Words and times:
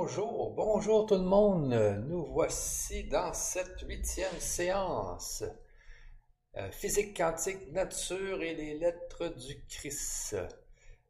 bonjour, 0.00 0.54
bonjour 0.54 1.04
tout 1.04 1.16
le 1.16 1.24
monde. 1.24 1.74
Nous 2.08 2.24
voici 2.24 3.04
dans 3.04 3.34
cette 3.34 3.82
huitième 3.82 4.40
séance. 4.40 5.44
Euh, 6.56 6.70
physique 6.70 7.14
quantique, 7.14 7.70
nature 7.70 8.40
et 8.40 8.54
les 8.54 8.78
lettres 8.78 9.28
du 9.28 9.62
Christ. 9.68 10.36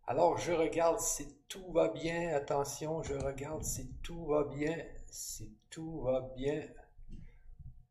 Alors 0.08 0.38
je 0.38 0.50
regarde 0.50 0.98
si 0.98 1.38
tout 1.48 1.70
va 1.70 1.90
bien. 1.90 2.34
Attention, 2.34 3.00
je 3.04 3.14
regarde 3.14 3.62
si 3.62 3.94
tout 4.02 4.26
va 4.26 4.42
bien. 4.42 4.76
Si 5.06 5.56
tout 5.70 6.00
va 6.00 6.28
bien. 6.34 6.60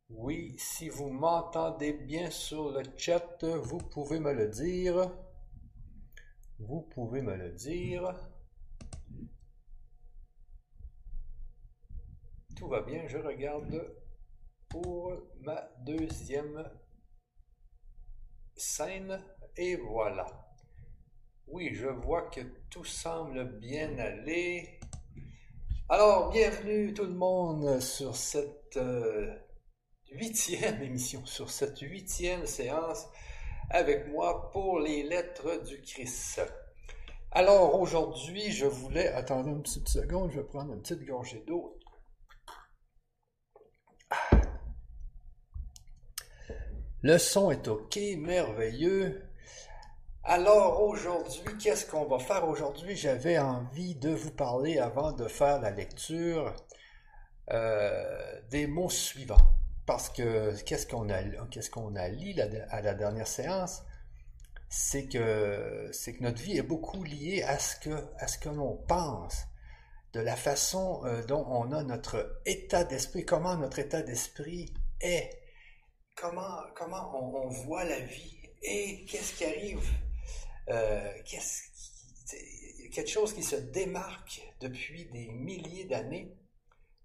Oui, 0.09 0.53
si 0.57 0.89
vous 0.89 1.07
m'entendez 1.07 1.93
bien 1.93 2.29
sur 2.29 2.71
le 2.71 2.83
chat, 2.97 3.45
vous 3.45 3.77
pouvez 3.77 4.19
me 4.19 4.33
le 4.33 4.49
dire. 4.49 5.09
Vous 6.59 6.81
pouvez 6.81 7.21
me 7.21 7.37
le 7.37 7.51
dire. 7.51 8.13
Tout 12.59 12.67
va 12.67 12.81
bien, 12.81 13.07
je 13.07 13.17
regarde 13.17 13.95
pour 14.67 15.13
ma 15.43 15.71
deuxième 15.85 16.69
scène 18.53 19.23
et 19.55 19.77
voilà. 19.77 20.25
Oui, 21.47 21.69
je 21.73 21.87
vois 21.87 22.23
que 22.23 22.41
tout 22.69 22.83
semble 22.83 23.45
bien 23.59 23.97
aller. 23.97 24.77
Alors, 25.87 26.31
bienvenue 26.31 26.93
tout 26.93 27.05
le 27.05 27.13
monde 27.13 27.79
sur 27.79 28.17
cette 28.17 28.75
euh, 28.75 29.33
huitième 30.11 30.81
émission, 30.83 31.25
sur 31.25 31.49
cette 31.49 31.79
huitième 31.79 32.45
séance 32.45 33.07
avec 33.69 34.09
moi 34.09 34.51
pour 34.51 34.81
les 34.81 35.03
lettres 35.03 35.63
du 35.63 35.79
Christ. 35.79 36.41
Alors 37.31 37.79
aujourd'hui, 37.79 38.51
je 38.51 38.65
voulais... 38.65 39.07
Attendez 39.07 39.49
une 39.49 39.61
petite 39.61 39.87
seconde, 39.87 40.31
je 40.31 40.41
vais 40.41 40.45
prendre 40.45 40.73
une 40.73 40.81
petite 40.81 41.05
gorgée 41.05 41.41
d'eau. 41.47 41.78
Le 47.01 47.17
son 47.17 47.49
est 47.49 47.67
OK, 47.69 47.97
merveilleux. 48.17 49.23
Alors 50.25 50.83
aujourd'hui, 50.83 51.57
qu'est-ce 51.57 51.85
qu'on 51.85 52.05
va 52.05 52.19
faire 52.19 52.45
aujourd'hui? 52.45 52.97
J'avais 52.97 53.39
envie 53.39 53.95
de 53.95 54.09
vous 54.09 54.31
parler 54.31 54.79
avant 54.79 55.13
de 55.13 55.29
faire 55.29 55.61
la 55.61 55.71
lecture 55.71 56.53
euh, 57.51 58.41
des 58.51 58.67
mots 58.67 58.89
suivants. 58.89 59.55
Parce 59.85 60.09
que 60.09 60.53
qu'est-ce 60.63 60.85
qu'on 60.85 61.09
a, 61.09 61.21
lu 62.09 62.35
à 62.69 62.81
la 62.81 62.93
dernière 62.93 63.27
séance? 63.27 63.83
C'est 64.67 65.07
que, 65.07 65.89
c'est 65.93 66.13
que 66.13 66.23
notre 66.23 66.41
vie 66.41 66.57
est 66.57 66.63
beaucoup 66.63 67.03
liée 67.03 67.43
à 67.43 67.57
ce 67.57 67.79
que, 67.79 68.05
à 68.19 68.27
ce 68.27 68.37
que 68.37 68.49
l'on 68.49 68.75
pense, 68.75 69.45
de 70.13 70.19
la 70.19 70.35
façon 70.35 71.01
euh, 71.05 71.23
dont 71.25 71.45
on 71.47 71.71
a 71.71 71.83
notre 71.83 72.41
état 72.45 72.83
d'esprit, 72.83 73.25
comment 73.25 73.55
notre 73.55 73.79
état 73.79 74.01
d'esprit 74.01 74.73
est 75.01 75.29
comment, 76.15 76.61
comment 76.75 77.15
on, 77.15 77.47
voit 77.49 77.83
la 77.83 77.99
vie 77.99 78.37
et 78.61 79.05
qu'est-ce 79.05 79.33
qui 79.37 79.45
arrive, 79.45 79.87
euh, 80.69 81.11
qu'est-ce 81.25 81.69
quelque 82.91 83.09
chose 83.09 83.33
qui 83.33 83.43
se 83.43 83.55
démarque 83.55 84.41
depuis 84.61 85.05
des 85.05 85.27
milliers 85.27 85.85
d'années. 85.85 86.35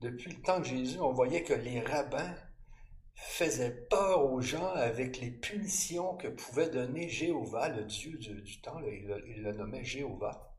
Depuis 0.01 0.33
le 0.33 0.43
temps 0.43 0.61
de 0.61 0.65
Jésus, 0.65 0.99
on 1.01 1.13
voyait 1.13 1.43
que 1.43 1.55
les 1.55 1.81
rabbins 1.81 2.35
faisaient 3.15 3.87
peur 3.89 4.25
aux 4.33 4.41
gens 4.41 4.69
avec 4.75 5.21
les 5.21 5.31
punitions 5.31 6.17
que 6.17 6.29
pouvait 6.29 6.69
donner 6.69 7.09
Jéhovah, 7.09 7.69
le 7.69 7.85
Dieu 7.85 8.19
du, 8.19 8.61
temps, 8.61 8.81
il, 8.81 9.43
le 9.43 9.53
nommait 9.53 9.85
Jéhovah. 9.85 10.54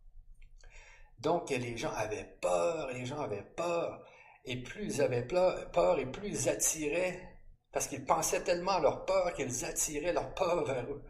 Donc 1.20 1.50
les 1.50 1.78
gens 1.78 1.94
avaient 1.96 2.36
peur, 2.42 2.90
les 2.94 3.06
gens 3.06 3.20
avaient 3.20 3.48
peur, 3.56 4.04
et 4.46 4.62
plus 4.62 4.86
ils 4.86 5.02
avaient 5.02 5.26
peur, 5.26 6.00
et 6.00 6.06
plus 6.06 6.30
ils 6.30 6.50
attiraient 6.50 7.36
parce 7.76 7.88
qu'ils 7.88 8.06
pensaient 8.06 8.42
tellement 8.42 8.72
à 8.72 8.80
leur 8.80 9.04
peur 9.04 9.34
qu'ils 9.34 9.66
attiraient 9.66 10.14
leur 10.14 10.34
peur 10.34 10.64
vers 10.64 10.86
eux. 10.86 11.04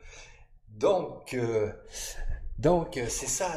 Donc, 0.68 1.36
euh, 1.36 1.72
donc 2.58 2.98
euh, 2.98 3.08
c'est 3.08 3.28
ça. 3.28 3.54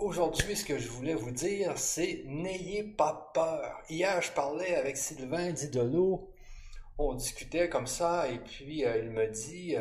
Aujourd'hui, 0.00 0.54
ce 0.54 0.66
que 0.66 0.78
je 0.78 0.88
voulais 0.88 1.14
vous 1.14 1.30
dire, 1.30 1.78
c'est 1.78 2.22
n'ayez 2.26 2.84
pas 2.84 3.30
peur. 3.32 3.80
Hier, 3.88 4.20
je 4.20 4.30
parlais 4.32 4.74
avec 4.74 4.98
Sylvain 4.98 5.52
Didolo. 5.52 6.30
On 6.98 7.14
discutait 7.14 7.70
comme 7.70 7.86
ça, 7.86 8.28
et 8.28 8.38
puis 8.38 8.84
euh, 8.84 8.98
il 8.98 9.10
me 9.12 9.26
dit, 9.28 9.74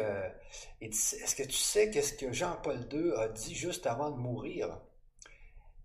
est-ce 0.79 1.35
que 1.35 1.43
tu 1.43 1.57
sais 1.57 1.89
qu'est-ce 1.89 2.13
que 2.13 2.31
Jean-Paul 2.31 2.87
II 2.89 3.11
a 3.17 3.27
dit 3.27 3.53
juste 3.53 3.85
avant 3.85 4.11
de 4.11 4.17
mourir? 4.17 4.79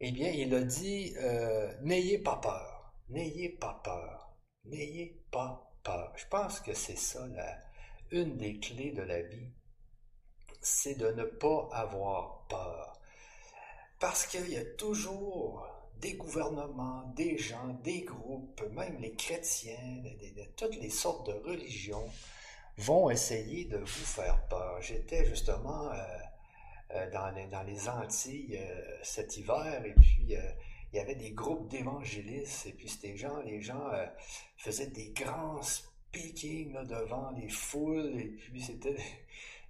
Eh 0.06 0.12
bien, 0.12 0.31
il 0.31 0.54
a 0.54 0.60
dit, 0.60 1.15
n'ayez 1.81 2.19
pas 2.19 2.37
peur, 2.37 2.92
n'ayez 3.09 3.48
pas 3.48 3.81
peur, 3.82 4.37
n'ayez 4.66 5.25
pas 5.31 5.65
je 6.16 6.25
pense 6.31 6.60
que 6.60 6.72
c'est 6.72 6.97
ça, 6.97 7.26
une 8.10 8.37
des 8.37 8.59
clés 8.59 8.92
de 8.92 9.03
la 9.03 9.20
vie, 9.22 9.50
c'est 10.60 10.94
de 10.94 11.09
ne 11.09 11.25
pas 11.25 11.69
avoir 11.72 12.47
peur. 12.48 12.98
Parce 14.00 14.26
qu'il 14.26 14.48
y 14.48 14.56
a 14.56 14.65
toujours 14.76 15.66
des 16.00 16.15
gouvernements, 16.15 17.12
des 17.16 17.38
gens, 17.38 17.69
des 17.82 18.03
groupes, 18.03 18.62
même 18.72 18.98
les 18.98 19.15
chrétiens, 19.15 20.03
de, 20.03 20.44
toutes 20.56 20.76
les 20.76 20.91
sortes 20.91 21.26
de 21.26 21.32
religions 21.32 22.09
vont 22.78 23.10
essayer 23.10 23.66
de 23.66 23.78
vous 23.78 23.86
faire 23.86 24.47
peur. 24.48 24.81
J'étais 24.81 25.25
justement 25.26 25.91
euh, 25.92 25.97
euh, 25.97 26.25
dans, 27.12 27.31
les, 27.31 27.47
dans, 27.47 27.62
les, 27.62 27.88
Antilles 27.88 28.59
euh, 28.60 28.99
cet 29.03 29.37
hiver 29.37 29.84
et 29.84 29.94
puis 29.94 30.37
il 30.94 30.99
y 30.99 31.00
avait 31.00 31.16
des 31.16 31.32
groupes 31.32 31.66
d'évangélistes, 31.66 32.66
et 32.66 32.72
puis 32.72 32.88
ces 32.88 33.16
gens, 33.16 33.41
les 33.41 33.60
gens 33.60 33.88
euh, 33.93 34.06
faisaient 34.56 34.87
des 34.87 35.09
grands 35.09 35.60
speakings 35.60 36.72
devant 36.84 37.33
les 37.33 37.49
foules, 37.49 38.16
et 38.16 38.28
puis 38.28 38.62
c'était... 38.62 38.97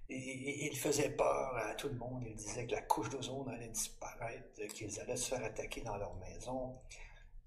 Ils 0.07 0.77
faisaient 0.77 1.09
peur 1.09 1.57
à 1.57 1.73
tout 1.73 1.87
le 1.87 1.95
monde. 1.95 2.23
Ils 2.27 2.35
disaient 2.35 2.67
que 2.67 2.73
la 2.75 2.83
couche 2.83 3.09
d'ozone 3.09 3.49
allait 3.49 3.69
disparaître, 3.69 4.61
qu'ils 4.75 4.99
allaient 4.99 5.15
se 5.15 5.29
faire 5.29 5.43
attaquer 5.43 5.81
dans 5.81 5.97
leur 5.97 6.13
maison. 6.17 6.75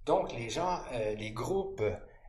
Donc 0.05 0.33
les 0.33 0.50
gens, 0.50 0.81
euh, 0.91 1.15
les 1.15 1.31
groupes 1.31 1.84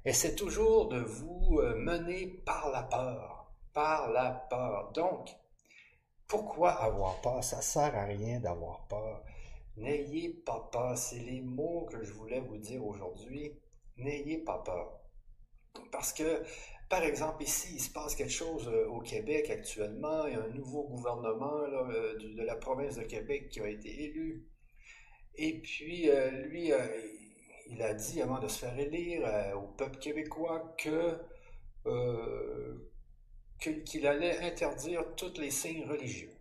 essaient 0.06 0.36
toujours 0.36 0.88
de 0.88 1.00
vous 1.00 1.62
euh, 1.64 1.76
mener 1.78 2.28
par 2.46 2.70
la 2.70 2.84
peur, 2.84 3.52
par 3.74 4.12
la 4.12 4.30
peur. 4.52 4.92
Donc, 4.92 5.36
pourquoi 6.30 6.72
avoir 6.72 7.20
peur? 7.22 7.44
Ça 7.44 7.62
sert 7.62 7.96
à 7.96 8.06
rien 8.06 8.40
d'avoir 8.40 8.88
peur. 8.88 9.26
N'ayez 9.76 10.30
pas 10.30 10.70
peur. 10.72 10.98
C'est 10.98 11.20
les 11.20 11.42
mots 11.42 11.88
que 11.92 12.04
je 12.04 12.14
voulais 12.14 12.40
vous 12.40 12.58
dire 12.58 12.86
aujourd'hui. 12.86 13.60
N'ayez 13.98 14.38
pas 14.38 14.60
peur. 14.60 15.02
Parce 15.92 16.14
que, 16.14 16.44
par 16.88 17.04
exemple, 17.04 17.44
ici, 17.44 17.74
il 17.74 17.82
se 17.82 17.92
passe 17.92 18.16
quelque 18.16 18.32
chose 18.32 18.68
euh, 18.68 18.88
au 18.90 19.02
Québec 19.02 19.50
actuellement. 19.50 20.28
Il 20.28 20.34
y 20.34 20.36
a 20.36 20.44
un 20.44 20.50
nouveau 20.50 20.84
gouvernement 20.84 21.64
euh, 21.64 22.16
de 22.18 22.44
la 22.44 22.56
province 22.56 22.96
de 22.96 23.04
Québec 23.04 23.50
qui 23.50 23.62
a 23.62 23.68
été 23.68 23.90
élu. 24.04 24.48
Et 25.36 25.60
puis, 25.62 26.10
euh, 26.10 26.30
lui, 26.30 26.72
il 27.68 27.82
a 27.82 27.94
dit, 27.96 28.22
avant 28.22 28.40
de 28.40 28.48
se 28.48 28.60
faire 28.60 28.78
élire, 28.78 29.28
au 29.58 29.68
peuple 29.68 29.98
québécois 29.98 30.76
que 30.78 31.18
qu'il 33.60 34.08
allait 34.08 34.40
interdire 34.40 35.04
tous 35.16 35.40
les 35.40 35.52
signes 35.52 35.86
religieux. 35.86 36.32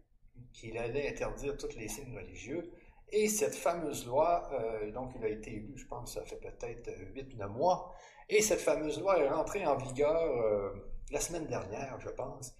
Qu'il 0.52 0.78
allait 0.78 1.08
interdire 1.08 1.56
tous 1.56 1.76
les 1.76 1.88
signes 1.88 2.16
religieux. 2.16 2.70
Et 3.10 3.28
cette 3.28 3.54
fameuse 3.54 4.06
loi, 4.06 4.48
euh, 4.52 4.90
donc 4.92 5.12
il 5.16 5.24
a 5.24 5.28
été 5.28 5.52
élu, 5.52 5.72
je 5.76 5.86
pense, 5.86 6.14
ça 6.14 6.24
fait 6.24 6.36
peut-être 6.36 6.90
8-9 7.14 7.42
euh, 7.42 7.48
mois, 7.48 7.94
et 8.28 8.42
cette 8.42 8.60
fameuse 8.60 9.00
loi 9.00 9.18
est 9.18 9.28
rentrée 9.28 9.66
en 9.66 9.76
vigueur 9.76 10.20
euh, 10.22 10.70
la 11.10 11.20
semaine 11.20 11.46
dernière, 11.46 11.98
je 12.00 12.10
pense. 12.10 12.54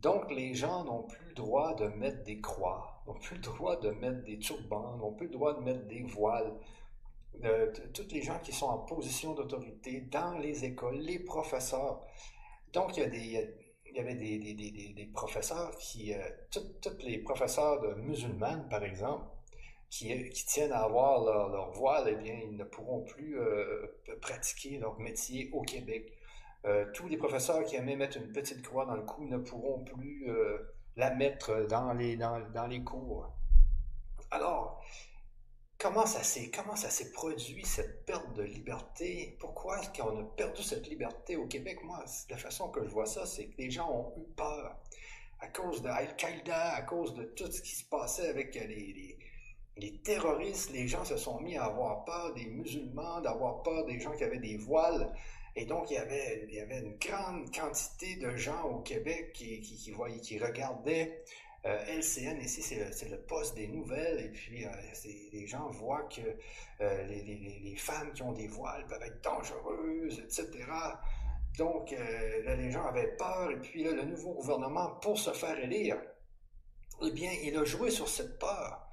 Donc 0.00 0.30
les 0.30 0.54
gens 0.54 0.84
n'ont 0.84 1.04
plus 1.04 1.24
le 1.28 1.34
droit 1.34 1.74
de 1.74 1.86
mettre 1.86 2.22
des 2.24 2.42
croix, 2.42 3.02
n'ont 3.06 3.14
plus 3.14 3.36
le 3.36 3.42
droit 3.42 3.80
de 3.80 3.90
mettre 3.90 4.22
des 4.24 4.38
turbans, 4.38 4.98
n'ont 4.98 5.14
plus 5.14 5.28
le 5.28 5.32
droit 5.32 5.54
de 5.54 5.60
mettre 5.60 5.86
des 5.86 6.02
voiles. 6.02 6.52
toutes 7.94 8.12
les 8.12 8.22
gens 8.22 8.38
qui 8.40 8.52
sont 8.52 8.66
en 8.66 8.78
position 8.78 9.32
d'autorité 9.32 10.02
dans 10.02 10.36
les 10.38 10.64
écoles, 10.66 10.98
les 10.98 11.18
professeurs. 11.18 12.02
Donc 12.74 12.96
il 12.98 13.02
y, 13.02 13.06
a 13.06 13.08
des, 13.08 13.56
il 13.96 14.00
y 14.00 14.02
avait 14.02 14.14
des, 14.14 14.38
des, 14.38 14.52
des, 14.52 14.92
des 14.92 15.06
professeurs 15.06 15.74
qui, 15.78 16.12
tous 16.50 16.60
les 17.00 17.16
professeurs 17.18 17.80
de 17.80 17.94
musulmanes, 17.94 18.68
par 18.68 18.84
exemple, 18.84 19.24
qui, 19.88 20.44
tiennent 20.46 20.72
à 20.72 20.82
avoir 20.82 21.24
leur, 21.24 21.70
voile, 21.72 22.08
eh 22.08 22.14
bien, 22.16 22.34
ils 22.44 22.56
ne 22.56 22.64
pourront 22.64 23.02
plus 23.02 23.38
euh, 23.40 23.86
pratiquer 24.20 24.78
leur 24.78 24.98
métier 24.98 25.50
au 25.52 25.62
Québec. 25.62 26.12
Euh, 26.66 26.84
tous 26.92 27.08
les 27.08 27.16
professeurs 27.16 27.64
qui 27.64 27.76
aimaient 27.76 27.96
mettre 27.96 28.16
une 28.16 28.32
petite 28.32 28.62
croix 28.62 28.84
dans 28.84 28.96
le 28.96 29.02
cou 29.02 29.24
ne 29.24 29.38
pourront 29.38 29.84
plus 29.84 30.28
euh, 30.28 30.58
la 30.96 31.14
mettre 31.14 31.66
dans 31.66 31.92
les, 31.92 32.16
dans, 32.16 32.66
les 32.68 32.82
cours. 32.82 33.30
Alors, 34.30 34.84
comment 35.78 36.06
ça 36.06 36.22
s'est 36.22 36.50
comment 36.50 36.76
ça 36.76 36.90
s'est 36.90 37.12
produit 37.12 37.64
cette 37.64 38.04
perte 38.06 38.32
de 38.34 38.42
liberté? 38.42 39.36
Pourquoi 39.40 39.80
est-ce 39.80 39.90
qu'on 40.00 40.18
a 40.18 40.24
perdu 40.36 40.62
cette 40.62 40.88
liberté 40.88 41.36
au 41.36 41.46
Québec? 41.46 41.78
Moi, 41.84 42.04
la 42.30 42.36
façon 42.36 42.70
que 42.70 42.84
je 42.84 42.90
vois 42.90 43.06
ça, 43.06 43.26
c'est 43.26 43.46
que 43.46 43.58
les 43.58 43.70
gens 43.70 43.90
ont 43.90 44.20
eu 44.20 44.24
peur 44.34 44.76
à 45.40 45.48
cause 45.48 45.82
de 45.82 45.88
Al-Qaïda, 45.88 46.74
à 46.74 46.82
cause 46.82 47.14
de 47.14 47.24
tout 47.24 47.50
ce 47.50 47.60
qui 47.60 47.76
se 47.76 47.84
passait 47.84 48.28
avec 48.28 48.54
les 48.54 49.18
les 49.78 49.98
terroristes, 49.98 50.70
les 50.72 50.88
gens 50.88 51.04
se 51.04 51.16
sont 51.16 51.40
mis 51.40 51.56
à 51.56 51.64
avoir 51.64 52.04
peur 52.04 52.32
des 52.34 52.46
musulmans, 52.46 53.20
d'avoir 53.20 53.62
peur 53.62 53.84
des 53.84 54.00
gens 54.00 54.12
qui 54.12 54.24
avaient 54.24 54.38
des 54.38 54.56
voiles. 54.56 55.12
Et 55.54 55.66
donc, 55.66 55.90
il 55.90 55.94
y 55.94 55.98
avait, 55.98 56.46
il 56.48 56.54
y 56.54 56.60
avait 56.60 56.78
une 56.78 56.96
grande 56.96 57.54
quantité 57.54 58.16
de 58.16 58.36
gens 58.36 58.62
au 58.64 58.80
Québec 58.80 59.32
qui, 59.34 59.60
qui, 59.60 59.90
voyaient, 59.90 60.20
qui 60.20 60.38
regardaient 60.38 61.22
euh, 61.66 61.98
LCN 61.98 62.40
ici, 62.40 62.62
c'est 62.62 63.08
le, 63.08 63.20
poste 63.22 63.56
des 63.56 63.66
nouvelles, 63.66 64.20
et 64.20 64.28
puis 64.28 64.64
euh, 64.64 64.70
les 65.32 65.46
gens 65.46 65.68
voient 65.70 66.04
que 66.04 66.20
euh, 66.80 67.04
les, 67.06 67.74
femmes 67.76 68.12
qui 68.12 68.22
ont 68.22 68.32
des 68.32 68.46
voiles 68.46 68.86
peuvent 68.86 69.02
être 69.02 69.20
dangereuses, 69.22 70.20
etc. 70.20 70.64
Donc, 71.58 71.90
là, 71.90 72.54
les 72.54 72.70
gens 72.70 72.86
avaient 72.86 73.16
peur, 73.16 73.50
et 73.50 73.56
puis 73.56 73.82
là, 73.82 73.92
le 73.92 74.04
nouveau 74.04 74.34
gouvernement, 74.34 74.90
pour 75.02 75.18
se 75.18 75.30
faire 75.32 75.58
élire, 75.58 75.96
eh 77.02 77.10
bien, 77.10 77.32
il 77.42 77.56
a 77.56 77.64
joué 77.64 77.90
sur 77.90 78.08
cette 78.08 78.38
peur 78.38 78.86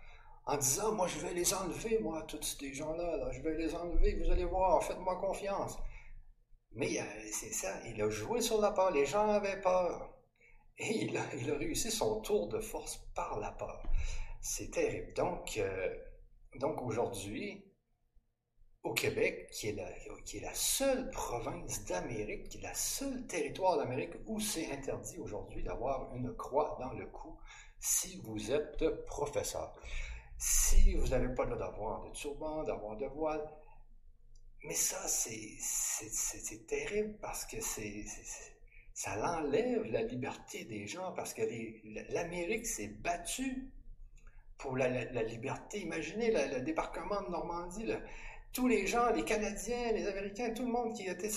en 0.45 0.57
disant, 0.57 0.93
moi, 0.93 1.07
je 1.07 1.19
vais 1.19 1.33
les 1.33 1.53
enlever, 1.53 1.99
moi, 1.99 2.23
tous 2.23 2.41
ces 2.41 2.73
gens-là, 2.73 3.31
je 3.31 3.41
vais 3.41 3.55
les 3.55 3.75
enlever, 3.75 4.15
vous 4.15 4.31
allez 4.31 4.45
voir, 4.45 4.83
faites-moi 4.83 5.17
confiance. 5.17 5.77
Mais 6.71 6.99
c'est 7.31 7.53
ça, 7.53 7.69
il 7.85 8.01
a 8.01 8.09
joué 8.09 8.41
sur 8.41 8.59
la 8.59 8.71
peur, 8.71 8.91
les 8.91 9.05
gens 9.05 9.29
avaient 9.29 9.61
peur. 9.61 10.12
Et 10.77 11.05
il 11.05 11.17
a, 11.17 11.23
réussi 11.55 11.91
son 11.91 12.21
tour 12.21 12.47
de 12.47 12.59
force 12.59 12.97
par 13.15 13.39
la 13.39 13.51
peur. 13.51 13.83
C'est 14.41 14.71
terrible. 14.71 15.13
Donc, 15.13 15.57
euh, 15.57 15.95
donc 16.59 16.81
aujourd'hui, 16.81 17.63
au 18.83 18.93
Québec, 18.93 19.49
qui 19.51 19.69
est, 19.69 19.73
la, 19.73 19.89
qui 20.25 20.37
est 20.37 20.41
la 20.41 20.53
seule 20.53 21.09
province 21.11 21.85
d'Amérique, 21.85 22.49
qui 22.49 22.57
est 22.57 22.61
la 22.61 22.73
seule 22.73 23.25
territoire 23.27 23.77
d'Amérique 23.77 24.13
où 24.25 24.39
c'est 24.39 24.71
interdit 24.71 25.19
aujourd'hui 25.19 25.63
d'avoir 25.63 26.13
une 26.15 26.35
croix 26.35 26.77
dans 26.79 26.91
le 26.91 27.05
cou 27.05 27.37
si 27.79 28.19
vous 28.23 28.51
êtes 28.51 29.05
professeur 29.05 29.73
si 30.43 30.95
vous 30.95 31.07
n'avez 31.07 31.33
pas 31.33 31.45
le 31.45 31.55
droit 31.55 31.67
d'avoir 31.67 32.03
de 32.03 32.11
turban, 32.11 32.63
d'avoir 32.63 32.97
de 32.97 33.05
voile. 33.05 33.49
Mais 34.65 34.73
ça, 34.73 35.07
c'est 35.07 36.67
terrible 36.67 37.17
parce 37.21 37.45
que 37.45 37.61
c'est 37.61 38.05
ça 39.03 39.17
l'enlève 39.17 39.83
la 39.91 40.03
liberté 40.03 40.63
des 40.63 40.87
gens 40.87 41.11
parce 41.11 41.33
que 41.33 41.41
l'Amérique 42.13 42.65
s'est 42.65 42.87
battue 42.87 43.69
pour 44.57 44.77
la, 44.77 44.87
liberté. 45.23 45.81
Imaginez 45.81 46.31
le 46.31 46.61
débarquement 46.61 47.21
de 47.23 47.29
Normandie. 47.29 47.91
tous 48.53 48.69
les 48.69 48.87
gens, 48.87 49.09
les 49.09 49.25
Canadiens, 49.25 49.91
les 49.91 50.07
Américains, 50.07 50.53
tout 50.53 50.65
le 50.65 50.71
monde 50.71 50.95
qui 50.95 51.05
était 51.05 51.27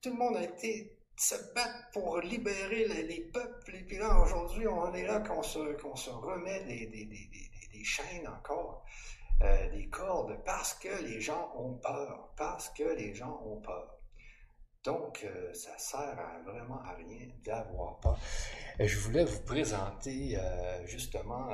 tout 0.00 0.10
le 0.10 0.16
monde 0.16 0.36
a 0.36 0.44
été 0.44 0.96
se 1.16 1.34
battre 1.52 1.90
pour 1.92 2.20
libérer 2.20 2.86
les, 2.86 3.22
peuples. 3.22 3.74
Et 3.74 3.82
puis 3.82 3.98
là, 3.98 4.16
aujourd'hui, 4.20 4.68
on 4.68 4.94
est 4.94 5.04
là 5.04 5.18
qu'on 5.18 5.42
se, 5.42 5.58
se 5.96 6.10
remet 6.10 6.62
des, 6.64 7.84
chaînes 7.84 8.28
encore, 8.28 8.84
euh, 9.42 9.70
des 9.70 9.88
cordes, 9.88 10.38
parce 10.44 10.74
que 10.74 11.02
les 11.02 11.20
gens 11.20 11.52
ont 11.56 11.74
peur, 11.74 12.32
parce 12.36 12.68
que 12.70 12.84
les 12.84 13.14
gens 13.14 13.42
ont 13.44 13.60
peur. 13.60 13.93
Donc, 14.84 15.24
euh, 15.24 15.52
ça 15.54 15.76
sert 15.78 16.42
vraiment 16.44 16.80
à 16.82 16.94
rien 16.94 17.28
d'avoir 17.44 17.98
peur. 18.00 18.18
Je 18.78 18.98
voulais 18.98 19.24
vous 19.24 19.40
présenter, 19.40 20.36
euh, 20.36 20.86
justement, 20.86 21.48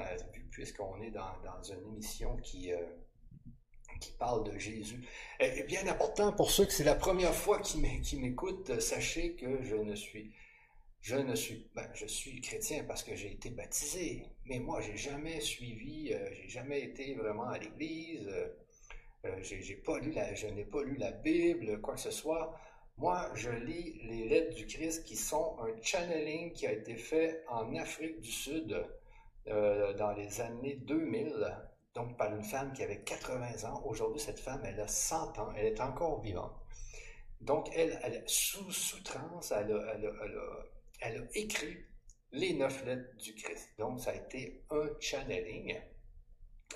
puisqu'on 0.50 1.00
est 1.00 1.12
dans, 1.12 1.62
une 1.62 1.92
émission 1.94 2.36
qui, 2.38 2.72
qui 4.00 4.12
parle 4.12 4.44
de 4.52 4.58
Jésus. 4.58 5.06
Et 5.38 5.62
bien 5.62 5.86
important 5.86 6.32
pour 6.32 6.50
ceux 6.50 6.66
que 6.66 6.72
c'est 6.72 6.84
la 6.84 6.96
première 6.96 7.34
fois 7.34 7.60
qui 7.60 7.78
m'écoutent, 8.18 8.80
sachez 8.80 9.36
que 9.36 9.62
je 9.62 9.76
ne 9.76 9.94
suis 9.94 10.34
je 11.00 11.16
ne 11.16 11.34
suis, 11.34 11.66
ben, 11.74 11.88
je 11.94 12.06
suis 12.06 12.40
chrétien 12.40 12.84
parce 12.84 13.02
que 13.02 13.14
j'ai 13.16 13.32
été 13.32 13.50
baptisé, 13.50 14.26
mais 14.44 14.58
moi, 14.58 14.80
j'ai 14.80 14.96
jamais 14.96 15.40
suivi, 15.40 16.12
euh, 16.12 16.28
j'ai 16.34 16.48
jamais 16.48 16.82
été 16.82 17.14
vraiment 17.14 17.48
à 17.48 17.58
l'église, 17.58 18.28
euh, 18.28 18.48
euh, 19.24 19.42
j'ai 19.42 19.76
pas 19.76 19.98
lu 19.98 20.12
la, 20.12 20.34
je 20.34 20.46
n'ai 20.48 20.64
pas 20.64 20.82
lu 20.82 20.96
la 20.96 21.12
Bible, 21.12 21.80
quoi 21.80 21.94
que 21.94 22.00
ce 22.00 22.10
soit. 22.10 22.54
Moi, 23.00 23.30
je 23.34 23.50
lis 23.50 23.98
les 24.04 24.28
lettres 24.28 24.54
du 24.54 24.66
Christ 24.66 25.04
qui 25.04 25.16
sont 25.16 25.56
un 25.60 25.82
channeling 25.82 26.52
qui 26.52 26.66
a 26.66 26.72
été 26.72 26.96
fait 26.96 27.42
en 27.48 27.74
Afrique 27.76 28.20
du 28.20 28.30
Sud 28.30 28.86
dans 29.46 30.12
les 30.16 30.40
années 30.42 30.76
2000, 30.82 31.34
donc 31.94 32.18
par 32.18 32.34
une 32.34 32.44
femme 32.44 32.74
qui 32.74 32.82
avait 32.82 33.02
80 33.02 33.70
ans. 33.70 33.82
Aujourd'hui, 33.86 34.20
cette 34.20 34.38
femme, 34.38 34.60
elle 34.66 34.78
a 34.80 34.86
100 34.86 35.38
ans, 35.38 35.50
elle 35.56 35.66
est 35.66 35.80
encore 35.80 36.20
vivante. 36.20 36.52
Donc, 37.40 37.70
elle, 37.74 38.22
sous, 38.26 38.70
sous 38.70 39.02
trans, 39.02 39.40
elle 39.50 39.72
a, 39.72 39.94
elle 39.94 40.04
a 40.04 40.12
elle 41.00 41.22
a 41.22 41.24
écrit 41.34 41.78
les 42.32 42.52
neuf 42.52 42.84
lettres 42.84 43.16
du 43.16 43.34
Christ. 43.34 43.70
Donc, 43.78 44.00
ça 44.00 44.10
a 44.10 44.14
été 44.14 44.62
un 44.70 44.88
channeling. 45.00 45.80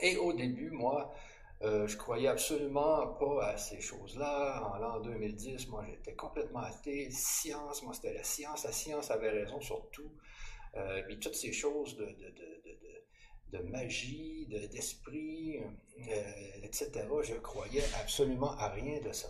Et 0.01 0.17
au 0.17 0.33
début, 0.33 0.71
moi, 0.71 1.15
euh, 1.65 1.87
je 1.87 1.97
croyais 1.97 2.29
absolument 2.29 3.07
pas 3.19 3.47
à 3.47 3.57
ces 3.57 3.81
choses-là. 3.81 4.63
En 4.65 4.79
l'an 4.79 5.01
2010, 5.01 5.69
moi, 5.69 5.85
j'étais 5.89 6.15
complètement 6.15 6.61
athée. 6.61 7.11
Science, 7.11 7.83
moi, 7.83 7.95
c'était 7.95 8.13
la 8.13 8.23
science. 8.23 8.65
La 8.65 8.73
science 8.73 9.11
avait 9.11 9.31
raison 9.31 9.61
sur 9.61 9.89
tout. 9.91 10.13
Euh, 10.77 11.03
puis 11.07 11.19
toutes 11.19 11.35
ces 11.35 11.53
choses 11.53 11.97
de, 11.97 12.05
de, 12.05 12.11
de, 12.11 13.59
de 13.59 13.63
magie, 13.71 14.47
d'esprit, 14.73 15.59
euh, 15.59 16.63
etc., 16.63 16.91
je 17.23 17.35
croyais 17.35 17.85
absolument 18.01 18.53
à 18.59 18.69
rien 18.69 19.01
de 19.01 19.13
ça 19.13 19.29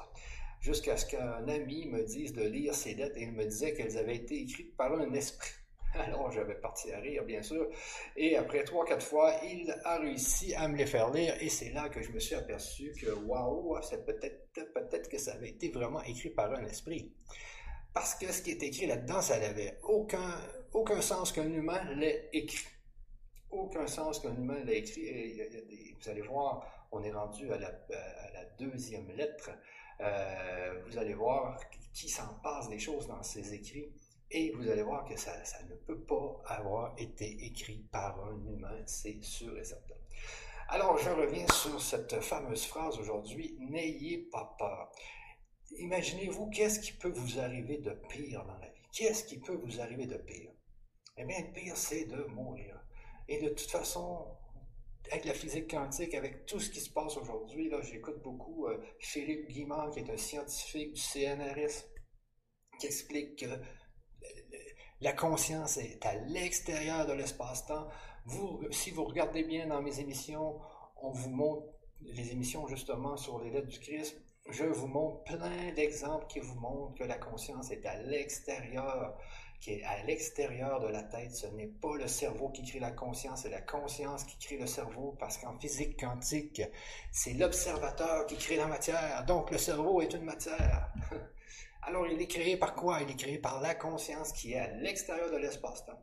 jusqu'à 0.64 0.96
ce 0.96 1.04
qu'un 1.04 1.46
ami 1.46 1.86
me 1.86 2.02
dise 2.02 2.32
de 2.32 2.42
lire 2.42 2.74
ces 2.74 2.94
lettres 2.94 3.18
et 3.18 3.24
il 3.24 3.32
me 3.32 3.44
disait 3.44 3.74
qu'elles 3.74 3.98
avaient 3.98 4.16
été 4.16 4.40
écrites 4.40 4.74
par 4.76 4.92
un 4.94 5.12
esprit. 5.12 5.52
Alors 5.94 6.30
j'avais 6.30 6.56
parti 6.56 6.92
à 6.92 6.98
rire, 6.98 7.24
bien 7.24 7.42
sûr, 7.42 7.68
et 8.16 8.36
après 8.36 8.64
trois, 8.64 8.84
quatre 8.84 9.06
fois, 9.06 9.32
il 9.44 9.70
a 9.84 9.98
réussi 9.98 10.54
à 10.54 10.66
me 10.68 10.76
les 10.76 10.86
faire 10.86 11.10
lire, 11.10 11.36
et 11.40 11.48
c'est 11.48 11.70
là 11.70 11.88
que 11.88 12.02
je 12.02 12.10
me 12.10 12.18
suis 12.18 12.34
aperçu 12.34 12.92
que 13.00 13.10
waouh, 13.10 13.80
c'est 13.82 14.04
peut-être 14.04 15.08
que 15.08 15.18
ça 15.18 15.34
avait 15.34 15.50
été 15.50 15.70
vraiment 15.70 16.02
écrit 16.02 16.30
par 16.30 16.52
un 16.52 16.64
esprit. 16.64 17.12
Parce 17.92 18.16
que 18.16 18.32
ce 18.32 18.42
qui 18.42 18.50
est 18.50 18.62
écrit 18.62 18.86
là-dedans, 18.86 19.22
ça 19.22 19.38
n'avait 19.38 19.78
aucun, 19.84 20.34
aucun 20.72 21.00
sens 21.00 21.30
qu'un 21.30 21.50
humain 21.52 21.80
l'ait 21.94 22.28
écrit. 22.32 22.66
Aucun 23.50 23.86
sens 23.86 24.18
qu'un 24.18 24.34
humain 24.34 24.64
l'ait 24.64 24.78
écrit. 24.78 25.40
Vous 26.00 26.10
allez 26.10 26.22
voir, 26.22 26.88
on 26.90 27.04
est 27.04 27.12
rendu 27.12 27.52
à 27.52 27.58
la, 27.58 27.70
la 28.32 28.44
deuxième 28.58 29.08
lettre. 29.12 29.50
Euh, 30.00 30.82
vous 30.86 30.98
allez 30.98 31.14
voir 31.14 31.60
qui 31.92 32.08
s'en 32.08 32.34
passe 32.42 32.68
des 32.68 32.80
choses 32.80 33.06
dans 33.06 33.22
ses 33.22 33.54
écrits 33.54 33.92
et 34.34 34.50
vous 34.50 34.68
allez 34.68 34.82
voir 34.82 35.04
que 35.04 35.16
ça, 35.16 35.32
ne 35.70 35.76
peut 35.76 36.00
pas 36.00 36.42
avoir 36.46 36.92
été 36.98 37.46
écrit 37.46 37.86
par 37.92 38.18
un 38.24 38.44
humain, 38.44 38.82
c'est 38.84 39.22
sûr 39.22 39.56
et 39.56 39.62
certain. 39.62 39.94
Alors, 40.68 40.98
je 40.98 41.10
reviens 41.10 41.46
sur 41.52 41.80
cette 41.80 42.20
fameuse 42.20 42.66
phrase 42.66 42.98
aujourd'hui, 42.98 43.56
n'ayez 43.60 44.18
pas 44.18 44.56
peur. 44.58 44.90
Imaginez-vous 45.78 46.50
qu'est-ce 46.50 46.80
qui 46.80 46.92
peut 46.92 47.12
vous 47.12 47.38
arriver 47.38 47.78
de 47.78 47.92
pire 48.08 48.44
dans 48.44 48.58
la 48.58 48.68
vie? 48.68 48.82
Qu'est-ce 48.92 49.22
qui 49.22 49.38
peut 49.38 49.54
vous 49.54 49.80
arriver 49.80 50.06
de 50.06 50.16
pire? 50.16 50.50
Eh 51.16 51.24
bien, 51.24 51.40
le 51.40 51.52
pire, 51.52 51.76
c'est 51.76 52.06
de 52.06 52.24
mourir. 52.24 52.80
Et 53.28 53.40
de 53.40 53.50
toute 53.50 53.70
façon, 53.70 54.36
avec 55.12 55.26
la 55.26 55.34
physique 55.34 55.70
quantique, 55.70 56.12
avec 56.14 56.44
tout 56.46 56.58
ce 56.58 56.70
qui 56.70 56.80
se 56.80 56.90
passe 56.90 57.16
aujourd'hui, 57.16 57.68
là, 57.68 57.80
j'écoute 57.82 58.20
beaucoup 58.20 58.66
euh, 58.66 58.82
Philippe 58.98 59.46
Guimard, 59.46 59.92
qui 59.92 60.00
est 60.00 60.10
un 60.10 60.16
scientifique 60.16 60.94
du 60.94 61.00
CNRS, 61.00 61.84
qui 62.80 62.86
explique 62.86 63.38
que 63.38 63.60
la 65.00 65.12
conscience 65.12 65.76
est 65.76 66.04
à 66.06 66.14
l'extérieur 66.14 67.06
de 67.06 67.12
l'espace-temps. 67.12 67.88
Vous, 68.26 68.60
si 68.70 68.90
vous 68.90 69.04
regardez 69.04 69.44
bien 69.44 69.66
dans 69.66 69.82
mes 69.82 70.00
émissions, 70.00 70.58
on 71.02 71.10
vous 71.10 71.30
montre 71.30 71.66
les 72.00 72.30
émissions 72.32 72.66
justement 72.66 73.16
sur 73.16 73.40
les 73.40 73.50
lettres 73.50 73.68
du 73.68 73.80
Christ. 73.80 74.20
Je 74.50 74.64
vous 74.64 74.86
montre 74.86 75.24
plein 75.24 75.72
d'exemples 75.74 76.26
qui 76.26 76.38
vous 76.38 76.54
montrent 76.54 76.94
que 76.94 77.04
la 77.04 77.16
conscience 77.16 77.70
est 77.70 77.84
à 77.86 78.02
l'extérieur 78.02 79.16
qui 79.64 79.72
est 79.72 79.84
à 79.84 80.02
l'extérieur 80.02 80.78
de 80.80 80.88
la 80.88 81.02
tête. 81.02 81.34
Ce 81.34 81.46
n'est 81.46 81.68
pas 81.68 81.96
le 81.96 82.06
cerveau 82.06 82.50
qui 82.50 82.62
crée 82.64 82.80
la 82.80 82.90
conscience, 82.90 83.42
c'est 83.42 83.50
la 83.50 83.62
conscience 83.62 84.24
qui 84.24 84.36
crée 84.38 84.58
le 84.58 84.66
cerveau, 84.66 85.16
parce 85.18 85.38
qu'en 85.38 85.58
physique 85.58 85.98
quantique, 85.98 86.60
c'est 87.10 87.32
l'observateur 87.32 88.26
qui 88.26 88.36
crée 88.36 88.56
la 88.56 88.66
matière. 88.66 89.24
Donc 89.24 89.50
le 89.50 89.56
cerveau 89.56 90.02
est 90.02 90.12
une 90.12 90.24
matière. 90.24 90.92
Alors 91.86 92.06
il 92.06 92.20
est 92.20 92.26
créé 92.26 92.56
par 92.56 92.74
quoi? 92.74 93.00
Il 93.02 93.10
est 93.10 93.16
créé 93.16 93.38
par 93.38 93.60
la 93.60 93.74
conscience 93.74 94.32
qui 94.32 94.52
est 94.52 94.58
à 94.58 94.68
l'extérieur 94.68 95.30
de 95.30 95.36
l'espace-temps. 95.36 96.00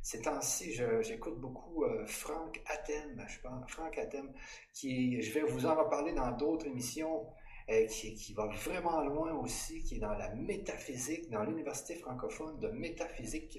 Ces 0.00 0.20
temps-ci, 0.20 0.78
j'écoute 1.00 1.40
beaucoup 1.40 1.82
euh, 1.82 2.04
Frank 2.06 2.62
Atem, 2.66 3.24
je 3.26 3.40
pense, 3.40 3.70
Frank 3.70 3.96
Atem, 3.98 4.30
qui, 4.72 5.20
je 5.22 5.32
vais 5.32 5.42
vous 5.42 5.66
en 5.66 5.74
reparler 5.74 6.12
dans 6.12 6.30
d'autres 6.32 6.66
émissions. 6.66 7.26
Euh, 7.70 7.86
qui, 7.86 8.34
va 8.34 8.46
vraiment 8.48 9.00
loin 9.00 9.32
aussi, 9.36 9.82
qui 9.82 9.96
est 9.96 9.98
dans 9.98 10.12
la 10.12 10.34
métaphysique, 10.34 11.30
dans 11.30 11.44
l'université 11.44 11.94
francophone 11.94 12.60
de 12.60 12.68
métaphysique. 12.68 13.58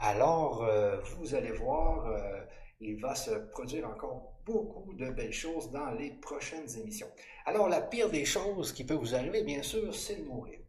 Alors, 0.00 0.64
euh, 0.64 1.00
vous 1.16 1.36
allez 1.36 1.52
voir, 1.52 2.12
il 2.80 3.00
va 3.00 3.14
se 3.14 3.30
produire 3.30 3.86
encore 3.86 4.32
beaucoup 4.44 4.92
de 4.94 5.10
belles 5.10 5.32
choses 5.32 5.70
dans 5.70 5.92
les 5.92 6.10
prochaines 6.10 6.68
émissions. 6.76 7.06
Alors, 7.46 7.68
la 7.68 7.80
pire 7.80 8.10
des 8.10 8.24
choses 8.24 8.72
qui 8.72 8.82
peut 8.82 8.94
vous 8.94 9.14
arriver, 9.14 9.44
bien 9.44 9.62
sûr, 9.62 9.94
c'est 9.94 10.16
de 10.16 10.24
mourir. 10.24 10.59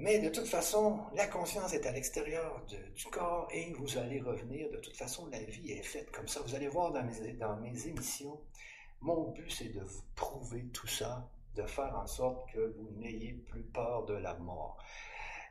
Mais 0.00 0.18
de 0.18 0.30
toute 0.30 0.46
façon, 0.46 0.98
la 1.14 1.26
conscience 1.26 1.74
est 1.74 1.84
à 1.84 1.92
l'extérieur 1.92 2.64
du 2.66 3.04
corps 3.10 3.46
et 3.52 3.70
vous 3.74 3.98
allez 3.98 4.18
revenir. 4.18 4.70
De 4.70 4.78
toute 4.78 4.96
façon, 4.96 5.28
la 5.30 5.40
vie 5.40 5.72
est 5.72 5.82
faite 5.82 6.10
comme 6.10 6.26
ça. 6.26 6.40
Vous 6.40 6.54
allez 6.54 6.68
voir 6.68 6.90
dans 6.90 7.04
mes, 7.04 7.86
émissions, 7.86 8.40
mon 9.02 9.28
but 9.30 9.52
c'est 9.52 9.68
de 9.68 9.80
vous 9.80 10.02
prouver 10.16 10.64
tout 10.72 10.86
ça, 10.86 11.30
de 11.54 11.64
faire 11.64 11.94
en 11.98 12.06
sorte 12.06 12.50
que 12.50 12.74
vous 12.78 12.88
n'ayez 12.96 13.34
plus 13.50 13.62
peur 13.62 14.06
de 14.06 14.14
la 14.14 14.32
mort. 14.36 14.82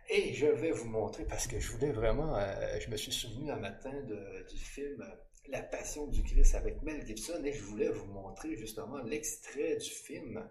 Et 0.09 0.33
je 0.33 0.47
vais 0.47 0.71
vous 0.71 0.89
montrer, 0.89 1.25
parce 1.25 1.45
que 1.45 1.59
je 1.59 1.71
voulais 1.71 1.91
vraiment, 1.91 2.35
euh, 2.35 2.79
je 2.79 2.89
me 2.89 2.97
suis 2.97 3.11
souvenu 3.11 3.51
un 3.51 3.57
matin 3.57 3.93
du 4.01 4.57
film 4.57 5.05
La 5.49 5.61
Passion 5.63 6.07
du 6.07 6.23
Christ 6.23 6.55
avec 6.55 6.81
Mel 6.83 7.05
Gibson, 7.05 7.41
et 7.43 7.53
je 7.53 7.63
voulais 7.63 7.89
vous 7.89 8.05
montrer 8.05 8.55
justement 8.55 8.99
l'extrait 8.99 9.77
du 9.77 9.89
film 9.89 10.47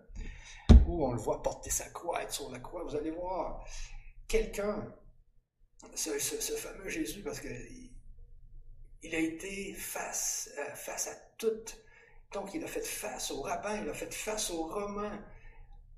où 0.87 1.07
on 1.07 1.13
le 1.13 1.21
voit 1.21 1.43
porter 1.43 1.71
sa 1.71 1.89
croix, 1.91 2.23
être 2.23 2.33
sur 2.33 2.51
la 2.51 2.59
croix. 2.59 2.85
Vous 2.85 2.97
allez 2.97 3.11
voir 3.11 3.65
quelqu'un, 4.27 4.95
ce, 5.95 6.11
fameux 6.57 6.89
Jésus, 6.89 7.23
parce 7.23 7.41
que 7.41 7.49
il 9.03 9.15
a 9.15 9.19
été 9.19 9.75
face, 9.75 10.51
euh, 10.59 10.75
face 10.75 11.07
à 11.07 11.15
tout. 11.39 11.65
Donc, 12.33 12.53
il 12.55 12.65
a 12.65 12.67
fait 12.67 12.85
face 12.85 13.31
aux 13.31 13.43
rabbins, 13.43 13.81
il 13.83 13.89
a 13.89 13.95
fait 13.95 14.13
face 14.13 14.51
aux 14.51 14.67
Romains 14.67 15.25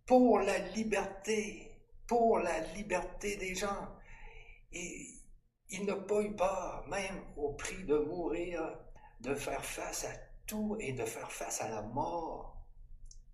pour 0.06 0.40
la 0.40 0.58
liberté 0.58 1.70
pour 2.10 2.40
la 2.40 2.58
liberté 2.74 3.36
des 3.36 3.54
gens. 3.54 3.88
Et 4.72 5.06
il 5.68 5.86
n'a 5.86 5.94
pas 5.94 6.20
eu 6.22 6.34
peur, 6.34 6.84
même 6.88 7.22
au 7.36 7.52
prix 7.52 7.84
de 7.84 7.98
mourir, 7.98 8.60
de 9.20 9.34
faire 9.34 9.64
face 9.64 10.04
à 10.04 10.12
tout 10.46 10.76
et 10.80 10.92
de 10.92 11.04
faire 11.04 11.30
face 11.30 11.60
à 11.60 11.68
la 11.68 11.82
mort 11.82 12.56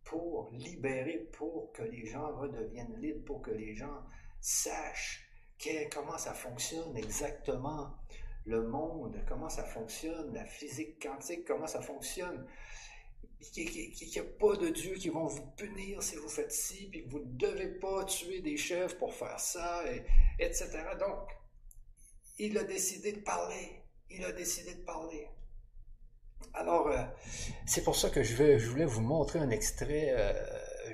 pour 0.05 0.51
libérer, 0.53 1.19
pour 1.33 1.73
que 1.73 1.83
les 1.83 2.07
gens 2.07 2.37
redeviennent 2.37 2.97
libres, 3.01 3.25
pour 3.25 3.43
que 3.43 3.51
les 3.51 3.75
gens 3.75 4.03
sachent 4.41 5.27
comment 5.93 6.19
ça 6.19 6.35
fonctionne 6.35 6.97
exactement 6.97 7.97
le 8.45 8.63
monde, 8.63 9.21
comment 9.29 9.49
ça 9.49 9.65
fonctionne, 9.65 10.33
la 10.33 10.45
physique 10.45 11.03
quantique, 11.03 11.45
comment 11.45 11.67
ça 11.67 11.81
fonctionne 11.81 12.47
qu'il 13.53 13.65
n'y 13.65 14.19
a 14.19 14.25
pas 14.39 14.57
de 14.57 14.69
Dieu 14.69 14.95
qui 14.95 15.09
vont 15.09 15.27
vous 15.27 15.47
punir 15.57 16.03
si 16.03 16.17
vous 16.17 16.29
faites 16.29 16.53
ci, 16.53 16.89
puis 16.91 17.05
que 17.05 17.11
vous 17.11 17.19
ne 17.19 17.37
devez 17.37 17.69
pas 17.79 18.05
tuer 18.05 18.41
des 18.41 18.57
chefs 18.57 18.97
pour 18.99 19.15
faire 19.15 19.39
ça, 19.41 19.83
et, 19.93 20.05
etc. 20.39 20.71
Donc, 20.99 21.29
il 22.39 22.57
a 22.57 22.65
décidé 22.65 23.13
de 23.13 23.21
parler. 23.21 23.83
Il 24.11 24.25
a 24.25 24.33
décidé 24.33 24.75
de 24.75 24.83
parler. 24.83 25.29
Alors, 26.55 26.89
euh, 26.89 27.05
c'est 27.67 27.83
pour 27.85 27.97
ça 27.97 28.09
que 28.11 28.23
je, 28.23 28.35
vais, 28.35 28.57
voulais 28.57 28.87
vous 28.87 29.03
montrer 29.03 29.39
un 29.39 29.51
extrait, 29.51 30.09
euh, 30.11 30.33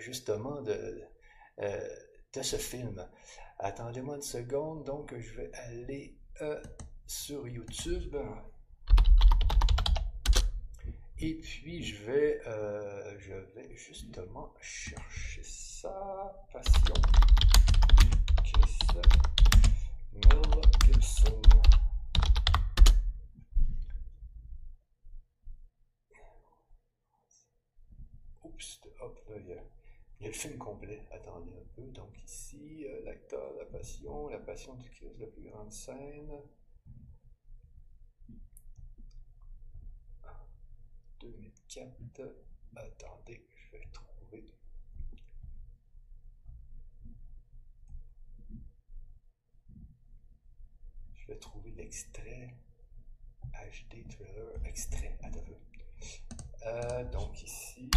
justement, 0.01 0.61
de, 0.61 1.03
euh, 1.61 1.89
de 2.35 2.43
ce 2.43 2.57
film. 2.57 3.09
Attendez-moi 3.59 4.17
une 4.17 4.23
seconde, 4.23 4.85
donc 4.85 5.15
je 5.17 5.35
vais 5.37 5.51
aller 5.55 6.17
sur 7.07 7.47
YouTube. 7.47 8.17
Et 11.21 11.35
puis 11.35 11.85
je 11.85 12.05
vais, 12.05 12.41
justement 13.77 14.53
chercher 14.61 15.43
ça. 15.45 16.47
Passion. 16.53 16.95
Oups, 28.63 28.81
hop, 29.01 29.21
là, 29.29 29.37
il 29.39 29.49
y, 29.49 29.53
a, 30.25 30.29
le 30.29 30.33
film 30.33 30.57
complet. 30.57 31.05
Attendez 31.11 31.53
un 31.53 31.67
peu. 31.75 31.83
Donc 31.91 32.17
ici, 32.23 32.87
euh, 32.87 33.03
l'acteur, 33.05 33.53
la 33.59 33.65
passion, 33.65 34.29
la 34.29 34.39
passion 34.39 34.75
du 34.75 34.89
Christ, 34.91 35.19
la 35.19 35.27
plus 35.27 35.43
grande 35.51 35.73
scène. 35.73 36.31
2004. 41.21 42.23
Attendez, 42.77 43.47
je 43.51 43.77
vais 43.77 43.89
trouver. 43.93 44.55
Je 51.15 51.27
vais 51.27 51.39
trouver 51.39 51.71
l'extrait 51.73 52.55
HD 53.53 54.09
trailer, 54.09 54.67
extrait, 54.67 55.19
à 55.23 55.31
donc 57.13 57.43
ici. 57.43 57.91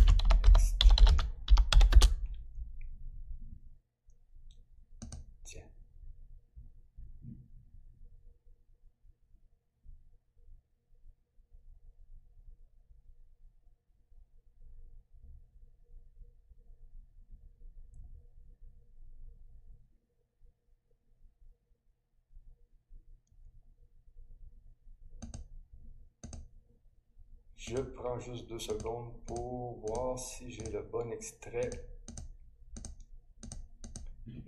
Je 27.76 27.82
prends 27.82 28.18
juste 28.20 28.48
deux 28.48 28.60
secondes 28.60 29.12
pour 29.26 29.80
voir 29.82 30.18
si 30.18 30.50
j'ai 30.50 30.64
le 30.72 30.82
bon 30.84 31.12
extrait. 31.12 31.70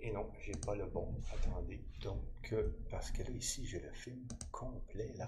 Et 0.00 0.10
non, 0.12 0.30
j'ai 0.40 0.52
pas 0.52 0.74
le 0.74 0.86
bon. 0.86 1.14
Attendez. 1.34 1.84
Donc, 2.00 2.24
euh, 2.52 2.70
parce 2.90 3.10
que 3.10 3.22
là, 3.22 3.30
ici, 3.30 3.66
j'ai 3.66 3.80
le 3.80 3.92
film 3.92 4.26
complet, 4.50 5.12
là. 5.18 5.26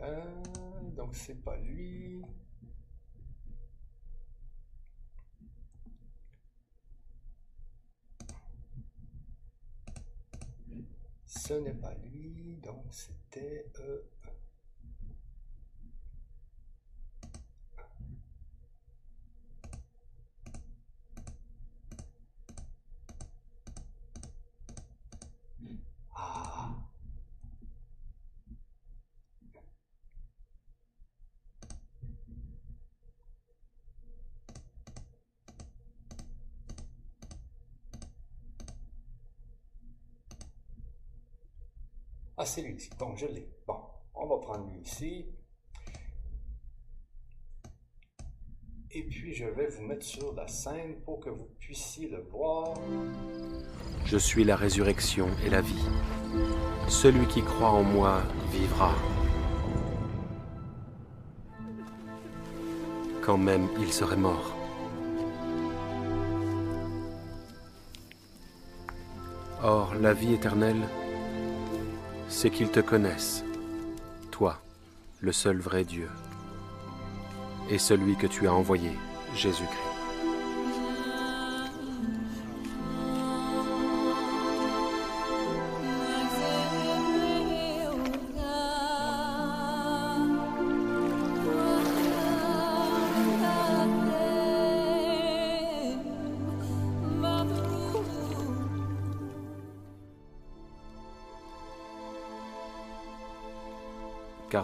Euh, 0.00 0.24
donc, 0.94 1.16
c'est 1.16 1.42
pas 1.42 1.56
lui. 1.56 2.22
Ce 11.28 11.52
n'est 11.52 11.74
pas 11.74 11.94
lui, 11.94 12.58
donc 12.62 12.86
c'était... 12.90 13.66
Euh, 13.80 14.00
Bon, 42.98 43.14
je 43.14 43.26
l'ai. 43.26 43.46
Bon, 43.66 43.76
on 44.14 44.26
va 44.26 44.38
prendre 44.38 44.70
lui 44.70 44.80
ici. 44.80 45.26
Et 48.90 49.02
puis, 49.02 49.34
je 49.34 49.44
vais 49.44 49.66
vous 49.66 49.82
mettre 49.82 50.04
sur 50.04 50.32
la 50.32 50.48
scène 50.48 50.98
pour 51.04 51.20
que 51.20 51.28
vous 51.28 51.48
puissiez 51.58 52.08
le 52.08 52.22
voir. 52.30 52.74
Je 54.06 54.16
suis 54.16 54.44
la 54.44 54.56
résurrection 54.56 55.28
et 55.44 55.50
la 55.50 55.60
vie. 55.60 55.84
Celui 56.88 57.26
qui 57.26 57.42
croit 57.42 57.70
en 57.70 57.82
moi 57.82 58.22
vivra. 58.50 58.94
Quand 63.20 63.36
même 63.36 63.68
il 63.78 63.92
serait 63.92 64.16
mort. 64.16 64.56
Or, 69.62 69.94
la 69.96 70.14
vie 70.14 70.32
éternelle, 70.32 70.88
c'est 72.28 72.50
qu'ils 72.50 72.70
te 72.70 72.80
connaissent, 72.80 73.44
toi, 74.30 74.60
le 75.20 75.32
seul 75.32 75.58
vrai 75.58 75.84
Dieu, 75.84 76.08
et 77.70 77.78
celui 77.78 78.16
que 78.16 78.26
tu 78.26 78.46
as 78.46 78.52
envoyé, 78.52 78.90
Jésus-Christ. 79.34 79.87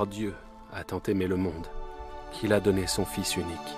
Dieu 0.07 0.35
a 0.73 0.85
tant 0.85 1.03
aimé 1.07 1.27
le 1.27 1.37
monde 1.37 1.67
qu'il 2.33 2.53
a 2.53 2.61
donné 2.61 2.87
son 2.87 3.05
Fils 3.05 3.37
unique, 3.37 3.77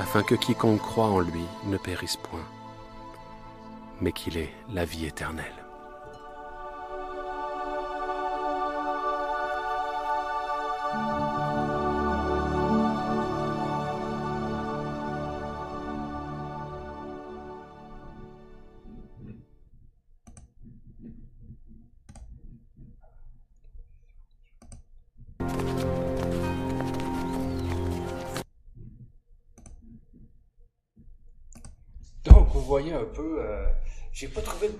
afin 0.00 0.22
que 0.22 0.34
quiconque 0.34 0.80
croit 0.80 1.06
en 1.06 1.20
lui 1.20 1.44
ne 1.66 1.76
périsse 1.76 2.16
point, 2.16 2.46
mais 4.00 4.12
qu'il 4.12 4.36
ait 4.36 4.52
la 4.72 4.84
vie 4.84 5.06
éternelle. 5.06 5.57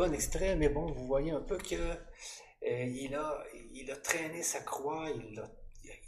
Bon 0.09 0.15
extrait, 0.15 0.57
mais 0.57 0.71
bon, 0.71 0.91
vous 0.91 1.07
voyez 1.07 1.33
un 1.33 1.41
peu 1.41 1.59
que 1.59 1.75
euh, 1.75 2.85
il, 2.85 3.15
a, 3.15 3.45
il 3.75 3.91
a 3.91 3.97
traîné 3.97 4.43
sa 4.43 4.61
croix, 4.61 5.11
il, 5.11 5.43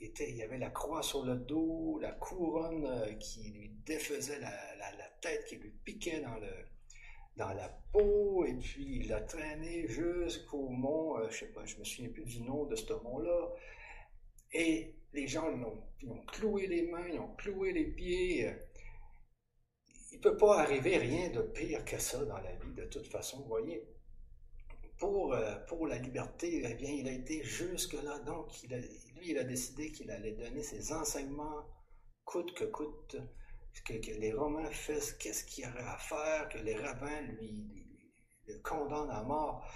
il 0.00 0.42
avait 0.42 0.59
la 0.59 0.71
croix 0.71 1.02
sur 1.02 1.25
le 1.25 1.37
dos, 1.37 1.99
la 2.00 2.12
couronne 2.12 2.87
euh, 2.87 3.12
qui 3.14 3.50
lui 3.50 3.71
défaisait 3.85 4.38
la, 4.40 4.50
tête, 5.21 5.45
qui 5.45 5.57
lui 5.57 5.71
piquait 5.85 6.21
dans, 6.21 6.37
le, 6.37 6.50
dans 7.37 7.52
la 7.52 7.69
peau, 7.92 8.47
et 8.47 8.54
puis 8.54 9.00
il 9.00 9.09
l'a 9.09 9.21
traîné 9.21 9.87
jusqu'au 9.87 10.71
mont, 10.71 11.16
je 11.28 11.37
sais 11.37 11.52
pas, 11.52 11.66
je 11.66 11.76
me 11.76 11.85
souviens 11.85 12.11
plus 12.11 12.25
du 12.25 12.40
nom 12.40 12.64
de 12.64 12.76
ce 12.76 12.95
mont-là, 12.95 13.52
et 14.54 14.95
les 15.12 15.28
gens 15.28 15.50
l'ont, 15.50 15.85
ont 16.09 16.23
cloué 16.26 16.69
les 16.69 16.88
mains, 16.88 17.07
ils 17.12 17.21
ont 17.21 17.35
cloué 17.35 17.73
les 17.73 17.85
pieds, 17.85 18.50
il 20.12 20.17
ne 20.17 20.23
peut 20.23 20.37
pas 20.37 20.61
arriver 20.61 20.99
rien 20.99 21.31
de 21.31 21.43
pire 21.43 21.85
que 21.85 21.99
ça 21.99 22.25
dans 22.25 22.38
la 22.38 22.52
vie, 22.57 22.75
de 22.75 22.85
toute 22.85 23.07
façon, 23.07 23.38
vous 23.40 23.49
voyez. 23.49 23.87
Pour, 24.99 25.33
euh, 25.33 25.55
la 25.88 25.97
liberté, 25.97 26.62
eh 26.62 26.75
bien, 26.75 26.90
il 26.90 27.09
a 27.09 27.12
été 27.12 27.43
jusque-là, 27.43 28.19
donc 28.21 28.52
lui, 28.62 29.31
il 29.31 29.38
a 29.38 29.45
décidé 29.45 29.90
qu'il 29.93 30.11
allait 30.11 30.33
donner 30.33 30.62
ses 30.62 30.93
enseignements 30.93 31.64
coûte 32.31 32.55
que 32.55 32.64
coûte, 32.64 33.17
que, 33.85 33.93
les 33.93 34.33
Romains 34.33 34.71
fassent 34.71 35.14
qu'est-ce 35.14 35.45
qu'il 35.45 35.64
y 35.64 35.67
aurait 35.67 35.81
à 35.81 35.99
faire, 35.99 36.49
que 36.49 36.59
les 36.59 36.76
rabbins 36.76 37.23
lui, 37.23 37.67
le 38.47 38.59
condamnent 38.61 39.11
à 39.11 39.23
mort. 39.25 39.67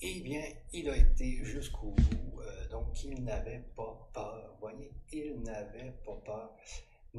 Eh 0.00 0.20
bien, 0.20 0.44
il 0.72 0.88
a 0.88 0.96
été 0.96 1.44
jusqu'au 1.44 1.90
bout, 1.90 2.40
euh, 2.40 2.68
donc 2.68 3.04
il 3.04 3.22
n'avait 3.22 3.64
pas 3.76 4.08
peur, 4.14 4.52
vous 4.54 4.60
voyez, 4.60 4.90
il 5.12 5.42
n'avait 5.42 5.92
pas 6.06 6.16
peur. 6.24 6.56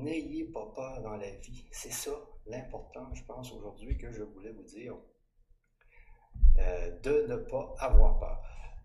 N'ayez 0.02 0.46
pas 0.46 0.66
peur 0.76 1.02
dans 1.02 1.18
la 1.18 1.32
vie. 1.32 1.66
C'est 1.72 1.92
ça 1.92 2.12
l'important, 2.46 3.14
je 3.14 3.24
pense, 3.24 3.52
aujourd'hui 3.54 3.98
que 3.98 4.12
je 4.12 4.24
voulais 4.24 4.52
vous 4.52 4.64
dire. 4.64 4.96
Euh, 6.60 6.92
de 7.04 7.26
ne 7.28 7.38
pas 7.38 7.74
avoir 7.80 8.20
peur. 8.20 8.42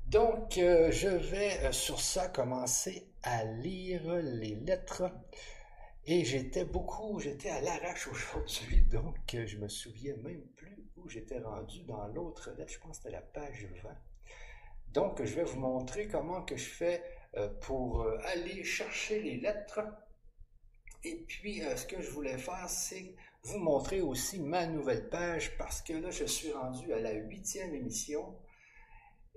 Donc, 0.07 0.59
euh, 0.59 0.93
je 0.93 1.09
vais 1.09 1.59
euh, 1.65 1.73
sur 1.73 2.01
ça 2.01 2.29
commencer 2.29 3.11
à 3.23 3.43
lire 3.45 4.17
les 4.23 4.55
lettres. 4.55 5.11
Et 6.07 6.25
j'étais 6.25 6.65
beaucoup, 6.65 7.19
j'étais 7.19 7.49
à 7.49 7.61
l'arrache 7.63 8.07
aujourd'hui, 8.13 8.83
donc 8.83 9.17
je 9.33 9.57
me 9.57 9.69
souviens 9.69 10.15
même 10.19 10.43
plus 10.57 10.87
où 10.97 11.09
j'étais 11.09 11.39
rendu 11.39 11.83
dans 11.83 12.07
l'autre 12.09 12.53
lettre. 12.57 12.73
Je 12.73 12.79
pense 12.79 12.99
que 12.99 13.05
c'était 13.05 13.17
la 13.17 13.23
page 13.23 13.67
20. 13.83 13.91
Donc, 14.93 15.25
je 15.25 15.35
vais 15.35 15.45
vous 15.45 15.59
montrer 15.59 16.07
comment 16.07 16.43
que 16.43 16.57
je 16.57 16.69
fais 16.69 17.03
pour 17.63 18.07
aller 18.27 18.63
chercher 18.63 19.21
les 19.21 19.39
lettres 19.39 19.81
et 21.05 21.17
puis, 21.29 21.63
euh, 21.63 21.77
ce 21.77 21.87
que 21.87 22.01
je 22.01 22.11
voulais 22.11 22.39
faire, 22.39 22.69
c'est 22.69 23.15
vous 23.43 23.59
montrer 23.59 24.01
aussi 24.01 24.41
ma 24.41 24.67
nouvelle 24.67 25.09
page 25.11 25.57
parce 25.59 25.83
que 25.83 25.93
là, 25.93 26.11
je 26.11 26.25
suis 26.25 26.51
rendu 26.51 26.93
à 26.95 26.99
la 26.99 27.13
huitième 27.13 27.75
émission. 27.75 28.35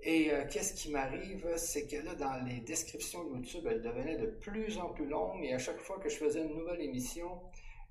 Et 0.00 0.32
euh, 0.32 0.44
qu'est-ce 0.50 0.74
qui 0.74 0.90
m'arrive, 0.90 1.46
c'est 1.56 1.86
que 1.86 1.96
là, 1.96 2.14
dans 2.14 2.42
les 2.46 2.60
descriptions 2.60 3.22
YouTube, 3.34 3.66
elles 3.68 3.82
devenaient 3.82 4.16
de 4.16 4.26
plus 4.26 4.78
en 4.78 4.90
plus 4.90 5.06
longues 5.06 5.44
et 5.44 5.52
à 5.52 5.58
chaque 5.58 5.80
fois 5.80 5.98
que 5.98 6.08
je 6.08 6.16
faisais 6.16 6.40
une 6.40 6.56
nouvelle 6.56 6.80
émission, 6.80 7.42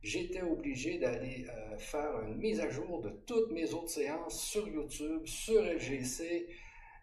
j'étais 0.02 0.42
obligé 0.42 0.98
d'aller 0.98 1.46
euh, 1.50 1.78
faire 1.78 2.22
une 2.22 2.38
mise 2.38 2.60
à 2.62 2.70
jour 2.70 3.02
de 3.02 3.10
toutes 3.28 3.52
mes 3.52 3.72
autres 3.74 3.90
séances 3.90 4.42
sur 4.42 4.68
YouTube, 4.68 5.24
sur 5.26 5.62
LGC. 5.62 6.48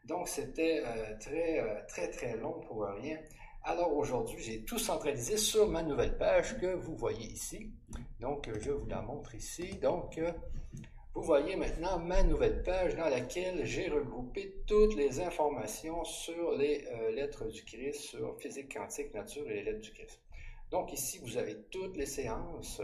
Donc, 0.07 0.29
c'était 0.29 0.83
très, 1.19 1.87
très, 1.87 2.11
très 2.11 2.37
long 2.37 2.61
pour 2.61 2.85
rien. 2.85 3.19
Alors 3.67 3.97
aujourd'hui, 3.97 4.43
j'ai 4.43 4.63
tout 4.63 4.79
centralisé 4.79 5.39
sur 5.39 5.67
ma 5.67 5.83
nouvelle 5.83 6.19
page 6.19 6.59
que 6.59 6.75
vous 6.75 6.95
voyez 6.97 7.33
ici. 7.33 7.73
Donc, 8.21 8.51
je 8.61 8.71
vous 8.71 8.87
la 8.87 9.01
montre 9.01 9.35
ici. 9.35 9.79
Donc, 9.81 10.21
vous 11.15 11.23
voyez 11.23 11.57
maintenant 11.57 11.99
ma 11.99 12.23
nouvelle 12.23 12.63
page 12.63 12.95
dans 12.95 13.09
laquelle 13.09 13.65
j'ai 13.65 13.89
regroupé 13.89 14.63
toutes 14.67 14.95
les 14.97 15.19
informations 15.21 16.05
sur 16.05 16.53
les 16.53 16.85
euh, 16.89 17.13
lettres 17.13 17.47
du 17.47 17.65
Christ, 17.65 18.01
sur 18.01 18.39
physique 18.39 18.75
quantique, 18.75 19.15
nature 19.15 19.49
et 19.49 19.55
les 19.55 19.63
lettres 19.63 19.81
du 19.81 19.93
Christ. 19.93 20.21
Donc 20.71 20.93
ici, 20.93 21.19
vous 21.23 21.39
avez 21.39 21.57
toutes 21.71 21.97
les 21.97 22.07
séances. 22.07 22.83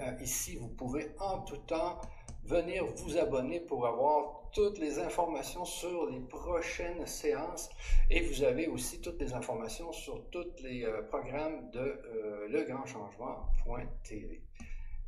Euh, 0.00 0.12
ici, 0.20 0.56
vous 0.56 0.68
pouvez 0.68 1.12
en 1.20 1.38
tout 1.40 1.56
temps 1.56 2.00
venir 2.44 2.84
vous 2.96 3.16
abonner 3.16 3.60
pour 3.60 3.86
avoir 3.86 4.37
toutes 4.52 4.78
les 4.78 4.98
informations 4.98 5.64
sur 5.64 6.10
les 6.10 6.20
prochaines 6.20 7.06
séances 7.06 7.70
et 8.10 8.20
vous 8.20 8.42
avez 8.42 8.66
aussi 8.66 9.00
toutes 9.00 9.20
les 9.20 9.32
informations 9.34 9.92
sur 9.92 10.28
tous 10.30 10.62
les 10.62 10.84
euh, 10.84 11.02
programmes 11.02 11.70
de 11.70 11.80
euh, 11.80 12.48
legrandchangement.tv 12.48 14.42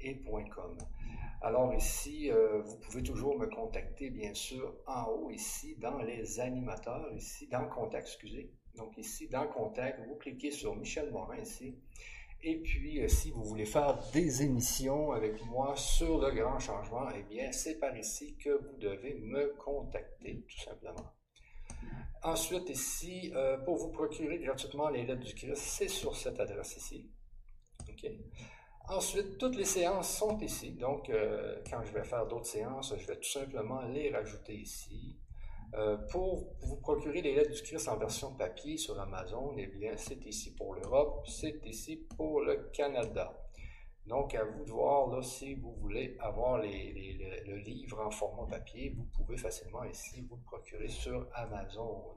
et 0.03 0.23
.com. 0.23 0.77
Alors 1.43 1.75
ici, 1.75 2.31
euh, 2.31 2.61
vous 2.63 2.77
pouvez 2.79 3.03
toujours 3.03 3.39
me 3.39 3.47
contacter, 3.47 4.11
bien 4.11 4.35
sûr, 4.35 4.75
en 4.87 5.05
haut 5.07 5.31
ici, 5.31 5.77
dans 5.79 5.99
les 5.99 6.41
animateurs, 6.41 7.11
ici, 7.15 7.49
dans 7.49 7.67
Contact, 7.67 8.07
excusez. 8.07 8.51
Donc 8.77 8.97
ici, 8.99 9.29
dans 9.29 9.47
Contact, 9.47 10.01
vous 10.07 10.17
cliquez 10.17 10.51
sur 10.51 10.77
Michel 10.77 11.11
Morin 11.11 11.39
ici 11.39 11.77
et 12.43 12.57
puis, 12.63 13.03
euh, 13.03 13.09
si 13.09 13.31
vous 13.31 13.45
voulez 13.45 13.67
faire 13.67 13.99
des 14.13 14.43
émissions 14.43 15.13
avec 15.13 15.45
moi 15.47 15.77
sur 15.77 16.19
le 16.19 16.31
grand 16.31 16.59
changement, 16.59 17.09
eh 17.15 17.23
bien, 17.23 17.53
c'est 17.53 17.79
par 17.79 17.97
ici 17.97 18.37
que 18.39 18.51
vous 18.51 18.77
devez 18.79 19.15
me 19.15 19.55
contacter, 19.59 20.45
tout 20.49 20.61
simplement. 20.65 21.13
Ensuite, 22.23 22.69
ici, 22.71 23.31
euh, 23.35 23.59
pour 23.59 23.77
vous 23.77 23.91
procurer 23.91 24.39
gratuitement 24.39 24.89
les 24.89 25.05
lettres 25.05 25.25
du 25.25 25.35
Christ, 25.35 25.57
c'est 25.57 25.89
sur 25.89 26.17
cette 26.17 26.41
adresse 26.41 26.77
ici. 26.77 27.11
Ensuite, 28.89 29.39
toutes 29.39 29.57
les 29.57 29.65
séances 29.65 30.17
sont 30.17 30.39
ici. 30.39 30.73
Donc, 30.73 31.11
euh, 31.11 31.63
quand 31.71 31.83
je 31.85 31.93
vais 31.93 32.05
faire 32.05 32.27
d'autres 32.27 32.47
séances, 32.47 32.95
je 32.97 33.07
vais 33.07 33.17
tout 33.17 33.29
simplement 33.29 33.83
les 33.83 34.11
rajouter 34.11 34.55
ici. 34.55 35.19
Euh, 35.75 35.97
pour 36.11 36.53
vous 36.63 36.77
procurer 36.77 37.23
les 37.23 37.35
lettres 37.35 37.53
du 37.53 37.63
Christ 37.63 37.89
en 37.89 37.97
version 37.97 38.35
papier 38.35 38.77
sur 38.77 38.99
Amazon, 38.99 39.55
eh 39.57 39.69
bien, 39.69 39.93
c'est 39.97 40.25
ici 40.27 40.53
pour 40.55 40.75
l'Europe, 40.75 41.25
c'est 41.29 41.61
ici 41.65 41.97
pour 42.17 42.41
le 42.41 42.71
Canada. 42.73 43.33
Donc, 44.07 44.35
à 44.35 44.43
vous 44.45 44.65
de 44.65 44.71
voir 44.71 45.09
là, 45.09 45.23
si 45.23 45.55
vous 45.55 45.73
voulez 45.75 46.17
avoir 46.19 46.59
le 46.59 47.57
livre 47.59 48.01
en 48.05 48.11
format 48.11 48.49
papier, 48.49 48.93
vous 48.97 49.05
pouvez 49.17 49.37
facilement 49.37 49.85
ici 49.85 50.27
vous 50.29 50.37
le 50.37 50.43
procurer 50.43 50.89
sur 50.89 51.29
Amazon. 51.35 52.17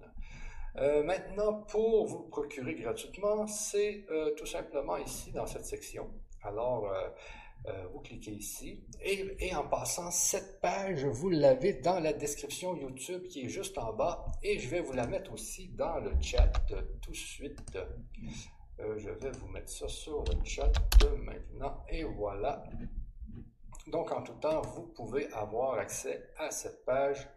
Euh, 0.77 1.03
maintenant, 1.03 1.61
pour 1.61 2.07
vous 2.07 2.23
le 2.23 2.29
procurer 2.29 2.73
gratuitement, 2.73 3.45
c'est 3.45 4.05
euh, 4.09 4.33
tout 4.35 4.47
simplement 4.47 4.97
ici 4.97 5.31
dans 5.31 5.45
cette 5.45 5.65
section. 5.65 6.09
Alors, 6.41 6.91
euh, 7.65 7.87
vous 7.93 8.01
cliquez 8.01 8.31
ici. 8.31 8.83
Et, 9.01 9.55
en 9.55 9.63
passant, 9.63 10.11
cette 10.11 10.59
page, 10.59 11.05
vous 11.05 11.29
l'avez 11.29 11.73
dans 11.73 11.99
la 11.99 12.11
description 12.11 12.75
YouTube 12.75 13.23
qui 13.27 13.45
est 13.45 13.49
juste 13.49 13.77
en 13.77 13.93
bas. 13.93 14.25
Et 14.43 14.59
je 14.59 14.67
vais 14.67 14.81
vous 14.81 14.93
la 14.93 15.07
mettre 15.07 15.31
aussi 15.31 15.69
dans 15.69 15.99
le 15.99 16.11
chat 16.21 16.51
tout 17.01 17.11
de 17.11 17.15
suite. 17.15 17.77
Euh, 18.79 18.97
je 18.97 19.09
vais 19.09 19.31
vous 19.31 19.47
mettre 19.47 19.69
ça 19.69 19.87
sur 19.87 20.23
le 20.25 20.43
chat 20.43 20.71
maintenant. 21.23 21.85
Et 21.89 22.03
voilà. 22.03 22.63
Donc, 23.87 24.11
en 24.11 24.23
tout 24.23 24.33
temps, 24.33 24.61
vous 24.61 24.87
pouvez 24.87 25.31
avoir 25.31 25.77
accès 25.77 26.31
à 26.37 26.51
cette 26.51 26.83
page. 26.83 27.27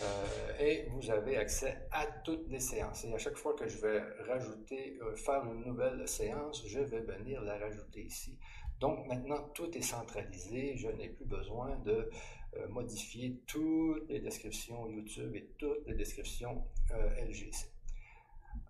Euh, 0.00 0.58
et 0.58 0.88
vous 0.90 1.10
avez 1.10 1.36
accès 1.36 1.86
à 1.90 2.06
toutes 2.24 2.48
les 2.48 2.60
séances. 2.60 3.04
Et 3.04 3.12
à 3.12 3.18
chaque 3.18 3.36
fois 3.36 3.54
que 3.54 3.68
je 3.68 3.78
vais 3.78 4.00
rajouter, 4.26 4.98
faire 5.16 5.44
une 5.44 5.64
nouvelle 5.66 6.08
séance, 6.08 6.62
je 6.66 6.80
vais 6.80 7.00
venir 7.00 7.42
la 7.42 7.58
rajouter 7.58 8.02
ici. 8.02 8.38
Donc 8.82 9.06
maintenant, 9.06 9.38
tout 9.54 9.70
est 9.78 9.88
centralisé. 9.96 10.76
Je 10.76 10.88
n'ai 10.88 11.08
plus 11.08 11.24
besoin 11.24 11.76
de 11.84 12.10
euh, 12.56 12.68
modifier 12.68 13.40
toutes 13.46 14.08
les 14.08 14.18
descriptions 14.18 14.88
YouTube 14.88 15.36
et 15.36 15.46
toutes 15.56 15.86
les 15.86 15.94
descriptions 15.94 16.64
euh, 16.90 17.24
LGC. 17.28 17.70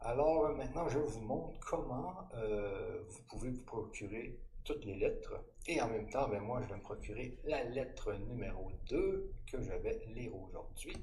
Alors 0.03 0.55
maintenant, 0.55 0.87
je 0.91 0.99
vous 0.99 1.23
montre 1.23 1.59
comment 1.61 2.29
euh, 2.35 3.03
vous 3.09 3.23
pouvez 3.23 3.49
vous 3.53 3.63
procurer 3.63 4.39
toutes 4.65 4.85
les 4.85 4.97
lettres. 4.97 5.33
Et 5.67 5.81
en 5.81 5.89
même 5.89 6.11
temps, 6.11 6.29
ben, 6.29 6.43
moi, 6.43 6.61
je 6.61 6.69
vais 6.69 6.77
me 6.77 6.83
procurer 6.83 7.39
la 7.45 7.65
lettre 7.65 8.13
numéro 8.13 8.71
2 8.91 9.33
que 9.51 9.63
je 9.63 9.73
vais 9.73 9.99
lire 10.09 10.37
aujourd'hui. 10.37 10.95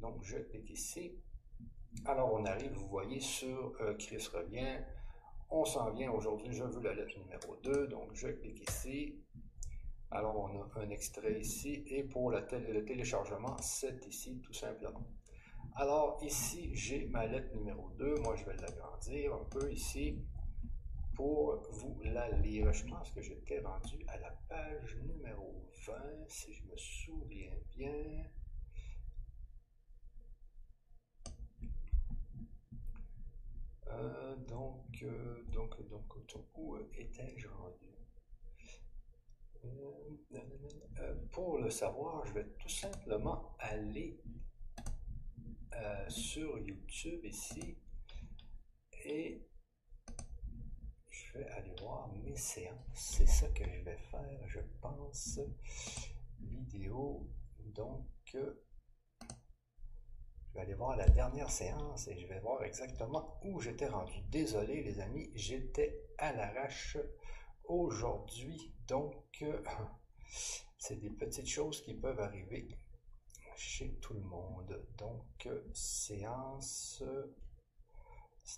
Donc, 0.00 0.16
je 0.24 0.38
clique 0.38 0.68
ici. 0.68 1.12
Alors, 2.06 2.32
on 2.32 2.44
arrive, 2.44 2.72
vous 2.72 2.88
voyez, 2.88 3.20
sur 3.20 3.78
Chris 3.98 4.26
revient 4.34 4.78
on 5.52 5.64
s'en 5.64 5.90
vient 5.90 6.10
aujourd'hui, 6.10 6.52
je 6.52 6.64
veux 6.64 6.82
la 6.82 6.94
lettre 6.94 7.18
numéro 7.18 7.56
2, 7.62 7.86
donc 7.88 8.14
je 8.14 8.28
clique 8.28 8.68
ici. 8.68 9.22
Alors, 10.10 10.36
on 10.36 10.62
a 10.62 10.80
un 10.80 10.90
extrait 10.90 11.40
ici, 11.40 11.84
et 11.86 12.04
pour 12.04 12.30
le 12.30 12.44
téléchargement, 12.84 13.56
c'est 13.58 14.06
ici, 14.06 14.40
tout 14.42 14.52
simplement. 14.52 15.06
Alors, 15.74 16.18
ici, 16.22 16.74
j'ai 16.74 17.06
ma 17.06 17.26
lettre 17.26 17.54
numéro 17.54 17.90
2. 17.98 18.16
Moi, 18.16 18.36
je 18.36 18.44
vais 18.44 18.56
l'agrandir 18.56 19.34
un 19.34 19.44
peu 19.44 19.72
ici 19.72 20.18
pour 21.14 21.62
vous 21.70 21.98
la 22.02 22.30
lire. 22.30 22.72
Je 22.72 22.86
pense 22.86 23.10
que 23.10 23.22
j'étais 23.22 23.60
rendu 23.60 24.04
à 24.08 24.18
la 24.18 24.30
page 24.48 24.98
numéro 25.02 25.70
20, 25.86 25.94
si 26.28 26.52
je 26.52 26.64
me 26.64 26.76
souviens 26.76 27.56
bien. 27.74 28.24
Euh, 33.92 34.36
donc, 34.48 35.02
euh, 35.02 35.42
donc, 35.52 35.88
donc, 35.88 36.16
où 36.54 36.76
étais-je 36.96 37.48
rendu? 37.48 37.86
Euh, 39.64 41.14
pour 41.30 41.58
le 41.58 41.70
savoir, 41.70 42.26
je 42.26 42.32
vais 42.32 42.46
tout 42.58 42.68
simplement 42.68 43.54
aller 43.58 44.20
sur 46.08 46.58
YouTube 46.58 47.24
ici 47.24 47.76
et 49.04 49.42
je 51.08 51.38
vais 51.38 51.48
aller 51.48 51.74
voir 51.80 52.12
mes 52.12 52.36
séances. 52.36 52.76
C'est 52.94 53.26
ça 53.26 53.48
que 53.48 53.64
je 53.64 53.80
vais 53.80 53.96
faire, 53.96 54.48
je 54.48 54.60
pense. 54.80 55.40
Vidéo. 56.40 57.28
Donc, 57.74 58.36
je 60.52 60.58
vais 60.58 60.64
aller 60.64 60.74
voir 60.74 60.96
la 60.96 61.08
dernière 61.08 61.50
séance 61.50 62.08
et 62.08 62.18
je 62.18 62.26
vais 62.26 62.38
voir 62.40 62.62
exactement 62.62 63.38
où 63.42 63.58
j'étais 63.60 63.88
rendu. 63.88 64.20
Désolé 64.30 64.82
les 64.82 65.00
amis, 65.00 65.30
j'étais 65.34 66.04
à 66.18 66.32
l'arrache 66.32 66.98
aujourd'hui. 67.64 68.74
Donc, 68.86 69.42
c'est 70.76 71.00
des 71.00 71.08
petites 71.08 71.48
choses 71.48 71.82
qui 71.82 71.94
peuvent 71.94 72.20
arriver 72.20 72.68
chez 73.56 73.94
tout 73.94 74.12
le 74.12 74.20
monde. 74.20 74.78
Donc, 74.98 75.48
séance 75.72 77.02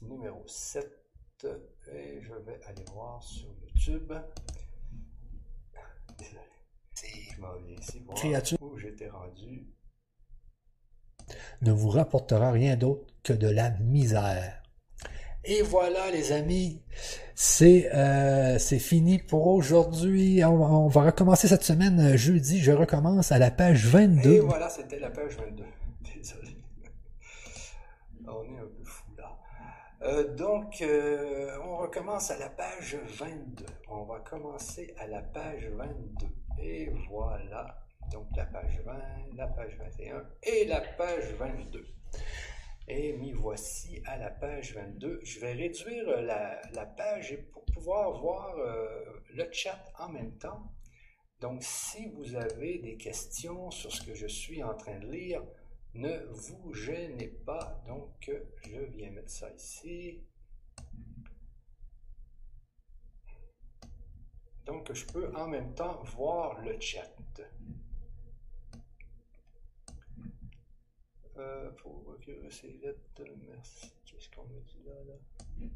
numéro 0.03 0.43
7 0.49 1.47
et 1.93 2.21
je 2.23 2.35
vais 2.35 2.61
aller 2.65 2.85
voir 2.93 3.23
sur 3.23 3.51
YouTube. 3.63 4.13
Désolé. 6.19 6.41
Je 7.37 7.41
m'en 7.41 7.57
viens 7.57 7.79
ici 7.79 8.01
voir 8.01 8.19
où 8.61 8.79
j'étais 8.79 9.11
rendu 9.11 9.69
ne 11.63 11.73
vous 11.73 11.91
rapportera 11.91 12.51
rien 12.51 12.77
d'autre 12.77 13.07
que 13.23 13.33
de 13.33 13.49
la 13.49 13.71
misère. 13.81 14.65
Et 15.47 15.61
voilà 15.61 16.11
les 16.11 16.33
amis, 16.33 16.83
c'est 17.35 17.95
euh, 17.95 18.59
fini 18.59 19.19
pour 19.19 19.47
aujourd'hui. 19.47 20.43
On, 20.43 20.89
va 20.89 21.03
recommencer 21.03 21.49
cette 21.49 21.65
semaine 21.65 22.01
euh, 22.01 22.17
jeudi. 22.17 22.61
Je 22.61 22.73
recommence 22.73 23.31
à 23.31 23.39
la 23.39 23.51
page 23.51 23.87
22. 23.87 24.31
Et 24.31 24.41
voilà, 24.41 24.71
c'était 24.71 24.99
la 24.99 25.11
page 25.11 25.37
22. 25.37 25.65
Désolé. 26.17 26.57
On 28.27 28.43
est 28.43 28.59
un 28.59 28.63
peu 28.63 28.85
fou 28.85 29.05
là. 29.19 29.37
Euh, 30.03 30.35
donc, 30.35 30.83
on 31.63 31.77
recommence 31.77 32.31
à 32.31 32.39
la 32.39 32.49
page 32.49 32.97
22. 33.19 33.67
On 33.91 34.05
va 34.05 34.21
commencer 34.21 34.95
à 34.99 35.07
la 35.07 35.21
page 35.21 35.69
22. 35.77 36.27
Et 36.63 36.91
voilà. 37.11 37.84
Donc 38.13 38.29
la 38.37 38.47
page 38.47 38.81
20, 38.85 38.93
la 39.35 39.47
page 39.49 39.77
21 39.77 40.25
et 40.43 40.65
la 40.67 40.81
page 40.81 41.33
22. 41.35 41.87
Et 42.87 43.15
m'y 43.15 43.33
voici 43.33 44.03
à 44.05 44.19
la 44.19 44.31
page 44.31 44.75
22. 44.75 45.21
Je 45.23 45.41
vais 45.41 45.53
réduire 45.53 46.21
la, 46.21 46.87
page 46.97 47.39
pour 47.53 47.65
pouvoir 47.67 48.21
voir 48.21 48.57
euh, 48.59 49.23
le 49.31 49.51
chat 49.53 49.93
en 49.99 50.11
même 50.11 50.37
temps. 50.39 50.71
Donc 51.41 51.63
si 51.63 52.09
vous 52.11 52.35
avez 52.35 52.79
des 52.79 52.97
questions 52.97 53.71
sur 53.71 53.93
ce 53.93 54.03
que 54.03 54.15
je 54.15 54.27
suis 54.27 54.63
en 54.63 54.75
train 54.75 54.99
de 54.99 55.07
lire, 55.07 55.43
ne 55.95 56.27
vous 56.33 56.73
gênez 56.75 57.29
pas. 57.29 57.83
Donc 57.87 58.31
je 58.65 58.79
viens 58.79 59.11
mettre 59.11 59.31
ça 59.31 59.51
ici. 59.53 60.23
Donc 64.67 64.93
je 64.93 65.05
peux 65.07 65.35
en 65.37 65.47
même 65.49 65.75
temps 65.75 66.03
voir 66.17 66.61
le 66.61 66.79
chat. 66.81 67.11
Euh, 71.37 71.71
pour 71.83 72.05
recueillir 72.07 72.53
ces 72.53 72.79
lettres, 72.83 73.01
merci. 73.49 73.93
Qu'est-ce 74.07 74.31
qu'on 74.31 74.45
me 74.45 74.61
dit 74.61 74.83
là, 74.87 74.93
là? 75.09 75.69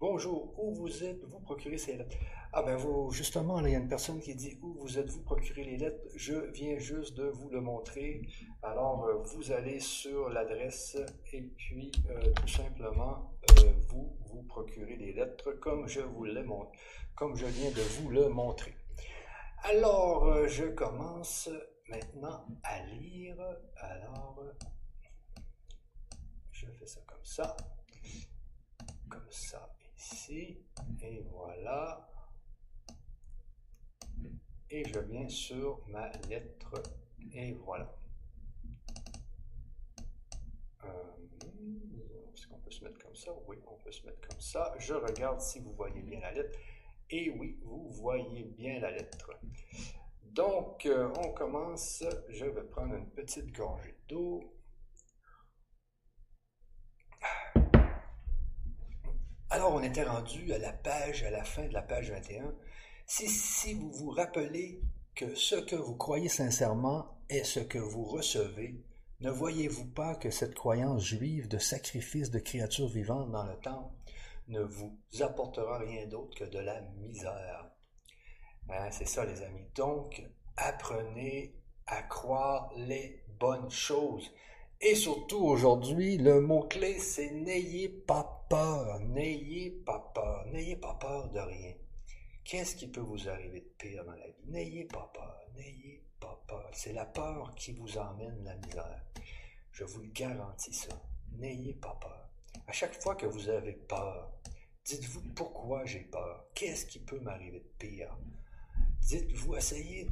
Bonjour, 0.00 0.54
où 0.62 0.74
vous 0.74 1.02
êtes, 1.02 1.24
vous 1.24 1.40
procurez 1.40 1.78
ces 1.78 1.96
lettres? 1.96 2.16
Ah 2.52 2.62
ben 2.62 2.76
vous, 2.76 3.10
justement, 3.10 3.58
il 3.64 3.72
y 3.72 3.74
a 3.74 3.78
une 3.78 3.88
personne 3.88 4.20
qui 4.20 4.34
dit 4.34 4.58
où 4.62 4.74
vous 4.74 4.98
êtes, 4.98 5.08
vous 5.08 5.22
procurez 5.22 5.64
les 5.64 5.78
lettres. 5.78 6.06
Je 6.14 6.34
viens 6.52 6.78
juste 6.78 7.16
de 7.16 7.24
vous 7.24 7.48
le 7.48 7.62
montrer. 7.62 8.28
Alors, 8.62 9.06
euh, 9.06 9.14
vous 9.14 9.50
allez 9.50 9.80
sur 9.80 10.28
l'adresse 10.28 10.98
et 11.32 11.42
puis 11.42 11.90
euh, 12.10 12.20
tout 12.34 12.48
simplement, 12.48 13.32
vous 13.88 14.14
vous 14.26 14.42
procurez 14.42 14.96
les 14.96 15.14
lettres 15.14 15.52
comme 15.52 15.88
je 15.88 16.00
vous 16.00 16.24
l'ai 16.24 16.44
comme 17.14 17.34
je 17.34 17.46
viens 17.46 17.70
de 17.70 17.80
vous 17.80 18.10
le 18.10 18.28
montrer. 18.28 18.74
Alors, 19.64 20.24
euh, 20.24 20.48
je 20.48 20.64
commence 20.64 21.48
maintenant 21.88 22.46
à 22.62 22.82
lire. 22.86 23.36
Alors, 23.76 24.42
je 26.52 26.66
fais 26.66 26.86
ça 26.86 27.00
comme 27.06 27.24
ça, 27.24 27.56
comme 29.10 29.30
ça 29.30 29.74
ici, 29.96 30.58
et 31.02 31.20
voilà. 31.30 32.08
Et 34.70 34.84
je 34.88 34.98
viens 35.00 35.28
sur 35.28 35.86
ma 35.88 36.08
lettre, 36.28 36.82
et 37.32 37.52
voilà. 37.52 37.94
Euh, 40.84 40.88
est-ce 42.32 42.46
qu'on 42.46 42.58
peut 42.58 42.70
se 42.70 42.84
mettre 42.84 42.98
comme 42.98 43.16
ça? 43.16 43.32
Oui, 43.46 43.58
on 43.66 43.76
peut 43.76 43.92
se 43.92 44.06
mettre 44.06 44.26
comme 44.28 44.40
ça. 44.40 44.74
Je 44.78 44.94
regarde 44.94 45.40
si 45.40 45.58
vous 45.60 45.72
voyez 45.72 46.00
bien 46.02 46.20
la 46.20 46.32
lettre. 46.32 46.58
Et 47.10 47.30
oui, 47.30 47.58
vous 47.62 47.90
voyez 47.90 48.44
bien 48.44 48.80
la 48.80 48.90
lettre. 48.90 49.30
Donc, 50.24 50.84
euh, 50.84 51.10
on 51.24 51.32
commence. 51.32 52.04
Je 52.28 52.44
vais 52.44 52.64
prendre 52.64 52.94
une 52.94 53.08
petite 53.10 53.50
gorgée 53.52 53.96
d'eau. 54.08 54.42
Alors, 59.50 59.72
on 59.72 59.82
était 59.82 60.04
rendu 60.04 60.52
à 60.52 60.58
la 60.58 60.72
page, 60.72 61.22
à 61.22 61.30
la 61.30 61.44
fin 61.44 61.66
de 61.66 61.72
la 61.72 61.80
page 61.80 62.10
21. 62.10 62.54
Si, 63.06 63.26
si 63.26 63.72
vous 63.72 63.90
vous 63.90 64.10
rappelez 64.10 64.82
que 65.14 65.34
ce 65.34 65.56
que 65.56 65.76
vous 65.76 65.96
croyez 65.96 66.28
sincèrement 66.28 67.18
est 67.30 67.44
ce 67.44 67.60
que 67.60 67.78
vous 67.78 68.04
recevez, 68.04 68.84
ne 69.20 69.30
voyez-vous 69.30 69.86
pas 69.86 70.14
que 70.14 70.30
cette 70.30 70.54
croyance 70.54 71.04
juive 71.06 71.48
de 71.48 71.58
sacrifice 71.58 72.30
de 72.30 72.38
créatures 72.38 72.88
vivantes 72.88 73.32
dans 73.32 73.44
le 73.44 73.56
temple 73.56 73.97
ne 74.48 74.62
vous 74.62 74.98
apportera 75.20 75.78
rien 75.78 76.06
d'autre 76.06 76.36
que 76.38 76.44
de 76.44 76.58
la 76.58 76.80
misère. 76.80 77.70
Hein, 78.70 78.90
c'est 78.90 79.06
ça, 79.08 79.24
les 79.24 79.42
amis. 79.42 79.66
Donc, 79.74 80.22
apprenez 80.56 81.54
à 81.86 82.02
croire 82.02 82.70
les 82.76 83.22
bonnes 83.38 83.70
choses. 83.70 84.30
Et 84.80 84.94
surtout 84.94 85.44
aujourd'hui, 85.44 86.18
le 86.18 86.40
mot-clé, 86.40 86.98
c'est 86.98 87.30
n'ayez 87.30 87.88
pas 87.88 88.46
peur, 88.48 89.00
n'ayez 89.00 89.70
pas 89.70 90.12
peur, 90.14 90.46
n'ayez 90.46 90.76
pas 90.76 90.94
peur 90.94 91.30
de 91.30 91.40
rien. 91.40 91.74
Qu'est-ce 92.44 92.76
qui 92.76 92.88
peut 92.88 93.00
vous 93.00 93.28
arriver 93.28 93.60
de 93.60 93.72
pire 93.76 94.04
dans 94.04 94.12
la 94.12 94.26
vie? 94.26 94.44
N'ayez 94.46 94.84
pas 94.84 95.10
peur, 95.12 95.40
n'ayez 95.56 96.04
pas 96.20 96.42
peur. 96.46 96.70
C'est 96.72 96.92
la 96.92 97.04
peur 97.04 97.54
qui 97.56 97.72
vous 97.72 97.98
emmène 97.98 98.44
la 98.44 98.56
misère. 98.56 99.04
Je 99.72 99.84
vous 99.84 100.00
le 100.00 100.08
garantis 100.08 100.72
ça. 100.72 100.94
N'ayez 101.32 101.74
pas 101.74 101.98
peur. 102.00 102.28
À 102.66 102.72
chaque 102.72 103.00
fois 103.02 103.16
que 103.16 103.26
vous 103.26 103.48
avez 103.48 103.72
peur, 103.72 104.37
dites-vous 104.88 105.22
pourquoi 105.34 105.84
j'ai 105.84 106.00
peur? 106.00 106.46
Qu'est-ce 106.54 106.86
qui 106.86 106.98
peut 106.98 107.20
m'arriver 107.20 107.60
de 107.60 107.72
pire? 107.78 108.16
Dites-vous, 109.02 109.56
essayez 109.56 110.08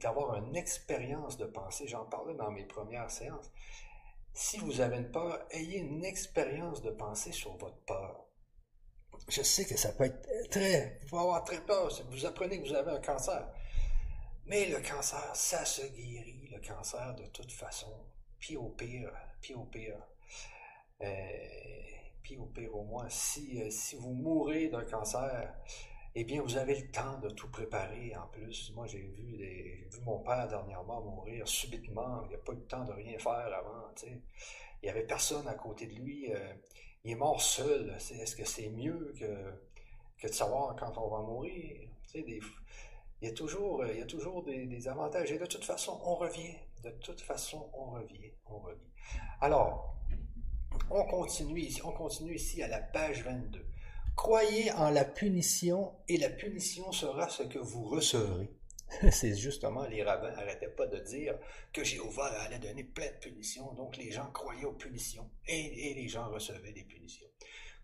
d'avoir 0.00 0.36
une 0.36 0.56
expérience 0.56 1.36
de 1.36 1.44
pensée. 1.44 1.86
J'en 1.86 2.06
parlais 2.06 2.34
dans 2.34 2.50
mes 2.50 2.64
premières 2.64 3.10
séances. 3.10 3.50
Si 4.32 4.58
vous 4.58 4.80
avez 4.80 4.96
une 4.98 5.10
peur, 5.10 5.46
ayez 5.50 5.78
une 5.78 6.04
expérience 6.04 6.82
de 6.82 6.90
pensée 6.90 7.32
sur 7.32 7.56
votre 7.56 7.78
peur. 7.84 8.26
Je 9.28 9.42
sais 9.42 9.64
que 9.64 9.76
ça 9.76 9.92
peut 9.92 10.04
être 10.04 10.50
très, 10.50 10.98
vous 11.02 11.08
pouvez 11.08 11.22
avoir 11.22 11.44
très 11.44 11.60
peur. 11.64 11.90
Vous 12.10 12.26
apprenez 12.26 12.60
que 12.60 12.68
vous 12.68 12.74
avez 12.74 12.92
un 12.92 13.00
cancer. 13.00 13.48
Mais 14.46 14.66
le 14.66 14.80
cancer, 14.80 15.34
ça 15.34 15.64
se 15.64 15.82
guérit, 15.86 16.48
le 16.52 16.60
cancer, 16.66 17.14
de 17.16 17.26
toute 17.26 17.52
façon. 17.52 17.92
Puis 18.38 18.56
au 18.56 18.68
pire, 18.68 19.12
puis 19.40 19.54
au 19.54 19.64
pire. 19.64 19.98
Euh, 21.02 21.95
puis 22.26 22.36
au 22.38 22.46
pire 22.46 22.74
au 22.74 22.82
moins, 22.82 23.08
si, 23.08 23.62
euh, 23.62 23.70
si 23.70 23.94
vous 23.94 24.12
mourrez 24.12 24.66
d'un 24.66 24.84
cancer, 24.84 25.54
eh 26.16 26.24
bien, 26.24 26.42
vous 26.42 26.56
avez 26.56 26.74
le 26.74 26.90
temps 26.90 27.18
de 27.20 27.28
tout 27.30 27.48
préparer 27.50 28.16
en 28.16 28.26
plus. 28.26 28.72
Moi, 28.74 28.86
j'ai 28.88 28.98
vu, 28.98 29.36
vu 29.88 30.00
mon 30.04 30.18
père 30.18 30.48
dernièrement 30.48 31.00
mourir 31.02 31.46
subitement. 31.46 32.24
Il 32.24 32.32
n'a 32.32 32.38
pas 32.38 32.52
eu 32.52 32.56
le 32.56 32.66
temps 32.66 32.84
de 32.84 32.92
rien 32.92 33.16
faire 33.18 33.30
avant. 33.32 33.92
Il 34.02 34.18
n'y 34.82 34.88
avait 34.88 35.06
personne 35.06 35.46
à 35.46 35.54
côté 35.54 35.86
de 35.86 35.94
lui. 35.94 36.32
Euh, 36.32 36.52
il 37.04 37.12
est 37.12 37.16
mort 37.16 37.40
seul. 37.40 37.94
Est-ce 37.94 38.34
que 38.34 38.44
c'est 38.44 38.70
mieux 38.70 39.14
que, 39.16 39.52
que 40.18 40.26
de 40.26 40.32
savoir 40.32 40.74
quand 40.74 40.98
on 40.98 41.08
va 41.08 41.20
mourir? 41.20 41.76
il 42.14 42.40
y 43.22 43.28
a 43.28 43.32
toujours, 43.34 43.86
il 43.86 43.98
y 43.98 44.02
a 44.02 44.06
toujours 44.06 44.42
des, 44.42 44.88
avantages. 44.88 45.30
Et 45.30 45.38
de 45.38 45.46
toute 45.46 45.64
façon, 45.64 46.00
on 46.02 46.16
revient. 46.16 46.56
De 46.82 46.90
toute 46.90 47.20
façon, 47.20 47.70
on 47.72 47.90
revient. 47.90 48.32
On 48.46 48.58
revient. 48.58 48.80
Alors, 49.40 49.95
on 50.90 51.04
continue 51.04 51.60
ici, 51.60 51.80
on 51.84 51.92
continue 51.92 52.34
ici 52.34 52.62
à 52.62 52.68
la 52.68 52.80
page 52.80 53.22
22. 53.24 53.64
Croyez 54.14 54.72
en 54.72 54.90
la 54.90 55.04
punition 55.04 55.92
et 56.08 56.16
la 56.16 56.30
punition 56.30 56.90
sera 56.92 57.28
ce 57.28 57.42
que 57.42 57.58
vous 57.58 57.84
recevrez. 57.84 58.50
C'est 59.10 59.36
justement, 59.36 59.86
les 59.86 60.02
rabbins 60.02 60.30
n'arrêtaient 60.30 60.68
pas 60.68 60.86
de 60.86 60.98
dire 60.98 61.36
que 61.72 61.84
Jéhovah 61.84 62.26
allait 62.42 62.58
donner 62.58 62.84
plein 62.84 63.06
de 63.06 63.18
punitions, 63.20 63.72
donc 63.74 63.96
les 63.96 64.10
gens 64.10 64.30
croyaient 64.32 64.64
aux 64.64 64.72
punitions 64.72 65.28
et, 65.48 65.94
les 65.94 66.08
gens 66.08 66.28
recevaient 66.30 66.72
des 66.72 66.84
punitions. 66.84 67.26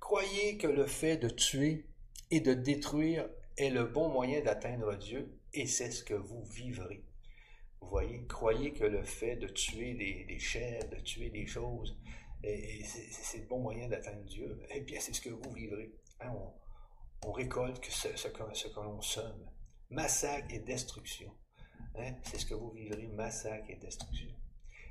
Croyez 0.01 0.57
que 0.57 0.67
le 0.67 0.87
fait 0.87 1.17
de 1.17 1.29
tuer 1.29 1.87
et 2.31 2.41
de 2.41 2.55
détruire 2.55 3.29
est 3.59 3.71
le 3.71 3.85
bon 3.85 4.09
moyen 4.09 4.41
d'atteindre 4.41 4.97
Dieu 4.97 5.39
et 5.53 5.67
c'est 5.67 5.91
ce 5.91 6.03
que 6.03 6.15
vous 6.15 6.43
vivrez. 6.45 7.05
Vous 7.81 7.89
voyez, 7.89 8.25
croyez 8.27 8.73
que 8.73 8.85
le 8.85 9.03
fait 9.03 9.37
de 9.37 9.49
tuer 9.49 9.93
les, 9.93 10.25
les 10.29 10.39
chairs, 10.39 10.89
de 10.89 10.97
tuer 10.97 11.31
les 11.31 11.47
choses, 11.47 11.99
c'est 12.43 13.39
le 13.39 13.47
bon 13.47 13.61
moyen 13.61 13.89
d'atteindre 13.89 14.25
Dieu, 14.25 14.61
et 14.71 14.81
bien 14.81 14.99
c'est 15.01 15.13
ce 15.13 15.21
que 15.21 15.31
vous 15.31 15.53
vivrez. 15.53 15.95
Hein, 16.21 16.33
on, 17.25 17.33
récolte 17.33 17.85
ce, 17.85 18.29
que, 18.29 18.81
l'on 18.81 19.01
sème. 19.01 19.49
Massacre 19.91 20.53
et 20.53 20.59
destruction. 20.59 21.33
Hein, 21.97 22.15
c'est 22.25 22.39
ce 22.39 22.47
que 22.47 22.55
vous 22.55 22.71
vivrez, 22.71 23.07
massacre 23.09 23.71
et 23.71 23.77
destruction. 23.77 24.29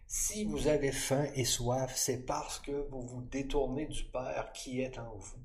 Si 0.07 0.45
vous 0.45 0.67
avez 0.67 0.91
faim 0.91 1.27
et 1.35 1.45
soif, 1.45 1.93
c'est 1.95 2.25
parce 2.25 2.59
que 2.59 2.87
vous 2.89 3.01
vous 3.01 3.21
détournez 3.21 3.85
du 3.85 4.03
Père 4.05 4.51
qui 4.53 4.81
est 4.81 4.97
en 4.97 5.15
vous. 5.15 5.39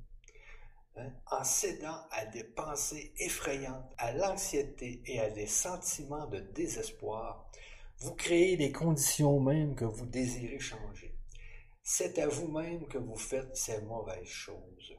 Hein, 0.96 1.12
en 1.30 1.44
cédant 1.44 2.06
à 2.10 2.24
des 2.26 2.44
pensées 2.44 3.12
effrayantes, 3.18 3.92
à 3.98 4.12
l'anxiété 4.12 5.02
et 5.06 5.20
à 5.20 5.30
des 5.30 5.46
sentiments 5.46 6.26
de 6.26 6.40
désespoir, 6.40 7.50
vous 7.98 8.14
créez 8.14 8.56
les 8.56 8.72
conditions 8.72 9.40
mêmes 9.40 9.74
que 9.74 9.84
vous 9.84 10.06
désirez 10.06 10.58
changer. 10.58 11.15
C'est 11.88 12.18
à 12.18 12.26
vous-même 12.26 12.88
que 12.88 12.98
vous 12.98 13.16
faites 13.16 13.56
ces 13.56 13.80
mauvaises 13.82 14.26
choses. 14.26 14.98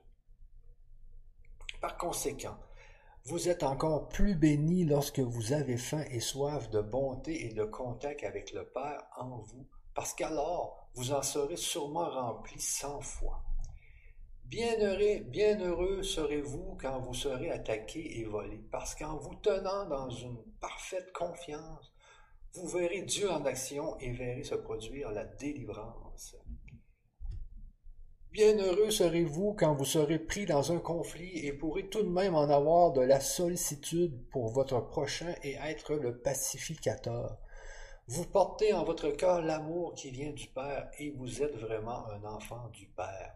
Par 1.82 1.97
conséquent, 1.97 2.58
vous 3.26 3.50
êtes 3.50 3.63
encore 3.63 4.08
plus 4.08 4.36
béni 4.36 4.86
lorsque 4.86 5.19
vous 5.19 5.52
avez 5.52 5.76
faim 5.76 6.06
et 6.12 6.21
soif 6.21 6.69
de 6.69 6.80
bonté 6.80 7.45
et 7.45 7.54
de 7.54 7.65
contact 7.65 8.23
avec 8.23 8.54
le 8.54 8.65
Père 8.69 9.04
en 9.17 9.39
vous, 9.39 9.67
parce 9.93 10.13
qu'alors 10.13 10.89
vous 10.93 11.12
en 11.12 11.21
serez 11.21 11.58
sûrement 11.58 12.10
rempli 12.10 12.58
cent 12.58 13.02
fois. 13.02 13.43
Bienheureux, 14.45 15.26
bienheureux 15.26 16.04
serez-vous 16.04 16.78
quand 16.80 17.02
vous 17.02 17.13
serez 17.13 17.52
attaqué 17.52 18.21
et 18.21 18.23
volé, 18.23 18.63
parce 18.71 18.95
qu'en 18.95 19.17
vous 19.17 19.36
tenant 19.36 19.89
dans 19.89 20.10
une 20.10 20.41
parfaite 20.62 21.12
confiance, 21.12 21.91
vous 22.54 22.69
verrez 22.69 23.02
Dieu 23.02 23.30
en 23.30 23.43
action 23.43 24.00
et 24.00 24.13
verrez 24.13 24.45
se 24.45 24.56
produire 24.56 25.12
la 25.12 25.26
délivrance. 25.26 26.07
Bienheureux 28.38 28.91
serez-vous 28.91 29.56
quand 29.58 29.73
vous 29.73 29.84
serez 29.84 30.19
pris 30.19 30.45
dans 30.45 30.71
un 30.71 30.78
conflit 30.78 31.39
et 31.39 31.54
pourrez 31.54 31.89
tout 31.89 32.04
de 32.04 32.08
même 32.08 32.36
en 32.36 32.47
avoir 32.52 32.93
de 32.93 33.02
la 33.02 33.19
sollicitude 33.19 34.30
pour 34.30 34.50
votre 34.50 34.80
prochain 34.80 35.34
et 35.41 35.54
être 35.54 35.95
le 35.95 36.15
pacificateur. 36.15 37.39
Vous 38.08 38.26
portez 38.26 38.73
en 38.73 38.84
votre 38.84 39.10
cœur 39.10 39.41
l'amour 39.41 39.95
qui 39.95 40.12
vient 40.12 40.34
du 40.34 40.50
Père 40.50 40.88
et 41.00 41.10
vous 41.10 41.41
êtes 41.41 41.56
vraiment 41.56 42.08
un 42.12 42.23
enfant 42.26 42.69
du 42.73 42.86
Père. 42.86 43.36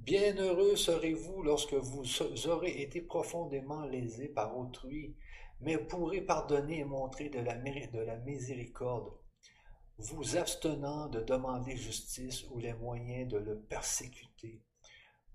Bienheureux 0.00 0.74
serez-vous 0.74 1.44
lorsque 1.44 1.74
vous 1.74 2.04
aurez 2.48 2.82
été 2.82 3.02
profondément 3.02 3.86
lésé 3.86 4.26
par 4.26 4.58
autrui, 4.58 5.14
mais 5.60 5.78
pourrez 5.78 6.20
pardonner 6.20 6.80
et 6.80 6.84
montrer 6.84 7.28
de 7.28 7.38
la, 7.38 7.54
de 7.54 8.00
la 8.00 8.16
miséricorde 8.16 9.12
vous 9.98 10.36
abstenant 10.36 11.08
de 11.08 11.20
demander 11.20 11.76
justice 11.76 12.44
ou 12.50 12.58
les 12.58 12.74
moyens 12.74 13.28
de 13.32 13.38
le 13.38 13.58
persécuter, 13.58 14.60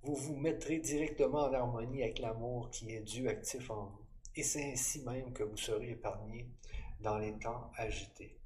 vous 0.03 0.15
vous 0.15 0.35
mettrez 0.35 0.79
directement 0.79 1.45
en 1.45 1.53
harmonie 1.53 2.03
avec 2.03 2.19
l'amour 2.19 2.69
qui 2.71 2.91
est 2.91 3.01
Dieu 3.01 3.27
actif 3.27 3.69
en 3.69 3.85
vous. 3.85 4.05
Et 4.35 4.43
c'est 4.43 4.71
ainsi 4.71 5.03
même 5.03 5.33
que 5.33 5.43
vous 5.43 5.57
serez 5.57 5.91
épargné 5.91 6.49
dans 6.99 7.17
les 7.17 7.37
temps 7.37 7.71
agités. 7.75 8.39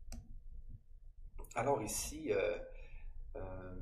Alors 1.55 1.81
ici, 1.81 2.31
euh, 2.31 2.57
euh, 3.35 3.75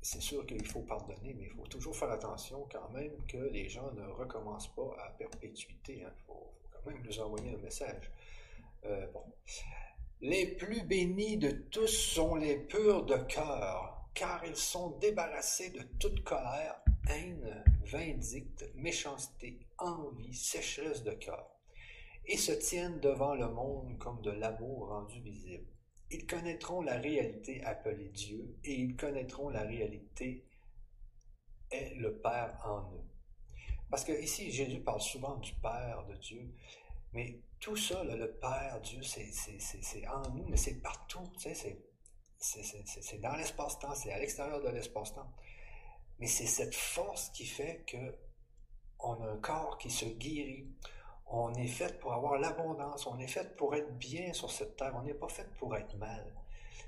c'est 0.00 0.20
sûr 0.20 0.44
qu'il 0.46 0.66
faut 0.66 0.82
pardonner, 0.82 1.34
mais 1.34 1.44
il 1.44 1.50
faut 1.50 1.66
toujours 1.66 1.94
faire 1.94 2.10
attention 2.10 2.66
quand 2.70 2.88
même 2.90 3.12
que 3.26 3.36
les 3.36 3.68
gens 3.68 3.92
ne 3.92 4.06
recommencent 4.06 4.74
pas 4.74 4.96
à 5.04 5.10
perpétuité. 5.10 6.04
Hein. 6.04 6.12
Il 6.16 6.24
faut, 6.24 6.52
quand 6.72 6.90
même 6.90 7.02
nous 7.04 7.20
envoyer 7.20 7.54
un 7.54 7.58
message. 7.58 8.10
Euh, 8.84 9.06
bon. 9.12 9.24
Les 10.24 10.46
plus 10.46 10.84
bénis 10.84 11.36
de 11.36 11.50
tous 11.50 11.88
sont 11.88 12.36
les 12.36 12.56
purs 12.56 13.04
de 13.04 13.16
cœur, 13.16 14.08
car 14.14 14.44
ils 14.46 14.54
sont 14.54 14.96
débarrassés 15.00 15.70
de 15.70 15.82
toute 15.98 16.22
colère, 16.22 16.80
haine, 17.08 17.64
vindicte, 17.82 18.64
méchanceté, 18.76 19.66
envie, 19.78 20.32
sécheresse 20.32 21.02
de 21.02 21.10
cœur, 21.10 21.44
et 22.24 22.36
se 22.36 22.52
tiennent 22.52 23.00
devant 23.00 23.34
le 23.34 23.48
monde 23.48 23.98
comme 23.98 24.22
de 24.22 24.30
l'amour 24.30 24.90
rendu 24.90 25.20
visible. 25.22 25.66
Ils 26.12 26.24
connaîtront 26.24 26.82
la 26.82 26.98
réalité 26.98 27.60
appelée 27.64 28.10
Dieu, 28.10 28.56
et 28.62 28.74
ils 28.74 28.94
connaîtront 28.94 29.48
la 29.48 29.62
réalité 29.62 30.46
est 31.72 31.96
le 31.96 32.16
Père 32.18 32.60
en 32.64 32.94
eux. 32.94 33.08
Parce 33.90 34.04
que 34.04 34.12
ici, 34.22 34.52
Jésus 34.52 34.82
parle 34.82 35.00
souvent 35.00 35.38
du 35.38 35.52
Père 35.54 36.06
de 36.08 36.14
Dieu, 36.14 36.48
mais 37.12 37.40
tout 37.62 37.76
ça, 37.76 38.02
le 38.02 38.30
Père, 38.40 38.80
Dieu, 38.82 39.00
c'est 39.02 40.08
en 40.08 40.28
nous, 40.30 40.44
mais 40.48 40.56
c'est 40.56 40.82
partout. 40.82 41.32
c'est 41.38 43.20
dans 43.20 43.36
l'espace-temps, 43.36 43.94
c'est 43.94 44.12
à 44.12 44.18
l'extérieur 44.18 44.60
de 44.60 44.68
l'espace-temps. 44.68 45.32
Mais 46.18 46.26
c'est 46.26 46.46
cette 46.46 46.74
force 46.74 47.30
qui 47.30 47.46
fait 47.46 47.84
que 47.86 48.18
on 48.98 49.14
a 49.22 49.28
un 49.28 49.36
corps 49.36 49.78
qui 49.78 49.90
se 49.90 50.04
guérit. 50.04 50.66
On 51.26 51.54
est 51.54 51.68
fait 51.68 51.98
pour 52.00 52.12
avoir 52.12 52.38
l'abondance. 52.38 53.06
On 53.06 53.18
est 53.18 53.28
fait 53.28 53.56
pour 53.56 53.74
être 53.76 53.96
bien 53.96 54.32
sur 54.32 54.50
cette 54.50 54.76
terre. 54.76 54.94
On 54.96 55.02
n'est 55.02 55.14
pas 55.14 55.28
fait 55.28 55.48
pour 55.58 55.76
être 55.76 55.96
mal. 55.96 56.34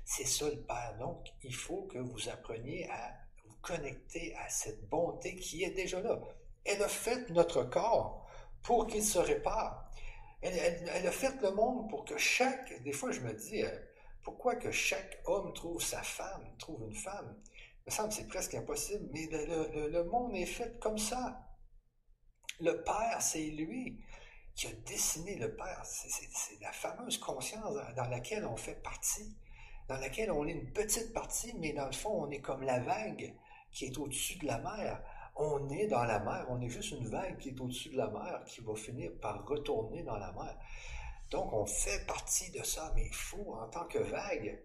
C'est 0.03 0.25
ça 0.25 0.49
le 0.49 0.61
Père. 0.61 0.97
Donc, 0.99 1.25
il 1.43 1.55
faut 1.55 1.83
que 1.83 1.99
vous 1.99 2.27
appreniez 2.27 2.89
à 2.89 3.13
vous 3.45 3.55
connecter 3.61 4.35
à 4.35 4.49
cette 4.49 4.89
bonté 4.89 5.37
qui 5.37 5.63
est 5.63 5.71
déjà 5.71 6.01
là. 6.01 6.19
Elle 6.65 6.83
a 6.83 6.89
fait 6.89 7.29
notre 7.29 7.63
corps 7.63 8.27
pour 8.61 8.87
qu'il 8.87 9.03
se 9.03 9.19
répare. 9.19 9.89
Elle, 10.47 11.07
a 11.07 11.11
fait 11.11 11.41
le 11.41 11.51
monde 11.51 11.89
pour 11.89 12.05
que 12.05 12.17
chaque, 12.17 12.83
des 12.83 12.91
fois 12.91 13.11
je 13.11 13.21
me 13.21 13.33
dis, 13.33 13.63
euh, 13.63 13.79
pourquoi 14.23 14.55
que 14.55 14.71
chaque 14.71 15.19
homme 15.25 15.51
trouve 15.53 15.81
sa 15.81 16.03
femme, 16.03 16.55
trouve 16.59 16.83
une 16.83 16.95
femme? 16.95 17.35
Il 17.79 17.89
me 17.89 17.91
semble 17.91 18.11
c'est 18.11 18.27
presque 18.27 18.53
impossible, 18.53 19.09
mais 19.11 19.27
le, 19.31 20.03
monde 20.03 20.35
est 20.35 20.45
fait 20.45 20.79
comme 20.79 20.99
ça. 20.99 21.41
Le 22.59 22.83
Père, 22.83 23.21
c'est 23.21 23.45
lui 23.47 23.99
qui 24.55 24.67
a 24.67 24.71
dessiné 24.85 25.35
le 25.35 25.55
Père. 25.55 25.81
C'est 25.83 26.61
la 26.61 26.71
fameuse 26.71 27.17
conscience 27.17 27.75
dans 27.95 28.07
laquelle 28.07 28.45
on 28.45 28.55
fait 28.55 28.81
partie, 28.83 29.35
dans 29.87 29.97
laquelle 29.97 30.31
on 30.31 30.47
est 30.47 30.51
une 30.51 30.71
petite 30.71 31.11
partie, 31.11 31.55
mais 31.57 31.73
dans 31.73 31.87
le 31.87 31.91
fond, 31.91 32.23
on 32.23 32.29
est 32.29 32.41
comme 32.41 32.61
la 32.61 32.79
vague 32.79 33.35
qui 33.71 33.85
est 33.85 33.97
au-dessus 33.97 34.37
de 34.37 34.45
la 34.45 34.59
mer 34.59 35.03
on 35.35 35.69
est 35.69 35.87
dans 35.87 36.03
la 36.03 36.19
mer, 36.19 36.45
on 36.49 36.61
est 36.61 36.69
juste 36.69 36.91
une 36.91 37.07
vague 37.07 37.37
qui 37.37 37.49
est 37.49 37.59
au-dessus 37.59 37.89
de 37.89 37.97
la 37.97 38.07
mer, 38.07 38.43
qui 38.45 38.61
va 38.61 38.75
finir 38.75 39.11
par 39.21 39.45
retourner 39.45 40.03
dans 40.03 40.17
la 40.17 40.31
mer. 40.31 40.57
Donc, 41.31 41.51
on 41.53 41.65
fait 41.65 42.05
partie 42.05 42.51
de 42.51 42.63
ça, 42.63 42.91
mais 42.95 43.05
il 43.05 43.15
faut, 43.15 43.55
en 43.55 43.67
tant 43.67 43.85
que 43.85 43.99
vague, 43.99 44.59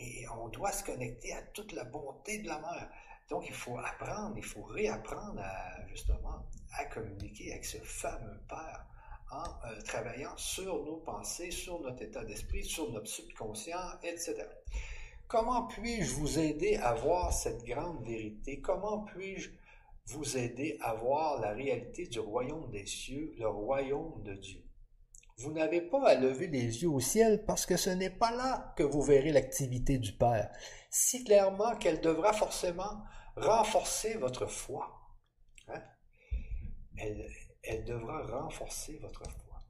et 0.00 0.26
on 0.40 0.48
doit 0.48 0.72
se 0.72 0.84
connecter 0.84 1.32
à 1.32 1.42
toute 1.42 1.72
la 1.72 1.84
bonté 1.84 2.38
de 2.38 2.48
la 2.48 2.58
mer. 2.58 2.88
Donc, 3.28 3.44
il 3.46 3.54
faut 3.54 3.78
apprendre, 3.78 4.34
il 4.36 4.44
faut 4.44 4.62
réapprendre 4.62 5.40
à, 5.40 5.86
justement, 5.88 6.46
à 6.72 6.84
communiquer 6.86 7.52
avec 7.52 7.64
ce 7.64 7.78
fameux 7.78 8.40
Père 8.48 8.86
en 9.30 9.44
euh, 9.44 9.80
travaillant 9.82 10.36
sur 10.36 10.82
nos 10.84 10.96
pensées, 10.96 11.50
sur 11.50 11.80
notre 11.80 12.02
état 12.02 12.24
d'esprit, 12.24 12.64
sur 12.64 12.90
notre 12.90 13.08
subconscient, 13.08 13.98
etc. 14.02 14.42
Comment 15.26 15.66
puis-je 15.66 16.14
vous 16.14 16.38
aider 16.38 16.76
à 16.76 16.94
voir 16.94 17.32
cette 17.32 17.62
grande 17.64 18.02
vérité? 18.06 18.60
Comment 18.60 19.00
puis-je 19.00 19.50
vous 20.08 20.36
aider 20.36 20.78
à 20.80 20.94
voir 20.94 21.40
la 21.40 21.52
réalité 21.52 22.06
du 22.06 22.18
royaume 22.18 22.70
des 22.70 22.86
cieux, 22.86 23.34
le 23.38 23.48
royaume 23.48 24.22
de 24.22 24.34
Dieu. 24.34 24.64
Vous 25.36 25.52
n'avez 25.52 25.82
pas 25.82 26.08
à 26.08 26.14
lever 26.14 26.48
les 26.48 26.82
yeux 26.82 26.88
au 26.88 26.98
ciel 27.00 27.44
parce 27.44 27.66
que 27.66 27.76
ce 27.76 27.90
n'est 27.90 28.10
pas 28.10 28.34
là 28.34 28.74
que 28.76 28.82
vous 28.82 29.02
verrez 29.02 29.30
l'activité 29.30 29.98
du 29.98 30.12
Père, 30.12 30.50
si 30.90 31.24
clairement 31.24 31.76
qu'elle 31.76 32.00
devra 32.00 32.32
forcément 32.32 33.04
renforcer 33.36 34.14
votre 34.14 34.46
foi. 34.46 34.98
Hein? 35.68 35.82
Elle, 36.96 37.30
elle 37.62 37.84
devra 37.84 38.26
renforcer 38.26 38.98
votre 38.98 39.22
foi. 39.30 39.60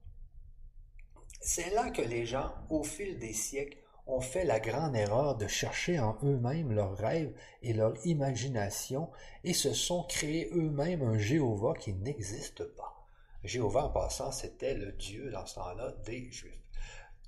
C'est 1.40 1.70
là 1.70 1.90
que 1.90 2.03
les 2.03 2.24
gens, 2.24 2.55
au 2.70 2.83
fil 2.83 3.18
des 3.18 3.35
siècles, 3.35 3.79
ont 4.09 4.21
fait 4.21 4.44
la 4.44 4.59
grande 4.59 4.97
erreur 4.97 5.37
de 5.37 5.47
chercher 5.47 6.01
en 6.01 6.16
eux-mêmes 6.23 6.73
leurs 6.73 6.97
rêves 6.97 7.33
et 7.62 7.75
leur 7.75 7.94
imagination 8.07 9.11
et 9.44 9.53
se 9.53 9.75
sont 9.75 10.03
créés 10.05 10.51
eux-mêmes 10.55 11.03
un 11.03 11.18
Jéhovah 11.18 11.75
qui 11.75 11.92
n'existe 11.92 12.64
pas. 12.64 13.07
Jéhovah, 13.44 13.85
en 13.85 13.90
passant, 13.90 14.33
c'était 14.33 14.75
le 14.75 14.92
Dieu 14.92 15.31
dans 15.31 15.47
ce 15.47 15.57
temps-là 15.57 15.92
des 16.07 16.31
Juifs. 16.33 16.59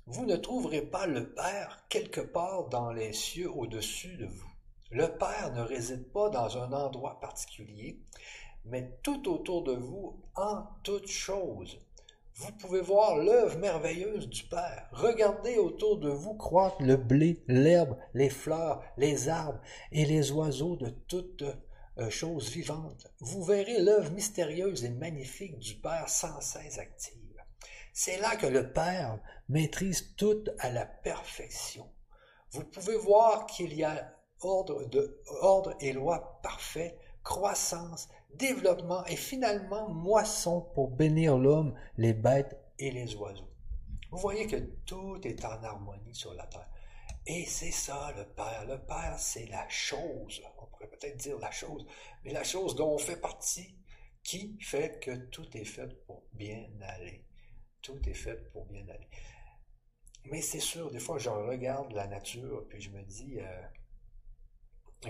Vous 0.07 0.25
ne 0.25 0.35
trouverez 0.35 0.81
pas 0.81 1.05
le 1.05 1.31
Père 1.33 1.85
quelque 1.87 2.19
part 2.19 2.67
dans 2.67 2.91
les 2.91 3.13
cieux 3.13 3.49
au-dessus 3.49 4.17
de 4.17 4.25
vous. 4.25 4.51
Le 4.89 5.07
Père 5.07 5.53
ne 5.53 5.61
réside 5.61 6.11
pas 6.11 6.29
dans 6.29 6.57
un 6.57 6.73
endroit 6.73 7.19
particulier, 7.21 7.99
mais 8.65 8.91
tout 9.03 9.31
autour 9.31 9.63
de 9.63 9.73
vous, 9.73 10.19
en 10.35 10.65
toutes 10.83 11.07
choses. 11.07 11.79
Vous 12.41 12.53
pouvez 12.53 12.81
voir 12.81 13.17
l'œuvre 13.17 13.59
merveilleuse 13.59 14.27
du 14.27 14.45
Père. 14.45 14.89
Regardez 14.93 15.59
autour 15.59 15.99
de 15.99 16.09
vous 16.09 16.33
croître 16.33 16.81
le 16.81 16.97
blé, 16.97 17.43
l'herbe, 17.47 17.95
les 18.15 18.31
fleurs, 18.31 18.81
les 18.97 19.29
arbres 19.29 19.61
et 19.91 20.05
les 20.05 20.31
oiseaux 20.31 20.75
de 20.75 20.89
toutes 20.89 21.43
euh, 21.99 22.09
choses 22.09 22.49
vivantes. 22.49 23.13
Vous 23.19 23.43
verrez 23.43 23.79
l'œuvre 23.79 24.09
mystérieuse 24.13 24.83
et 24.83 24.89
magnifique 24.89 25.59
du 25.59 25.75
Père 25.75 26.09
sans 26.09 26.41
cesse 26.41 26.79
active. 26.79 27.43
C'est 27.93 28.17
là 28.17 28.35
que 28.35 28.47
le 28.47 28.73
Père 28.73 29.19
maîtrise 29.47 30.15
tout 30.15 30.43
à 30.57 30.71
la 30.71 30.87
perfection. 30.87 31.87
Vous 32.49 32.63
pouvez 32.63 32.97
voir 32.97 33.45
qu'il 33.45 33.71
y 33.75 33.83
a 33.83 34.15
ordre, 34.39 35.75
et 35.79 35.93
loi 35.93 36.39
parfait, 36.41 36.97
croissance, 37.23 38.09
développement 38.35 39.05
et 39.05 39.15
finalement 39.15 39.89
moisson 39.89 40.61
pour 40.73 40.89
bénir 40.89 41.37
l'homme, 41.37 41.75
les 41.97 42.13
bêtes 42.13 42.59
et 42.79 42.91
les 42.91 43.15
oiseaux. 43.15 43.49
Vous 44.11 44.17
voyez 44.17 44.47
que 44.47 44.57
tout 44.85 45.19
est 45.23 45.45
en 45.45 45.63
harmonie 45.63 46.13
sur 46.13 46.33
la 46.33 46.45
terre. 46.47 46.67
Et 47.25 47.45
c'est 47.45 47.71
ça 47.71 48.11
le 48.17 48.25
Père. 48.25 48.65
Le 48.67 48.79
Père, 48.79 49.15
c'est 49.17 49.45
la 49.45 49.67
chose, 49.69 50.41
on 50.59 50.65
pourrait 50.65 50.89
peut-être 50.89 51.17
dire 51.17 51.37
la 51.39 51.51
chose, 51.51 51.85
mais 52.23 52.33
la 52.33 52.43
chose 52.43 52.75
dont 52.75 52.93
on 52.93 52.97
fait 52.97 53.19
partie, 53.21 53.77
qui 54.23 54.57
fait 54.59 54.99
que 54.99 55.11
tout 55.27 55.47
est 55.55 55.65
fait 55.65 55.87
pour 56.05 56.23
bien 56.33 56.67
aller. 56.81 57.25
Tout 57.81 57.99
est 58.07 58.13
fait 58.13 58.51
pour 58.51 58.65
bien 58.65 58.87
aller. 58.87 59.09
Mais 60.25 60.41
c'est 60.41 60.59
sûr, 60.59 60.91
des 60.91 60.99
fois, 60.99 61.17
je 61.17 61.29
regarde 61.29 61.91
la 61.93 62.07
nature, 62.07 62.67
puis 62.69 62.81
je 62.81 62.91
me 62.91 63.01
dis, 63.03 63.39
euh, 63.39 63.61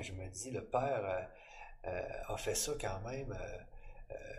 je 0.01 0.13
me 0.13 0.29
dis, 0.29 0.51
le 0.51 0.65
Père 0.65 1.05
euh, 1.05 1.21
a 1.83 2.37
fait 2.37 2.55
ça 2.55 2.73
quand 2.79 3.01
même 3.01 3.35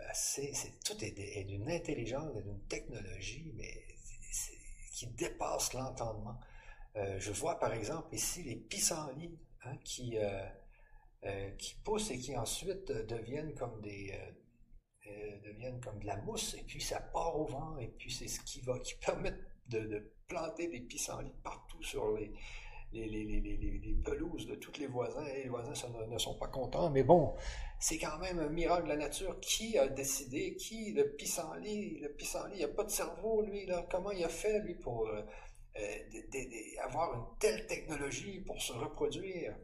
assez. 0.09 0.53
tout 0.85 1.03
est, 1.03 1.43
d'une 1.43 1.69
intelligence 1.69 2.35
et 2.37 2.41
d'une 2.43 2.61
technologie, 2.67 3.51
mais 3.55 3.85
qui 4.93 5.07
dépasse 5.07 5.73
l'entendement. 5.73 6.39
je 6.95 7.31
vois 7.31 7.59
par 7.59 7.73
exemple 7.73 8.13
ici 8.15 8.43
les 8.43 8.55
pissenlits 8.55 9.39
hein, 9.65 9.75
qui, 9.83 10.17
qui 11.57 11.75
poussent 11.83 12.11
et 12.11 12.19
qui 12.19 12.35
ensuite 12.37 12.91
deviennent 12.91 13.53
comme 13.55 13.81
des 13.81 14.17
deviennent 15.43 15.79
comme 15.81 15.99
de 15.99 16.05
la 16.05 16.17
mousse, 16.17 16.55
et 16.55 16.63
puis 16.63 16.81
ça 16.81 16.99
part 16.99 17.39
au 17.39 17.45
vent, 17.45 17.77
et 17.77 17.87
puis 17.87 18.11
c'est 18.11 18.27
ce 18.27 18.39
qui 18.41 18.61
va, 18.61 18.79
qui 18.79 18.95
permet 19.05 19.33
de, 19.67 20.11
planter 20.27 20.67
des 20.67 20.79
pissenlits 20.79 21.33
partout 21.43 21.83
sur 21.83 22.13
les, 22.13 22.31
les, 22.93 23.07
les, 23.07 23.95
pelouses 24.03 24.47
de 24.47 24.55
tous 24.55 24.77
les 24.79 24.87
voisins, 24.87 25.25
et 25.25 25.43
les 25.43 25.49
voisins 25.49 25.73
ne, 26.07 26.17
sont 26.17 26.37
pas 26.37 26.47
contents, 26.47 26.89
mais 26.89 27.03
bon, 27.03 27.35
c'est 27.79 27.97
quand 27.97 28.17
même 28.19 28.39
un 28.39 28.49
miracle 28.49 28.83
de 28.83 28.89
la 28.89 28.97
nature. 28.97 29.39
Qui 29.39 29.77
a 29.77 29.87
décidé, 29.87 30.55
qui, 30.55 30.91
le 30.91 31.15
pissenlit, 31.15 31.99
le 31.99 32.13
pissenlit, 32.13 32.57
il 32.57 32.61
n'a 32.61 32.67
pas 32.67 32.83
de 32.83 32.91
cerveau, 32.91 33.41
lui, 33.41 33.65
là, 33.65 33.85
comment 33.89 34.11
il 34.11 34.23
a 34.23 34.29
fait, 34.29 34.59
lui, 34.59 34.75
pour 34.75 35.07
euh, 35.07 35.21
euh, 35.77 36.83
avoir 36.83 37.13
une 37.13 37.37
telle 37.39 37.65
technologie 37.67 38.41
pour 38.41 38.61
se 38.61 38.73
reproduire? 38.73 39.55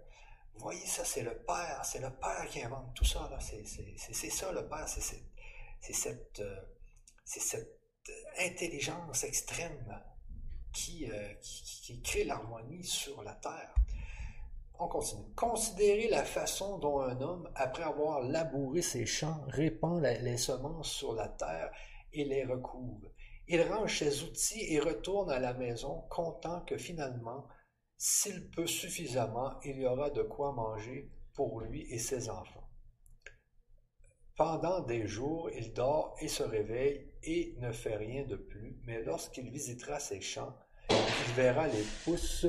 Vous 0.53 0.61
voyez, 0.61 0.85
ça, 0.85 1.05
c'est 1.05 1.23
le 1.23 1.37
Père, 1.45 1.81
c'est 1.83 1.99
le 1.99 2.09
Père 2.09 2.47
qui 2.49 2.61
invente 2.61 2.93
tout 2.95 3.05
ça, 3.05 3.27
là, 3.29 3.39
c'est 3.39 3.65
ça, 3.65 4.51
le 4.51 4.67
Père, 4.67 4.87
c'est 4.87 5.01
c'est 5.81 5.93
cette, 5.93 6.39
euh, 6.41 6.59
cette 7.23 7.69
intelligence 8.39 9.23
extrême 9.23 10.03
qui, 10.73 11.09
crée 11.97 12.23
l'harmonie 12.23 12.84
sur 12.84 13.23
la 13.23 13.34
terre. 13.34 13.73
On 14.80 14.88
continue. 14.88 15.34
Considérez 15.36 16.08
la 16.08 16.23
façon 16.23 16.78
dont 16.78 17.02
un 17.02 17.19
homme, 17.19 17.49
après 17.56 17.84
avoir 17.84 18.21
labouré 18.21 18.82
ses 18.82 19.06
champs, 19.06 19.43
répand 19.47 20.02
les 20.02 20.38
semences 20.38 20.91
sur 20.91 21.13
la 21.13 21.28
terre 21.28 21.71
et 22.13 22.23
les 22.23 22.45
recouvre. 22.45 23.10
Il 23.47 23.62
range 23.63 23.99
ses 23.99 24.23
outils 24.23 24.73
et 24.73 24.80
retourne 24.80 25.32
à 25.32 25.39
la 25.39 25.54
maison, 25.54 26.04
content 26.10 26.62
que 26.62 26.78
finalement, 26.78 27.47
s'il 27.97 28.49
peut 28.52 28.67
suffisamment, 28.67 29.60
il 29.65 29.80
y 29.80 29.86
aura 29.86 30.12
de 30.12 30.21
quoi 30.21 30.54
manger 30.54 31.12
pour 31.34 31.60
lui 31.60 31.82
et 31.91 31.99
ses 31.99 32.30
enfants. 32.30 32.69
Pendant 34.38 34.80
des 34.80 35.06
jours, 35.06 35.49
il 35.49 35.73
dort 35.73 36.15
et 36.21 36.30
se 36.30 36.43
réveille 36.43 37.12
et 37.23 37.56
ne 37.58 37.73
fait 37.73 37.97
rien 37.97 38.23
de 38.23 38.38
plus, 38.38 38.80
mais 38.86 39.04
lorsqu'il 39.04 39.52
visitera 39.52 39.99
ses 39.99 40.21
champs, 40.21 40.56
il 41.27 41.34
verra 41.34 41.67
les 41.67 41.84
pousses, 42.03 42.47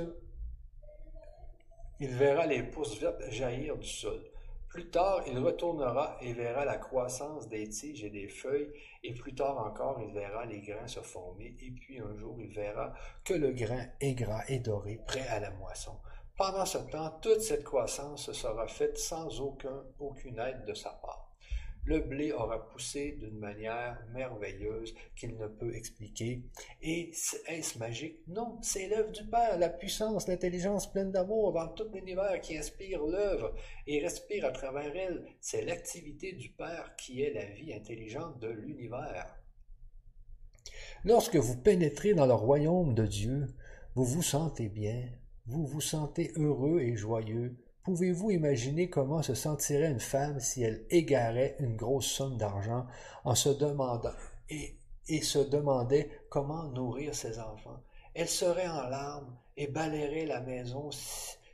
il 1.99 2.11
verra 2.11 2.47
les 2.47 2.63
pousses 2.63 2.99
vertes 3.01 3.23
jaillir 3.31 3.77
du 3.77 3.89
sol. 3.89 4.21
Plus 4.69 4.89
tard, 4.89 5.23
il 5.27 5.39
retournera 5.39 6.17
et 6.21 6.33
verra 6.33 6.65
la 6.65 6.77
croissance 6.77 7.49
des 7.49 7.69
tiges 7.69 8.05
et 8.05 8.11
des 8.11 8.29
feuilles, 8.29 8.73
et 9.03 9.15
plus 9.15 9.35
tard 9.35 9.59
encore, 9.59 10.01
il 10.01 10.13
verra 10.13 10.45
les 10.45 10.61
grains 10.61 10.87
se 10.87 11.01
former, 11.01 11.57
et 11.61 11.73
puis 11.73 11.99
un 11.99 12.17
jour, 12.17 12.37
il 12.41 12.53
verra 12.55 12.95
que 13.25 13.35
le 13.35 13.51
grain 13.51 13.87
est 14.01 14.15
gras 14.15 14.45
et 14.49 14.61
doré, 14.61 15.01
prêt 15.07 15.27
à 15.27 15.41
la 15.41 15.51
moisson. 15.51 15.99
Pendant 16.37 16.67
ce 16.67 16.79
temps, 16.79 17.19
toute 17.21 17.41
cette 17.41 17.65
croissance 17.65 18.31
sera 18.33 18.69
faite 18.69 18.97
sans 18.97 19.41
aucun, 19.41 19.83
aucune 19.99 20.39
aide 20.39 20.65
de 20.65 20.75
sa 20.75 20.91
part 20.91 21.30
le 21.91 21.99
blé 21.99 22.31
aura 22.31 22.69
poussé 22.69 23.17
d'une 23.19 23.41
manière 23.41 23.99
merveilleuse 24.13 24.95
qu'il 25.17 25.37
ne 25.37 25.49
peut 25.49 25.75
expliquer. 25.75 26.45
Et 26.81 27.11
est-ce 27.49 27.79
magique? 27.81 28.21
Non, 28.29 28.59
c'est 28.63 28.87
l'œuvre 28.87 29.11
du 29.11 29.27
Père, 29.27 29.59
la 29.59 29.69
puissance, 29.69 30.29
l'intelligence 30.29 30.93
pleine 30.93 31.11
d'amour 31.11 31.53
dans 31.53 31.67
tout 31.67 31.91
l'univers 31.93 32.41
qui 32.41 32.57
inspire 32.57 33.03
l'œuvre 33.05 33.57
et 33.89 33.99
respire 33.99 34.45
à 34.45 34.53
travers 34.53 34.95
elle. 34.95 35.27
C'est 35.41 35.65
l'activité 35.65 36.33
du 36.33 36.51
Père 36.51 36.95
qui 36.97 37.23
est 37.23 37.35
la 37.35 37.47
vie 37.47 37.75
intelligente 37.75 38.39
de 38.39 38.51
l'univers. 38.51 39.37
Lorsque 41.03 41.37
vous 41.37 41.61
pénétrez 41.61 42.15
dans 42.15 42.27
le 42.27 42.35
royaume 42.35 42.95
de 42.95 43.07
Dieu, 43.07 43.49
vous 43.97 44.05
vous 44.05 44.23
sentez 44.23 44.69
bien, 44.69 45.09
vous 45.47 45.67
vous 45.67 45.81
sentez 45.81 46.31
heureux 46.37 46.79
et 46.83 46.95
joyeux, 46.95 47.57
Pouvez-vous 47.83 48.31
imaginer 48.31 48.91
comment 48.91 49.23
se 49.23 49.35
sentirait 49.35 49.91
une 49.91 50.01
femme 50.01 50.39
si 50.39 50.63
elle 50.63 50.85
égarait 50.91 51.57
une 51.61 51.77
grosse 51.77 52.07
somme 52.07 52.37
d'argent 52.37 52.87
en 53.25 53.35
se 53.35 53.49
demandant 53.49 54.13
et, 54.51 54.77
se 55.23 55.39
demandait 55.39 56.11
comment 56.29 56.65
nourrir 56.65 57.15
ses 57.15 57.39
enfants? 57.39 57.81
Elle 58.15 58.29
serait 58.29 58.69
en 58.69 58.89
larmes 58.89 59.35
et 59.57 59.67
balayerait 59.67 60.27
la 60.27 60.41
maison 60.41 60.91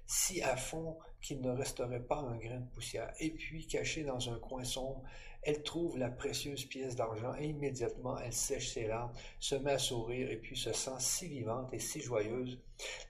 si 0.07 0.43
à 0.43 0.57
fond 0.57 0.99
qu'il 1.21 1.41
ne 1.41 1.51
resterait 1.51 2.03
pas 2.03 2.19
un 2.19 2.37
grain 2.37 2.59
de 2.59 2.69
poussière. 2.71 3.13
Et 3.21 3.31
puis, 3.31 3.67
cachée 3.67 4.05
dans 4.05 4.31
un 4.31 4.39
coin 4.39 4.65
sombre, 4.65 5.03
elle 5.47 5.63
trouve 5.63 5.97
la 5.97 6.11
précieuse 6.11 6.65
pièce 6.65 6.97
d'argent 6.97 7.33
et 7.39 7.47
immédiatement 7.47 8.19
elle 8.19 8.33
sèche 8.33 8.75
ses 8.75 8.89
larmes, 8.89 9.13
se 9.39 9.55
met 9.55 9.71
à 9.71 9.79
sourire 9.79 10.29
et 10.29 10.39
puis 10.39 10.57
se 10.57 10.73
sent 10.73 10.99
si 10.99 11.29
vivante 11.29 11.73
et 11.73 11.79
si 11.79 12.01
joyeuse 12.01 12.61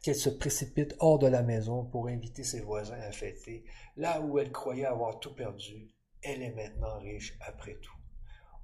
qu'elle 0.02 0.14
se 0.14 0.28
précipite 0.28 0.94
hors 0.98 1.18
de 1.18 1.28
la 1.28 1.42
maison 1.42 1.86
pour 1.86 2.08
inviter 2.08 2.44
ses 2.44 2.60
voisins 2.60 3.00
à 3.00 3.10
fêter. 3.10 3.64
Là 3.96 4.20
où 4.20 4.38
elle 4.38 4.52
croyait 4.52 4.84
avoir 4.84 5.18
tout 5.18 5.34
perdu, 5.34 5.88
elle 6.20 6.42
est 6.42 6.52
maintenant 6.52 6.98
riche 6.98 7.38
après 7.40 7.76
tout. 7.76 7.96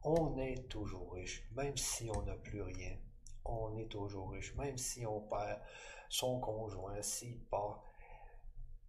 On 0.04 0.36
est 0.36 0.68
toujours 0.68 1.14
riche, 1.14 1.42
même 1.56 1.76
si 1.78 2.10
on 2.14 2.22
n'a 2.22 2.34
plus 2.34 2.60
rien. 2.60 2.98
On 3.46 3.78
est 3.78 3.88
toujours 3.88 4.32
riche, 4.32 4.54
même 4.56 4.76
si 4.76 5.06
on 5.06 5.22
perd 5.22 5.60
son 6.10 6.40
conjoint, 6.40 7.00
s'il 7.00 7.38
part 7.44 7.82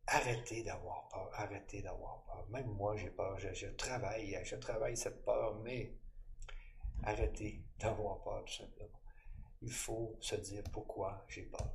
arrêtez 0.08 0.64
d'avoir 0.64 1.08
peur, 1.10 1.30
arrêtez 1.34 1.82
d'avoir 1.82 2.24
peur. 2.26 2.46
Même 2.50 2.68
moi, 2.68 2.96
j'ai 2.98 3.10
peur, 3.10 3.38
je, 3.38 3.68
travaille, 3.68 4.38
je 4.44 4.56
travaille 4.56 4.98
cette 4.98 5.24
peur, 5.24 5.60
mais 5.64 5.94
arrêtez 7.04 7.64
d'avoir 7.80 8.22
peur, 8.24 8.44
tout 8.46 8.54
simplement. 8.54 9.00
Il 9.62 9.72
faut 9.72 10.18
se 10.20 10.36
dire 10.36 10.64
pourquoi 10.72 11.26
j'ai 11.28 11.44
peur. 11.44 11.74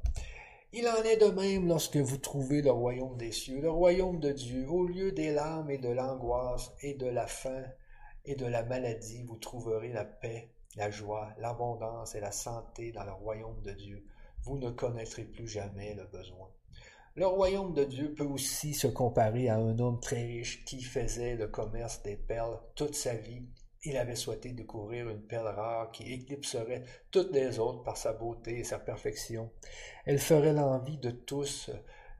Il 0.72 0.86
en 0.86 1.02
est 1.02 1.16
de 1.16 1.30
même 1.30 1.66
lorsque 1.66 1.96
vous 1.96 2.18
trouvez 2.18 2.60
le 2.60 2.70
royaume 2.70 3.16
des 3.16 3.32
cieux, 3.32 3.62
le 3.62 3.70
royaume 3.70 4.20
de 4.20 4.32
Dieu. 4.32 4.68
Au 4.68 4.86
lieu 4.86 5.12
des 5.12 5.32
larmes 5.32 5.70
et 5.70 5.78
de 5.78 5.88
l'angoisse 5.88 6.72
et 6.82 6.92
de 6.92 7.06
la 7.06 7.26
faim 7.26 7.64
et 8.26 8.34
de 8.34 8.44
la 8.44 8.62
maladie, 8.62 9.22
vous 9.22 9.38
trouverez 9.38 9.92
la 9.94 10.04
paix, 10.04 10.52
la 10.76 10.90
joie, 10.90 11.32
l'abondance 11.38 12.14
et 12.14 12.20
la 12.20 12.32
santé 12.32 12.92
dans 12.92 13.04
le 13.04 13.12
royaume 13.12 13.62
de 13.62 13.72
Dieu. 13.72 14.06
Vous 14.42 14.58
ne 14.58 14.68
connaîtrez 14.68 15.24
plus 15.24 15.48
jamais 15.48 15.94
le 15.94 16.04
besoin. 16.04 16.50
Le 17.18 17.26
royaume 17.26 17.74
de 17.74 17.82
Dieu 17.82 18.14
peut 18.14 18.22
aussi 18.22 18.74
se 18.74 18.86
comparer 18.86 19.48
à 19.48 19.56
un 19.56 19.76
homme 19.80 19.98
très 19.98 20.22
riche 20.22 20.64
qui 20.64 20.80
faisait 20.80 21.34
le 21.34 21.48
commerce 21.48 22.00
des 22.04 22.14
perles 22.14 22.60
toute 22.76 22.94
sa 22.94 23.12
vie 23.12 23.42
Il 23.82 23.96
avait 23.96 24.14
souhaité 24.14 24.52
découvrir 24.52 25.08
une 25.08 25.22
perle 25.22 25.48
rare 25.48 25.90
qui 25.90 26.12
éclipserait 26.12 26.84
toutes 27.10 27.32
les 27.32 27.58
autres 27.58 27.82
par 27.82 27.96
sa 27.96 28.12
beauté 28.12 28.60
et 28.60 28.64
sa 28.64 28.78
perfection. 28.78 29.50
Elle 30.04 30.20
ferait 30.20 30.52
l'envie 30.52 30.98
de 30.98 31.10
tous, 31.10 31.72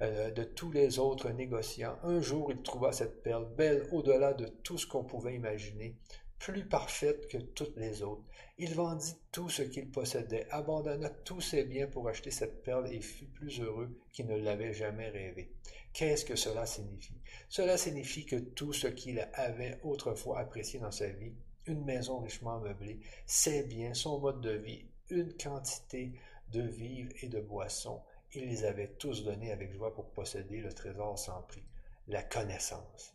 euh, 0.02 0.32
de 0.32 0.42
tous 0.42 0.72
les 0.72 0.98
autres 0.98 1.30
négociants. 1.30 1.96
Un 2.02 2.20
jour, 2.20 2.50
il 2.50 2.60
trouva 2.62 2.90
cette 2.90 3.22
perle 3.22 3.46
belle 3.54 3.86
au-delà 3.92 4.34
de 4.34 4.46
tout 4.46 4.78
ce 4.78 4.86
qu'on 4.88 5.04
pouvait 5.04 5.36
imaginer, 5.36 5.94
plus 6.38 6.64
parfaite 6.66 7.28
que 7.28 7.38
toutes 7.38 7.76
les 7.76 8.02
autres. 8.02 8.24
Il 8.58 8.74
vendit 8.74 9.16
tout 9.32 9.48
ce 9.48 9.62
qu'il 9.62 9.90
possédait, 9.90 10.46
abandonna 10.50 11.10
tous 11.10 11.40
ses 11.40 11.64
biens 11.64 11.86
pour 11.86 12.08
acheter 12.08 12.30
cette 12.30 12.62
perle 12.62 12.92
et 12.92 13.00
fut 13.00 13.26
plus 13.26 13.60
heureux 13.60 14.00
qu'il 14.12 14.26
ne 14.26 14.36
l'avait 14.36 14.72
jamais 14.72 15.08
rêvé. 15.08 15.52
Qu'est-ce 15.92 16.24
que 16.24 16.36
cela 16.36 16.66
signifie? 16.66 17.20
Cela 17.48 17.76
signifie 17.76 18.26
que 18.26 18.36
tout 18.36 18.72
ce 18.72 18.86
qu'il 18.88 19.20
avait 19.34 19.78
autrefois 19.82 20.40
apprécié 20.40 20.80
dans 20.80 20.90
sa 20.90 21.08
vie, 21.08 21.34
une 21.66 21.84
maison 21.84 22.18
richement 22.18 22.60
meublée, 22.60 23.00
ses 23.26 23.62
biens, 23.64 23.94
son 23.94 24.18
mode 24.18 24.40
de 24.40 24.52
vie, 24.52 24.86
une 25.10 25.32
quantité 25.34 26.12
de 26.52 26.62
vivres 26.62 27.12
et 27.22 27.28
de 27.28 27.40
boissons, 27.40 28.00
il 28.34 28.46
les 28.46 28.64
avait 28.64 28.94
tous 28.94 29.24
donnés 29.24 29.52
avec 29.52 29.72
joie 29.72 29.94
pour 29.94 30.10
posséder 30.10 30.60
le 30.60 30.72
trésor 30.72 31.18
sans 31.18 31.42
prix, 31.42 31.64
la 32.06 32.22
connaissance, 32.22 33.12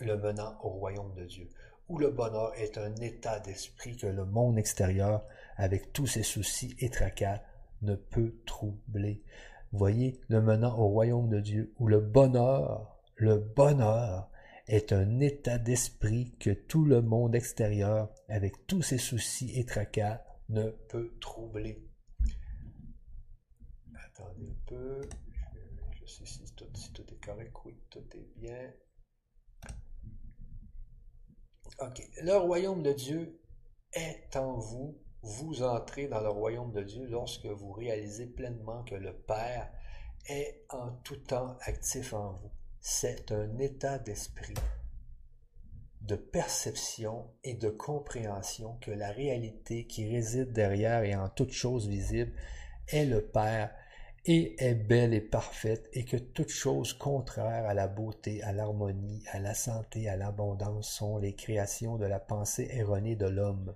le 0.00 0.16
menant 0.16 0.58
au 0.62 0.70
royaume 0.70 1.14
de 1.14 1.24
Dieu, 1.24 1.48
où 1.88 1.98
le 1.98 2.10
bonheur 2.10 2.52
est 2.56 2.78
un 2.78 2.94
état 2.96 3.38
d'esprit 3.40 3.96
que 3.96 4.06
le 4.06 4.24
monde 4.24 4.58
extérieur, 4.58 5.24
avec 5.56 5.92
tous 5.92 6.06
ses 6.06 6.22
soucis 6.22 6.74
et 6.80 6.90
tracas, 6.90 7.42
ne 7.82 7.94
peut 7.94 8.34
troubler. 8.44 9.22
Voyez, 9.72 10.20
le 10.28 10.40
menant 10.40 10.76
au 10.78 10.88
royaume 10.88 11.28
de 11.28 11.40
Dieu, 11.40 11.74
où 11.78 11.86
le 11.86 12.00
bonheur, 12.00 12.98
le 13.14 13.38
bonheur 13.38 14.30
est 14.68 14.92
un 14.92 15.20
état 15.20 15.58
d'esprit 15.58 16.34
que 16.40 16.50
tout 16.50 16.84
le 16.84 17.02
monde 17.02 17.34
extérieur, 17.34 18.12
avec 18.28 18.66
tous 18.66 18.82
ses 18.82 18.98
soucis 18.98 19.52
et 19.58 19.64
tracas, 19.64 20.22
ne 20.48 20.70
peut 20.88 21.12
troubler. 21.20 21.84
Attendez 24.06 24.48
un 24.48 24.66
peu, 24.66 25.00
je, 25.92 26.06
sais 26.06 26.24
si 26.24 26.52
tout, 26.54 26.66
si 26.74 26.92
tout 26.92 27.04
est 27.08 27.24
correct, 27.24 27.52
oui, 27.64 27.76
tout 27.90 28.04
est 28.14 28.28
bien. 28.36 28.72
Ok, 31.80 32.02
le 32.22 32.36
royaume 32.36 32.82
de 32.82 32.92
Dieu 32.92 33.40
est 33.92 34.36
en 34.36 34.58
vous. 34.58 34.98
Vous 35.22 35.62
entrez 35.62 36.06
dans 36.06 36.20
le 36.20 36.28
royaume 36.28 36.72
de 36.72 36.82
Dieu 36.82 37.06
lorsque 37.06 37.46
vous 37.46 37.72
réalisez 37.72 38.26
pleinement 38.26 38.84
que 38.84 38.94
le 38.94 39.12
Père 39.12 39.70
est 40.28 40.64
en 40.68 40.92
tout 41.02 41.16
temps 41.16 41.56
actif 41.66 42.12
en 42.12 42.32
vous 42.32 42.50
c'est 42.88 43.32
un 43.32 43.58
état 43.58 43.98
d'esprit 43.98 44.54
de 46.02 46.14
perception 46.14 47.26
et 47.42 47.54
de 47.54 47.68
compréhension 47.68 48.78
que 48.80 48.92
la 48.92 49.10
réalité 49.10 49.88
qui 49.88 50.08
réside 50.08 50.52
derrière 50.52 51.02
et 51.02 51.16
en 51.16 51.28
toute 51.28 51.50
chose 51.50 51.88
visible 51.88 52.32
est 52.86 53.04
le 53.04 53.26
Père 53.26 53.74
et 54.26 54.54
est 54.58 54.74
belle 54.74 55.14
et 55.14 55.20
parfaite 55.20 55.88
et 55.92 56.04
que 56.04 56.16
toute 56.16 56.50
chose 56.50 56.92
contraire 56.92 57.66
à 57.66 57.74
la 57.74 57.88
beauté, 57.88 58.42
à 58.42 58.52
l'harmonie, 58.52 59.22
à 59.32 59.38
la 59.38 59.54
santé, 59.54 60.08
à 60.08 60.16
l'abondance 60.16 60.90
sont 60.90 61.18
les 61.18 61.34
créations 61.34 61.96
de 61.96 62.06
la 62.06 62.20
pensée 62.20 62.68
erronée 62.72 63.16
de 63.16 63.26
l'homme. 63.26 63.74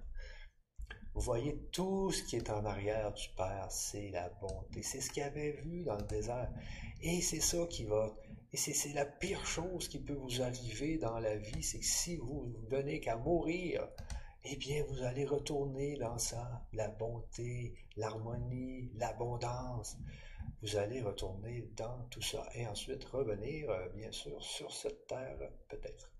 Vous 1.14 1.20
voyez, 1.20 1.56
tout 1.72 2.10
ce 2.10 2.22
qui 2.22 2.36
est 2.36 2.50
en 2.50 2.64
arrière 2.64 3.12
du 3.12 3.28
Père, 3.36 3.66
c'est 3.70 4.10
la 4.10 4.28
bonté. 4.40 4.82
C'est 4.82 5.00
ce 5.00 5.10
qu'il 5.10 5.22
avait 5.22 5.52
vu 5.62 5.84
dans 5.84 5.96
le 5.96 6.06
désert. 6.06 6.50
Et 7.02 7.20
c'est 7.20 7.40
ça 7.40 7.66
qui 7.68 7.84
va 7.84 8.14
et 8.52 8.56
c'est 8.56 8.92
la 8.94 9.04
pire 9.04 9.46
chose 9.46 9.88
qui 9.88 10.00
peut 10.00 10.14
vous 10.14 10.42
arriver 10.42 10.98
dans 10.98 11.20
la 11.20 11.36
vie, 11.36 11.62
c'est 11.62 11.78
que 11.78 11.84
si 11.84 12.16
vous 12.16 12.46
ne 12.46 12.76
venez 12.76 12.98
qu'à 12.98 13.16
mourir, 13.16 13.86
eh 14.42 14.56
bien, 14.56 14.84
vous 14.88 15.04
allez 15.04 15.24
retourner 15.24 15.96
dans 15.98 16.18
ça, 16.18 16.66
la 16.72 16.88
bonté, 16.88 17.74
l'harmonie, 17.96 18.90
l'abondance. 18.96 19.96
Vous 20.62 20.76
allez 20.76 21.00
retourner 21.00 21.70
dans 21.76 22.06
tout 22.10 22.20
ça 22.20 22.46
et 22.54 22.66
ensuite 22.66 23.04
revenir, 23.04 23.70
euh, 23.70 23.88
bien 23.94 24.12
sûr, 24.12 24.42
sur 24.42 24.70
cette 24.72 25.06
terre, 25.06 25.38
peut-être. 25.68 26.10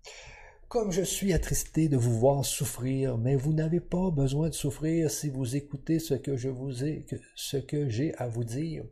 Comme 0.67 0.91
je 0.91 1.01
suis 1.01 1.33
attristé 1.33 1.89
de 1.89 1.97
vous 1.97 2.17
voir 2.17 2.45
souffrir, 2.45 3.17
mais 3.17 3.35
vous 3.35 3.51
n'avez 3.51 3.81
pas 3.81 4.09
besoin 4.09 4.47
de 4.47 4.53
souffrir 4.53 5.11
si 5.11 5.29
vous 5.29 5.57
écoutez 5.57 5.99
ce 5.99 6.13
que 6.13 6.37
j'ai 6.37 8.15
à 8.15 8.27
vous 8.29 8.43
dire. 8.45 8.85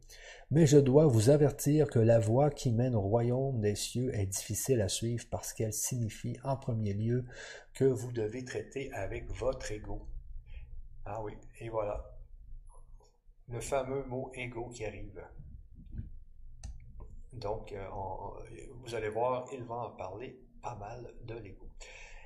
Mais 0.52 0.68
je 0.68 0.78
dois 0.78 1.08
vous 1.08 1.30
avertir 1.30 1.88
que 1.88 2.00
la 2.00 2.20
voie 2.20 2.50
qui 2.50 2.72
mène 2.72 2.95
au 2.95 3.02
royaume 3.02 3.62
des 3.62 3.76
cieux 3.76 4.14
est 4.14 4.26
difficile 4.26 4.82
à 4.82 4.89
suivre 4.89 5.26
parce 5.32 5.54
qu'elle 5.54 5.72
signifie 5.72 6.38
en 6.43 6.58
premier 6.58 6.93
lieu 6.93 7.24
que 7.74 7.86
vous 7.86 8.12
devez 8.12 8.43
traiter 8.43 8.91
avec 8.91 9.32
votre 9.32 9.72
ego. 9.72 10.06
Ah 11.06 11.24
oui, 11.24 11.34
et 11.62 11.70
voilà. 11.70 12.18
Le 13.52 13.62
fameux 13.62 14.04
mot 14.06 14.32
ego 14.36 14.70
qui 14.70 14.86
arrive. 14.86 15.24
Donc, 17.34 17.72
euh, 17.72 17.88
vous 18.84 18.95
allez 18.95 19.10
voir, 19.10 19.47
il 19.54 19.64
va 19.64 19.76
en 19.76 19.91
parler 19.91 20.39
pas 20.62 20.76
mal 20.76 21.14
de 21.24 21.36
l'ego. 21.36 21.68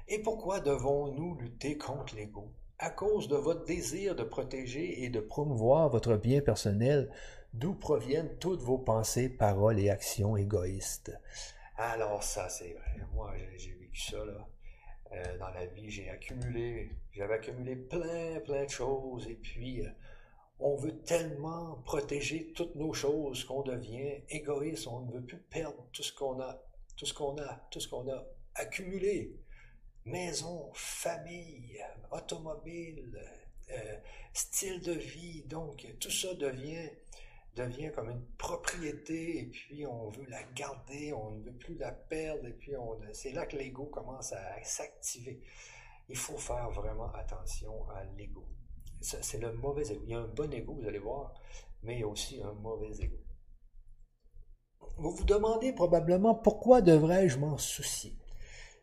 Et 0.07 0.19
pourquoi 0.21 0.59
devons-nous 0.59 1.35
lutter 1.35 1.77
contre 1.77 2.15
l'ego? 2.15 2.51
À 2.79 2.89
cause 2.89 3.27
de 3.27 3.37
votre 3.37 3.63
désir 3.63 4.15
de 4.15 4.23
protéger 4.23 5.03
et 5.03 5.09
de 5.09 5.21
promouvoir 5.21 5.89
votre 5.89 6.17
bien 6.17 6.41
personnel, 6.41 7.09
d'où 7.53 7.73
proviennent 7.73 8.37
toutes 8.39 8.61
vos 8.61 8.79
pensées, 8.79 9.29
paroles 9.29 9.79
et 9.79 9.89
actions 9.89 10.35
égoïstes? 10.35 11.17
Alors 11.77 12.23
ça, 12.23 12.49
c'est 12.49 12.73
vrai. 12.73 13.05
Moi, 13.13 13.33
j'ai 13.55 13.73
vécu 13.73 14.01
ça, 14.01 14.25
là. 14.25 14.47
Euh, 15.13 15.37
dans 15.37 15.49
la 15.49 15.67
vie, 15.67 15.91
j'ai 15.91 16.09
accumulé, 16.09 16.89
j'avais 17.11 17.35
accumulé 17.35 17.75
plein, 17.75 18.39
plein 18.39 18.65
de 18.65 18.69
choses, 18.69 19.27
et 19.29 19.35
puis 19.35 19.85
euh, 19.85 19.89
on 20.63 20.77
veut 20.77 20.97
tellement 20.99 21.75
protéger 21.83 22.53
toutes 22.53 22.75
nos 22.75 22.93
choses 22.93 23.43
qu'on 23.43 23.63
devient 23.63 24.21
égoïste, 24.29 24.87
on 24.87 25.01
ne 25.01 25.11
veut 25.11 25.21
plus 25.21 25.37
perdre 25.37 25.85
tout 25.91 26.03
ce 26.03 26.13
qu'on 26.13 26.39
a, 26.39 26.63
tout 26.95 27.05
ce 27.05 27.13
qu'on 27.13 27.37
a, 27.37 27.67
tout 27.69 27.81
ce 27.81 27.89
qu'on 27.89 28.09
a 28.09 28.23
accumulé. 28.55 29.37
Maison, 30.05 30.71
famille, 30.73 31.83
automobile, 32.11 33.21
euh, 33.71 33.97
style 34.31 34.81
de 34.81 34.93
vie, 34.93 35.43
donc 35.43 35.85
tout 35.99 36.11
ça 36.11 36.33
devient 36.33 36.89
devient 37.55 37.91
comme 37.93 38.09
une 38.09 38.25
propriété 38.37 39.39
et 39.39 39.45
puis 39.45 39.85
on 39.85 40.09
veut 40.09 40.25
la 40.25 40.41
garder, 40.55 41.13
on 41.13 41.31
ne 41.31 41.43
veut 41.43 41.53
plus 41.53 41.75
la 41.75 41.91
perdre 41.91 42.47
et 42.47 42.53
puis 42.53 42.71
c'est 43.11 43.31
là 43.31 43.45
que 43.45 43.57
l'ego 43.57 43.85
commence 43.85 44.31
à 44.31 44.63
s'activer. 44.63 45.39
Il 46.09 46.17
faut 46.17 46.37
faire 46.37 46.71
vraiment 46.71 47.11
attention 47.13 47.87
à 47.89 48.05
l'ego. 48.17 48.47
C'est 49.03 49.39
le 49.41 49.51
mauvais 49.53 49.91
ego. 49.91 50.01
Il 50.05 50.11
y 50.11 50.13
a 50.13 50.19
un 50.19 50.27
bon 50.27 50.51
ego, 50.53 50.73
vous 50.73 50.87
allez 50.87 50.99
voir, 50.99 51.33
mais 51.81 51.95
il 51.95 51.99
y 51.99 52.03
a 52.03 52.07
aussi 52.07 52.41
un 52.41 52.53
mauvais 52.53 52.91
ego. 53.03 53.17
Vous 54.97 55.11
vous 55.11 55.25
demandez 55.25 55.73
probablement 55.73 56.35
pourquoi 56.35 56.81
devrais-je 56.81 57.37
m'en 57.37 57.57
soucier? 57.57 58.15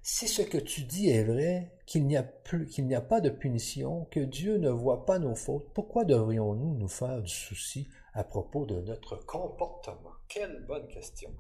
Si 0.03 0.29
ce 0.29 0.43
que 0.43 0.59
tu 0.59 0.83
dis 0.83 1.09
est 1.09 1.25
vrai, 1.25 1.73
qu'il 1.87 2.07
n'y 2.07 2.17
a 2.17 2.23
plus, 2.23 2.67
qu'il 2.67 2.87
n'y 2.87 2.95
a 2.95 3.01
pas 3.01 3.21
de 3.21 3.31
punition, 3.31 4.07
que 4.11 4.21
Dieu 4.21 4.59
ne 4.59 4.71
voit 4.71 5.07
pas 5.07 5.19
nos 5.19 5.35
fautes, 5.35 5.73
pourquoi 5.75 6.05
devrions-nous 6.05 6.75
nous 6.75 6.89
faire 6.89 7.23
du 7.23 7.33
souci 7.33 7.89
à 8.13 8.25
propos 8.25 8.67
de 8.67 8.81
notre 8.81 9.17
comportement? 9.25 10.13
Quelle 10.29 10.65
bonne 10.67 10.89
question. 10.89 11.35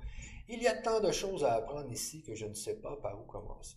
Il 0.48 0.62
y 0.62 0.66
a 0.66 0.74
tant 0.74 1.00
de 1.00 1.12
choses 1.12 1.44
à 1.44 1.54
apprendre 1.54 1.90
ici 1.90 2.22
que 2.22 2.34
je 2.34 2.46
ne 2.46 2.54
sais 2.54 2.76
pas 2.76 2.96
par 2.96 3.20
où 3.20 3.24
commencer. 3.24 3.76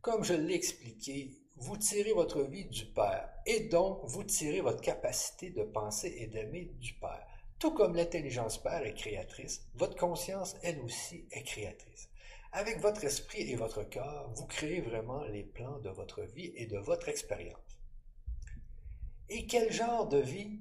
Comme 0.00 0.24
je 0.24 0.34
l'ai 0.34 0.54
expliqué, 0.54 1.39
vous 1.60 1.76
tirez 1.76 2.12
votre 2.14 2.42
vie 2.42 2.64
du 2.64 2.86
Père, 2.86 3.28
et 3.44 3.68
donc 3.68 4.00
vous 4.04 4.24
tirez 4.24 4.62
votre 4.62 4.80
capacité 4.80 5.50
de 5.50 5.62
penser 5.62 6.14
et 6.18 6.26
d'aimer 6.26 6.72
du 6.80 6.94
Père. 6.94 7.26
Tout 7.58 7.72
comme 7.74 7.94
l'intelligence 7.94 8.56
Père 8.62 8.82
est 8.82 8.94
créatrice, 8.94 9.66
votre 9.74 9.96
conscience, 9.96 10.56
elle 10.62 10.80
aussi, 10.80 11.28
est 11.30 11.42
créatrice. 11.42 12.08
Avec 12.52 12.80
votre 12.80 13.04
esprit 13.04 13.42
et 13.42 13.56
votre 13.56 13.84
cœur, 13.84 14.30
vous 14.34 14.46
créez 14.46 14.80
vraiment 14.80 15.22
les 15.24 15.44
plans 15.44 15.78
de 15.80 15.90
votre 15.90 16.22
vie 16.22 16.50
et 16.56 16.66
de 16.66 16.78
votre 16.78 17.10
expérience. 17.10 17.60
Et 19.28 19.46
quel 19.46 19.70
genre 19.70 20.08
de 20.08 20.18
vie 20.18 20.60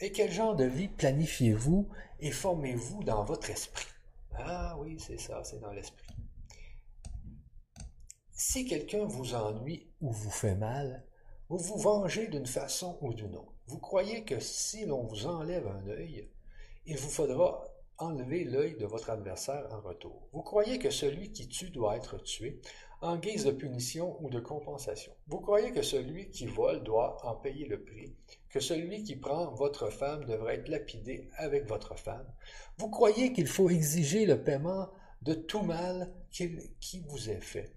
et 0.00 0.12
quel 0.12 0.30
genre 0.30 0.54
de 0.54 0.64
vie 0.64 0.88
planifiez-vous 0.88 1.88
et 2.20 2.30
formez-vous 2.30 3.02
dans 3.04 3.24
votre 3.24 3.50
esprit? 3.50 3.88
Ah 4.34 4.76
oui, 4.78 4.98
c'est 5.00 5.18
ça, 5.18 5.42
c'est 5.44 5.60
dans 5.60 5.72
l'esprit. 5.72 6.11
Si 8.44 8.64
quelqu'un 8.64 9.04
vous 9.04 9.36
ennuie 9.36 9.86
ou 10.00 10.10
vous 10.10 10.32
fait 10.32 10.56
mal, 10.56 11.04
vous 11.48 11.58
vous 11.58 11.78
vengez 11.78 12.26
d'une 12.26 12.44
façon 12.44 12.98
ou 13.00 13.14
d'une 13.14 13.36
autre. 13.36 13.54
Vous 13.68 13.78
croyez 13.78 14.24
que 14.24 14.40
si 14.40 14.84
l'on 14.84 15.04
vous 15.04 15.28
enlève 15.28 15.68
un 15.68 15.86
œil, 15.86 16.28
il 16.84 16.96
vous 16.98 17.08
faudra 17.08 17.64
enlever 17.98 18.42
l'œil 18.42 18.76
de 18.76 18.84
votre 18.84 19.10
adversaire 19.10 19.68
en 19.70 19.80
retour. 19.80 20.28
Vous 20.32 20.42
croyez 20.42 20.80
que 20.80 20.90
celui 20.90 21.30
qui 21.30 21.46
tue 21.46 21.70
doit 21.70 21.96
être 21.96 22.18
tué 22.18 22.60
en 23.00 23.16
guise 23.16 23.44
de 23.44 23.52
punition 23.52 24.16
ou 24.20 24.28
de 24.28 24.40
compensation. 24.40 25.12
Vous 25.28 25.38
croyez 25.38 25.70
que 25.70 25.82
celui 25.82 26.28
qui 26.30 26.46
vole 26.46 26.82
doit 26.82 27.24
en 27.24 27.36
payer 27.36 27.66
le 27.66 27.84
prix 27.84 28.16
que 28.50 28.58
celui 28.58 29.04
qui 29.04 29.14
prend 29.14 29.54
votre 29.54 29.88
femme 29.88 30.24
devrait 30.24 30.56
être 30.56 30.68
lapidé 30.68 31.30
avec 31.36 31.68
votre 31.68 31.96
femme. 31.96 32.26
Vous 32.76 32.90
croyez 32.90 33.32
qu'il 33.32 33.46
faut 33.46 33.70
exiger 33.70 34.26
le 34.26 34.42
paiement 34.42 34.88
de 35.22 35.34
tout 35.34 35.62
mal 35.62 36.12
qui 36.30 37.04
vous 37.06 37.30
est 37.30 37.40
fait. 37.40 37.72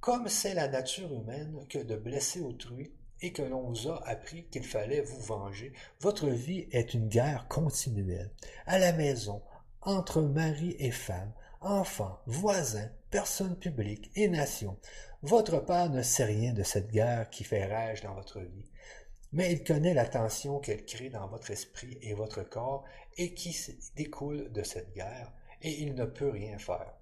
Comme 0.00 0.28
c'est 0.28 0.54
la 0.54 0.68
nature 0.68 1.12
humaine 1.12 1.66
que 1.68 1.78
de 1.78 1.96
blesser 1.96 2.40
autrui 2.40 2.92
et 3.20 3.32
que 3.32 3.42
l'on 3.42 3.62
vous 3.62 3.88
a 3.88 4.06
appris 4.08 4.44
qu'il 4.44 4.64
fallait 4.64 5.00
vous 5.00 5.20
venger, 5.20 5.72
votre 6.00 6.28
vie 6.28 6.68
est 6.70 6.94
une 6.94 7.08
guerre 7.08 7.48
continuelle. 7.48 8.30
À 8.66 8.78
la 8.78 8.92
maison, 8.92 9.42
entre 9.82 10.22
mari 10.22 10.76
et 10.78 10.92
femme, 10.92 11.32
enfants, 11.60 12.20
voisins, 12.26 12.90
personnes 13.10 13.56
publiques 13.56 14.10
et 14.14 14.28
nations. 14.28 14.78
Votre 15.22 15.58
père 15.58 15.90
ne 15.90 16.02
sait 16.02 16.24
rien 16.24 16.52
de 16.52 16.62
cette 16.62 16.92
guerre 16.92 17.28
qui 17.30 17.42
fait 17.42 17.66
rage 17.66 18.02
dans 18.02 18.14
votre 18.14 18.40
vie, 18.40 18.70
mais 19.32 19.52
il 19.52 19.64
connaît 19.64 19.94
la 19.94 20.06
tension 20.06 20.60
qu'elle 20.60 20.84
crée 20.84 21.10
dans 21.10 21.26
votre 21.26 21.50
esprit 21.50 21.98
et 22.02 22.14
votre 22.14 22.48
corps 22.48 22.84
et 23.16 23.34
qui 23.34 23.56
découle 23.96 24.52
de 24.52 24.62
cette 24.62 24.94
guerre, 24.94 25.32
et 25.62 25.82
il 25.82 25.94
ne 25.94 26.04
peut 26.04 26.30
rien 26.30 26.58
faire 26.58 26.94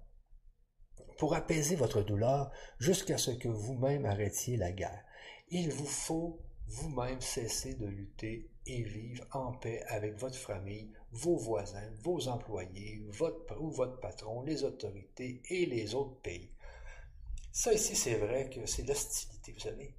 pour 1.17 1.33
apaiser 1.33 1.75
votre 1.75 2.01
douleur 2.01 2.51
jusqu'à 2.79 3.17
ce 3.17 3.31
que 3.31 3.47
vous-même 3.47 4.05
arrêtiez 4.05 4.57
la 4.57 4.71
guerre. 4.71 5.03
Il 5.49 5.71
vous 5.71 5.85
faut 5.85 6.39
vous-même 6.67 7.21
cesser 7.21 7.73
de 7.75 7.87
lutter 7.87 8.49
et 8.65 8.83
vivre 8.83 9.25
en 9.31 9.53
paix 9.53 9.81
avec 9.87 10.15
votre 10.17 10.35
famille, 10.35 10.91
vos 11.11 11.37
voisins, 11.37 11.89
vos 12.03 12.27
employés, 12.27 13.01
votre 13.07 13.59
ou 13.59 13.69
votre 13.69 13.99
patron, 13.99 14.41
les 14.41 14.63
autorités 14.63 15.41
et 15.49 15.65
les 15.65 15.95
autres 15.95 16.19
pays. 16.21 16.51
Ça 17.51 17.73
ici, 17.73 17.95
c'est 17.95 18.15
vrai 18.15 18.49
que 18.49 18.65
c'est 18.65 18.83
l'hostilité, 18.83 19.53
vous 19.53 19.59
savez. 19.59 19.95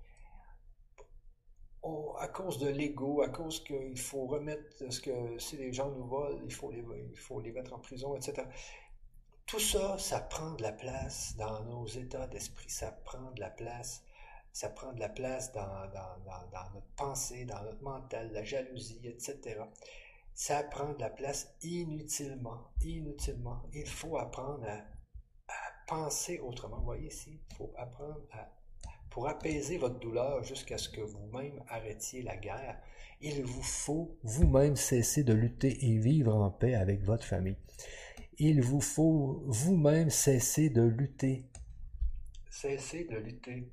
à 2.21 2.29
cause 2.29 2.59
de 2.59 2.69
l'ego, 2.69 3.23
à 3.23 3.29
cause 3.29 3.65
qu'il 3.65 3.99
faut 3.99 4.27
remettre 4.27 4.93
ce 4.93 5.01
que 5.01 5.39
si 5.39 5.57
les 5.57 5.73
gens 5.73 5.91
nous 5.91 6.07
volent, 6.07 6.41
il 6.45 6.53
faut 6.53 6.71
les, 6.71 6.85
il 7.11 7.19
faut 7.19 7.41
les 7.41 7.53
mettre 7.53 7.73
en 7.73 7.79
prison, 7.79 8.15
etc. 8.15 8.43
Tout 9.49 9.61
ça, 9.61 9.97
ça 9.97 10.21
prend 10.21 10.51
de 10.53 10.63
la 10.63 10.73
place 10.73 11.35
dans 11.39 11.65
nos 11.65 11.87
états 11.87 12.27
d'esprit, 12.27 12.69
ça 12.69 12.93
prend 12.93 13.31
de 13.31 13.41
la 13.41 13.49
place, 13.49 14.03
ça 14.53 14.69
prend 14.69 14.93
de 14.93 15.01
la 15.01 15.09
place 15.09 15.53
dans, 15.53 15.89
notre 16.75 16.87
pensée, 16.97 17.47
dans 17.47 17.63
notre 17.63 17.83
mental, 17.83 18.31
la 18.35 18.45
jalousie, 18.45 19.01
etc. 19.05 19.63
Ça 20.35 20.63
prend 20.65 20.93
de 20.93 21.01
la 21.01 21.09
place 21.09 21.57
inutilement, 21.63 22.69
inutilement. 22.83 23.63
Il 23.73 23.87
faut 23.87 24.19
apprendre 24.19 24.69
à, 24.69 24.85
penser 25.87 26.41
autrement. 26.41 26.81
Vous 26.81 26.85
voyez 26.85 27.09
ici, 27.09 27.41
il 27.51 27.57
faut 27.57 27.73
apprendre 27.79 28.21
à, 28.33 28.51
pour 29.09 29.29
apaiser 29.29 29.79
votre 29.79 29.99
douleur 29.99 30.45
jusqu'à 30.45 30.77
ce 30.77 30.91
que 30.91 31.01
vous-même 31.01 31.65
arrêtiez 31.71 32.21
la 32.21 32.37
guerre, 32.37 32.79
il 33.23 33.43
vous 33.45 33.63
faut 33.63 34.15
vous-même 34.23 34.77
cesser 34.77 35.25
de 35.25 35.33
lutter 35.33 35.87
et 35.87 35.97
vivre 35.97 36.35
en 36.35 36.51
paix 36.51 36.75
avec 36.75 37.03
votre 37.03 37.25
famille 37.25 37.57
il 38.39 38.63
vous 38.63 38.81
faut 38.81 39.43
vous-même 39.47 40.11
cesser 40.11 40.71
de 40.71 40.83
lutter. 40.83 41.45
Cesser 42.51 43.05
de 43.05 43.17
lutter. 43.17 43.69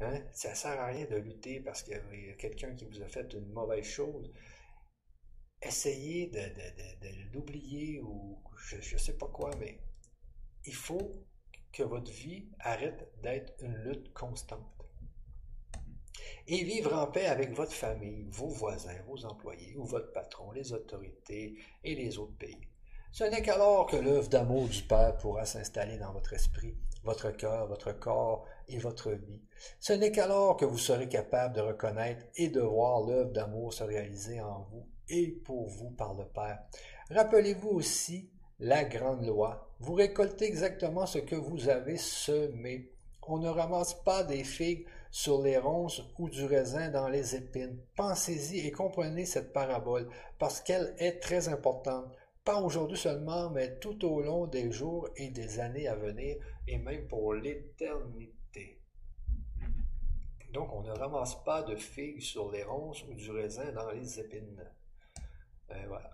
Hein? 0.00 0.20
Ça 0.32 0.50
ne 0.50 0.54
sert 0.54 0.80
à 0.80 0.86
rien 0.86 1.06
de 1.06 1.16
lutter 1.16 1.60
parce 1.60 1.82
qu'il 1.82 1.94
y 1.94 2.30
a 2.30 2.34
quelqu'un 2.34 2.74
qui 2.74 2.84
vous 2.84 3.00
a 3.00 3.08
fait 3.08 3.32
une 3.32 3.50
mauvaise 3.52 3.84
chose. 3.84 4.30
Essayez 5.62 6.26
de, 6.26 6.40
l'oublier 7.32 8.00
ou 8.00 8.38
je 8.58 8.76
ne 8.76 8.98
sais 8.98 9.16
pas 9.16 9.28
quoi, 9.28 9.50
mais 9.58 9.78
il 10.66 10.74
faut 10.74 11.12
que 11.72 11.82
votre 11.82 12.10
vie 12.10 12.48
arrête 12.60 13.10
d'être 13.22 13.54
une 13.62 13.76
lutte 13.84 14.12
constante. 14.12 14.66
Et 16.46 16.64
vivre 16.64 16.92
en 16.92 17.06
paix 17.06 17.26
avec 17.26 17.52
votre 17.52 17.72
famille, 17.72 18.26
vos 18.28 18.48
voisins, 18.48 19.00
vos 19.06 19.24
employés 19.24 19.76
ou 19.76 19.84
votre 19.84 20.12
patron, 20.12 20.50
les 20.50 20.72
autorités 20.72 21.56
et 21.84 21.94
les 21.94 22.18
autres 22.18 22.36
pays. 22.36 22.68
Ce 23.12 23.24
n'est 23.24 23.42
qu'alors 23.42 23.88
que 23.88 23.96
l'œuvre 23.96 24.30
d'amour 24.30 24.68
du 24.68 24.80
Père 24.84 25.18
pourra 25.18 25.44
s'installer 25.44 25.98
dans 25.98 26.14
votre 26.14 26.32
esprit, 26.32 26.74
votre 27.04 27.30
cœur, 27.30 27.66
votre 27.66 27.92
corps 27.92 28.46
et 28.68 28.78
votre 28.78 29.10
vie. 29.10 29.42
Ce 29.80 29.92
n'est 29.92 30.10
qu'alors 30.10 30.56
que 30.56 30.64
vous 30.64 30.78
serez 30.78 31.10
capable 31.10 31.54
de 31.54 31.60
reconnaître 31.60 32.24
et 32.36 32.48
de 32.48 32.62
voir 32.62 33.02
l'œuvre 33.02 33.30
d'amour 33.30 33.74
se 33.74 33.84
réaliser 33.84 34.40
en 34.40 34.66
vous 34.70 34.86
et 35.10 35.26
pour 35.44 35.68
vous 35.68 35.90
par 35.90 36.14
le 36.14 36.24
Père. 36.24 36.60
Rappelez-vous 37.10 37.68
aussi 37.68 38.30
la 38.60 38.82
grande 38.84 39.26
loi. 39.26 39.68
Vous 39.78 39.92
récoltez 39.92 40.46
exactement 40.46 41.04
ce 41.04 41.18
que 41.18 41.36
vous 41.36 41.68
avez 41.68 41.98
semé. 41.98 42.94
On 43.28 43.36
ne 43.36 43.50
ramasse 43.50 43.92
pas 43.92 44.24
des 44.24 44.42
figues 44.42 44.86
sur 45.10 45.42
les 45.42 45.58
ronces 45.58 46.00
ou 46.18 46.30
du 46.30 46.46
raisin 46.46 46.88
dans 46.88 47.10
les 47.10 47.36
épines. 47.36 47.78
Pensez-y 47.94 48.66
et 48.66 48.72
comprenez 48.72 49.26
cette 49.26 49.52
parabole 49.52 50.08
parce 50.38 50.62
qu'elle 50.62 50.94
est 50.98 51.20
très 51.20 51.50
importante 51.50 52.06
pas 52.44 52.60
aujourd'hui 52.60 52.98
seulement, 52.98 53.50
mais 53.50 53.78
tout 53.78 54.04
au 54.04 54.20
long 54.20 54.46
des 54.46 54.72
jours 54.72 55.08
et 55.16 55.30
des 55.30 55.60
années 55.60 55.86
à 55.88 55.94
venir, 55.94 56.36
et 56.66 56.78
même 56.78 57.06
pour 57.06 57.34
l'éternité. 57.34 58.80
Donc, 60.52 60.72
on 60.72 60.82
ne 60.82 60.90
ramasse 60.90 61.42
pas 61.44 61.62
de 61.62 61.76
figues 61.76 62.20
sur 62.20 62.50
les 62.50 62.62
ronces 62.62 63.04
ou 63.04 63.14
du 63.14 63.30
raisin 63.30 63.72
dans 63.72 63.90
les 63.90 64.20
épines. 64.20 64.62
Euh, 65.70 65.84
voilà. 65.88 66.10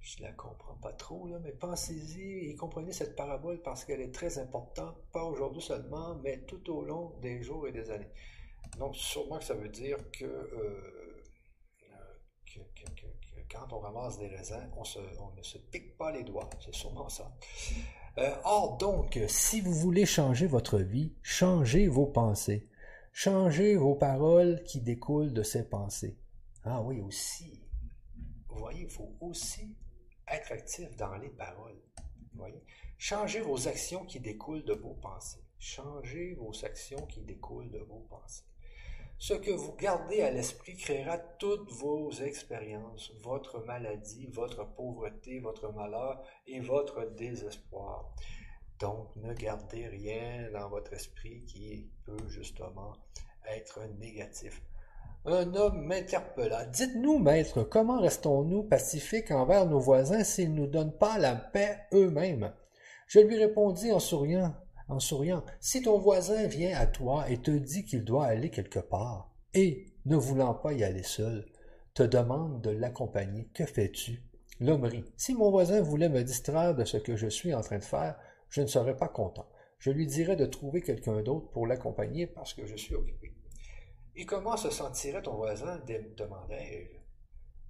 Je 0.00 0.18
ne 0.18 0.26
la 0.26 0.32
comprends 0.32 0.74
pas 0.74 0.92
trop, 0.92 1.28
là, 1.28 1.38
mais 1.38 1.52
pensez-y 1.52 2.50
et 2.50 2.56
comprenez 2.56 2.92
cette 2.92 3.14
parabole 3.14 3.62
parce 3.62 3.84
qu'elle 3.84 4.00
est 4.00 4.12
très 4.12 4.36
importante, 4.38 4.96
pas 5.12 5.24
aujourd'hui 5.24 5.62
seulement, 5.62 6.16
mais 6.16 6.40
tout 6.40 6.70
au 6.70 6.82
long 6.82 7.10
des 7.20 7.40
jours 7.40 7.68
et 7.68 7.72
des 7.72 7.88
années. 7.90 8.10
Donc, 8.78 8.96
sûrement 8.96 9.38
que 9.38 9.44
ça 9.44 9.54
veut 9.54 9.68
dire 9.68 9.96
que, 10.10 10.24
euh, 10.24 11.01
que 11.01 11.01
quand 13.52 13.72
on 13.72 13.80
ramasse 13.80 14.18
des 14.18 14.28
raisins, 14.28 14.70
on, 14.76 14.82
ne 15.36 15.42
se 15.42 15.58
pique 15.58 15.96
pas 15.96 16.10
les 16.10 16.24
doigts. 16.24 16.48
C'est 16.60 16.74
sûrement 16.74 17.08
ça. 17.08 17.30
Euh, 18.18 18.34
or, 18.44 18.78
donc, 18.78 19.18
si 19.28 19.60
vous 19.60 19.74
voulez 19.74 20.06
changer 20.06 20.46
votre 20.46 20.78
vie, 20.78 21.12
changez 21.22 21.86
vos 21.88 22.06
pensées. 22.06 22.68
Changez 23.12 23.76
vos 23.76 23.94
paroles 23.94 24.62
qui 24.64 24.80
découlent 24.80 25.32
de 25.32 25.42
ces 25.42 25.68
pensées. 25.68 26.16
Ah 26.64 26.80
oui, 26.80 27.00
aussi. 27.00 27.62
Vous 28.48 28.58
voyez, 28.58 28.82
il 28.82 28.90
faut 28.90 29.12
aussi 29.20 29.76
être 30.28 30.52
actif 30.52 30.96
dans 30.96 31.16
les 31.16 31.28
paroles. 31.28 31.80
Voyez? 32.34 32.62
Changez 32.96 33.40
vos 33.40 33.68
actions 33.68 34.04
qui 34.06 34.20
découlent 34.20 34.64
de 34.64 34.74
vos 34.74 34.94
pensées. 34.94 35.44
Changez 35.58 36.34
vos 36.34 36.64
actions 36.64 37.04
qui 37.06 37.20
découlent 37.20 37.70
de 37.70 37.80
vos 37.80 38.00
pensées. 38.08 38.44
Ce 39.22 39.34
que 39.34 39.52
vous 39.52 39.76
gardez 39.76 40.20
à 40.22 40.32
l'esprit 40.32 40.76
créera 40.76 41.16
toutes 41.16 41.70
vos 41.70 42.10
expériences, 42.10 43.12
votre 43.22 43.64
maladie, 43.64 44.26
votre 44.26 44.66
pauvreté, 44.74 45.38
votre 45.38 45.72
malheur 45.72 46.20
et 46.48 46.58
votre 46.58 47.08
désespoir. 47.14 48.12
Donc, 48.80 49.14
ne 49.14 49.32
gardez 49.32 49.86
rien 49.86 50.50
dans 50.52 50.68
votre 50.68 50.92
esprit 50.94 51.44
qui 51.44 51.88
peut 52.04 52.26
justement 52.26 52.96
être 53.48 53.78
négatif. 54.00 54.60
Un 55.24 55.54
homme 55.54 55.86
m'interpella. 55.86 56.64
Dites-nous, 56.64 57.20
maître, 57.20 57.62
comment 57.62 58.00
restons-nous 58.00 58.64
pacifiques 58.64 59.30
envers 59.30 59.66
nos 59.66 59.78
voisins 59.78 60.24
s'ils 60.24 60.52
ne 60.52 60.62
nous 60.62 60.66
donnent 60.66 60.98
pas 60.98 61.18
la 61.18 61.36
paix 61.36 61.78
eux-mêmes? 61.92 62.52
Je 63.06 63.20
lui 63.20 63.38
répondis 63.38 63.92
en 63.92 64.00
souriant 64.00 64.52
en 64.88 65.00
souriant, 65.00 65.44
si 65.60 65.82
ton 65.82 65.98
voisin 65.98 66.46
vient 66.46 66.76
à 66.78 66.86
toi 66.86 67.28
et 67.30 67.38
te 67.38 67.50
dit 67.50 67.84
qu'il 67.84 68.04
doit 68.04 68.26
aller 68.26 68.50
quelque 68.50 68.78
part, 68.78 69.32
et, 69.54 69.86
ne 70.06 70.16
voulant 70.16 70.54
pas 70.54 70.72
y 70.72 70.82
aller 70.82 71.02
seul, 71.02 71.46
te 71.94 72.02
demande 72.02 72.62
de 72.62 72.70
l'accompagner, 72.70 73.48
que 73.54 73.66
fais-tu? 73.66 74.22
L'homme 74.60 74.84
rit. 74.84 75.04
Si 75.16 75.34
mon 75.34 75.50
voisin 75.50 75.82
voulait 75.82 76.08
me 76.08 76.22
distraire 76.22 76.74
de 76.74 76.84
ce 76.84 76.96
que 76.96 77.16
je 77.16 77.26
suis 77.26 77.54
en 77.54 77.60
train 77.60 77.78
de 77.78 77.84
faire, 77.84 78.16
je 78.48 78.62
ne 78.62 78.66
serais 78.66 78.96
pas 78.96 79.08
content. 79.08 79.48
Je 79.78 79.90
lui 79.90 80.06
dirais 80.06 80.36
de 80.36 80.46
trouver 80.46 80.80
quelqu'un 80.80 81.22
d'autre 81.22 81.50
pour 81.50 81.66
l'accompagner 81.66 82.26
parce 82.26 82.54
que 82.54 82.66
je 82.66 82.76
suis 82.76 82.94
occupé. 82.94 83.34
Et 84.14 84.26
comment 84.26 84.56
se 84.56 84.70
sentirait 84.70 85.22
ton 85.22 85.34
voisin? 85.34 85.80
demandai-je. 86.16 86.98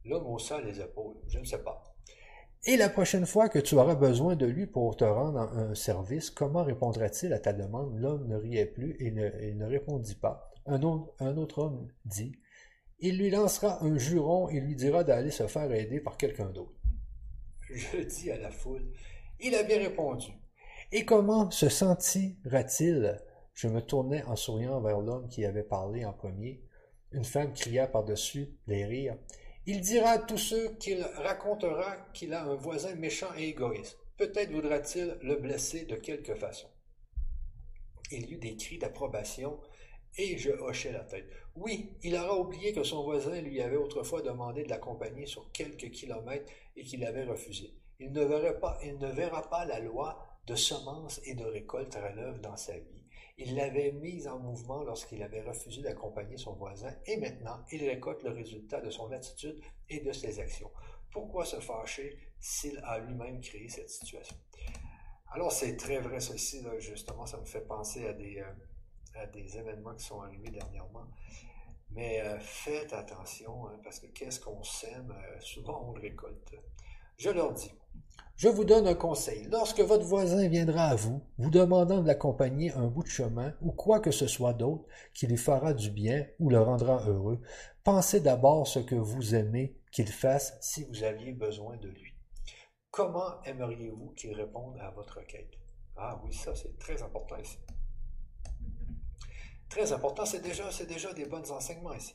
L'homme 0.04 0.26
haussa 0.26 0.60
les 0.60 0.80
épaules. 0.80 1.16
Je 1.28 1.38
ne 1.38 1.44
sais 1.44 1.62
pas. 1.62 1.91
Et 2.64 2.76
la 2.76 2.88
prochaine 2.88 3.26
fois 3.26 3.48
que 3.48 3.58
tu 3.58 3.74
auras 3.74 3.96
besoin 3.96 4.36
de 4.36 4.46
lui 4.46 4.66
pour 4.66 4.96
te 4.96 5.02
rendre 5.02 5.40
un 5.40 5.74
service, 5.74 6.30
comment 6.30 6.62
répondra-t-il 6.62 7.32
à 7.32 7.40
ta 7.40 7.52
demande? 7.52 7.98
L'homme 7.98 8.28
ne 8.28 8.36
riait 8.36 8.66
plus 8.66 8.94
et 9.00 9.10
ne, 9.10 9.64
répondit 9.64 10.14
pas. 10.14 10.48
Un 10.66 10.84
autre, 10.84 11.58
homme 11.58 11.88
dit 12.04 12.38
Il 13.00 13.18
lui 13.18 13.30
lancera 13.30 13.82
un 13.82 13.98
juron 13.98 14.48
et 14.48 14.60
lui 14.60 14.76
dira 14.76 15.02
d'aller 15.02 15.32
se 15.32 15.48
faire 15.48 15.72
aider 15.72 15.98
par 15.98 16.16
quelqu'un 16.16 16.50
d'autre. 16.50 16.72
Je 17.68 17.98
dis 17.98 18.30
à 18.30 18.38
la 18.38 18.52
foule 18.52 18.92
Il 19.40 19.56
a 19.56 19.64
bien 19.64 19.78
répondu. 19.78 20.30
Et 20.92 21.04
comment 21.04 21.50
se 21.50 21.68
sentira-t-il 21.68 23.20
Je 23.54 23.66
me 23.66 23.80
tournai 23.80 24.22
en 24.22 24.36
souriant 24.36 24.80
vers 24.80 25.00
l'homme 25.00 25.28
qui 25.28 25.44
avait 25.44 25.64
parlé 25.64 26.04
en 26.04 26.12
premier. 26.12 26.62
Une 27.10 27.24
femme 27.24 27.52
cria 27.54 27.88
par-dessus 27.88 28.54
les 28.68 28.84
rires 28.84 29.16
il 29.66 29.80
dira 29.80 30.10
à 30.10 30.18
tous 30.18 30.38
ceux 30.38 30.74
qu'il 30.76 31.02
racontera 31.02 31.96
qu'il 32.12 32.34
a 32.34 32.42
un 32.42 32.54
voisin 32.54 32.94
méchant 32.96 33.32
et 33.36 33.48
égoïste. 33.48 33.98
Peut-être 34.16 34.50
voudra-t-il 34.50 35.16
le 35.22 35.36
blesser 35.36 35.84
de 35.84 35.96
quelque 35.96 36.34
façon. 36.34 36.68
Il 38.10 38.28
y 38.28 38.34
eut 38.34 38.38
des 38.38 38.56
cris 38.56 38.78
d'approbation 38.78 39.60
et 40.18 40.36
je 40.36 40.50
hochai 40.50 40.92
la 40.92 41.04
tête. 41.04 41.30
Oui, 41.54 41.96
il 42.02 42.16
aura 42.16 42.38
oublié 42.38 42.72
que 42.72 42.82
son 42.82 43.04
voisin 43.04 43.40
lui 43.40 43.60
avait 43.60 43.76
autrefois 43.76 44.20
demandé 44.22 44.64
de 44.64 44.68
l'accompagner 44.68 45.26
sur 45.26 45.50
quelques 45.52 45.90
kilomètres 45.90 46.52
et 46.76 46.82
qu'il 46.82 47.04
avait 47.04 47.24
refusé. 47.24 47.74
Il 48.00 48.12
ne 48.12 48.24
verra 48.24 48.52
pas, 48.54 48.78
il 48.82 48.98
ne 48.98 49.10
verra 49.12 49.48
pas 49.48 49.64
la 49.64 49.78
loi 49.78 50.26
de 50.46 50.56
semences 50.56 51.20
et 51.24 51.34
de 51.34 51.44
récolte 51.44 51.94
à 51.96 52.10
l'œuvre 52.12 52.40
dans 52.40 52.56
sa 52.56 52.76
vie. 52.76 53.01
Il 53.45 53.57
l'avait 53.57 53.90
mise 53.90 54.28
en 54.28 54.38
mouvement 54.38 54.84
lorsqu'il 54.84 55.20
avait 55.20 55.43
refusé 55.43 55.82
d'accompagner 55.82 56.36
son 56.36 56.53
voisin 56.53 56.95
et 57.07 57.16
maintenant 57.16 57.64
il 57.72 57.88
récolte 57.88 58.22
le 58.22 58.30
résultat 58.30 58.80
de 58.80 58.88
son 58.88 59.11
attitude 59.11 59.61
et 59.88 59.99
de 59.99 60.12
ses 60.12 60.38
actions. 60.38 60.70
Pourquoi 61.11 61.45
se 61.45 61.57
fâcher 61.57 62.16
s'il 62.38 62.78
a 62.84 62.99
lui-même 63.01 63.40
créé 63.40 63.68
cette 63.68 63.90
situation? 63.90 64.36
Alors 65.32 65.51
c'est 65.51 65.76
très 65.76 65.99
vrai 65.99 66.20
ceci, 66.20 66.64
justement, 66.78 67.26
ça 67.26 67.38
me 67.38 67.45
fait 67.45 67.66
penser 67.66 68.07
à 68.07 68.12
des, 68.12 68.38
euh, 68.38 68.53
à 69.14 69.26
des 69.26 69.59
événements 69.59 69.95
qui 69.95 70.05
sont 70.05 70.20
arrivés 70.20 70.51
dernièrement. 70.51 71.07
Mais 71.90 72.20
euh, 72.20 72.38
faites 72.38 72.93
attention, 72.93 73.66
hein, 73.66 73.80
parce 73.82 73.99
que 73.99 74.07
qu'est-ce 74.07 74.38
qu'on 74.38 74.62
sème, 74.62 75.11
euh, 75.11 75.40
souvent 75.40 75.88
on 75.88 75.93
le 75.95 76.01
récolte. 76.01 76.55
Je 77.18 77.30
leur 77.30 77.53
dis, 77.53 77.72
je 78.43 78.49
vous 78.49 78.64
donne 78.64 78.88
un 78.88 78.97
conseil. 78.97 79.47
Lorsque 79.53 79.78
votre 79.78 80.05
voisin 80.05 80.49
viendra 80.49 80.86
à 80.86 80.95
vous, 80.97 81.22
vous 81.38 81.49
demandant 81.49 82.03
de 82.03 82.09
l'accompagner 82.09 82.72
un 82.72 82.88
bout 82.88 83.05
de 83.05 83.09
chemin 83.09 83.55
ou 83.61 83.70
quoi 83.70 84.01
que 84.01 84.11
ce 84.11 84.26
soit 84.26 84.53
d'autre 84.53 84.84
qui 85.14 85.28
lui 85.28 85.36
fera 85.36 85.72
du 85.72 85.93
bien 85.93 86.26
ou 86.40 86.51
le 86.51 86.61
rendra 86.61 87.09
heureux, 87.09 87.40
pensez 87.84 88.18
d'abord 88.18 88.66
ce 88.66 88.80
que 88.80 88.97
vous 88.97 89.36
aimez 89.36 89.78
qu'il 89.93 90.09
fasse 90.09 90.59
si 90.61 90.82
vous 90.86 91.05
aviez 91.05 91.30
besoin 91.30 91.76
de 91.76 91.86
lui. 91.86 92.14
Comment 92.90 93.40
aimeriez-vous 93.45 94.11
qu'il 94.16 94.34
réponde 94.34 94.76
à 94.80 94.90
votre 94.90 95.18
requête? 95.18 95.53
Ah 95.97 96.20
oui, 96.24 96.32
ça 96.32 96.53
c'est 96.57 96.76
très 96.80 97.01
important 97.01 97.36
ici. 97.36 97.59
Très 99.68 99.93
important, 99.93 100.26
c'est 100.26 100.43
déjà, 100.43 100.64
déjà 100.88 101.12
des 101.12 101.26
bons 101.26 101.49
enseignements 101.53 101.95
ici. 101.95 102.12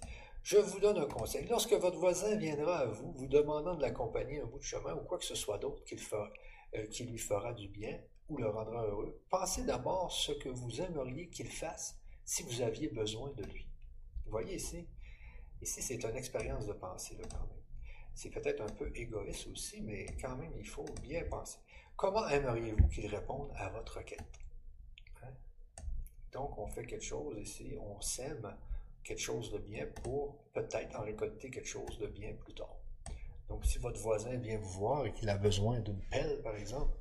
Je 0.48 0.56
vous 0.56 0.80
donne 0.80 0.98
un 0.98 1.08
conseil. 1.08 1.46
Lorsque 1.50 1.74
votre 1.74 1.98
voisin 1.98 2.38
viendra 2.38 2.78
à 2.78 2.86
vous, 2.86 3.12
vous 3.12 3.28
demandant 3.28 3.76
de 3.76 3.82
l'accompagner 3.82 4.40
un 4.40 4.46
bout 4.46 4.60
de 4.60 4.64
chemin 4.64 4.96
ou 4.96 5.02
quoi 5.02 5.18
que 5.18 5.26
ce 5.26 5.36
soit 5.36 5.58
d'autre 5.58 5.84
euh, 6.74 6.88
qui 6.88 7.04
lui 7.04 7.18
fera 7.18 7.52
du 7.52 7.68
bien 7.68 8.00
ou 8.30 8.38
le 8.38 8.48
rendra 8.48 8.86
heureux, 8.86 9.22
pensez 9.30 9.66
d'abord 9.66 10.10
ce 10.10 10.32
que 10.32 10.48
vous 10.48 10.80
aimeriez 10.80 11.28
qu'il 11.28 11.50
fasse 11.50 12.00
si 12.24 12.44
vous 12.44 12.62
aviez 12.62 12.88
besoin 12.88 13.30
de 13.34 13.44
lui. 13.44 13.68
Vous 14.24 14.32
voyez 14.32 14.56
ici? 14.56 14.88
Ici, 15.62 15.82
c'est 15.82 16.02
une 16.02 16.16
expérience 16.16 16.66
de 16.66 16.72
pensée, 16.72 17.18
quand 17.30 17.40
même. 17.40 17.64
C'est 18.16 18.30
peut-être 18.30 18.62
un 18.62 18.74
peu 18.74 18.90
égoïste 18.96 19.48
aussi, 19.48 19.82
mais 19.82 20.06
quand 20.22 20.38
même, 20.38 20.54
il 20.58 20.66
faut 20.66 20.86
bien 21.02 21.26
penser. 21.26 21.58
Comment 21.98 22.26
aimeriez-vous 22.26 22.88
qu'il 22.88 23.08
réponde 23.08 23.52
à 23.58 23.68
votre 23.68 23.98
requête? 23.98 24.40
Hein? 25.24 25.34
Donc, 26.32 26.58
on 26.58 26.68
fait 26.68 26.86
quelque 26.86 27.04
chose 27.04 27.38
ici, 27.38 27.76
on 27.82 28.00
sème 28.00 28.56
quelque 29.08 29.22
chose 29.22 29.52
de 29.54 29.60
bien 29.60 29.88
pour 30.04 30.38
peut-être 30.54 31.00
en 31.00 31.04
récolter 31.04 31.50
quelque 31.50 31.68
chose 31.68 31.98
de 32.00 32.08
bien 32.08 32.34
plus 32.34 32.54
tard. 32.54 32.76
Donc, 33.48 33.66
si 33.66 33.80
votre 33.80 34.00
voisin 34.02 34.36
vient 34.36 34.58
vous 34.58 34.80
voir 34.80 35.06
et 35.06 35.14
qu'il 35.14 35.30
a 35.30 35.38
besoin 35.38 35.80
d'une 35.80 36.02
pelle, 36.12 36.42
par 36.42 36.58
exemple, 36.58 36.94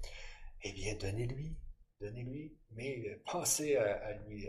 eh 0.63 0.73
bien, 0.73 0.95
donnez-lui, 0.95 1.57
donnez-lui, 2.01 2.57
mais 2.71 3.21
pensez 3.27 3.75
à, 3.75 4.13
lui, 4.29 4.49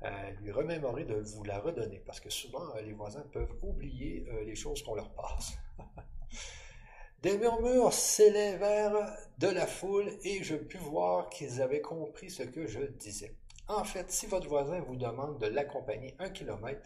à 0.00 0.30
lui 0.40 0.50
remémorer 0.50 1.04
de 1.04 1.16
vous 1.16 1.44
la 1.44 1.58
redonner, 1.58 2.00
parce 2.06 2.20
que 2.20 2.30
souvent, 2.30 2.74
les 2.82 2.94
voisins 2.94 3.26
peuvent 3.32 3.54
oublier 3.62 4.26
euh, 4.30 4.44
les 4.44 4.54
choses 4.54 4.82
qu'on 4.82 4.94
leur 4.94 5.12
passe. 5.12 5.58
Des 7.22 7.36
murmures 7.36 7.92
s'élèvèrent 7.92 9.14
de 9.38 9.48
la 9.48 9.66
foule 9.66 10.08
et 10.22 10.42
je 10.44 10.54
pus 10.54 10.78
voir 10.78 11.28
qu'ils 11.28 11.60
avaient 11.60 11.80
compris 11.80 12.30
ce 12.30 12.44
que 12.44 12.66
je 12.66 12.80
disais. 12.80 13.34
En 13.68 13.84
fait, 13.84 14.10
si 14.10 14.26
votre 14.26 14.48
voisin 14.48 14.80
vous 14.80 14.96
demande 14.96 15.38
de 15.38 15.46
l'accompagner 15.46 16.14
un 16.18 16.30
kilomètre, 16.30 16.80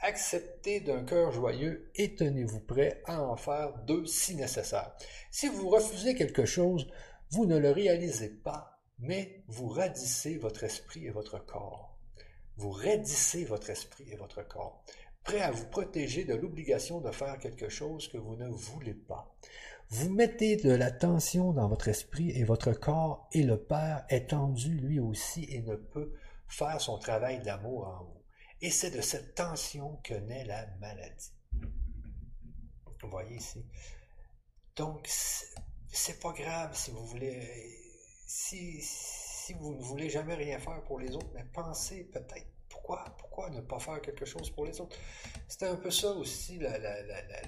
acceptez 0.00 0.80
d'un 0.80 1.04
cœur 1.04 1.30
joyeux 1.30 1.90
et 1.94 2.14
tenez-vous 2.14 2.60
prêt 2.60 3.02
à 3.04 3.22
en 3.22 3.36
faire 3.36 3.74
deux 3.86 4.06
si 4.06 4.34
nécessaire. 4.34 4.92
Si 5.30 5.48
vous 5.48 5.68
refusez 5.68 6.14
quelque 6.14 6.46
chose, 6.46 6.88
vous 7.30 7.44
ne 7.44 7.58
le 7.58 7.70
réalisez 7.70 8.30
pas, 8.30 8.80
mais 8.98 9.42
vous 9.46 9.68
radissez 9.68 10.38
votre 10.38 10.64
esprit 10.64 11.06
et 11.06 11.10
votre 11.10 11.44
corps. 11.44 11.98
Vous 12.56 12.70
raidissez 12.70 13.44
votre 13.44 13.68
esprit 13.68 14.10
et 14.10 14.16
votre 14.16 14.46
corps, 14.46 14.82
prêt 15.24 15.40
à 15.40 15.50
vous 15.50 15.66
protéger 15.66 16.24
de 16.24 16.34
l'obligation 16.34 17.00
de 17.00 17.10
faire 17.10 17.38
quelque 17.38 17.68
chose 17.68 18.08
que 18.08 18.18
vous 18.18 18.36
ne 18.36 18.48
voulez 18.48 18.94
pas. 18.94 19.34
Vous 19.90 20.08
mettez 20.08 20.56
de 20.56 20.70
la 20.70 20.90
tension 20.90 21.52
dans 21.52 21.68
votre 21.68 21.88
esprit 21.88 22.30
et 22.30 22.44
votre 22.44 22.72
corps, 22.72 23.28
et 23.32 23.42
le 23.42 23.58
Père 23.58 24.06
est 24.08 24.30
tendu 24.30 24.70
lui 24.70 24.98
aussi 24.98 25.46
et 25.50 25.60
ne 25.60 25.76
peut 25.76 26.12
faire 26.52 26.80
son 26.80 26.98
travail 26.98 27.40
d'amour 27.42 27.86
en 27.86 28.04
vous. 28.04 28.22
Et 28.60 28.70
c'est 28.70 28.90
de 28.90 29.00
cette 29.00 29.34
tension 29.34 29.96
que 30.04 30.14
naît 30.14 30.44
la 30.44 30.66
maladie. 30.76 31.32
Vous 33.02 33.10
voyez 33.10 33.36
ici? 33.36 33.66
Donc, 34.76 35.08
c'est 35.88 36.20
pas 36.20 36.32
grave 36.32 36.74
si 36.74 36.90
vous 36.92 37.04
voulez, 37.04 37.76
si, 38.26 38.80
si 38.80 39.54
vous 39.54 39.74
ne 39.74 39.82
voulez 39.82 40.08
jamais 40.08 40.34
rien 40.34 40.58
faire 40.58 40.82
pour 40.84 41.00
les 41.00 41.14
autres, 41.16 41.30
mais 41.34 41.44
pensez 41.52 42.04
peut-être 42.04 42.46
pourquoi, 42.68 43.04
pourquoi 43.18 43.50
ne 43.50 43.60
pas 43.60 43.78
faire 43.78 44.00
quelque 44.00 44.24
chose 44.24 44.50
pour 44.50 44.64
les 44.64 44.80
autres? 44.80 44.96
C'était 45.48 45.66
un 45.66 45.76
peu 45.76 45.90
ça 45.90 46.12
aussi 46.12 46.60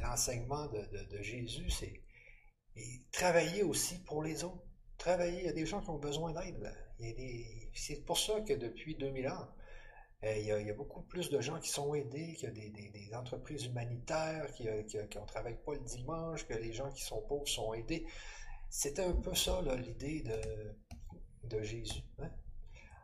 l'enseignement 0.03 0.67
de, 0.67 1.07
de, 1.07 1.23
Jésus, 1.23 1.71
c'est 1.71 2.03
travailler 3.13 3.63
aussi 3.63 4.03
pour 4.03 4.23
les 4.23 4.45
autres. 4.45 4.65
Travailler, 4.99 5.39
il 5.41 5.47
y 5.47 5.49
a 5.49 5.53
des 5.53 5.67
gens 5.67 5.81
qui 5.81 5.91
ont 5.91 5.99
besoin 5.99 6.33
d'aide. 6.33 6.75
C'est 7.75 8.05
pour 8.05 8.19
ça 8.19 8.41
que 8.41 8.53
depuis 8.53 8.95
2000 8.95 9.29
ans, 9.29 9.49
euh, 10.25 10.39
il 10.39 10.47
y, 10.47 10.71
a, 10.71 10.75
beaucoup 10.75 11.03
plus 11.03 11.29
de 11.29 11.41
gens 11.41 11.59
qui 11.59 11.69
sont 11.69 11.95
aidés, 11.95 12.35
qu'il 12.35 12.49
y 12.49 12.67
a 12.67 12.71
des, 12.71 13.15
entreprises 13.15 13.67
humanitaires 13.67 14.51
qui 14.53 14.65
ne 14.65 15.27
travaillent 15.27 15.63
pas 15.65 15.75
le 15.75 15.81
dimanche, 15.81 16.47
que 16.47 16.55
les 16.55 16.73
gens 16.73 16.91
qui 16.91 17.03
sont 17.03 17.21
pauvres 17.23 17.47
sont 17.47 17.75
aidés. 17.75 18.07
C'était 18.71 19.05
un 19.05 19.13
peu 19.13 19.35
ça 19.35 19.61
l'idée 19.77 20.25
de, 21.43 21.63
Jésus. 21.63 22.03
Hein. 22.19 22.31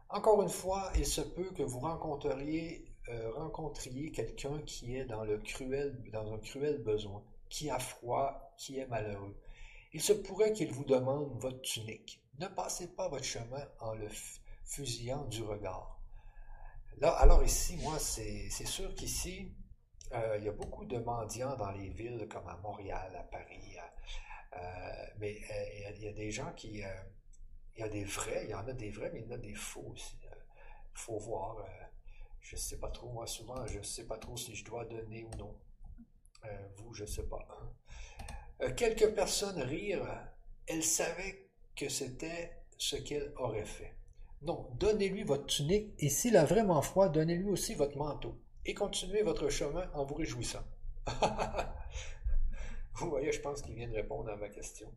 Encore 0.09 0.43
une 0.43 0.49
fois, 0.49 0.91
il 0.97 1.07
se 1.07 1.21
peut 1.21 1.51
que 1.53 1.63
vous 1.63 1.81
rencontriez, 1.81 2.87
euh, 3.09 4.11
quelqu'un 4.13 4.61
qui 4.63 4.97
est 4.97 5.05
dans, 5.05 5.25
dans 5.25 6.33
un 6.33 6.39
cruel 6.39 6.79
besoin, 6.79 7.23
qui 7.49 7.69
a 7.69 7.79
froid, 7.79 8.55
qui 8.57 8.79
est 8.79 8.87
malheureux. 8.87 9.37
Il 9.93 10.01
se 10.01 10.13
pourrait 10.13 10.53
qu'il 10.53 10.73
vous 10.73 10.85
demande 10.85 11.39
votre 11.39 11.61
tunique. 11.61 12.23
Ne 12.41 12.49
passez 12.49 12.89
pas 12.95 13.07
votre 13.09 13.25
chemin 13.25 13.63
en 13.81 13.93
le 13.93 14.09
fusillant 14.65 15.27
du 15.27 15.43
regard. 15.43 16.01
Là, 16.97 17.11
alors 17.17 17.45
ici, 17.45 17.77
moi, 17.77 17.99
c'est 17.99 18.49
sûr 18.49 18.95
qu'ici, 18.95 19.55
euh, 20.15 20.39
il 20.39 20.45
y 20.45 20.49
a 20.49 20.53
beaucoup 20.53 20.87
de 20.87 20.97
mendiants 20.97 21.55
dans 21.57 21.71
les 21.73 21.91
villes 21.91 22.27
comme 22.31 22.49
à 22.49 22.57
Montréal, 22.57 23.15
à 23.15 23.25
Paris, 23.25 23.77
euh, 24.55 24.59
mais 25.19 25.37
euh, 25.51 25.91
il 25.99 26.03
y, 26.03 26.09
a 26.09 26.13
des 26.13 26.31
gens 26.31 26.51
qui... 26.55 26.79
il 26.79 27.79
y 27.79 27.83
a 27.83 27.89
des 27.91 28.05
vrais, 28.05 28.45
il 28.45 28.51
y 28.51 28.55
en 28.55 28.67
a 28.67 28.73
des 28.73 28.91
vrais, 28.91 29.11
mais 29.13 29.21
il 29.21 29.27
y 29.27 29.29
en 29.29 29.35
a 29.35 29.39
des 29.39 29.55
faux 29.55 29.93
aussi. 29.93 30.17
Il 30.23 30.99
faut 30.99 31.19
voir. 31.19 31.63
je 32.41 32.57
ne 32.57 32.61
sais 32.61 32.79
pas 32.79 32.91
trop, 32.91 33.13
moi, 33.13 33.27
souvent, 33.27 33.67
je 33.67 33.81
ne 33.81 33.85
sais 33.85 34.07
pas 34.07 34.17
trop 34.17 34.39
si 34.39 34.55
je 34.55 34.65
dois 34.65 34.87
donner 34.87 35.25
ou 35.25 35.37
non. 35.37 35.61
vous, 36.77 36.95
je 36.95 37.03
ne 37.03 37.09
sais 37.09 37.29
pas. 37.29 37.47
Hein. 38.61 38.71
quelques 38.73 39.15
personnes 39.15 39.61
rirent. 39.61 40.27
Elles 40.67 40.85
savaient 40.85 41.50
que 41.81 41.89
c'était 41.89 42.53
ce 42.77 42.97
qu'elle 42.97 43.33
aurait 43.39 43.65
fait. 43.65 43.97
Non, 44.43 44.69
donnez-lui 44.79 45.23
votre 45.23 45.47
tunique, 45.47 45.95
et 45.99 46.11
s'il 46.11 46.37
a 46.37 46.45
vraiment 46.45 46.83
froid, 46.83 47.09
donnez-lui 47.09 47.49
aussi 47.49 47.75
votre 47.75 47.97
manteau, 47.97 48.39
et 48.67 48.75
continuez 48.75 49.23
votre 49.23 49.49
chemin 49.49 49.91
en 49.95 50.05
vous 50.05 50.15
réjouissant. 50.15 50.63
vous 52.97 53.09
voyez, 53.09 53.33
je 53.33 53.41
pense 53.41 53.63
qu'il 53.63 53.75
vient 53.75 53.89
de 53.89 53.95
répondre 53.95 54.29
à 54.31 54.37
ma 54.37 54.51
question. 54.51 54.95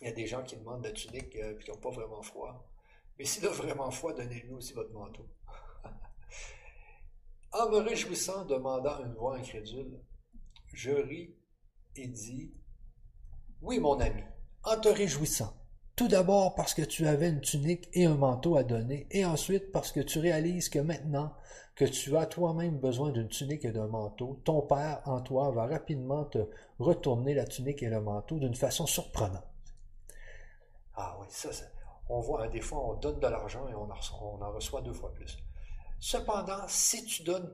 Il 0.00 0.06
y 0.06 0.10
a 0.10 0.14
des 0.14 0.28
gens 0.28 0.44
qui 0.44 0.56
demandent 0.56 0.84
la 0.84 0.92
tunique 0.92 1.34
et 1.34 1.42
euh, 1.42 1.54
qui 1.54 1.68
n'ont 1.68 1.78
pas 1.78 1.90
vraiment 1.90 2.22
froid. 2.22 2.70
Mais 3.18 3.24
s'il 3.24 3.44
a 3.46 3.50
vraiment 3.50 3.90
froid, 3.90 4.12
donnez-lui 4.14 4.52
aussi 4.52 4.72
votre 4.74 4.92
manteau. 4.92 5.26
en 7.52 7.68
me 7.70 7.78
réjouissant, 7.78 8.44
demandant 8.44 9.04
une 9.04 9.14
voix 9.14 9.36
incrédule, 9.36 10.00
je 10.72 10.92
ris 10.92 11.34
et 11.96 12.06
dis 12.06 12.54
Oui, 13.60 13.80
mon 13.80 13.98
ami, 13.98 14.22
en 14.64 14.76
te 14.78 14.88
réjouissant. 14.88 15.52
Tout 15.96 16.08
d'abord 16.08 16.54
parce 16.54 16.74
que 16.74 16.82
tu 16.82 17.06
avais 17.06 17.28
une 17.28 17.40
tunique 17.40 17.88
et 17.92 18.04
un 18.04 18.14
manteau 18.14 18.56
à 18.56 18.62
donner, 18.62 19.08
et 19.10 19.24
ensuite 19.24 19.72
parce 19.72 19.90
que 19.90 20.00
tu 20.00 20.20
réalises 20.20 20.68
que 20.68 20.78
maintenant 20.78 21.34
que 21.74 21.84
tu 21.84 22.16
as 22.16 22.26
toi-même 22.26 22.78
besoin 22.78 23.10
d'une 23.10 23.28
tunique 23.28 23.64
et 23.64 23.72
d'un 23.72 23.86
manteau, 23.86 24.40
ton 24.44 24.62
Père 24.62 25.00
en 25.06 25.20
toi 25.20 25.50
va 25.50 25.66
rapidement 25.66 26.24
te 26.24 26.38
retourner 26.78 27.34
la 27.34 27.46
tunique 27.46 27.82
et 27.82 27.88
le 27.88 28.00
manteau 28.00 28.38
d'une 28.38 28.54
façon 28.54 28.86
surprenante. 28.86 29.44
Ah 30.94 31.16
oui, 31.20 31.26
ça, 31.30 31.50
on 32.08 32.20
voit, 32.20 32.44
hein, 32.44 32.48
des 32.48 32.60
fois, 32.60 32.84
on 32.90 32.94
donne 32.94 33.20
de 33.20 33.26
l'argent 33.26 33.68
et 33.68 33.74
on 33.74 33.88
en, 33.90 34.52
reçoit, 34.52 34.80
deux 34.82 34.92
fois 34.92 35.12
plus. 35.12 35.36
Cependant, 36.00 36.66
si 36.68 37.04
tu 37.04 37.22
donnes 37.22 37.52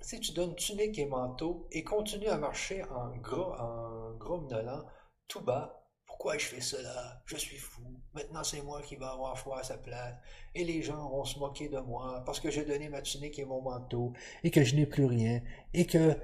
si 0.00 0.20
tu 0.20 0.32
donnes 0.32 0.54
tunique 0.54 0.98
et 0.98 1.06
manteau 1.06 1.66
et 1.72 1.82
continues 1.82 2.28
à 2.28 2.38
marcher 2.38 2.84
en 2.84 3.16
gros, 3.16 3.52
en 3.54 4.12
grommelant 4.12 4.84
tout 5.26 5.40
bas, 5.40 5.77
pourquoi 6.18 6.36
je 6.36 6.46
fais 6.46 6.60
cela? 6.60 7.22
Je 7.26 7.36
suis 7.36 7.58
fou. 7.58 7.80
Maintenant, 8.12 8.42
c'est 8.42 8.60
moi 8.62 8.82
qui 8.82 8.96
vais 8.96 9.04
avoir 9.04 9.38
foi 9.38 9.60
à 9.60 9.62
sa 9.62 9.78
place. 9.78 10.16
Et 10.52 10.64
les 10.64 10.82
gens 10.82 11.08
vont 11.08 11.24
se 11.24 11.38
moquer 11.38 11.68
de 11.68 11.78
moi 11.78 12.24
parce 12.26 12.40
que 12.40 12.50
j'ai 12.50 12.64
donné 12.64 12.88
ma 12.88 13.02
tunique 13.02 13.38
et 13.38 13.44
mon 13.44 13.62
manteau 13.62 14.12
et 14.42 14.50
que 14.50 14.64
je 14.64 14.74
n'ai 14.74 14.84
plus 14.84 15.04
rien. 15.04 15.40
Et 15.74 15.86
que, 15.86 16.16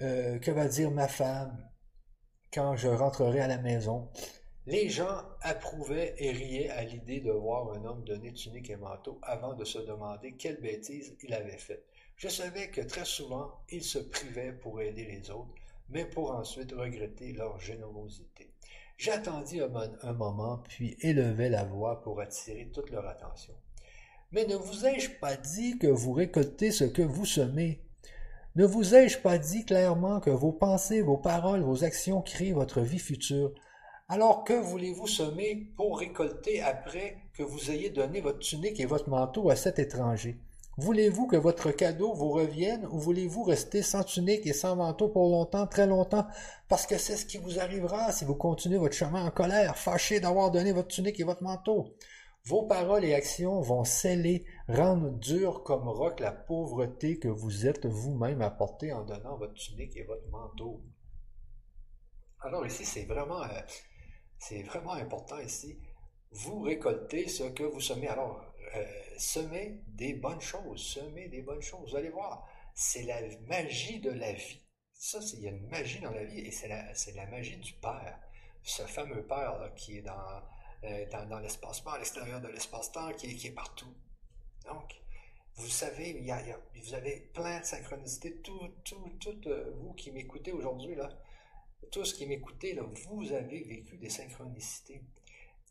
euh, 0.00 0.38
que 0.38 0.52
va 0.52 0.68
dire 0.68 0.92
ma 0.92 1.08
femme 1.08 1.68
quand 2.52 2.76
je 2.76 2.86
rentrerai 2.86 3.40
à 3.40 3.48
la 3.48 3.58
maison? 3.58 4.08
Les 4.66 4.88
gens 4.88 5.22
approuvaient 5.40 6.14
et 6.18 6.30
riaient 6.30 6.70
à 6.70 6.84
l'idée 6.84 7.20
de 7.20 7.32
voir 7.32 7.72
un 7.72 7.84
homme 7.84 8.04
donner 8.04 8.32
tunique 8.32 8.70
et 8.70 8.76
manteau 8.76 9.18
avant 9.22 9.54
de 9.54 9.64
se 9.64 9.80
demander 9.80 10.36
quelle 10.36 10.60
bêtise 10.60 11.16
il 11.20 11.34
avait 11.34 11.58
faite. 11.58 11.84
Je 12.14 12.28
savais 12.28 12.70
que 12.70 12.80
très 12.80 13.04
souvent, 13.04 13.50
ils 13.70 13.82
se 13.82 13.98
privaient 13.98 14.52
pour 14.52 14.80
aider 14.80 15.04
les 15.04 15.32
autres, 15.32 15.52
mais 15.88 16.04
pour 16.04 16.30
ensuite 16.30 16.70
regretter 16.70 17.32
leur 17.32 17.58
générosité. 17.58 18.51
J'attendis 19.04 19.60
un, 19.60 20.12
moment, 20.12 20.62
puis 20.68 20.96
élevai 21.00 21.48
la 21.48 21.64
voix 21.64 22.00
pour 22.02 22.20
attirer 22.20 22.70
toute 22.72 22.92
leur 22.92 23.04
attention. 23.08 23.52
Mais 24.30 24.46
ne 24.46 24.54
vous 24.54 24.86
ai-je 24.86 25.10
pas 25.18 25.34
dit 25.34 25.76
que 25.76 25.88
vous 25.88 26.12
récoltez 26.12 26.70
ce 26.70 26.84
que 26.84 27.02
vous 27.02 27.24
semez? 27.24 27.82
Ne 28.54 28.64
vous 28.64 28.94
ai-je 28.94 29.18
pas 29.18 29.38
dit 29.38 29.64
clairement 29.64 30.20
que 30.20 30.30
vos 30.30 30.52
pensées, 30.52 31.02
vos 31.02 31.16
paroles, 31.16 31.62
vos 31.62 31.82
actions 31.82 32.22
créent 32.22 32.52
votre 32.52 32.80
vie 32.80 33.00
future? 33.00 33.52
Alors 34.08 34.44
que 34.44 34.52
voulez-vous 34.52 35.08
semer 35.08 35.72
pour 35.76 35.98
récolter 35.98 36.62
après 36.62 37.16
que 37.34 37.42
vous 37.42 37.72
ayez 37.72 37.90
donné 37.90 38.20
votre 38.20 38.38
tunique 38.38 38.78
et 38.78 38.86
votre 38.86 39.08
manteau 39.08 39.50
à 39.50 39.56
cet 39.56 39.80
étranger? 39.80 40.38
Voulez-vous 40.78 41.26
que 41.26 41.36
votre 41.36 41.70
cadeau 41.70 42.14
vous 42.14 42.30
revienne 42.30 42.86
ou 42.86 42.98
voulez-vous 42.98 43.42
rester 43.42 43.82
sans 43.82 44.04
tunique 44.04 44.46
et 44.46 44.54
sans 44.54 44.74
manteau 44.74 45.08
pour 45.08 45.28
longtemps, 45.28 45.66
très 45.66 45.86
longtemps, 45.86 46.26
parce 46.68 46.86
que 46.86 46.96
c'est 46.96 47.16
ce 47.16 47.26
qui 47.26 47.36
vous 47.36 47.58
arrivera 47.60 48.10
si 48.10 48.24
vous 48.24 48.34
continuez 48.34 48.78
votre 48.78 48.94
chemin 48.94 49.26
en 49.26 49.30
colère, 49.30 49.76
fâché 49.76 50.18
d'avoir 50.18 50.50
donné 50.50 50.72
votre 50.72 50.88
tunique 50.88 51.20
et 51.20 51.24
votre 51.24 51.42
manteau? 51.42 51.94
Vos 52.46 52.62
paroles 52.62 53.04
et 53.04 53.14
actions 53.14 53.60
vont 53.60 53.84
sceller, 53.84 54.46
rendre 54.66 55.10
dur 55.10 55.62
comme 55.62 55.88
roc 55.88 56.18
la 56.20 56.32
pauvreté 56.32 57.18
que 57.18 57.28
vous 57.28 57.66
êtes 57.66 57.86
vous-même 57.86 58.40
apportée 58.40 58.92
en 58.92 59.04
donnant 59.04 59.36
votre 59.36 59.54
tunique 59.54 59.96
et 59.96 60.04
votre 60.04 60.26
manteau. 60.30 60.82
Alors 62.40 62.66
ici, 62.66 62.84
c'est 62.84 63.04
vraiment 63.04 63.42
euh, 63.42 63.60
c'est 64.38 64.62
vraiment 64.62 64.94
important 64.94 65.38
ici. 65.38 65.78
Vous 66.32 66.62
récoltez 66.62 67.28
ce 67.28 67.44
que 67.44 67.62
vous 67.62 67.80
semez. 67.80 68.08
Alors, 68.08 68.51
semez 69.18 69.80
des 69.88 70.14
bonnes 70.14 70.40
choses, 70.40 70.82
semez 70.82 71.28
des 71.28 71.42
bonnes 71.42 71.62
choses. 71.62 71.90
Vous 71.90 71.96
allez 71.96 72.10
voir, 72.10 72.48
c'est 72.74 73.02
la 73.02 73.20
magie 73.46 74.00
de 74.00 74.10
la 74.10 74.32
vie. 74.32 74.62
Ça, 74.92 75.18
il 75.34 75.40
y 75.40 75.48
a 75.48 75.50
une 75.50 75.66
magie 75.68 76.00
dans 76.00 76.12
la 76.12 76.24
vie 76.24 76.40
et 76.40 76.50
c'est 76.50 76.68
la, 76.68 76.92
la, 77.14 77.26
magie 77.26 77.56
du 77.56 77.72
Père. 77.74 78.18
Ce 78.62 78.82
fameux 78.82 79.26
Père 79.26 79.72
qui 79.74 79.98
est 79.98 80.02
dans, 80.02 80.42
euh, 80.84 81.06
dans, 81.28 81.38
l'espace-temps, 81.40 81.90
à 81.90 81.98
l'extérieur 81.98 82.40
de 82.40 82.48
l'espace-temps, 82.48 83.12
qui, 83.14 83.46
est 83.46 83.50
partout. 83.50 83.92
Donc, 84.66 85.00
vous 85.56 85.68
savez, 85.68 86.10
il 86.10 86.24
y 86.24 86.30
a, 86.30 86.40
vous 86.74 86.94
avez 86.94 87.30
plein 87.34 87.60
de 87.60 87.64
synchronicités. 87.64 88.40
Tout, 88.42 88.74
tout, 88.84 89.10
tout 89.20 89.40
euh, 89.48 89.72
vous 89.78 89.92
qui 89.94 90.10
m'écoutez 90.12 90.52
aujourd'hui, 90.52 90.94
là, 90.94 91.08
tous 91.90 92.14
qui 92.14 92.26
m'écoutez, 92.26 92.78
vous 93.08 93.32
avez 93.32 93.62
vécu 93.62 93.98
des 93.98 94.08
synchronicités. 94.08 95.02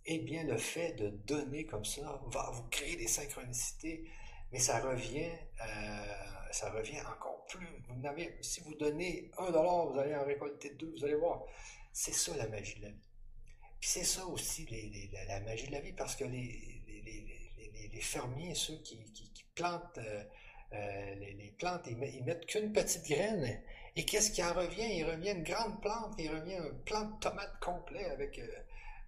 Eh 0.05 0.19
bien, 0.19 0.43
le 0.43 0.57
fait 0.57 0.93
de 0.93 1.09
donner 1.09 1.65
comme 1.65 1.85
ça 1.85 2.21
va 2.27 2.49
vous 2.51 2.63
créer 2.69 2.95
des 2.95 3.07
synchronicités, 3.07 4.09
mais 4.51 4.59
ça 4.59 4.79
revient, 4.79 5.29
euh, 5.61 6.51
ça 6.51 6.71
revient 6.71 6.99
encore 7.01 7.45
plus. 7.45 7.67
Si 8.41 8.61
vous 8.61 8.73
donnez 8.75 9.29
un 9.37 9.51
dollar, 9.51 9.87
vous 9.87 9.99
allez 9.99 10.15
en 10.15 10.25
récolter 10.25 10.71
deux, 10.71 10.91
vous 10.97 11.05
allez 11.05 11.15
voir. 11.15 11.43
C'est 11.93 12.13
ça 12.13 12.35
la 12.35 12.47
magie 12.47 12.79
de 12.79 12.83
la 12.83 12.89
vie. 12.89 13.09
Puis 13.79 13.89
c'est 13.89 14.03
ça 14.03 14.25
aussi 14.25 14.67
la, 15.27 15.39
magie 15.41 15.67
de 15.67 15.71
la 15.71 15.81
vie, 15.81 15.93
parce 15.93 16.15
que 16.15 16.23
les, 16.23 16.81
les, 17.91 18.01
fermiers, 18.01 18.55
ceux 18.55 18.77
qui, 18.81 18.97
plantent 19.53 19.97
euh, 19.97 20.23
euh, 20.73 21.15
les, 21.15 21.53
plantes, 21.59 21.85
ils, 21.87 22.23
mettent 22.23 22.45
qu'une 22.47 22.73
petite 22.73 23.05
graine. 23.07 23.61
Et 23.95 24.05
qu'est-ce 24.05 24.31
qui 24.31 24.43
en 24.43 24.53
revient? 24.53 24.97
Il 24.97 25.03
revient 25.05 25.31
une 25.31 25.43
grande 25.43 25.79
plante, 25.81 26.15
il 26.17 26.29
revient 26.29 26.55
un 26.55 26.73
plant 26.85 27.05
de 27.05 27.19
tomates 27.19 27.59
complet 27.59 28.05
avec, 28.05 28.39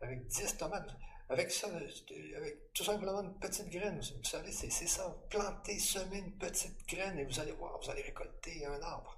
avec 0.03 0.27
10 0.27 0.57
tomates. 0.57 0.95
Avec 1.29 1.51
ça, 1.51 1.67
avec 1.67 2.73
tout 2.73 2.83
simplement 2.83 3.21
une 3.21 3.33
petite 3.39 3.69
graine. 3.69 3.99
Vous 3.99 4.23
savez, 4.23 4.51
c'est 4.51 4.69
ça. 4.69 5.15
Planter, 5.29 5.79
semer 5.79 6.19
une 6.19 6.33
petite 6.33 6.87
graine 6.87 7.17
et 7.17 7.25
vous 7.25 7.39
allez 7.39 7.53
voir, 7.53 7.79
vous 7.81 7.89
allez 7.89 8.01
récolter 8.01 8.65
un 8.65 8.81
arbre. 8.81 9.17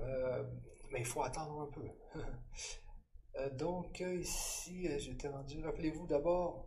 Euh, 0.00 0.42
mais 0.90 1.00
il 1.00 1.06
faut 1.06 1.22
attendre 1.22 1.60
un 1.60 1.66
peu. 1.66 3.50
donc, 3.56 4.00
ici, 4.00 4.88
j'étais 4.98 5.28
rendu. 5.28 5.62
Rappelez-vous 5.62 6.06
d'abord, 6.06 6.64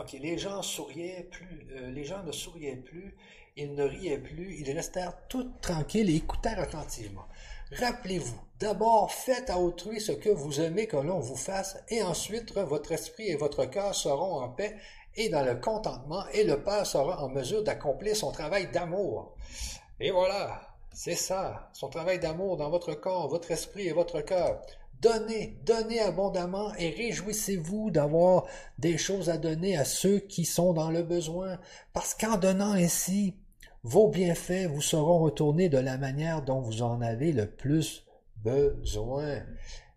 OK, 0.00 0.12
les 0.12 0.38
gens 0.38 0.62
souriaient 0.62 1.28
plus, 1.30 1.66
euh, 1.72 1.90
les 1.90 2.04
gens 2.04 2.22
ne 2.22 2.32
souriaient 2.32 2.76
plus, 2.76 3.14
ils 3.56 3.74
ne 3.74 3.84
riaient 3.84 4.18
plus, 4.18 4.56
ils 4.56 4.70
restèrent 4.72 5.26
tout 5.28 5.52
tranquilles 5.60 6.08
et 6.08 6.16
écoutèrent 6.16 6.60
attentivement. 6.60 7.26
Rappelez-vous, 7.72 8.40
d'abord 8.58 9.12
faites 9.12 9.48
à 9.48 9.58
autrui 9.58 10.00
ce 10.00 10.10
que 10.10 10.28
vous 10.28 10.60
aimez 10.60 10.88
que 10.88 10.96
l'on 10.96 11.20
vous 11.20 11.36
fasse, 11.36 11.76
et 11.88 12.02
ensuite 12.02 12.52
votre 12.52 12.90
esprit 12.90 13.28
et 13.28 13.36
votre 13.36 13.64
cœur 13.64 13.94
seront 13.94 14.40
en 14.40 14.48
paix 14.48 14.74
et 15.14 15.28
dans 15.28 15.44
le 15.44 15.54
contentement, 15.54 16.24
et 16.32 16.42
le 16.42 16.62
Père 16.62 16.84
sera 16.84 17.22
en 17.22 17.28
mesure 17.28 17.62
d'accomplir 17.62 18.16
son 18.16 18.32
travail 18.32 18.70
d'amour. 18.72 19.36
Et 20.00 20.10
voilà, 20.10 20.60
c'est 20.92 21.14
ça, 21.14 21.70
son 21.72 21.88
travail 21.88 22.18
d'amour 22.18 22.56
dans 22.56 22.70
votre 22.70 22.94
corps, 22.94 23.28
votre 23.28 23.52
esprit 23.52 23.86
et 23.86 23.92
votre 23.92 24.20
cœur. 24.20 24.60
Donnez, 25.00 25.58
donnez 25.64 26.00
abondamment 26.00 26.74
et 26.74 26.90
réjouissez-vous 26.90 27.90
d'avoir 27.90 28.46
des 28.78 28.98
choses 28.98 29.30
à 29.30 29.38
donner 29.38 29.76
à 29.76 29.84
ceux 29.84 30.18
qui 30.18 30.44
sont 30.44 30.72
dans 30.72 30.90
le 30.90 31.02
besoin, 31.02 31.58
parce 31.92 32.14
qu'en 32.14 32.36
donnant 32.36 32.72
ainsi, 32.72 33.36
vos 33.82 34.08
bienfaits 34.08 34.66
vous 34.66 34.82
seront 34.82 35.18
retournés 35.20 35.68
de 35.68 35.78
la 35.78 35.96
manière 35.96 36.42
dont 36.42 36.60
vous 36.60 36.82
en 36.82 37.00
avez 37.00 37.32
le 37.32 37.50
plus 37.50 38.06
besoin. 38.36 39.42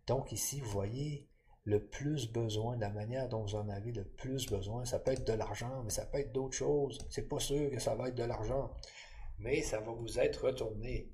Donc 0.08 0.32
ici, 0.32 0.62
vous 0.62 0.70
voyez, 0.70 1.28
le 1.66 1.84
plus 1.84 2.32
besoin, 2.32 2.78
la 2.78 2.90
manière 2.90 3.28
dont 3.30 3.42
vous 3.42 3.56
en 3.56 3.70
avez 3.70 3.92
le 3.92 4.04
plus 4.04 4.48
besoin, 4.48 4.86
ça 4.86 5.00
peut 5.00 5.12
être 5.12 5.28
de 5.28 5.34
l'argent, 5.34 5.82
mais 5.84 5.90
ça 5.90 6.06
peut 6.06 6.20
être 6.20 6.32
d'autres 6.32 6.56
choses. 6.56 6.98
C'est 7.10 7.28
pas 7.28 7.40
sûr 7.40 7.70
que 7.72 7.80
ça 7.80 7.96
va 7.96 8.10
être 8.10 8.16
de 8.16 8.24
l'argent, 8.24 8.72
mais 9.40 9.62
ça 9.62 9.80
va 9.80 9.92
vous 9.92 10.20
être 10.20 10.46
retourné. 10.46 11.10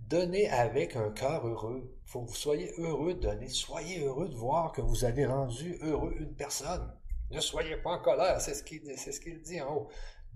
Donnez 0.00 0.50
avec 0.50 0.96
un 0.96 1.10
cœur 1.10 1.46
heureux. 1.46 1.96
Faut 2.04 2.22
que 2.22 2.28
vous 2.28 2.36
soyez 2.36 2.70
heureux 2.76 3.14
de 3.14 3.20
donner. 3.20 3.48
Soyez 3.48 4.04
heureux 4.04 4.28
de 4.28 4.34
voir 4.34 4.72
que 4.72 4.82
vous 4.82 5.04
avez 5.04 5.24
rendu 5.24 5.78
heureux 5.80 6.14
une 6.18 6.34
personne. 6.34 6.92
Ne 7.30 7.40
soyez 7.40 7.78
pas 7.78 7.92
en 7.92 7.98
colère, 7.98 8.38
c'est 8.42 8.52
ce 8.54 8.62
qu'il 8.62 9.40
dit 9.42 9.60
en 9.62 9.74
haut. 9.74 9.88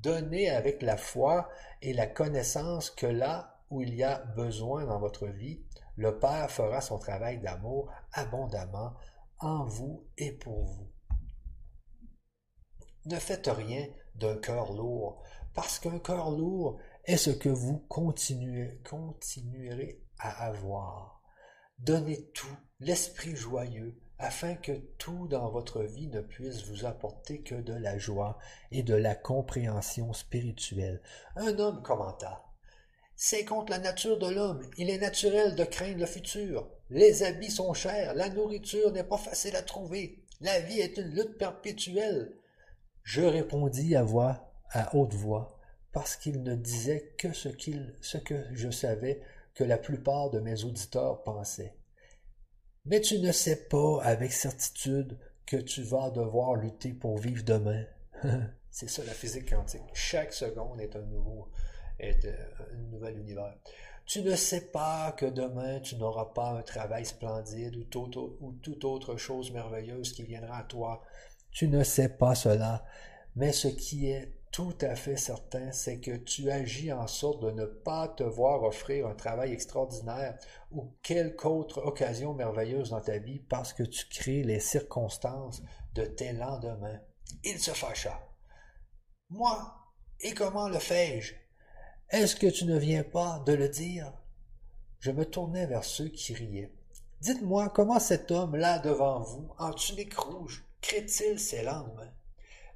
Donnez 0.07 0.51
avec 0.51 0.83
la 0.83 0.97
foi 0.97 1.49
et 1.83 1.93
la 1.93 2.07
connaissance 2.07 2.91
que 2.91 3.07
là 3.07 3.59
où 3.71 3.83
il 3.83 3.93
y 3.93 4.05
a 4.05 4.21
besoin 4.37 4.85
dans 4.85 5.01
votre 5.01 5.27
vie, 5.27 5.65
le 5.97 6.17
Père 6.21 6.49
fera 6.49 6.81
son 6.81 7.01
travail 7.01 7.41
d'amour 7.41 7.91
abondamment 8.13 8.95
en 9.41 9.65
vous 9.65 10.07
et 10.17 10.31
pour 10.31 10.63
vous. 10.63 10.93
Ne 13.07 13.17
faites 13.17 13.49
rien 13.49 13.85
d'un 14.15 14.37
cœur 14.37 14.75
lourd, 14.75 15.25
parce 15.55 15.81
qu'un 15.81 15.99
cœur 15.99 16.31
lourd 16.31 16.79
est 17.05 17.17
ce 17.17 17.31
que 17.31 17.49
vous 17.49 17.81
continuez, 17.89 18.81
continuerez 18.89 20.05
à 20.21 20.47
avoir. 20.47 21.21
Donnez 21.81 22.31
tout, 22.31 22.57
l'esprit 22.79 23.35
joyeux, 23.35 24.01
afin 24.19 24.55
que 24.55 24.73
tout 24.99 25.29
dans 25.29 25.51
votre 25.51 25.83
vie 25.83 26.09
ne 26.09 26.21
puisse 26.21 26.65
vous 26.65 26.85
apporter 26.87 27.43
que 27.43 27.55
de 27.55 27.75
la 27.75 27.99
joie 27.99 28.39
et 28.71 28.83
de 28.83 28.95
la 28.95 29.15
compréhension 29.15 30.13
spirituelle. 30.13 31.03
Un 31.37 31.59
homme 31.59 31.83
commenta. 31.83 32.45
C'est 33.15 33.45
contre 33.45 33.73
la 33.73 33.79
nature 33.79 34.19
de 34.19 34.29
l'homme. 34.29 34.63
Il 34.77 34.91
est 34.91 34.99
naturel 34.99 35.55
de 35.55 35.65
craindre 35.65 36.01
le 36.01 36.07
futur. 36.07 36.69
Les 36.91 37.23
habits 37.23 37.51
sont 37.51 37.75
chers, 37.75 38.15
la 38.15 38.29
nourriture 38.29 38.93
n'est 38.93 39.05
pas 39.05 39.19
facile 39.19 39.57
à 39.57 39.63
trouver. 39.63 40.23
La 40.41 40.61
vie 40.61 40.81
est 40.81 40.99
une 40.99 41.15
lutte 41.15 41.39
perpétuelle. 41.39 42.37
Je 43.03 43.23
répondis 43.23 43.97
à 43.97 44.03
voix, 44.03 44.53
à 44.71 44.95
haute 44.95 45.15
voix 45.15 45.57
parce 45.97 46.15
qu'il 46.15 46.43
ne 46.43 46.55
disait 46.55 47.15
que 47.17 47.33
ce, 47.33 47.49
ce 48.03 48.19
que 48.19 48.35
je 48.53 48.71
savais 48.71 49.23
que 49.55 49.65
la 49.65 49.79
plupart 49.79 50.29
de 50.29 50.41
mes 50.41 50.63
auditeurs 50.63 51.23
pensaient. 51.23 51.75
Mais 52.87 53.01
tu 53.01 53.19
ne 53.19 53.33
sais 53.33 53.69
pas 53.69 54.01
avec 54.03 54.33
certitude 54.33 55.19
que 55.45 55.57
tu 55.57 55.83
vas 55.83 56.11
devoir 56.11 56.55
lutter 56.55 56.93
pour 56.93 57.19
vivre 57.19 57.45
demain. 57.45 57.85
C'est 58.71 58.89
ça 58.89 59.03
la 59.05 59.13
physique 59.13 59.51
quantique. 59.51 59.83
Chaque 59.95 60.33
seconde 60.33 60.81
est 60.81 60.95
un 60.97 61.03
nouveau, 61.03 61.49
euh, 62.03 62.13
nouvel 62.91 63.19
univers. 63.19 63.55
Tu 64.05 64.23
ne 64.23 64.37
sais 64.37 64.67
pas 64.67 65.13
que 65.13 65.27
demain 65.27 65.81
tu 65.81 65.97
n'auras 65.97 66.27
pas 66.27 66.51
un 66.51 66.63
travail 66.63 67.05
splendide 67.05 67.75
ou 67.77 67.85
toute 67.85 68.85
autre 68.85 69.17
chose 69.17 69.51
merveilleuse 69.51 70.13
qui 70.13 70.23
viendra 70.23 70.59
à 70.59 70.63
toi. 70.63 71.03
Tu 71.51 71.67
ne 71.67 71.83
sais 71.83 72.11
pas 72.11 72.35
cela, 72.35 72.85
mais 73.35 73.53
ce 73.53 73.67
qui 73.67 74.11
est 74.11 74.36
tout 74.53 74.77
à 74.81 74.95
fait 74.95 75.17
certain, 75.17 75.71
c'est 75.73 76.01
que 76.01 76.17
tu 76.17 76.51
agis 76.51 76.93
en 76.93 77.07
sorte 77.07 77.43
de 77.43 77.51
ne 77.51 77.67
pas 77.67 78.09
te 78.09 78.23
voir 78.23 78.63
offrir 78.63 79.07
un 79.07 79.15
travail 79.15 79.53
extraordinaire 79.53 80.39
ou 80.71 80.95
quelque 81.03 81.47
autre 81.47 81.83
occasion 81.85 82.33
merveilleuse 82.33 82.91
dans 82.91 83.01
ta 83.01 83.19
vie 83.19 83.41
parce 83.41 83.73
que 83.73 83.83
tu 83.83 84.07
crées 84.09 84.43
les 84.45 84.61
circonstances 84.61 85.63
de 85.95 86.05
tes 86.05 86.33
lendemains. 86.33 87.01
Il 87.45 87.59
se 87.59 87.73
fâcha. 87.73 88.27
Moi, 89.29 89.75
et 90.21 90.33
comment 90.33 90.69
le 90.69 90.79
fais-je? 90.79 91.35
Est-ce 92.11 92.37
que 92.37 92.47
tu 92.47 92.65
ne 92.65 92.79
viens 92.79 93.05
pas 93.05 93.43
de 93.45 93.53
le 93.53 93.69
dire? 93.69 94.13
Je 95.01 95.11
me 95.11 95.27
tournai 95.27 95.67
vers 95.67 95.85
ceux 95.85 96.09
qui 96.09 96.33
riaient. 96.33 96.73
Dites-moi 97.21 97.69
comment 97.71 97.99
cet 97.99 98.31
homme 98.31 98.57
là 98.57 98.79
devant 98.79 99.21
vous, 99.21 99.53
en 99.59 99.73
tunique 99.73 100.17
rouge, 100.17 100.65
crée-t-il 100.81 101.39
ses 101.39 101.63
lendemains? 101.63 102.13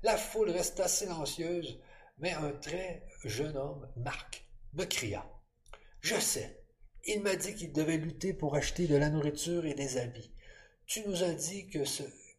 La 0.03 0.17
foule 0.17 0.51
resta 0.51 0.89
silencieuse, 0.89 1.79
mais 2.19 2.33
un 2.33 2.53
très 2.53 3.07
jeune 3.25 3.57
homme, 3.57 3.87
Marc, 3.97 4.47
me 4.73 4.85
cria. 4.85 5.27
Je 6.01 6.19
sais. 6.19 6.63
Il 7.05 7.23
m'a 7.23 7.37
dit 7.37 7.55
qu'il 7.55 7.73
devait 7.73 7.99
lutter 7.99 8.33
pour 8.33 8.55
acheter 8.55 8.87
de 8.87 8.97
la 8.97 9.11
nourriture 9.11 9.67
et 9.67 9.75
des 9.75 9.99
habits. 9.99 10.33
Tu 10.87 11.07
nous 11.07 11.23
as 11.23 11.35
dit 11.35 11.69
que 11.69 11.85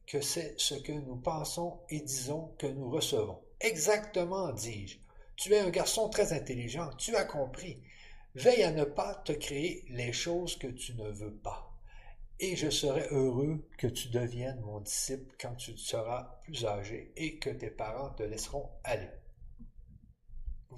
que 0.08 0.22
c'est 0.22 0.60
ce 0.60 0.76
que 0.76 0.92
nous 0.92 1.16
pensons 1.16 1.80
et 1.90 2.02
disons 2.02 2.54
que 2.58 2.68
nous 2.68 2.90
recevons. 2.90 3.40
Exactement, 3.60 4.52
dis-je. 4.52 4.98
Tu 5.38 5.54
es 5.54 5.60
un 5.60 5.70
garçon 5.70 6.10
très 6.10 6.34
intelligent, 6.34 6.90
tu 6.98 7.16
as 7.16 7.26
compris. 7.26 7.82
Veille 8.36 8.64
à 8.64 8.72
ne 8.72 8.84
pas 8.84 9.16
te 9.24 9.32
créer 9.32 9.86
les 9.90 10.14
choses 10.14 10.58
que 10.58 10.68
tu 10.68 10.96
ne 10.96 11.10
veux 11.10 11.34
pas. 11.34 11.71
Et 12.44 12.56
je 12.56 12.72
serai 12.72 13.08
heureux 13.12 13.64
que 13.78 13.86
tu 13.86 14.10
deviennes 14.10 14.60
mon 14.62 14.80
disciple 14.80 15.36
quand 15.40 15.54
tu 15.54 15.78
seras 15.78 16.40
plus 16.42 16.66
âgé 16.66 17.14
et 17.16 17.38
que 17.38 17.52
tes 17.52 17.70
parents 17.70 18.10
te 18.16 18.24
laisseront 18.24 18.68
aller. 18.84 19.12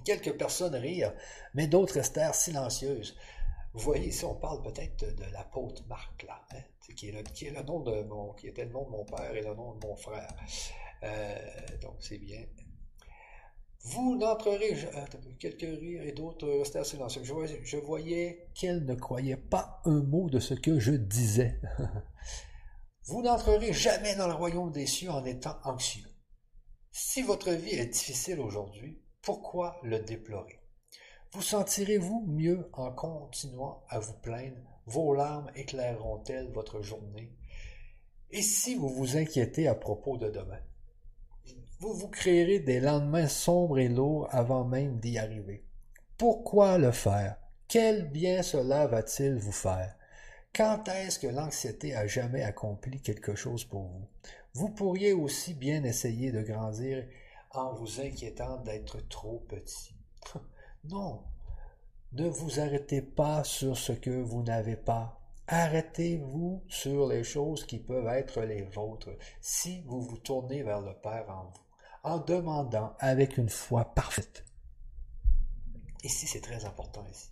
Quelques 0.03 0.37
personnes 0.37 0.75
rirent, 0.75 1.13
mais 1.53 1.67
d'autres 1.67 1.93
restèrent 1.93 2.35
silencieuses. 2.35 3.15
Vous 3.73 3.79
voyez, 3.79 4.09
ici, 4.09 4.25
on 4.25 4.35
parle 4.35 4.61
peut-être 4.61 5.15
de 5.15 5.23
l'apôtre 5.31 5.87
Marc, 5.87 6.23
là, 6.23 6.45
hein, 6.51 6.59
qui, 6.97 7.07
est 7.07 7.51
le, 7.51 7.63
nom 7.63 7.79
de 7.79 8.03
mon, 8.03 8.35
était 8.43 8.65
le 8.65 8.71
nom 8.71 8.83
de 8.83 8.89
mon 8.89 9.05
père 9.05 9.33
et 9.33 9.41
le 9.41 9.55
nom 9.55 9.73
de 9.75 9.87
mon 9.87 9.95
frère. 9.95 10.35
Euh, 11.03 11.37
donc, 11.81 11.95
c'est 12.01 12.17
bien. 12.17 12.43
Vous 13.83 14.15
n'entrerez, 14.15 14.73
euh, 14.73 15.05
quelques 15.39 15.61
rires 15.61 16.03
et 16.03 16.13
d'autres 16.13 16.47
restèrent 16.47 16.85
silencieux. 16.85 17.21
Je 17.63 17.77
voyais 17.77 18.47
qu'elle 18.55 18.85
ne 18.85 18.95
croyait 18.95 19.37
pas 19.37 19.81
un 19.85 20.01
mot 20.01 20.29
de 20.29 20.39
ce 20.39 20.53
que 20.53 20.79
je 20.79 20.91
disais. 20.91 21.59
Vous 23.05 23.21
n'entrerez 23.21 23.73
jamais 23.73 24.15
dans 24.15 24.27
le 24.27 24.33
royaume 24.33 24.71
des 24.71 24.85
cieux 24.85 25.09
en 25.09 25.25
étant 25.25 25.57
anxieux. 25.65 26.07
Si 26.91 27.21
votre 27.21 27.51
vie 27.51 27.75
est 27.75 27.87
difficile 27.87 28.39
aujourd'hui, 28.39 29.01
pourquoi 29.21 29.77
le 29.83 29.99
déplorer? 29.99 30.61
Vous 31.33 31.41
sentirez-vous 31.41 32.25
mieux 32.27 32.69
en 32.73 32.91
continuant 32.93 33.83
à 33.89 33.99
vous 33.99 34.13
plaindre? 34.13 34.79
Vos 34.85 35.13
larmes 35.13 35.51
éclaireront-elles 35.55 36.51
votre 36.53 36.81
journée? 36.81 37.35
Et 38.31 38.41
si 38.41 38.75
vous 38.75 38.89
vous 38.89 39.17
inquiétez 39.17 39.67
à 39.67 39.75
propos 39.75 40.17
de 40.17 40.29
demain? 40.29 40.61
Vous 41.83 41.95
vous 41.95 42.07
créerez 42.07 42.59
des 42.59 42.79
lendemains 42.79 43.27
sombres 43.27 43.77
et 43.77 43.89
lourds 43.89 44.29
avant 44.31 44.63
même 44.63 45.01
d'y 45.01 45.17
arriver. 45.17 45.65
Pourquoi 46.17 46.77
le 46.77 46.93
faire? 46.93 47.35
Quel 47.67 48.09
bien 48.09 48.41
cela 48.41 48.87
va-t-il 48.87 49.35
vous 49.35 49.51
faire? 49.51 49.93
Quand 50.55 50.87
est-ce 50.87 51.19
que 51.19 51.27
l'anxiété 51.27 51.93
a 51.93 52.07
jamais 52.07 52.41
accompli 52.41 53.01
quelque 53.01 53.35
chose 53.35 53.65
pour 53.65 53.81
vous? 53.81 54.07
Vous 54.53 54.69
pourriez 54.69 55.11
aussi 55.11 55.53
bien 55.53 55.83
essayer 55.83 56.31
de 56.31 56.41
grandir 56.41 57.05
en 57.51 57.73
vous 57.73 57.99
inquiétant 57.99 58.61
d'être 58.61 59.05
trop 59.09 59.39
petit. 59.49 59.93
non, 60.85 61.21
ne 62.13 62.29
vous 62.29 62.61
arrêtez 62.61 63.01
pas 63.01 63.43
sur 63.43 63.75
ce 63.75 63.91
que 63.91 64.21
vous 64.21 64.41
n'avez 64.41 64.77
pas. 64.77 65.19
Arrêtez-vous 65.47 66.63
sur 66.69 67.09
les 67.09 67.25
choses 67.25 67.65
qui 67.65 67.77
peuvent 67.77 68.07
être 68.07 68.41
les 68.43 68.61
vôtres 68.61 69.17
si 69.41 69.81
vous 69.81 69.99
vous 69.99 70.17
tournez 70.17 70.63
vers 70.63 70.79
le 70.79 70.93
Père 70.93 71.29
en 71.29 71.51
vous, 71.53 71.62
en 72.03 72.19
demandant 72.19 72.95
avec 72.99 73.37
une 73.37 73.49
foi 73.49 73.85
parfaite. 73.95 74.45
Ici, 76.03 76.27
c'est 76.27 76.41
très 76.41 76.65
important 76.65 77.05
ici. 77.09 77.29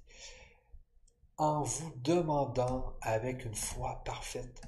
En 1.38 1.64
vous 1.64 1.92
demandant 1.98 2.94
avec 3.02 3.46
une 3.46 3.56
foi 3.56 4.02
parfaite. 4.06 4.62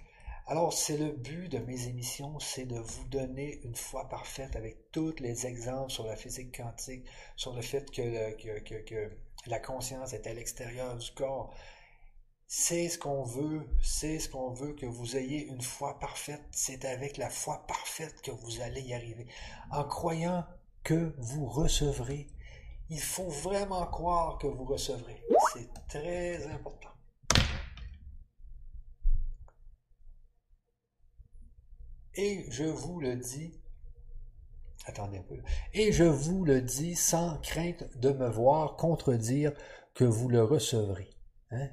Alors, 0.45 0.73
c'est 0.73 0.97
le 0.97 1.11
but 1.11 1.47
de 1.47 1.59
mes 1.59 1.87
émissions, 1.87 2.37
c'est 2.39 2.65
de 2.65 2.77
vous 2.77 3.05
donner 3.05 3.61
une 3.63 3.75
foi 3.75 4.09
parfaite 4.09 4.57
avec 4.57 4.91
tous 4.91 5.15
les 5.19 5.47
exemples 5.47 5.91
sur 5.91 6.05
la 6.05 6.17
physique 6.17 6.57
quantique, 6.57 7.05
sur 7.37 7.53
le 7.53 7.61
fait 7.61 7.89
que, 7.89 8.81
que, 8.81 9.11
la 9.47 9.59
conscience 9.59 10.13
est 10.13 10.27
à 10.27 10.33
l'extérieur 10.33 10.97
du 10.97 11.11
corps. 11.11 11.53
C'est 12.55 12.87
ce 12.87 12.99
qu'on 12.99 13.23
veut, 13.23 13.67
c'est 13.81 14.19
ce 14.19 14.29
qu'on 14.29 14.51
veut 14.51 14.73
que 14.73 14.85
vous 14.85 15.17
ayez 15.17 15.47
une 15.47 15.63
foi 15.63 15.97
parfaite. 15.99 16.43
C'est 16.51 16.85
avec 16.85 17.17
la 17.17 17.31
foi 17.31 17.65
parfaite 17.65 18.21
que 18.21 18.29
vous 18.29 18.61
allez 18.61 18.81
y 18.81 18.93
arriver. 18.93 19.25
En 19.71 19.83
croyant 19.83 20.45
que 20.83 21.15
vous 21.17 21.47
recevrez. 21.47 22.27
Il 22.91 23.01
faut 23.01 23.27
vraiment 23.27 23.87
croire 23.87 24.37
que 24.37 24.45
vous 24.45 24.65
recevrez. 24.65 25.19
C'est 25.51 25.67
très 25.87 26.45
important. 26.45 26.91
Et 32.13 32.45
je 32.51 32.65
vous 32.65 32.99
le 32.99 33.15
dis, 33.15 33.59
attendez 34.85 35.17
un 35.17 35.23
peu, 35.23 35.41
et 35.73 35.91
je 35.91 36.03
vous 36.03 36.45
le 36.45 36.61
dis 36.61 36.95
sans 36.95 37.39
crainte 37.39 37.97
de 37.97 38.11
me 38.11 38.29
voir 38.29 38.75
contredire 38.75 39.53
que 39.95 40.03
vous 40.03 40.29
le 40.29 40.43
recevrez. 40.43 41.09
Hein? 41.49 41.71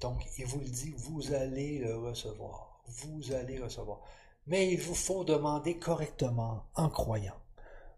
Donc, 0.00 0.26
il 0.38 0.46
vous 0.46 0.60
le 0.60 0.68
dit, 0.68 0.94
vous 0.96 1.32
allez 1.32 1.78
le 1.78 1.96
recevoir. 1.96 2.82
Vous 2.86 3.32
allez 3.32 3.58
recevoir. 3.58 4.00
Mais 4.46 4.72
il 4.72 4.80
vous 4.80 4.94
faut 4.94 5.24
demander 5.24 5.78
correctement, 5.78 6.64
en 6.74 6.88
croyant. 6.88 7.36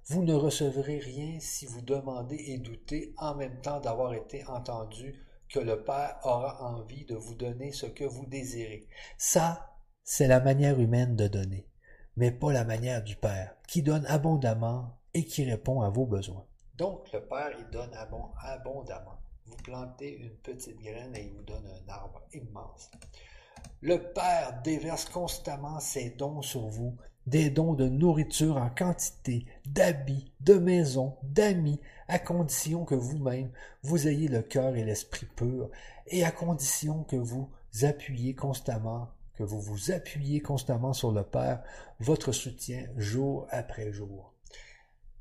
Vous 0.07 0.25
ne 0.25 0.35
recevrez 0.35 0.99
rien 0.99 1.39
si 1.39 1.65
vous 1.67 1.81
demandez 1.81 2.37
et 2.49 2.59
doutez 2.59 3.15
en 3.19 3.37
même 3.37 3.61
temps 3.61 3.81
d'avoir 3.81 4.15
été 4.15 4.45
entendu 4.47 5.25
que 5.49 5.61
le 5.61 5.85
Père 5.85 6.19
aura 6.25 6.63
envie 6.65 7.05
de 7.05 7.15
vous 7.15 7.35
donner 7.35 7.71
ce 7.73 7.87
que 7.87 8.05
vous 8.05 8.27
désirez. 8.27 8.89
Ça, 9.17 9.77
c'est 10.03 10.27
la 10.27 10.41
manière 10.41 10.81
humaine 10.81 11.15
de 11.15 11.29
donner, 11.29 11.69
mais 12.17 12.33
pas 12.33 12.53
la 12.53 12.65
manière 12.65 13.05
du 13.05 13.15
Père, 13.15 13.55
qui 13.69 13.83
donne 13.83 14.07
abondamment 14.07 14.99
et 15.15 15.25
qui 15.25 15.45
répond 15.45 15.83
à 15.83 15.91
vos 15.91 16.07
besoins. 16.07 16.47
Donc 16.75 17.13
le 17.13 17.21
Père, 17.25 17.51
il 17.59 17.71
donne 17.71 17.95
abondamment. 17.95 19.21
Vous 19.53 19.63
plantez 19.65 20.17
une 20.17 20.31
petite 20.31 20.81
graine 20.81 21.15
et 21.15 21.25
il 21.27 21.33
vous 21.35 21.43
donne 21.43 21.67
un 21.67 21.93
arbre 21.93 22.23
immense. 22.33 22.91
Le 23.83 23.99
Père 23.99 24.63
déverse 24.65 25.05
constamment 25.05 25.79
ses 25.79 26.09
dons 26.09 26.41
sur 26.41 26.69
vous, 26.69 26.97
des 27.27 27.51
dons 27.51 27.75
de 27.75 27.87
nourriture 27.87 28.57
en 28.57 28.71
quantité, 28.71 29.45
d'habits, 29.67 30.33
de 30.41 30.55
maisons, 30.55 31.19
d'amis, 31.23 31.81
à 32.09 32.19
condition 32.19 32.87
que 32.87 32.95
vous-même 32.95 33.51
vous 33.83 34.09
ayez 34.09 34.29
le 34.29 34.41
cœur 34.41 34.75
et 34.75 34.85
l'esprit 34.85 35.27
purs, 35.27 35.71
et 36.07 36.25
à 36.25 36.31
condition 36.31 37.05
que 37.05 37.17
vous 37.17 37.51
appuyez 37.83 38.35
constamment 38.35 39.09
que 39.35 39.43
vous 39.43 39.61
vous 39.61 39.91
appuyez 39.91 40.41
constamment 40.41 40.93
sur 40.95 41.13
le 41.13 41.25
Père, 41.25 41.63
votre 42.01 42.33
soutien 42.33 42.87
jour 42.97 43.47
après 43.51 43.93
jour. 43.93 44.35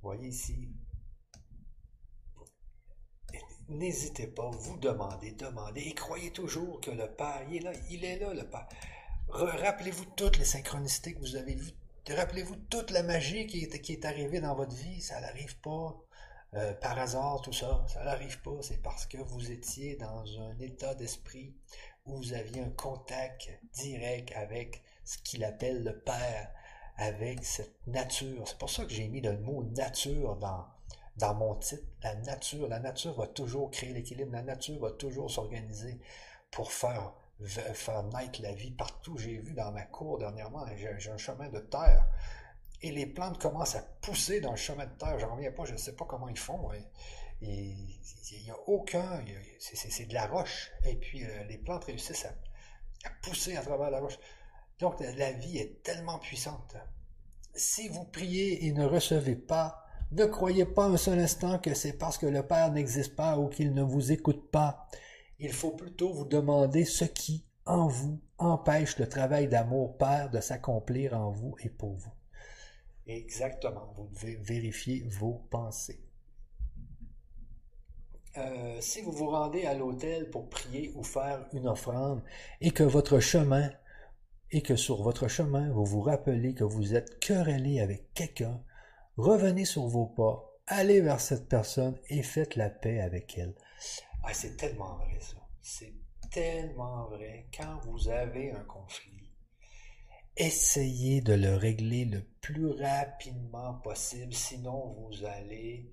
Voyez 0.02 0.30
ici, 0.30 0.70
n'hésitez 3.72 4.28
pas, 4.28 4.50
vous 4.52 4.78
demandez, 4.78 5.32
demandez, 5.32 5.82
et 5.82 5.94
croyez 5.94 6.32
toujours 6.32 6.80
que 6.82 6.92
le 6.92 7.08
Père, 7.08 7.46
est 7.52 7.60
là, 7.60 7.72
il 7.90 8.06
est 8.06 8.20
là, 8.20 8.34
le 8.34 8.44
Père. 8.44 8.68
Rappelez-vous 9.30 10.06
toutes 10.16 10.38
les 10.38 10.46
synchronicités 10.46 11.14
que 11.14 11.20
vous 11.20 11.36
avez 11.36 11.56
vues, 11.56 11.74
rappelez-vous 12.10 12.56
toute 12.70 12.92
la 12.92 13.04
magie 13.04 13.48
qui 13.48 13.64
est, 13.64 13.82
qui 13.82 13.94
est 13.94 14.06
arrivée 14.06 14.42
dans 14.42 14.56
votre 14.56 14.76
vie, 14.76 15.02
ça 15.02 15.22
n'arrive 15.22 15.58
pas 15.60 15.98
euh, 16.54 16.74
par 16.74 17.00
hasard, 17.00 17.42
tout 17.42 17.54
ça, 17.54 17.86
ça 17.88 18.04
n'arrive 18.04 18.42
pas, 18.42 18.58
c'est 18.62 18.82
parce 18.82 19.06
que 19.06 19.18
vous 19.18 19.52
étiez 19.52 19.96
dans 19.96 20.26
un 20.42 20.60
état 20.60 20.94
d'esprit 20.96 21.54
où 22.06 22.18
vous 22.18 22.34
aviez 22.34 22.62
un 22.62 22.70
contact 22.72 23.50
direct 23.74 24.34
avec 24.36 24.82
ce 25.06 25.18
qu'il 25.20 25.44
appelle 25.44 25.84
le 25.84 25.98
Père, 25.98 26.52
avec 26.98 27.46
cette 27.46 27.88
nature. 27.88 28.48
C'est 28.48 28.58
pour 28.58 28.70
ça 28.70 28.84
que 28.84 28.92
j'ai 28.92 29.08
mis 29.08 29.22
le 29.22 29.38
mot 29.38 29.64
nature 29.64 30.36
dans, 30.36 30.66
dans 31.22 31.36
mon 31.36 31.56
titre. 31.56 31.84
La 32.04 32.16
nature, 32.16 32.68
la 32.68 32.80
nature 32.80 33.14
va 33.14 33.28
toujours 33.28 33.72
créer 33.72 33.94
l'équilibre, 33.94 34.32
la 34.34 34.42
nature 34.42 34.80
va 34.80 34.92
toujours 34.92 35.30
s'organiser 35.30 36.00
pour 36.50 36.72
faire, 36.72 37.14
faire 37.46 38.04
naître 38.04 38.42
la 38.42 38.54
vie 38.54 38.72
partout. 38.72 39.18
J'ai 39.18 39.38
vu 39.38 39.54
dans 39.54 39.72
ma 39.72 39.84
cour 39.84 40.18
dernièrement, 40.18 40.66
j'ai 40.76 41.12
un 41.12 41.18
chemin 41.18 41.48
de 41.50 41.60
terre. 41.60 42.08
Et 42.82 42.92
les 42.92 43.06
plantes 43.06 43.40
commencent 43.40 43.76
à 43.76 43.84
pousser 44.02 44.42
dans 44.42 44.52
le 44.52 44.58
chemin 44.58 44.88
de 44.88 44.98
terre. 44.98 45.20
J'en 45.20 45.36
reviens 45.36 45.52
pas, 45.52 45.66
je 45.66 45.74
ne 45.74 45.78
sais 45.78 45.96
pas 45.96 46.06
comment 46.06 46.28
ils 46.28 46.38
font. 46.38 46.72
Il 47.42 47.86
n'y 48.44 48.50
a 48.50 48.58
aucun, 48.68 49.24
c'est 49.60 50.06
de 50.08 50.14
la 50.16 50.26
roche. 50.26 50.72
Et 50.86 50.96
puis 50.96 51.24
euh, 51.24 51.44
les 51.44 51.60
plantes 51.60 51.86
réussissent 51.86 52.26
à, 52.26 52.34
pousser 53.22 53.56
à 53.56 53.62
travers 53.62 53.92
la 53.92 54.00
roche. 54.00 54.18
Donc 54.80 55.00
la 55.00 55.32
vie 55.32 55.60
est 55.60 55.84
tellement 55.84 56.18
puissante. 56.18 56.76
Si 57.54 57.90
vous 57.90 58.06
priez 58.06 58.66
et 58.66 58.72
ne 58.72 58.86
recevez 58.86 59.36
pas, 59.36 59.86
ne 60.12 60.26
croyez 60.26 60.66
pas 60.66 60.86
un 60.86 60.98
seul 60.98 61.20
instant 61.20 61.60
que 61.60 61.74
c'est 61.74 61.94
parce 61.94 62.18
que 62.18 62.26
le 62.28 62.44
Père 62.46 62.72
n'existe 62.72 63.16
pas 63.16 63.38
ou 63.40 63.48
qu'il 63.50 63.74
ne 63.74 63.82
vous 63.84 64.12
écoute 64.12 64.50
pas. 64.52 64.88
Il 65.40 65.52
faut 65.54 65.72
plutôt 65.72 66.14
vous 66.14 66.26
demander 66.26 66.86
ce 66.86 67.04
qui, 67.06 67.46
en 67.66 67.88
vous, 67.88 68.22
empêche 68.38 68.98
le 69.00 69.10
travail 69.10 69.48
d'amour 69.50 69.98
Père 69.98 70.30
de 70.30 70.40
s'accomplir 70.40 71.14
en 71.14 71.32
vous 71.32 71.56
et 71.64 71.70
pour 71.70 71.96
vous. 71.96 72.14
Exactement, 73.06 73.94
vous 73.96 74.08
devez 74.08 74.38
vérifier 74.38 75.04
vos 75.08 75.46
pensées. 75.52 76.02
euh, 78.38 78.78
si 78.82 79.02
vous 79.02 79.12
vous 79.12 79.30
rendez 79.30 79.66
à 79.66 79.74
l'autel 79.74 80.30
pour 80.30 80.50
prier 80.50 80.92
ou 80.96 81.04
faire 81.04 81.46
une 81.54 81.68
offrande 81.68 82.22
et 82.62 82.72
que 82.72 82.84
votre 82.84 83.20
chemin 83.20 83.70
et 84.52 84.62
que 84.62 84.76
sur 84.76 85.02
votre 85.04 85.28
chemin 85.28 85.72
vous 85.72 85.86
vous 85.86 86.02
rappelez 86.02 86.54
que 86.54 86.64
vous 86.64 86.96
êtes 86.96 87.20
querellé 87.20 87.80
avec 87.82 88.14
quelqu'un, 88.14 88.62
revenez 89.18 89.66
sur 89.66 89.88
vos 89.88 90.08
pas, 90.08 90.52
allez 90.68 91.02
vers 91.02 91.20
cette 91.20 91.48
personne 91.48 92.00
et 92.10 92.24
faites 92.24 92.56
la 92.56 92.70
paix 92.70 93.02
avec 93.02 93.38
elle. 93.38 93.56
Ah, 94.24 94.34
c'est 94.34 94.56
tellement 94.58 94.96
vrai 94.98 95.20
ça. 95.20 95.38
C'est 95.62 95.94
tellement 96.32 97.06
vrai. 97.06 97.48
Quand 97.56 97.80
vous 97.86 98.08
avez 98.10 98.52
un 98.52 98.64
conflit, 98.64 99.30
essayez 100.38 101.22
de 101.22 101.34
le 101.34 101.56
régler 101.56 102.06
le 102.06 102.24
plus 102.42 102.72
rapidement 102.72 103.76
possible, 103.76 104.34
sinon 104.34 104.96
vous 105.00 105.26
allez 105.26 105.92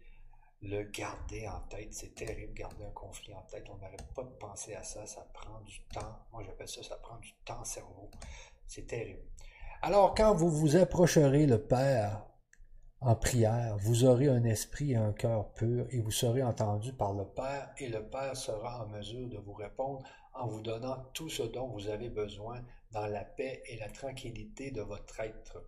le 0.63 0.83
garder 0.85 1.47
en 1.49 1.61
tête. 1.69 1.93
C'est 1.93 2.15
terrible, 2.15 2.53
garder 2.55 2.85
un 2.85 2.91
conflit 2.91 3.35
en 3.35 3.43
tête. 3.43 3.67
On 3.71 3.79
n'arrête 3.79 4.07
pas 4.15 4.25
de 4.25 4.37
penser 4.39 4.75
à 4.75 4.83
ça. 4.83 5.07
Ça 5.07 5.27
prend 5.33 5.61
du 5.61 5.81
temps. 5.93 6.19
Moi, 6.33 6.43
j'appelle 6.45 6.69
ça, 6.69 6.83
ça 6.83 6.97
prend 6.97 7.17
du 7.19 7.33
temps 7.45 7.65
cerveau. 7.65 8.11
C'est 8.67 8.87
terrible. 8.87 9.23
Alors, 9.83 10.15
quand 10.15 10.35
vous 10.35 10.51
vous 10.51 10.77
approcherez 10.77 11.47
le 11.47 11.63
Père 11.63 12.25
en 13.01 13.15
prière, 13.15 13.77
vous 13.79 14.05
aurez 14.05 14.29
un 14.29 14.43
esprit 14.45 14.93
et 14.93 14.97
un 14.97 15.13
cœur 15.13 15.53
pur 15.53 15.87
et 15.91 16.01
vous 16.01 16.11
serez 16.11 16.43
entendu 16.43 16.93
par 16.93 17.13
le 17.13 17.25
Père 17.25 17.71
et 17.79 17.89
le 17.89 18.03
Père 18.03 18.37
sera 18.37 18.85
en 18.85 18.89
mesure 18.89 19.29
de 19.29 19.39
vous 19.39 19.53
répondre 19.53 20.05
en 20.35 20.49
vous 20.49 20.61
donnant 20.61 21.05
tout 21.15 21.29
ce 21.29 21.43
dont 21.45 21.69
vous 21.69 21.89
avez 21.89 22.09
besoin 22.09 22.61
dans 22.93 23.07
la 23.07 23.25
paix 23.25 23.63
et 23.67 23.77
la 23.79 23.89
tranquillité 23.89 24.71
de 24.71 24.83
votre 24.83 25.21
être. 25.21 25.65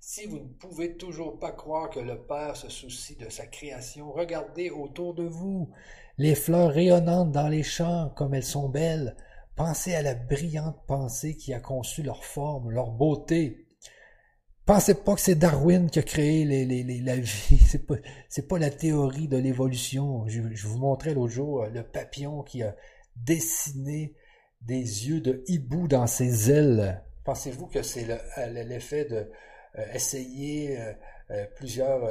Si 0.00 0.26
vous 0.26 0.38
ne 0.38 0.48
pouvez 0.48 0.96
toujours 0.96 1.38
pas 1.38 1.52
croire 1.52 1.90
que 1.90 2.00
le 2.00 2.18
Père 2.18 2.56
se 2.56 2.68
soucie 2.68 3.16
de 3.16 3.28
sa 3.28 3.46
création, 3.46 4.10
regardez 4.10 4.70
autour 4.70 5.14
de 5.14 5.24
vous 5.24 5.70
les 6.18 6.34
fleurs 6.34 6.72
rayonnantes 6.72 7.32
dans 7.32 7.48
les 7.48 7.62
champs 7.62 8.10
comme 8.16 8.34
elles 8.34 8.42
sont 8.44 8.68
belles. 8.68 9.16
Pensez 9.56 9.94
à 9.94 10.02
la 10.02 10.14
brillante 10.14 10.84
pensée 10.86 11.36
qui 11.36 11.54
a 11.54 11.60
conçu 11.60 12.02
leur 12.02 12.24
forme, 12.24 12.70
leur 12.70 12.90
beauté. 12.90 13.66
Pensez 14.64 14.94
pas 14.94 15.16
que 15.16 15.20
c'est 15.20 15.34
Darwin 15.34 15.90
qui 15.90 15.98
a 15.98 16.02
créé 16.02 16.44
la 16.44 17.16
vie. 17.16 17.58
C'est 17.68 17.84
pas, 17.84 17.96
pas 18.48 18.58
la 18.58 18.70
théorie 18.70 19.26
de 19.26 19.36
l'évolution. 19.36 20.24
Je, 20.28 20.40
vous 20.40 20.78
montrais 20.78 21.14
l'autre 21.14 21.32
jour 21.32 21.66
le 21.66 21.82
papillon 21.82 22.42
qui 22.42 22.62
a 22.62 22.76
dessiné 23.16 24.14
des 24.60 25.08
yeux 25.08 25.20
de 25.20 25.42
hibou 25.48 25.88
dans 25.88 26.06
ses 26.06 26.50
ailes. 26.52 27.02
Pensez-vous 27.24 27.66
que 27.66 27.82
c'est 27.82 28.06
l'effet 28.46 29.08
euh, 29.10 29.24
essayer 29.94 30.78
euh, 30.78 30.92
euh, 31.32 31.46
plusieurs... 31.56 32.08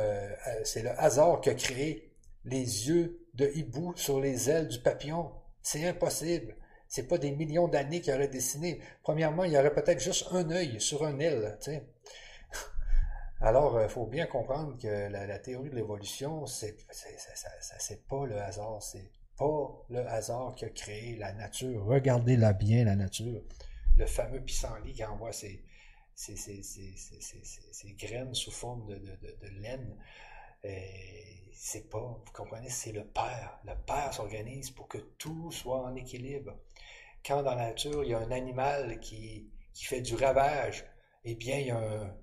c'est 0.65 0.83
le 0.83 0.91
hasard 0.99 1.39
qui 1.39 1.49
a 1.49 1.53
créé 1.53 2.11
les 2.43 2.89
yeux 2.89 3.27
de 3.33 3.49
hibou 3.55 3.93
sur 3.95 4.19
les 4.19 4.49
ailes 4.49 4.67
du 4.67 4.79
papillon? 4.79 5.31
C'est 5.61 5.87
impossible. 5.87 6.57
C'est 6.89 7.07
pas 7.07 7.17
des 7.17 7.31
millions 7.31 7.69
d'années 7.69 8.01
qu'il 8.01 8.13
aurait 8.13 8.27
dessiné. 8.27 8.81
Premièrement, 9.03 9.45
il 9.45 9.53
y 9.53 9.57
aurait 9.57 9.73
peut-être 9.73 10.01
juste 10.01 10.27
un 10.31 10.51
œil 10.51 10.81
sur 10.81 11.05
un 11.05 11.17
aile. 11.19 11.57
Alors, 13.43 13.81
il 13.81 13.89
faut 13.89 14.05
bien 14.05 14.27
comprendre 14.27 14.77
que 14.77 15.09
la, 15.09 15.39
théorie 15.39 15.71
de 15.71 15.75
l'évolution, 15.75 16.45
c'est 16.45 16.77
pas 18.07 18.25
le 18.27 18.39
hasard, 18.39 18.81
c'est 18.83 19.07
pas 19.35 19.85
le 19.89 20.07
hasard 20.07 20.53
qui 20.55 20.65
a 20.65 20.69
créé 20.69 21.15
la 21.15 21.33
nature. 21.33 21.83
Regardez-la 21.85 22.53
bien, 22.53 22.85
la 22.85 22.95
nature. 22.95 23.41
Le 23.97 24.05
fameux 24.05 24.41
pissenlit 24.41 24.93
qui 24.93 25.03
envoie 25.03 25.33
ses, 25.33 25.65
graines 27.97 28.35
sous 28.35 28.51
forme 28.51 28.87
de, 28.87 29.17
laine. 29.59 29.97
C'est 31.51 31.89
pas, 31.89 31.99
vous 31.99 32.31
comprenez, 32.33 32.69
c'est 32.69 32.91
le 32.91 33.05
Père. 33.05 33.59
Le 33.65 33.73
Père 33.87 34.13
s'organise 34.13 34.69
pour 34.69 34.87
que 34.87 34.99
tout 35.17 35.51
soit 35.51 35.81
en 35.81 35.95
équilibre. 35.95 36.59
Quand 37.25 37.41
dans 37.41 37.55
la 37.55 37.69
nature, 37.69 38.03
il 38.03 38.11
y 38.11 38.13
a 38.13 38.19
un 38.19 38.31
animal 38.31 38.99
qui, 38.99 39.49
qui 39.73 39.85
fait 39.85 40.01
du 40.01 40.13
ravage, 40.13 40.85
eh 41.23 41.33
bien, 41.33 41.57
il 41.57 41.67
y 41.67 41.71
a 41.71 41.77
un, 41.77 42.15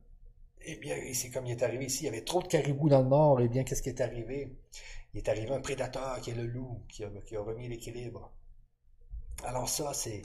eh 0.71 0.77
bien, 0.77 0.97
c'est 1.15 1.31
comme 1.31 1.47
il 1.47 1.53
est 1.53 1.63
arrivé 1.63 1.87
ici, 1.87 2.03
il 2.03 2.07
y 2.07 2.09
avait 2.09 2.25
trop 2.25 2.43
de 2.43 2.47
caribous 2.47 2.91
dans 2.91 3.01
le 3.01 3.09
nord, 3.09 3.41
eh 3.41 3.49
bien, 3.49 3.65
qu'est-ce 3.65 3.83
qui 3.83 3.89
est 3.89 4.03
arrivé? 4.03 4.55
Il 5.15 5.19
est 5.19 5.29
arrivé 5.31 5.51
un 5.51 5.61
prédateur 5.61 6.21
qui 6.21 6.31
est 6.31 6.35
le 6.35 6.47
loup, 6.47 6.83
qui 6.89 7.05
a, 7.05 7.41
remis 7.41 7.69
l'équilibre. 7.69 8.31
Alors 9.45 9.69
ça, 9.69 9.95
c'est, 9.95 10.23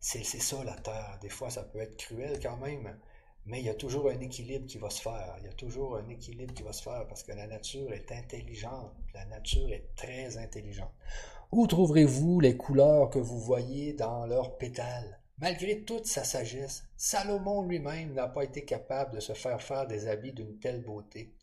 c'est, 0.00 0.24
ça 0.24 0.64
la 0.64 0.76
terre. 0.76 1.18
Des 1.20 1.28
fois, 1.28 1.50
ça 1.50 1.62
peut 1.64 1.80
être 1.80 1.96
cruel 1.98 2.40
quand 2.40 2.56
même, 2.56 2.98
mais 3.44 3.60
il 3.60 3.66
y 3.66 3.68
a 3.68 3.74
toujours 3.74 4.08
un 4.08 4.18
équilibre 4.20 4.66
qui 4.66 4.78
va 4.78 4.88
se 4.88 5.02
faire. 5.02 5.36
Il 5.40 5.44
y 5.44 5.48
a 5.48 5.52
toujours 5.52 5.96
un 5.96 6.08
équilibre 6.08 6.54
qui 6.54 6.62
va 6.62 6.72
se 6.72 6.82
faire 6.82 7.06
parce 7.06 7.22
que 7.22 7.32
la 7.32 7.46
nature 7.46 7.92
est 7.92 8.10
intelligente. 8.12 8.94
La 9.12 9.26
nature 9.26 9.70
est 9.70 9.94
très 9.94 10.38
intelligente. 10.38 10.92
Où 11.50 11.66
trouverez-vous 11.66 12.40
les 12.40 12.56
couleurs 12.56 13.10
que 13.10 13.18
vous 13.18 13.38
voyez 13.38 13.92
dans 13.92 14.24
leurs 14.24 14.56
pétales? 14.56 15.21
Malgré 15.42 15.80
toute 15.80 16.06
sa 16.06 16.22
sagesse, 16.22 16.84
Salomon 16.96 17.62
lui-même 17.62 18.12
n'a 18.12 18.28
pas 18.28 18.44
été 18.44 18.64
capable 18.64 19.16
de 19.16 19.18
se 19.18 19.32
faire 19.32 19.60
faire 19.60 19.88
des 19.88 20.06
habits 20.06 20.32
d'une 20.32 20.56
telle 20.60 20.84
beauté. 20.84 21.34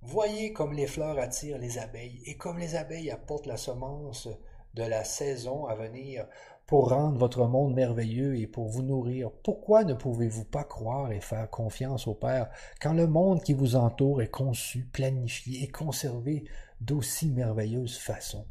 Voyez 0.00 0.52
comme 0.52 0.72
les 0.72 0.88
fleurs 0.88 1.20
attirent 1.20 1.58
les 1.58 1.78
abeilles 1.78 2.20
et 2.26 2.36
comme 2.36 2.58
les 2.58 2.74
abeilles 2.74 3.12
apportent 3.12 3.46
la 3.46 3.56
semence 3.56 4.28
de 4.74 4.82
la 4.82 5.04
saison 5.04 5.66
à 5.66 5.76
venir 5.76 6.26
pour 6.66 6.88
rendre 6.88 7.16
votre 7.16 7.46
monde 7.46 7.74
merveilleux 7.74 8.36
et 8.36 8.48
pour 8.48 8.66
vous 8.66 8.82
nourrir. 8.82 9.30
Pourquoi 9.44 9.84
ne 9.84 9.94
pouvez-vous 9.94 10.44
pas 10.44 10.64
croire 10.64 11.12
et 11.12 11.20
faire 11.20 11.48
confiance 11.48 12.08
au 12.08 12.14
Père 12.14 12.50
quand 12.80 12.92
le 12.92 13.06
monde 13.06 13.44
qui 13.44 13.52
vous 13.52 13.76
entoure 13.76 14.20
est 14.20 14.30
conçu, 14.30 14.88
planifié 14.92 15.62
et 15.62 15.68
conservé 15.68 16.42
d'aussi 16.80 17.30
merveilleuse 17.30 17.98
façon? 17.98 18.46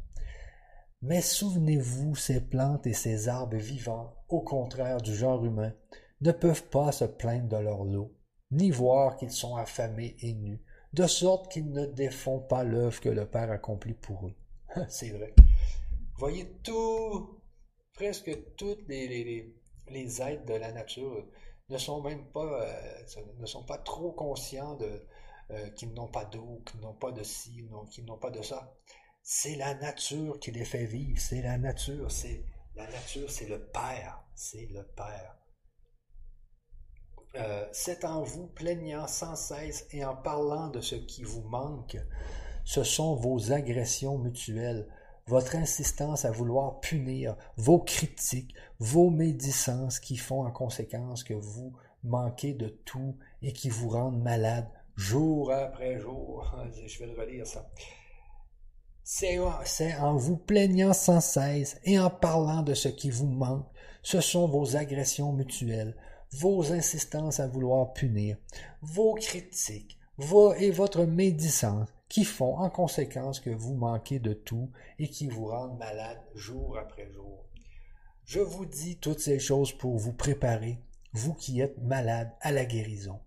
Mais 1.02 1.20
souvenez-vous, 1.20 2.14
ces 2.14 2.40
plantes 2.40 2.86
et 2.86 2.92
ces 2.92 3.28
arbres 3.28 3.56
vivants, 3.56 4.14
au 4.28 4.40
contraire 4.40 5.00
du 5.00 5.12
genre 5.14 5.44
humain, 5.44 5.72
ne 6.20 6.30
peuvent 6.30 6.68
pas 6.68 6.92
se 6.92 7.04
plaindre 7.04 7.48
de 7.48 7.56
leur 7.56 7.82
lot, 7.84 8.14
ni 8.52 8.70
voir 8.70 9.16
qu'ils 9.16 9.32
sont 9.32 9.56
affamés 9.56 10.16
et 10.20 10.32
nus, 10.32 10.62
de 10.92 11.08
sorte 11.08 11.50
qu'ils 11.50 11.72
ne 11.72 11.86
défont 11.86 12.38
pas 12.38 12.62
l'œuvre 12.62 13.00
que 13.00 13.08
le 13.08 13.28
Père 13.28 13.50
accomplit 13.50 13.94
pour 13.94 14.28
eux. 14.28 14.34
C'est 14.88 15.10
vrai. 15.10 15.34
Voyez 16.18 16.48
tout, 16.62 17.40
presque 17.94 18.54
toutes 18.54 18.86
les, 18.86 19.52
êtres 19.90 20.46
de 20.46 20.54
la 20.54 20.70
nature 20.70 21.26
ne 21.68 21.78
sont 21.78 22.00
même 22.00 22.26
pas, 22.26 22.62
euh, 22.62 23.24
ne 23.40 23.46
sont 23.46 23.64
pas 23.64 23.78
trop 23.78 24.12
conscients 24.12 24.78
euh, 25.50 25.68
qu'ils 25.70 25.94
n'ont 25.94 26.06
pas 26.06 26.26
d'eau, 26.26 26.62
qu'ils 26.64 26.80
n'ont 26.80 26.94
pas 26.94 27.10
de 27.10 27.24
ci, 27.24 27.66
qu'ils 27.90 28.04
n'ont 28.04 28.18
pas 28.18 28.30
de 28.30 28.42
ça. 28.42 28.72
C'est 29.24 29.54
la 29.54 29.74
nature 29.74 30.40
qui 30.40 30.50
les 30.50 30.64
fait 30.64 30.84
vivre, 30.84 31.20
c'est 31.20 31.42
la 31.42 31.56
nature, 31.56 32.10
c'est 32.10 32.44
la 32.74 32.90
nature, 32.90 33.30
c'est 33.30 33.48
le 33.48 33.60
Père, 33.60 34.20
c'est 34.34 34.66
le 34.66 34.82
Père. 34.96 35.36
Euh, 37.36 37.66
c'est 37.72 38.04
en 38.04 38.22
vous 38.22 38.48
plaignant 38.48 39.06
sans 39.06 39.36
cesse 39.36 39.86
et 39.92 40.04
en 40.04 40.16
parlant 40.16 40.68
de 40.68 40.80
ce 40.80 40.96
qui 40.96 41.22
vous 41.22 41.42
manque, 41.42 41.96
ce 42.64 42.82
sont 42.82 43.14
vos 43.14 43.52
agressions 43.52 44.18
mutuelles, 44.18 44.88
votre 45.26 45.54
insistance 45.54 46.24
à 46.24 46.32
vouloir 46.32 46.80
punir, 46.80 47.36
vos 47.56 47.78
critiques, 47.78 48.54
vos 48.80 49.08
médicences 49.08 50.00
qui 50.00 50.16
font 50.16 50.44
en 50.44 50.50
conséquence 50.50 51.22
que 51.22 51.34
vous 51.34 51.72
manquez 52.02 52.54
de 52.54 52.68
tout 52.68 53.16
et 53.40 53.52
qui 53.52 53.68
vous 53.68 53.88
rendent 53.88 54.20
malade 54.20 54.68
jour 54.96 55.52
après 55.52 56.00
jour. 56.00 56.52
Je 56.86 56.98
vais 56.98 57.06
le 57.06 57.18
relire 57.18 57.46
ça. 57.46 57.70
C'est 59.04 59.38
en 59.98 60.16
vous 60.16 60.36
plaignant 60.36 60.92
sans 60.92 61.20
cesse 61.20 61.78
et 61.84 61.98
en 61.98 62.10
parlant 62.10 62.62
de 62.62 62.74
ce 62.74 62.88
qui 62.88 63.10
vous 63.10 63.26
manque. 63.26 63.66
Ce 64.02 64.20
sont 64.20 64.46
vos 64.46 64.76
agressions 64.76 65.32
mutuelles, 65.32 65.96
vos 66.32 66.72
insistances 66.72 67.40
à 67.40 67.46
vouloir 67.46 67.92
punir, 67.92 68.36
vos 68.80 69.14
critiques, 69.14 69.98
et 70.58 70.70
votre 70.70 71.04
médicence 71.04 71.88
qui 72.08 72.24
font 72.24 72.56
en 72.58 72.70
conséquence 72.70 73.40
que 73.40 73.50
vous 73.50 73.74
manquez 73.74 74.18
de 74.18 74.34
tout 74.34 74.70
et 74.98 75.08
qui 75.08 75.26
vous 75.26 75.46
rendent 75.46 75.78
malade 75.78 76.20
jour 76.34 76.76
après 76.78 77.10
jour. 77.10 77.44
Je 78.24 78.40
vous 78.40 78.66
dis 78.66 78.98
toutes 78.98 79.20
ces 79.20 79.38
choses 79.38 79.72
pour 79.72 79.96
vous 79.96 80.12
préparer, 80.12 80.78
vous 81.12 81.34
qui 81.34 81.60
êtes 81.60 81.78
malade, 81.78 82.30
à 82.40 82.52
la 82.52 82.64
guérison. 82.64 83.18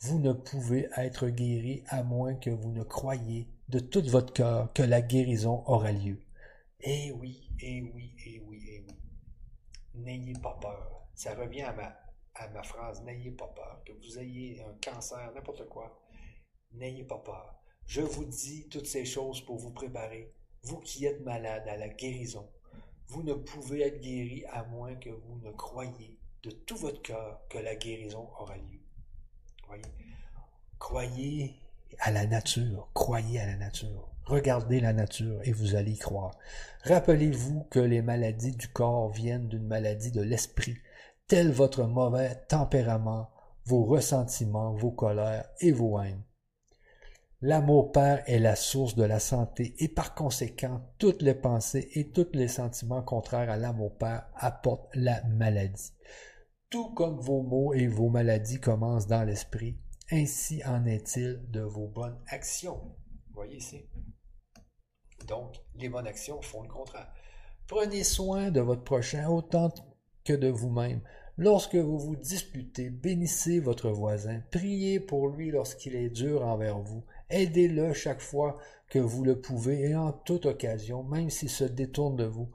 Vous 0.00 0.18
ne 0.18 0.32
pouvez 0.32 0.88
être 0.96 1.28
guéri 1.28 1.84
à 1.88 2.02
moins 2.02 2.34
que 2.34 2.50
vous 2.50 2.72
ne 2.72 2.82
croyiez 2.82 3.48
de 3.72 3.78
tout 3.78 4.02
votre 4.02 4.34
cœur 4.34 4.70
que 4.74 4.82
la 4.82 5.00
guérison 5.00 5.64
aura 5.66 5.92
lieu. 5.92 6.18
Eh 6.80 7.10
oui, 7.12 7.48
eh 7.58 7.80
oui, 7.80 8.14
eh 8.26 8.38
oui, 8.46 8.62
eh 8.68 8.80
oui. 8.86 8.94
N'ayez 9.94 10.34
pas 10.34 10.58
peur. 10.60 11.08
Ça 11.14 11.34
revient 11.34 11.62
à 11.62 11.72
ma, 11.72 11.96
à 12.34 12.48
ma 12.48 12.62
phrase, 12.62 13.02
n'ayez 13.02 13.30
pas 13.30 13.46
peur. 13.46 13.82
Que 13.86 13.92
vous 13.92 14.18
ayez 14.18 14.62
un 14.62 14.74
cancer, 14.74 15.32
n'importe 15.34 15.66
quoi, 15.70 16.02
n'ayez 16.72 17.04
pas 17.04 17.20
peur. 17.20 17.62
Je 17.86 18.02
vous 18.02 18.26
dis 18.26 18.68
toutes 18.68 18.86
ces 18.86 19.06
choses 19.06 19.40
pour 19.40 19.56
vous 19.56 19.72
préparer, 19.72 20.34
vous 20.64 20.80
qui 20.80 21.06
êtes 21.06 21.22
malade 21.22 21.66
à 21.66 21.78
la 21.78 21.88
guérison. 21.88 22.46
Vous 23.06 23.22
ne 23.22 23.32
pouvez 23.32 23.80
être 23.80 24.02
guéri 24.02 24.44
à 24.50 24.64
moins 24.64 24.96
que 24.96 25.08
vous 25.08 25.38
ne 25.38 25.50
croyiez 25.50 26.18
de 26.42 26.50
tout 26.50 26.76
votre 26.76 27.00
cœur 27.00 27.40
que 27.48 27.56
la 27.56 27.76
guérison 27.76 28.28
aura 28.38 28.58
lieu. 28.58 28.80
Voyez? 29.66 29.82
Croyez 30.78 31.61
à 32.00 32.10
la 32.10 32.26
nature, 32.26 32.90
croyez 32.94 33.40
à 33.40 33.46
la 33.46 33.56
nature. 33.56 34.08
Regardez 34.24 34.80
la 34.80 34.92
nature 34.92 35.40
et 35.44 35.52
vous 35.52 35.74
allez 35.74 35.92
y 35.92 35.98
croire. 35.98 36.38
Rappelez-vous 36.84 37.64
que 37.70 37.80
les 37.80 38.02
maladies 38.02 38.56
du 38.56 38.68
corps 38.68 39.10
viennent 39.10 39.48
d'une 39.48 39.66
maladie 39.66 40.12
de 40.12 40.22
l'esprit, 40.22 40.76
tel 41.26 41.50
votre 41.50 41.84
mauvais 41.84 42.36
tempérament, 42.48 43.30
vos 43.64 43.84
ressentiments, 43.84 44.74
vos 44.74 44.92
colères 44.92 45.48
et 45.60 45.72
vos 45.72 46.00
haines. 46.00 46.22
L'amour 47.44 47.90
père 47.90 48.22
est 48.26 48.38
la 48.38 48.54
source 48.54 48.94
de 48.94 49.02
la 49.02 49.18
santé 49.18 49.74
et 49.78 49.88
par 49.88 50.14
conséquent, 50.14 50.80
toutes 50.98 51.22
les 51.22 51.34
pensées 51.34 51.88
et 51.94 52.12
tous 52.12 52.28
les 52.34 52.46
sentiments 52.46 53.02
contraires 53.02 53.50
à 53.50 53.56
l'amour 53.56 53.96
père 53.98 54.28
apportent 54.36 54.94
la 54.94 55.24
maladie. 55.24 55.92
Tout 56.70 56.94
comme 56.94 57.18
vos 57.18 57.42
maux 57.42 57.74
et 57.74 57.88
vos 57.88 58.08
maladies 58.08 58.60
commencent 58.60 59.08
dans 59.08 59.24
l'esprit, 59.24 59.76
ainsi 60.10 60.62
en 60.64 60.84
est-il 60.86 61.40
de 61.50 61.60
vos 61.60 61.86
bonnes 61.86 62.18
actions. 62.28 62.80
voyez 63.32 63.56
ici. 63.56 63.86
Donc, 65.26 65.54
les 65.76 65.88
bonnes 65.88 66.06
actions 66.06 66.42
font 66.42 66.62
le 66.62 66.68
contraire. 66.68 67.12
Prenez 67.66 68.04
soin 68.04 68.50
de 68.50 68.60
votre 68.60 68.84
prochain 68.84 69.28
autant 69.28 69.72
que 70.24 70.32
de 70.32 70.48
vous-même. 70.48 71.00
Lorsque 71.38 71.76
vous 71.76 71.98
vous 71.98 72.16
disputez, 72.16 72.90
bénissez 72.90 73.58
votre 73.58 73.90
voisin, 73.90 74.42
priez 74.50 75.00
pour 75.00 75.28
lui 75.28 75.50
lorsqu'il 75.50 75.94
est 75.96 76.10
dur 76.10 76.46
envers 76.46 76.78
vous, 76.78 77.04
Aidez-le 77.32 77.94
chaque 77.94 78.20
fois 78.20 78.58
que 78.90 78.98
vous 78.98 79.24
le 79.24 79.40
pouvez 79.40 79.88
et 79.88 79.96
en 79.96 80.12
toute 80.12 80.44
occasion, 80.44 81.02
même 81.02 81.30
s'il 81.30 81.48
se 81.48 81.64
détourne 81.64 82.14
de 82.14 82.26
vous, 82.26 82.50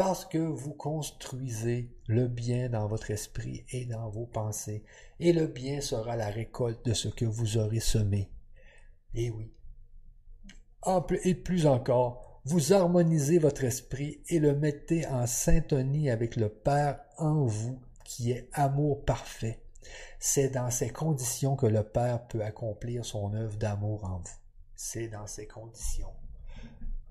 parce 0.00 0.24
que 0.24 0.38
vous 0.38 0.72
construisez 0.72 1.94
le 2.06 2.26
bien 2.26 2.70
dans 2.70 2.86
votre 2.86 3.10
esprit 3.10 3.66
et 3.68 3.84
dans 3.84 4.08
vos 4.08 4.24
pensées, 4.24 4.82
et 5.18 5.34
le 5.34 5.46
bien 5.46 5.82
sera 5.82 6.16
la 6.16 6.30
récolte 6.30 6.82
de 6.86 6.94
ce 6.94 7.08
que 7.08 7.26
vous 7.26 7.58
aurez 7.58 7.80
semé. 7.80 8.30
Et 9.12 9.30
oui. 9.30 9.52
Et 11.24 11.34
plus 11.34 11.66
encore, 11.66 12.40
vous 12.46 12.72
harmonisez 12.72 13.38
votre 13.38 13.62
esprit 13.62 14.22
et 14.30 14.38
le 14.38 14.56
mettez 14.56 15.06
en 15.06 15.26
syntonie 15.26 16.08
avec 16.08 16.36
le 16.36 16.48
Père 16.48 17.00
en 17.18 17.44
vous, 17.44 17.78
qui 18.02 18.30
est 18.30 18.48
amour 18.54 19.04
parfait. 19.04 19.62
C'est 20.18 20.48
dans 20.48 20.70
ces 20.70 20.88
conditions 20.88 21.56
que 21.56 21.66
le 21.66 21.82
Père 21.82 22.26
peut 22.26 22.42
accomplir 22.42 23.04
son 23.04 23.34
œuvre 23.34 23.58
d'amour 23.58 24.04
en 24.04 24.16
vous. 24.16 24.38
C'est 24.74 25.08
dans 25.08 25.26
ces 25.26 25.46
conditions. 25.46 26.14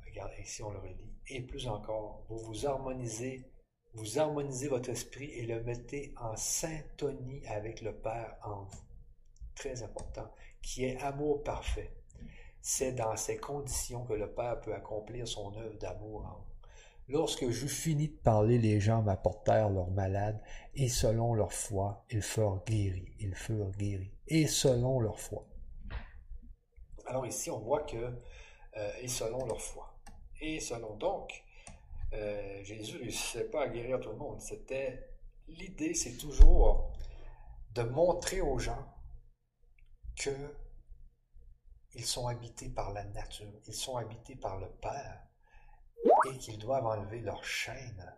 Regardez 0.08 0.42
ici, 0.42 0.64
on 0.64 0.72
le 0.72 0.80
relit. 0.80 1.09
Et 1.32 1.42
plus 1.42 1.68
encore, 1.68 2.24
vous 2.28 2.40
vous 2.40 2.66
harmonisez, 2.66 3.46
vous 3.94 4.18
harmonisez 4.18 4.68
votre 4.68 4.90
esprit 4.90 5.30
et 5.32 5.46
le 5.46 5.62
mettez 5.62 6.12
en 6.18 6.36
syntonie 6.36 7.46
avec 7.46 7.82
le 7.82 7.94
Père 7.94 8.36
en 8.44 8.64
vous. 8.64 8.84
Très 9.54 9.84
important, 9.84 10.28
qui 10.64 10.86
est 10.86 10.98
amour 11.02 11.44
parfait. 11.44 11.94
C'est 12.62 12.94
dans 12.94 13.16
ces 13.16 13.38
conditions 13.38 14.06
que 14.06 14.14
le 14.14 14.34
Père 14.34 14.60
peut 14.62 14.74
accomplir 14.74 15.28
son 15.28 15.56
œuvre 15.56 15.78
d'amour 15.78 16.26
en 16.26 16.40
vous. 16.40 16.50
Lorsque 17.10 17.48
j'eus 17.50 17.70
fini 17.70 18.08
de 18.08 18.18
parler, 18.18 18.58
les 18.58 18.80
gens 18.80 19.04
m'apportèrent 19.04 19.70
leurs 19.70 19.92
malades, 19.92 20.42
et 20.74 20.90
selon 20.90 21.36
leur 21.36 21.54
foi, 21.54 22.06
ils 22.10 22.24
furent 22.24 22.64
guéris. 22.66 23.14
Ils 23.20 23.36
furent 23.36 23.72
guéris. 23.72 24.14
Et 24.28 24.48
selon 24.48 25.00
leur 25.00 25.20
foi. 25.20 25.46
Alors 27.06 27.28
ici, 27.28 27.52
on 27.52 27.60
voit 27.60 27.84
que, 27.84 27.98
euh, 27.98 28.92
et 29.02 29.08
selon 29.08 29.46
leur 29.46 29.62
foi. 29.62 29.89
Et 30.42 30.60
selon 30.60 30.96
donc, 30.96 31.44
euh, 32.14 32.64
Jésus 32.64 32.96
ne 32.96 33.00
réussissait 33.04 33.50
pas 33.50 33.64
à 33.64 33.68
guérir 33.68 34.00
tout 34.00 34.10
le 34.10 34.18
monde. 34.18 34.42
C'était, 34.42 35.10
l'idée, 35.48 35.94
c'est 35.94 36.18
toujours 36.18 36.92
de 37.74 37.84
montrer 37.84 38.42
aux 38.42 38.60
gens 38.60 38.86
que 40.16 40.32
ils 41.96 42.06
sont 42.06 42.28
habités 42.28 42.70
par 42.70 42.94
la 42.94 43.04
nature, 43.04 43.52
ils 43.68 43.74
sont 43.74 43.98
habités 43.98 44.36
par 44.36 44.58
le 44.58 44.70
Père, 44.70 45.24
et 46.30 46.38
qu'ils 46.38 46.60
doivent 46.60 46.86
enlever 46.86 47.20
leurs 47.20 47.44
chaînes 47.44 48.16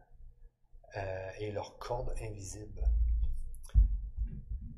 euh, 0.97 1.31
et 1.39 1.51
leurs 1.51 1.77
cordes 1.77 2.13
invisibles. 2.21 2.83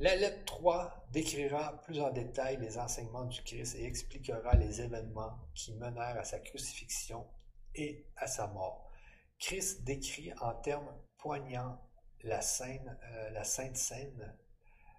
La 0.04 0.18
lettre 0.18 0.44
3 0.44 1.06
décrira 1.14 1.80
plus 1.84 2.02
en 2.02 2.12
détail 2.12 2.58
les 2.60 2.78
enseignements 2.78 3.24
du 3.24 3.42
Christ 3.42 3.76
et 3.76 3.86
expliquera 3.86 4.54
les 4.56 4.82
événements 4.82 5.40
qui 5.56 5.74
menèrent 5.76 6.20
à 6.20 6.26
sa 6.26 6.40
crucifixion 6.40 7.26
et 7.74 8.06
à 8.18 8.28
sa 8.28 8.48
mort. 8.48 8.92
Christ 9.40 9.86
décrit 9.86 10.34
en 10.42 10.56
termes 10.56 10.94
poignants 11.18 11.80
la, 12.22 12.40
euh, 12.40 13.44
Sainte 13.46 13.78
Seine, 13.78 14.38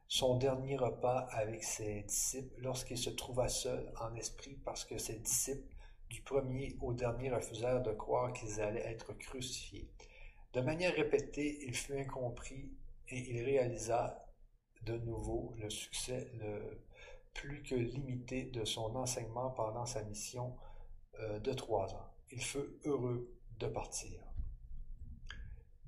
son 0.09 0.39
dernier 0.39 0.79
repas 0.79 1.29
avec 1.33 1.65
ses 1.65 2.05
disciples 2.05 2.59
lorsqu'il 2.63 2.97
se 2.97 3.11
trouva 3.11 3.49
seul 3.49 3.93
en 4.01 4.15
esprit 4.15 4.57
parce 4.65 4.87
que 4.87 4.97
ses 4.97 5.19
disciples 5.19 5.77
du 6.09 6.23
premier 6.23 6.79
au 6.81 6.95
dernier 6.95 7.31
refusèrent 7.31 7.83
de 7.83 7.93
croire 7.93 8.33
qu'ils 8.33 8.59
allaient 8.59 8.91
être 8.91 9.13
crucifiés. 9.13 9.87
De 10.55 10.63
manière 10.63 10.95
répétée, 10.95 11.59
il 11.67 11.75
fut 11.75 11.99
incompris 11.99 12.73
et 13.09 13.19
il 13.19 13.45
réalisa 13.45 14.24
de 14.85 14.99
nouveau 14.99 15.55
le 15.59 15.71
succès 15.71 16.31
le 16.35 16.81
plus 17.35 17.63
que 17.63 17.75
limité 17.75 18.45
de 18.45 18.65
son 18.65 18.95
enseignement 18.97 19.51
pendant 19.51 19.87
sa 19.87 20.03
mission 20.05 20.57
euh, 21.21 21.39
de 21.41 21.53
trois 21.53 21.93
ans. 21.95 22.11
Il 22.31 22.43
fut 22.43 22.79
heureux 22.85 23.35
de 23.59 23.67
partir. 23.67 24.21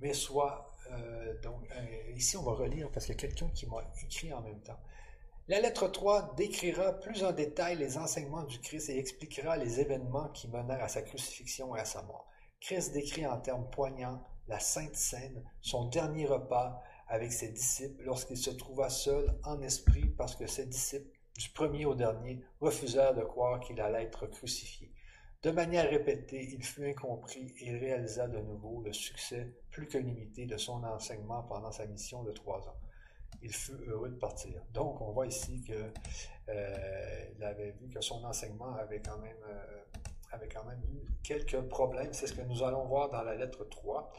Mais 0.01 0.13
soit, 0.13 0.73
euh, 0.91 1.41
donc, 1.41 1.69
euh, 1.71 2.13
ici 2.15 2.37
on 2.37 2.43
va 2.43 2.53
relire 2.53 2.91
parce 2.91 3.07
qu'il 3.07 3.15
y 3.15 3.19
a 3.19 3.21
quelqu'un 3.21 3.49
qui 3.49 3.67
m'a 3.67 3.83
écrit 4.03 4.33
en 4.33 4.43
même 4.43 4.61
temps. 4.61 4.79
La 5.49 5.61
lettre 5.61 5.87
3 5.87 6.35
décrira 6.37 6.95
plus 6.95 7.23
en 7.23 7.31
détail 7.31 7.77
les 7.77 7.99
enseignements 7.99 8.43
du 8.43 8.59
Christ 8.59 8.89
et 8.89 8.99
expliquera 8.99 9.57
les 9.57 9.79
événements 9.79 10.29
qui 10.31 10.49
menèrent 10.49 10.83
à 10.83 10.89
sa 10.89 11.03
crucifixion 11.03 11.77
et 11.77 11.81
à 11.81 11.85
sa 11.85 12.03
mort. 12.03 12.29
Christ 12.61 12.93
décrit 12.93 13.27
en 13.27 13.39
termes 13.39 13.71
poignants 13.71 14.27
la 14.49 14.59
Sainte 14.59 14.97
Seine, 14.97 15.45
son 15.61 15.89
dernier 15.89 16.27
repas 16.27 16.83
avec 17.09 17.33
ses 17.33 17.49
disciples 17.49 18.03
lorsqu'il 18.05 18.37
se 18.37 18.51
trouva 18.51 18.91
seul 18.91 19.39
en 19.45 19.61
esprit 19.63 20.07
parce 20.17 20.37
que 20.37 20.47
ses 20.47 20.67
disciples, 20.67 21.11
du 21.39 21.51
premier 21.51 21.85
au 21.85 21.95
dernier, 21.95 22.43
refusèrent 22.61 23.15
de 23.15 23.23
croire 23.23 23.61
qu'il 23.61 23.81
allait 23.81 24.05
être 24.05 24.27
crucifié. 24.27 24.93
De 25.43 25.51
manière 25.51 25.89
répétée, 25.89 26.49
il 26.53 26.65
fut 26.65 26.87
incompris 26.87 27.55
et 27.61 27.67
il 27.67 27.77
réalisa 27.77 28.27
de 28.27 28.39
nouveau 28.39 28.83
le 28.83 28.93
succès 28.93 29.55
plus 29.71 29.87
que 29.87 29.99
limité 29.99 30.47
de 30.47 30.57
son 30.57 30.83
enseignement 30.83 31.43
pendant 31.43 31.71
sa 31.71 31.87
mission 31.87 32.23
de 32.25 32.33
trois 32.33 32.67
ans 32.69 32.81
il 33.43 33.53
fut 33.53 33.79
heureux 33.87 34.09
de 34.09 34.17
partir. 34.17 34.61
Donc, 34.73 35.01
on 35.01 35.13
voit 35.13 35.27
ici 35.27 35.63
qu'il 35.63 35.93
euh, 36.49 37.29
avait 37.43 37.73
vu 37.73 37.89
que 37.89 38.01
son 38.01 38.25
enseignement 38.25 38.75
avait 38.75 39.01
quand 39.01 39.19
même, 39.19 39.37
euh, 39.49 39.83
avait 40.33 40.49
quand 40.49 40.65
même 40.65 40.83
eu 40.93 41.07
quelques 41.23 41.61
problèmes. 41.69 42.13
C'est 42.13 42.27
ce 42.27 42.35
que 42.35 42.43
nous 42.43 42.63
allons 42.63 42.87
voir 42.87 43.11
dans 43.11 43.23
la 43.23 43.35
lettre 43.35 43.65
3. 43.65 44.13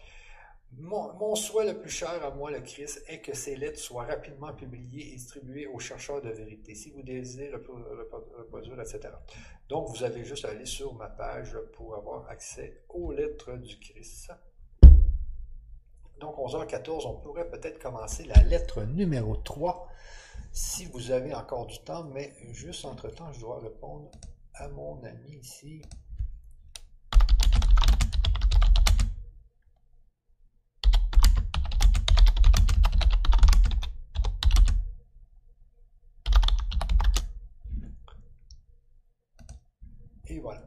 Mon, 0.80 1.36
souhait 1.36 1.65
le 1.65 1.80
plus 1.80 1.89
cher 1.89 2.23
à 2.23 2.30
moi, 2.30 2.51
le 2.51 2.61
Christ, 2.61 3.03
est 3.07 3.19
que 3.19 3.36
ces 3.36 3.55
lettres 3.55 3.80
soient 3.80 4.05
rapidement 4.05 4.53
publiées 4.53 5.07
et 5.07 5.15
distribuées 5.15 5.65
aux 5.65 5.80
chercheurs 5.80 6.21
de 6.21 6.30
vérité, 6.30 6.75
si 6.75 6.91
vous 6.91 7.01
désirez 7.01 7.51
reproduire, 7.51 8.80
etc. 8.80 9.09
Donc, 9.69 9.89
vous 9.89 10.03
avez 10.03 10.23
juste 10.23 10.45
à 10.45 10.49
aller 10.49 10.65
sur 10.65 10.93
ma 10.93 11.07
page 11.07 11.57
pour 11.73 11.95
avoir 11.95 12.30
accès 12.30 12.84
aux 12.89 13.11
lettres 13.11 13.53
du 13.57 13.80
Christ. 13.80 14.31
Donc 16.19 16.35
11h14, 16.38 17.06
on 17.06 17.14
pourrait 17.14 17.47
peut-être 17.47 17.80
commencer 17.80 18.23
la 18.26 18.41
lettre 18.41 18.84
numéro 18.84 19.35
3 19.35 19.88
si 20.52 20.85
vous 20.85 21.11
avez 21.11 21.34
encore 21.35 21.68
du 21.68 21.77
temps, 21.80 22.03
mais 22.06 22.34
juste 22.52 22.85
entre-temps, 22.85 23.31
je 23.34 23.41
dois 23.41 23.60
répondre 23.60 24.10
à 24.56 24.68
mon 24.69 25.03
ami 25.03 25.38
ici. 25.39 25.84
Et 40.28 40.40
voilà. 40.40 40.64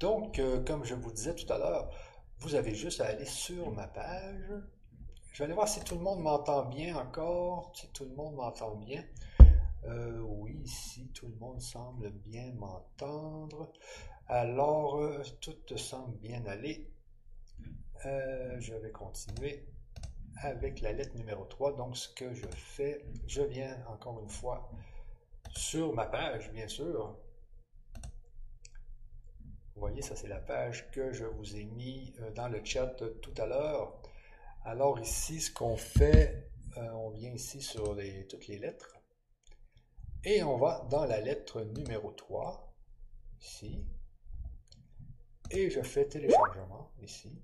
Donc, 0.00 0.38
euh, 0.38 0.62
comme 0.64 0.84
je 0.84 0.94
vous 0.94 1.12
disais 1.12 1.34
tout 1.34 1.50
à 1.52 1.58
l'heure, 1.58 1.90
vous 2.38 2.54
avez 2.54 2.74
juste 2.74 3.00
à 3.00 3.06
aller 3.06 3.26
sur 3.26 3.70
ma 3.70 3.86
page 3.86 4.52
je 5.32 5.38
vais 5.38 5.44
aller 5.44 5.54
voir 5.54 5.66
si 5.66 5.80
tout 5.82 5.94
le 5.94 6.02
monde 6.02 6.20
m'entend 6.20 6.66
bien 6.66 6.94
encore, 6.94 7.72
si 7.74 7.88
tout 7.88 8.04
le 8.04 8.14
monde 8.14 8.34
m'entend 8.34 8.76
bien. 8.76 9.02
Euh, 9.84 10.20
oui, 10.20 10.62
si 10.66 11.08
tout 11.08 11.26
le 11.26 11.34
monde 11.36 11.58
semble 11.58 12.10
bien 12.10 12.52
m'entendre. 12.52 13.72
Alors, 14.28 15.00
euh, 15.00 15.22
tout 15.40 15.78
semble 15.78 16.18
bien 16.18 16.44
aller. 16.44 16.86
Je 18.04 18.74
vais 18.74 18.90
continuer 18.90 19.66
avec 20.42 20.82
la 20.82 20.92
lettre 20.92 21.16
numéro 21.16 21.46
3. 21.46 21.76
Donc, 21.76 21.96
ce 21.96 22.10
que 22.10 22.34
je 22.34 22.46
fais, 22.48 23.02
je 23.26 23.40
viens 23.40 23.82
encore 23.88 24.20
une 24.20 24.28
fois 24.28 24.70
sur 25.54 25.94
ma 25.94 26.04
page, 26.04 26.52
bien 26.52 26.68
sûr. 26.68 27.16
Vous 29.74 29.80
voyez, 29.80 30.02
ça 30.02 30.16
c'est 30.16 30.28
la 30.28 30.38
page 30.40 30.90
que 30.90 31.12
je 31.12 31.24
vous 31.24 31.56
ai 31.56 31.64
mis 31.64 32.14
dans 32.34 32.48
le 32.48 32.64
chat 32.64 33.02
tout 33.20 33.34
à 33.36 33.46
l'heure. 33.46 34.00
Alors 34.64 35.00
ici, 35.00 35.40
ce 35.40 35.50
qu'on 35.50 35.76
fait, 35.76 36.50
euh, 36.76 36.90
on 36.92 37.10
vient 37.10 37.32
ici 37.32 37.60
sur 37.60 37.96
toutes 38.28 38.46
les 38.46 38.58
lettres. 38.58 38.96
Et 40.24 40.42
on 40.44 40.56
va 40.56 40.86
dans 40.90 41.04
la 41.04 41.20
lettre 41.20 41.62
numéro 41.62 42.12
3, 42.12 42.72
ici. 43.40 43.84
Et 45.50 45.68
je 45.68 45.82
fais 45.82 46.06
téléchargement, 46.06 46.92
ici. 47.02 47.42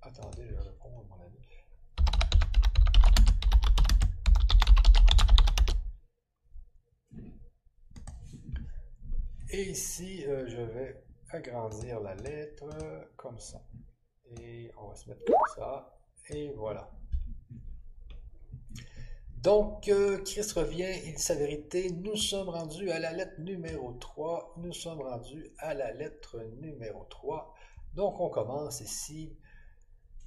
Attendez, 0.00 0.46
je 0.48 0.54
réponds 0.54 1.00
à 1.00 1.16
mon 1.16 1.20
ami. 1.24 1.38
Et 9.50 9.70
ici, 9.70 10.24
euh, 10.26 10.46
je 10.46 10.60
vais 10.60 11.02
agrandir 11.30 12.00
la 12.00 12.14
lettre 12.14 12.68
comme 13.16 13.38
ça. 13.38 13.62
Et 14.40 14.70
on 14.78 14.88
va 14.88 14.94
se 14.94 15.08
mettre 15.08 15.24
comme 15.24 15.56
ça. 15.56 15.98
Et 16.30 16.52
voilà. 16.56 16.90
Donc, 19.42 19.88
euh, 19.88 20.18
Christ 20.24 20.52
revient, 20.52 20.90
il 21.06 21.14
dit 21.14 21.22
sa 21.22 21.34
vérité. 21.34 21.90
Nous 21.92 22.16
sommes 22.16 22.48
rendus 22.48 22.90
à 22.90 22.98
la 22.98 23.12
lettre 23.12 23.40
numéro 23.40 23.92
3. 23.92 24.56
Nous 24.58 24.72
sommes 24.72 25.00
rendus 25.00 25.50
à 25.58 25.74
la 25.74 25.92
lettre 25.92 26.40
numéro 26.60 27.04
3. 27.04 27.54
Donc, 27.94 28.20
on 28.20 28.28
commence 28.28 28.80
ici. 28.80 29.36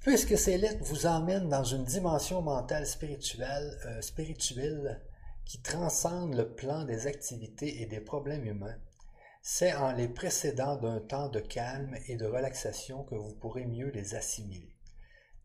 Puisque 0.00 0.36
ces 0.36 0.58
lettres 0.58 0.82
vous 0.82 1.06
emmènent 1.06 1.48
dans 1.48 1.62
une 1.62 1.84
dimension 1.84 2.42
mentale 2.42 2.86
spirituelle, 2.86 3.78
euh, 3.86 4.00
spirituelle 4.00 5.00
qui 5.44 5.62
transcende 5.62 6.34
le 6.34 6.48
plan 6.48 6.84
des 6.84 7.06
activités 7.06 7.82
et 7.82 7.86
des 7.86 8.00
problèmes 8.00 8.46
humains, 8.46 8.78
c'est 9.44 9.74
en 9.74 9.90
les 9.90 10.06
précédant 10.06 10.76
d'un 10.76 11.00
temps 11.00 11.28
de 11.28 11.40
calme 11.40 11.96
et 12.06 12.14
de 12.14 12.26
relaxation 12.26 13.02
que 13.02 13.16
vous 13.16 13.34
pourrez 13.34 13.66
mieux 13.66 13.90
les 13.90 14.14
assimiler. 14.14 14.72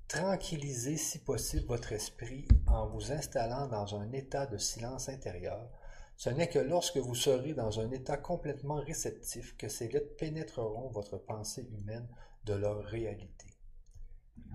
Tranquillisez 0.08 0.98
si 0.98 1.18
possible 1.18 1.66
votre 1.66 1.92
esprit 1.94 2.48
en 2.68 2.88
vous 2.88 3.12
installant 3.12 3.68
dans 3.68 3.96
un 3.96 4.12
état 4.12 4.46
de 4.46 4.60
silence 4.60 5.10
intérieur. 5.10 5.68
Ce 6.16 6.30
n'est 6.30 6.48
que 6.48 6.60
lorsque 6.60 6.98
vous 6.98 7.16
serez 7.16 7.56
dans 7.56 7.80
un 7.80 7.90
état 7.90 8.18
complètement 8.18 8.76
réceptif 8.76 9.58
que 9.58 9.68
ces 9.68 9.88
lettres 9.88 10.16
pénétreront 10.16 10.90
votre 10.90 11.18
pensée 11.18 11.68
humaine 11.72 12.08
de 12.46 12.54
leur 12.54 12.84
réalité. 12.84 13.48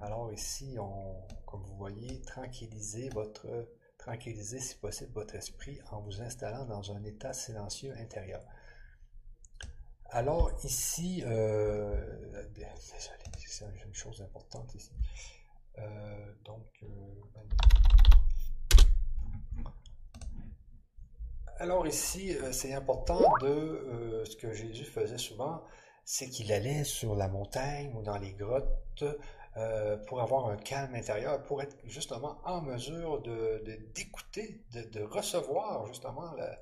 Alors 0.00 0.32
ici, 0.32 0.76
comme 1.46 1.64
vous 1.64 1.76
voyez, 1.76 2.22
tranquillisez 2.22 3.10
tranquillisez 3.98 4.60
si 4.60 4.76
possible 4.76 5.12
votre 5.12 5.34
esprit 5.34 5.80
en 5.90 6.00
vous 6.00 6.22
installant 6.22 6.64
dans 6.64 6.92
un 6.92 7.02
état 7.02 7.32
silencieux 7.32 7.92
intérieur. 7.98 8.42
Alors 10.14 10.50
ici, 10.62 11.22
euh, 11.24 11.96
c'est 12.76 13.64
une 13.86 13.94
chose 13.94 14.20
importante 14.20 14.74
ici. 14.74 14.92
Euh, 15.78 16.32
donc, 16.44 16.66
euh, 16.82 16.86
ici, 21.86 22.36
c'est 22.52 22.74
important 22.74 23.22
de 23.40 24.22
ce 24.26 24.36
que 24.36 24.52
Jésus 24.52 24.84
faisait 24.84 25.16
souvent, 25.16 25.62
c'est 26.04 26.28
qu'il 26.28 26.52
allait 26.52 26.84
sur 26.84 27.16
la 27.16 27.28
montagne 27.28 27.94
ou 27.96 28.02
dans 28.02 28.18
les 28.18 28.32
grottes 28.34 29.04
pour 30.06 30.20
avoir 30.20 30.48
un 30.48 30.56
calme 30.56 30.94
intérieur, 30.94 31.42
pour 31.44 31.62
être 31.62 31.76
justement 31.84 32.38
en 32.44 32.60
mesure 32.60 33.22
de 33.22 33.64
d'écouter, 33.94 34.60
de, 34.72 35.02
recevoir 35.02 35.86
justement 35.86 36.32
la, 36.34 36.58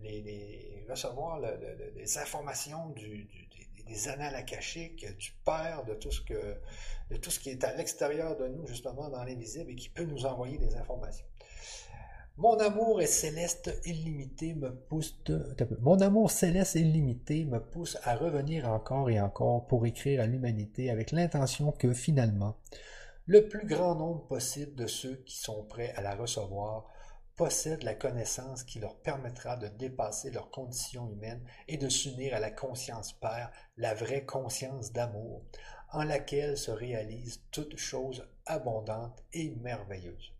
les, 0.00 0.84
recevoir 0.88 1.40
les 1.96 2.18
informations 2.18 2.94
des 3.86 4.08
annales 4.08 4.34
akashiques, 4.34 5.06
du 5.18 5.32
Père, 5.44 5.84
de 5.84 5.94
tout 5.94 6.10
ce 6.10 6.20
que 6.20 6.56
de 7.10 7.16
tout 7.16 7.30
ce 7.30 7.40
qui 7.40 7.48
est 7.48 7.64
à 7.64 7.74
l'extérieur 7.74 8.36
de 8.36 8.48
nous, 8.48 8.66
justement, 8.66 9.08
dans 9.08 9.24
l'invisible, 9.24 9.70
et 9.70 9.74
qui 9.74 9.88
peut 9.88 10.04
nous 10.04 10.26
envoyer 10.26 10.58
des 10.58 10.76
informations. 10.76 11.24
Mon 12.36 12.56
amour 12.58 13.02
est 13.02 13.06
céleste 13.06 13.80
illimité 13.84 14.54
me 14.54 14.70
pousse 14.70 15.18
mon 15.80 16.00
amour 16.00 16.30
céleste 16.30 16.76
illimité 16.76 17.44
me 17.44 17.58
pousse 17.58 17.98
à 18.04 18.14
revenir 18.14 18.68
encore 18.68 19.10
et 19.10 19.20
encore 19.20 19.66
pour 19.66 19.86
écrire 19.86 20.20
à 20.20 20.26
l'humanité 20.26 20.88
avec 20.88 21.10
l'intention 21.10 21.72
que 21.72 21.92
finalement 21.92 22.56
le 23.26 23.48
plus 23.48 23.66
grand 23.66 23.96
nombre 23.96 24.24
possible 24.28 24.76
de 24.76 24.86
ceux 24.86 25.16
qui 25.26 25.36
sont 25.36 25.64
prêts 25.64 25.92
à 25.96 26.00
la 26.00 26.14
recevoir 26.14 26.86
possèdent 27.38 27.84
la 27.84 27.94
connaissance 27.94 28.64
qui 28.64 28.80
leur 28.80 28.96
permettra 28.96 29.56
de 29.56 29.68
dépasser 29.68 30.30
leur 30.30 30.50
condition 30.50 31.08
humaine 31.08 31.40
et 31.68 31.76
de 31.76 31.88
s'unir 31.88 32.34
à 32.34 32.40
la 32.40 32.50
conscience 32.50 33.12
Père, 33.12 33.52
la 33.76 33.94
vraie 33.94 34.26
conscience 34.26 34.92
d'amour, 34.92 35.44
en 35.92 36.02
laquelle 36.02 36.58
se 36.58 36.72
réalise 36.72 37.40
toute 37.52 37.76
chose 37.76 38.28
abondante 38.44 39.22
et 39.32 39.54
merveilleuse. 39.62 40.34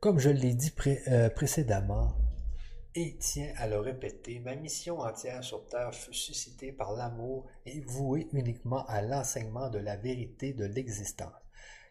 Comme 0.00 0.18
je 0.18 0.30
l'ai 0.30 0.54
dit 0.54 0.72
euh, 1.08 1.28
précédemment, 1.28 2.16
et 2.94 3.16
tiens 3.18 3.52
à 3.56 3.66
le 3.66 3.78
répéter, 3.78 4.38
ma 4.38 4.54
mission 4.54 5.00
entière 5.00 5.44
sur 5.44 5.66
Terre 5.66 5.94
fut 5.94 6.14
suscitée 6.14 6.72
par 6.72 6.92
l'amour 6.92 7.46
et 7.66 7.80
vouée 7.80 8.28
uniquement 8.32 8.86
à 8.86 9.02
l'enseignement 9.02 9.68
de 9.68 9.78
la 9.78 9.96
vérité 9.96 10.54
de 10.54 10.64
l'existence. 10.64 11.32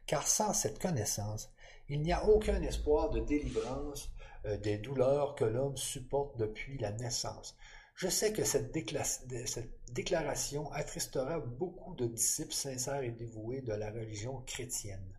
Car 0.05 0.25
sans 0.27 0.53
cette 0.53 0.81
connaissance, 0.81 1.52
il 1.89 2.01
n'y 2.01 2.13
a 2.13 2.25
aucun 2.25 2.61
espoir 2.61 3.09
de 3.09 3.19
délivrance 3.19 4.09
euh, 4.45 4.57
des 4.57 4.77
douleurs 4.77 5.35
que 5.35 5.45
l'homme 5.45 5.77
supporte 5.77 6.37
depuis 6.37 6.77
la 6.77 6.91
naissance. 6.91 7.55
Je 7.95 8.07
sais 8.07 8.33
que 8.33 8.43
cette, 8.43 8.73
déclaration 9.91 10.71
attristera 10.71 11.39
beaucoup 11.39 11.93
de 11.95 12.07
disciples 12.07 12.53
sincères 12.53 13.03
et 13.03 13.11
dévoués 13.11 13.61
de 13.61 13.73
la 13.73 13.91
religion 13.91 14.41
chrétienne, 14.47 15.13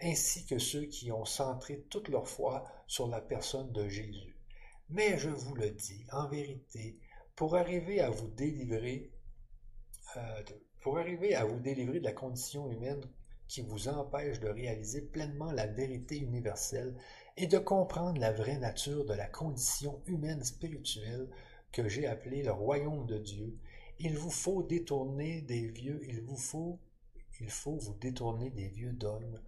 ainsi 0.00 0.46
que 0.46 0.58
ceux 0.58 0.84
qui 0.84 1.10
ont 1.10 1.24
centré 1.24 1.84
toute 1.90 2.08
leur 2.08 2.28
foi 2.28 2.64
sur 2.86 3.08
la 3.08 3.20
personne 3.20 3.72
de 3.72 3.88
Jésus. 3.88 4.36
Mais 4.90 5.18
je 5.18 5.30
vous 5.30 5.54
le 5.54 5.70
dis, 5.70 6.06
en 6.12 6.28
vérité, 6.28 6.98
pour 7.34 7.56
arriver 7.56 8.00
à 8.00 8.10
vous 8.10 8.28
délivrer, 8.28 9.10
euh, 10.16 10.42
pour 10.80 10.98
arriver 10.98 11.34
à 11.34 11.44
vous 11.44 11.58
délivrer 11.58 11.98
de 11.98 12.04
la 12.04 12.12
condition 12.12 12.70
humaine 12.70 13.02
qui 13.52 13.60
vous 13.60 13.88
empêche 13.88 14.40
de 14.40 14.48
réaliser 14.48 15.02
pleinement 15.02 15.52
la 15.52 15.66
vérité 15.66 16.16
universelle 16.16 16.94
et 17.36 17.46
de 17.46 17.58
comprendre 17.58 18.18
la 18.18 18.32
vraie 18.32 18.56
nature 18.56 19.04
de 19.04 19.12
la 19.12 19.26
condition 19.26 20.00
humaine 20.06 20.42
spirituelle 20.42 21.28
que 21.70 21.86
j'ai 21.86 22.06
appelée 22.06 22.42
le 22.42 22.52
royaume 22.52 23.04
de 23.04 23.18
Dieu, 23.18 23.58
il 23.98 24.16
vous 24.16 24.30
faut 24.30 24.62
détourner 24.62 25.42
des 25.42 25.66
vieux, 25.66 26.00
il 26.08 26.22
vous 26.22 26.38
faut, 26.38 26.78
il 27.40 27.50
faut 27.50 27.76
vous 27.76 27.92
détourner 27.92 28.48
des 28.48 28.68
vieux 28.68 28.94
dogmes 28.94 29.38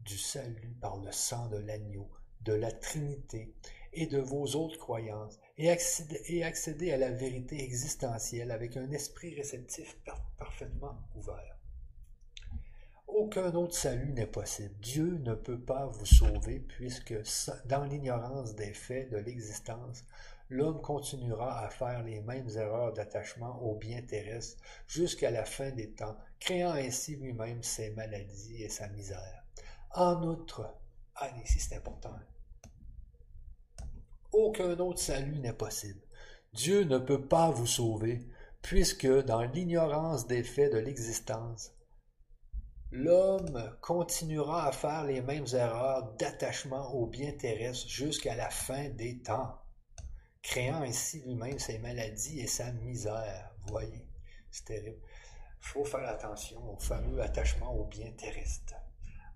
du 0.00 0.18
salut 0.18 0.74
par 0.80 0.96
le 0.96 1.12
sang 1.12 1.48
de 1.48 1.58
l'agneau, 1.58 2.10
de 2.40 2.54
la 2.54 2.72
Trinité 2.72 3.54
et 3.92 4.08
de 4.08 4.18
vos 4.18 4.46
autres 4.56 4.78
croyances, 4.78 5.38
et 5.58 5.70
accéder, 5.70 6.20
et 6.26 6.42
accéder 6.42 6.90
à 6.90 6.96
la 6.96 7.12
vérité 7.12 7.62
existentielle 7.62 8.50
avec 8.50 8.76
un 8.76 8.90
esprit 8.90 9.32
réceptif 9.36 9.96
parfaitement 10.38 10.98
ouvert. 11.14 11.54
Aucun 13.06 13.54
autre 13.54 13.74
salut 13.74 14.12
n'est 14.12 14.26
possible. 14.26 14.74
Dieu 14.80 15.18
ne 15.22 15.34
peut 15.34 15.60
pas 15.60 15.86
vous 15.86 16.06
sauver 16.06 16.58
puisque 16.60 17.14
dans 17.66 17.84
l'ignorance 17.84 18.54
des 18.54 18.72
faits 18.72 19.10
de 19.10 19.18
l'existence, 19.18 20.04
l'homme 20.50 20.80
continuera 20.80 21.60
à 21.64 21.68
faire 21.68 22.02
les 22.02 22.20
mêmes 22.20 22.48
erreurs 22.56 22.92
d'attachement 22.92 23.62
aux 23.62 23.76
biens 23.76 24.02
terrestres 24.02 24.62
jusqu'à 24.86 25.30
la 25.30 25.44
fin 25.44 25.70
des 25.70 25.90
temps, 25.90 26.16
créant 26.40 26.72
ainsi 26.72 27.16
lui-même 27.16 27.62
ses 27.62 27.90
maladies 27.90 28.62
et 28.62 28.68
sa 28.68 28.88
misère. 28.88 29.44
En 29.92 30.22
outre, 30.22 30.74
allez, 31.16 31.42
ici 31.44 31.60
c'est 31.60 31.76
important, 31.76 32.14
aucun 34.32 34.76
autre 34.80 34.98
salut 34.98 35.38
n'est 35.38 35.52
possible. 35.52 36.00
Dieu 36.52 36.82
ne 36.84 36.98
peut 36.98 37.26
pas 37.26 37.50
vous 37.50 37.66
sauver, 37.66 38.26
puisque 38.62 39.06
dans 39.06 39.42
l'ignorance 39.42 40.26
des 40.26 40.42
faits 40.42 40.72
de 40.72 40.78
l'existence, 40.78 41.73
L'homme 42.96 43.76
continuera 43.80 44.68
à 44.68 44.72
faire 44.72 45.02
les 45.02 45.20
mêmes 45.20 45.48
erreurs 45.52 46.12
d'attachement 46.16 46.94
aux 46.94 47.06
biens 47.06 47.32
terrestres 47.32 47.88
jusqu'à 47.88 48.36
la 48.36 48.48
fin 48.50 48.88
des 48.90 49.18
temps, 49.18 49.58
créant 50.42 50.80
ainsi 50.80 51.20
lui-même 51.26 51.58
ses 51.58 51.78
maladies 51.78 52.38
et 52.38 52.46
sa 52.46 52.70
misère. 52.70 53.50
Voyez, 53.66 54.06
c'est 54.52 54.66
terrible. 54.66 55.00
Il 55.02 55.66
faut 55.66 55.84
faire 55.84 56.08
attention 56.08 56.72
au 56.72 56.78
fameux 56.78 57.20
attachement 57.20 57.74
aux 57.74 57.86
biens 57.86 58.12
terrestres. 58.12 58.76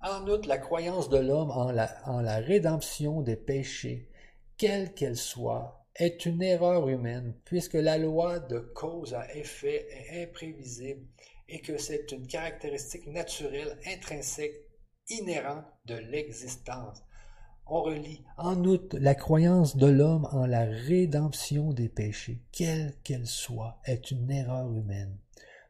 En 0.02 0.24
outre, 0.28 0.46
la 0.46 0.58
croyance 0.58 1.08
de 1.08 1.18
l'homme 1.18 1.50
en 1.50 1.72
la, 1.72 1.92
en 2.06 2.20
la 2.20 2.36
rédemption 2.36 3.22
des 3.22 3.34
péchés, 3.34 4.08
quelle 4.56 4.94
qu'elle 4.94 5.16
soit, 5.16 5.84
est 5.96 6.26
une 6.26 6.42
erreur 6.42 6.88
humaine, 6.88 7.34
puisque 7.44 7.74
la 7.74 7.98
loi 7.98 8.38
de 8.38 8.60
cause 8.60 9.14
à 9.14 9.34
effet 9.34 9.88
est 9.90 10.22
imprévisible 10.22 11.04
et 11.48 11.60
que 11.60 11.78
c'est 11.78 12.12
une 12.12 12.26
caractéristique 12.26 13.06
naturelle, 13.06 13.78
intrinsèque, 13.86 14.64
inhérente 15.08 15.64
de 15.86 15.94
l'existence. 15.94 17.02
On 17.66 17.82
relit 17.82 18.24
en 18.38 18.64
outre 18.64 18.98
la 18.98 19.14
croyance 19.14 19.76
de 19.76 19.86
l'homme 19.86 20.26
en 20.32 20.46
la 20.46 20.64
rédemption 20.64 21.72
des 21.72 21.88
péchés, 21.88 22.40
quelle 22.50 22.94
qu'elle 23.04 23.26
soit, 23.26 23.78
est 23.84 24.10
une 24.10 24.30
erreur 24.30 24.72
humaine, 24.72 25.18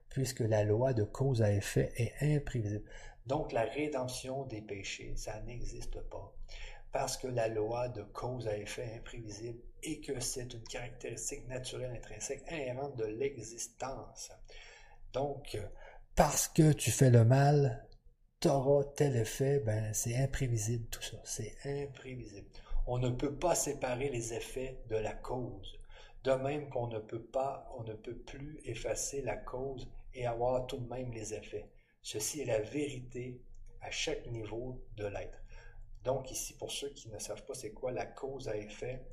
puisque 0.09 0.41
la 0.41 0.63
loi 0.63 0.93
de 0.93 1.03
cause 1.03 1.43
à 1.43 1.53
effet 1.53 1.93
est 1.97 2.37
imprévisible. 2.37 2.85
Donc 3.27 3.53
la 3.53 3.65
rédemption 3.65 4.45
des 4.47 4.63
péchés, 4.63 5.13
ça 5.17 5.41
n'existe 5.43 6.01
pas. 6.09 6.33
Parce 6.93 7.17
que 7.17 7.27
la 7.27 7.49
loi 7.49 7.89
de 7.89 8.03
cause 8.03 8.47
à 8.49 8.57
effet 8.57 8.87
est 8.93 8.99
imprévisible 8.99 9.61
et 9.83 10.01
que 10.01 10.19
c'est 10.21 10.55
une 10.55 10.63
caractéristique 10.63 11.47
naturelle 11.49 11.97
intrinsèque 11.97 12.43
inhérente 12.51 12.97
de 12.97 13.05
l'existence. 13.05 14.31
Donc, 15.13 15.59
parce 16.15 16.49
que 16.49 16.73
tu 16.73 16.91
fais 16.91 17.11
le 17.11 17.25
mal, 17.25 17.87
tu 18.41 18.49
auras 18.49 18.85
tel 18.97 19.17
effet, 19.17 19.61
ben 19.61 19.93
c'est 19.95 20.17
imprévisible 20.17 20.87
tout 20.89 21.03
ça, 21.03 21.17
c'est 21.25 21.55
imprévisible. 21.65 22.49
On 22.87 22.99
ne 22.99 23.11
peut 23.11 23.35
pas 23.35 23.55
séparer 23.55 24.09
les 24.11 24.35
effets 24.35 24.83
de 24.89 24.97
la 24.97 25.13
cause. 25.13 25.79
De 26.25 26.33
même 26.33 26.69
qu'on 26.69 26.89
ne 26.89 26.99
peut 26.99 27.23
pas, 27.23 27.71
on 27.79 27.85
ne 27.85 27.95
peut 27.95 28.17
plus 28.17 28.61
effacer 28.65 29.23
la 29.23 29.37
cause 29.37 29.89
et 30.15 30.27
avoir 30.27 30.67
tout 30.67 30.79
de 30.79 30.89
même 30.89 31.13
les 31.13 31.35
effets. 31.35 31.71
Ceci 32.03 32.41
est 32.41 32.47
la 32.47 32.61
vérité 32.61 33.41
à 33.81 33.91
chaque 33.91 34.27
niveau 34.27 34.83
de 34.97 35.07
l'être. 35.07 35.43
Donc 36.05 36.31
ici, 36.31 36.57
pour 36.57 36.71
ceux 36.71 36.91
qui 36.91 37.09
ne 37.09 37.19
savent 37.19 37.45
pas 37.45 37.55
c'est 37.55 37.73
quoi 37.73 37.93
la 37.93 38.07
cause 38.07 38.49
à 38.49 38.57
effet, 38.57 39.05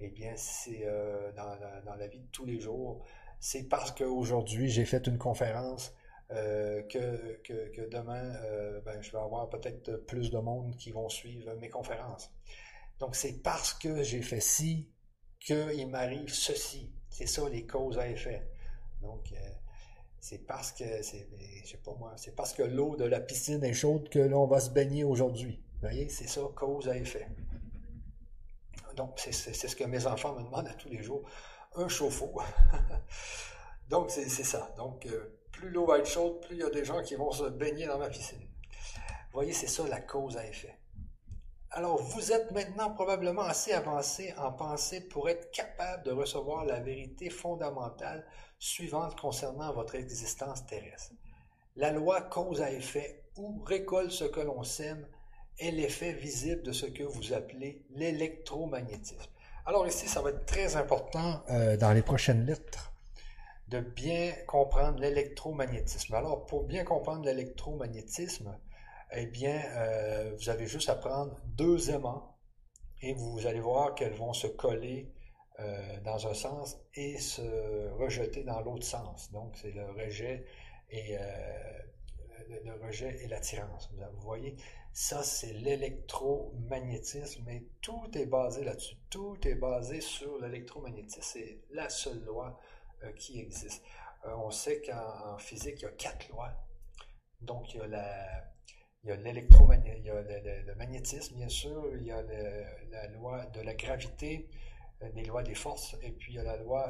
eh 0.00 0.08
bien, 0.08 0.32
c'est 0.36 0.82
euh, 0.84 1.32
dans, 1.32 1.94
la 1.96 2.06
vie 2.06 2.20
de 2.20 2.30
tous 2.30 2.44
les 2.44 2.60
jours. 2.60 3.04
C'est 3.40 3.64
parce 3.64 3.92
qu'aujourd'hui, 3.92 4.68
j'ai 4.68 4.84
fait 4.84 5.06
une 5.06 5.18
conférence 5.18 5.94
euh, 6.30 6.82
que, 6.82 7.88
demain, 7.88 8.34
euh, 8.44 8.80
ben, 8.82 9.00
je 9.00 9.12
vais 9.12 9.18
avoir 9.18 9.48
peut-être 9.48 9.96
plus 10.06 10.30
de 10.30 10.38
monde 10.38 10.76
qui 10.76 10.90
vont 10.90 11.08
suivre 11.08 11.54
mes 11.54 11.68
conférences. 11.68 12.30
Donc, 12.98 13.14
c'est 13.14 13.42
parce 13.42 13.74
que 13.74 14.02
j'ai 14.02 14.22
fait 14.22 14.40
ci 14.40 14.90
qu'il 15.40 15.88
m'arrive 15.88 16.32
ceci. 16.32 16.92
C'est 17.08 17.26
ça 17.26 17.48
les 17.48 17.66
causes 17.66 17.98
à 17.98 18.08
effet. 18.08 18.48
Donc, 19.00 19.32
c'est 20.20 20.46
parce 20.46 20.72
que, 20.72 21.02
c'est, 21.02 21.28
je 21.64 21.70
sais 21.70 21.78
pas 21.78 21.94
moi, 21.98 22.12
c'est 22.16 22.34
parce 22.34 22.52
que 22.52 22.62
l'eau 22.62 22.96
de 22.96 23.04
la 23.04 23.20
piscine 23.20 23.62
est 23.62 23.72
chaude 23.72 24.08
que 24.08 24.18
l'on 24.18 24.46
va 24.46 24.60
se 24.60 24.70
baigner 24.70 25.04
aujourd'hui. 25.04 25.62
Vous 25.74 25.88
voyez, 25.88 26.08
c'est 26.08 26.26
ça, 26.26 26.40
cause 26.56 26.88
à 26.88 26.96
effet. 26.96 27.28
Donc, 28.96 29.12
c'est 29.16 29.32
ce 29.32 29.76
que 29.76 29.84
mes 29.84 30.06
enfants 30.08 30.34
me 30.34 30.42
demandent 30.42 30.66
à 30.66 30.74
tous 30.74 30.88
les 30.88 31.02
jours. 31.04 31.22
Un 31.78 31.88
chauffe-eau. 31.88 32.40
Donc, 33.88 34.10
c'est 34.10 34.28
ça. 34.28 34.74
Donc, 34.76 35.06
euh, 35.06 35.40
plus 35.52 35.70
l'eau 35.70 35.86
va 35.86 35.98
être 35.98 36.08
chaude, 36.08 36.40
plus 36.40 36.56
il 36.56 36.60
y 36.60 36.64
a 36.64 36.70
des 36.70 36.84
gens 36.84 37.00
qui 37.02 37.14
vont 37.14 37.30
se 37.30 37.44
baigner 37.44 37.86
dans 37.86 37.98
ma 37.98 38.08
piscine. 38.08 38.40
Vous 38.40 39.34
voyez, 39.34 39.52
c'est 39.52 39.68
ça 39.68 39.86
la 39.86 40.00
cause 40.00 40.36
à 40.36 40.44
effet. 40.44 40.76
Alors, 41.70 42.02
vous 42.02 42.32
êtes 42.32 42.50
maintenant 42.50 42.90
probablement 42.90 43.42
assez 43.42 43.72
avancé 43.72 44.34
en 44.38 44.52
pensée 44.52 45.02
pour 45.08 45.28
être 45.28 45.52
capable 45.52 46.02
de 46.02 46.10
recevoir 46.10 46.64
la 46.64 46.80
vérité 46.80 47.30
fondamentale 47.30 48.26
suivante 48.58 49.18
concernant 49.20 49.72
votre 49.72 49.94
existence 49.94 50.66
terrestre. 50.66 51.12
La 51.76 51.92
loi 51.92 52.22
cause 52.22 52.60
à 52.60 52.72
effet 52.72 53.22
ou 53.36 53.62
récolte 53.62 54.10
ce 54.10 54.24
que 54.24 54.40
l'on 54.40 54.64
sème 54.64 55.06
est 55.60 55.70
l'effet 55.70 56.12
visible 56.12 56.62
de 56.62 56.72
ce 56.72 56.86
que 56.86 57.04
vous 57.04 57.32
appelez 57.32 57.84
l'électromagnétisme. 57.90 59.30
Alors 59.68 59.86
ici, 59.86 60.08
ça 60.08 60.22
va 60.22 60.30
être 60.30 60.46
très 60.46 60.76
important 60.76 61.42
euh, 61.50 61.76
dans 61.76 61.92
les 61.92 62.00
prochaines 62.00 62.46
lettres 62.46 62.90
de 63.68 63.80
bien 63.80 64.32
comprendre 64.46 64.98
l'électromagnétisme. 64.98 66.14
Alors, 66.14 66.46
pour 66.46 66.64
bien 66.64 66.84
comprendre 66.84 67.26
l'électromagnétisme, 67.26 68.58
eh 69.12 69.26
bien, 69.26 69.60
euh, 69.76 70.34
vous 70.38 70.48
avez 70.48 70.66
juste 70.66 70.88
à 70.88 70.94
prendre 70.94 71.36
deux 71.48 71.90
aimants 71.90 72.38
et 73.02 73.12
vous 73.12 73.46
allez 73.46 73.60
voir 73.60 73.94
qu'elles 73.94 74.14
vont 74.14 74.32
se 74.32 74.46
coller 74.46 75.12
euh, 75.60 76.00
dans 76.00 76.26
un 76.26 76.32
sens 76.32 76.78
et 76.94 77.18
se 77.18 77.90
rejeter 77.98 78.44
dans 78.44 78.62
l'autre 78.62 78.86
sens. 78.86 79.30
Donc, 79.32 79.54
c'est 79.60 79.72
le 79.72 79.84
rejet 79.90 80.46
et 80.88 81.18
le, 82.64 82.86
rejet 82.86 83.18
et 83.22 83.26
l'attirance. 83.26 83.90
Vous 84.14 84.22
voyez, 84.22 84.56
ça, 84.92 85.22
c'est 85.22 85.52
l'électromagnétisme, 85.52 87.48
et 87.48 87.68
tout 87.80 88.10
est 88.14 88.26
basé 88.26 88.64
là-dessus. 88.64 88.96
Tout 89.10 89.38
est 89.46 89.54
basé 89.54 90.00
sur 90.00 90.38
l'électromagnétisme. 90.38 91.22
C'est 91.22 91.60
la 91.70 91.88
seule 91.88 92.24
loi 92.24 92.58
euh, 93.04 93.12
qui 93.12 93.38
existe. 93.38 93.82
Euh, 94.26 94.34
on 94.36 94.50
sait 94.50 94.82
qu'en 94.82 95.38
physique, 95.38 95.76
il 95.78 95.82
y 95.82 95.86
a 95.86 95.90
quatre 95.90 96.28
lois. 96.30 96.52
Donc, 97.40 97.74
il 97.74 97.78
y 97.78 97.94
a 97.94 98.44
il 99.04 99.10
y 99.10 99.12
a 99.12 99.16
l'électromagnétisme, 99.16 100.66
le, 100.66 100.74
magnétisme, 100.74 101.36
bien 101.36 101.48
sûr, 101.48 101.88
il 101.94 102.02
y 102.02 102.10
a 102.10 102.20
la 102.90 103.06
loi 103.08 103.46
de 103.46 103.60
la 103.60 103.74
gravité, 103.74 104.50
euh, 105.02 105.08
les 105.14 105.24
lois 105.24 105.44
des 105.44 105.54
forces, 105.54 105.94
et 106.02 106.10
puis 106.10 106.32
il 106.32 106.36
y 106.36 106.38
a 106.40 106.42
la 106.42 106.56
loi 106.56 106.88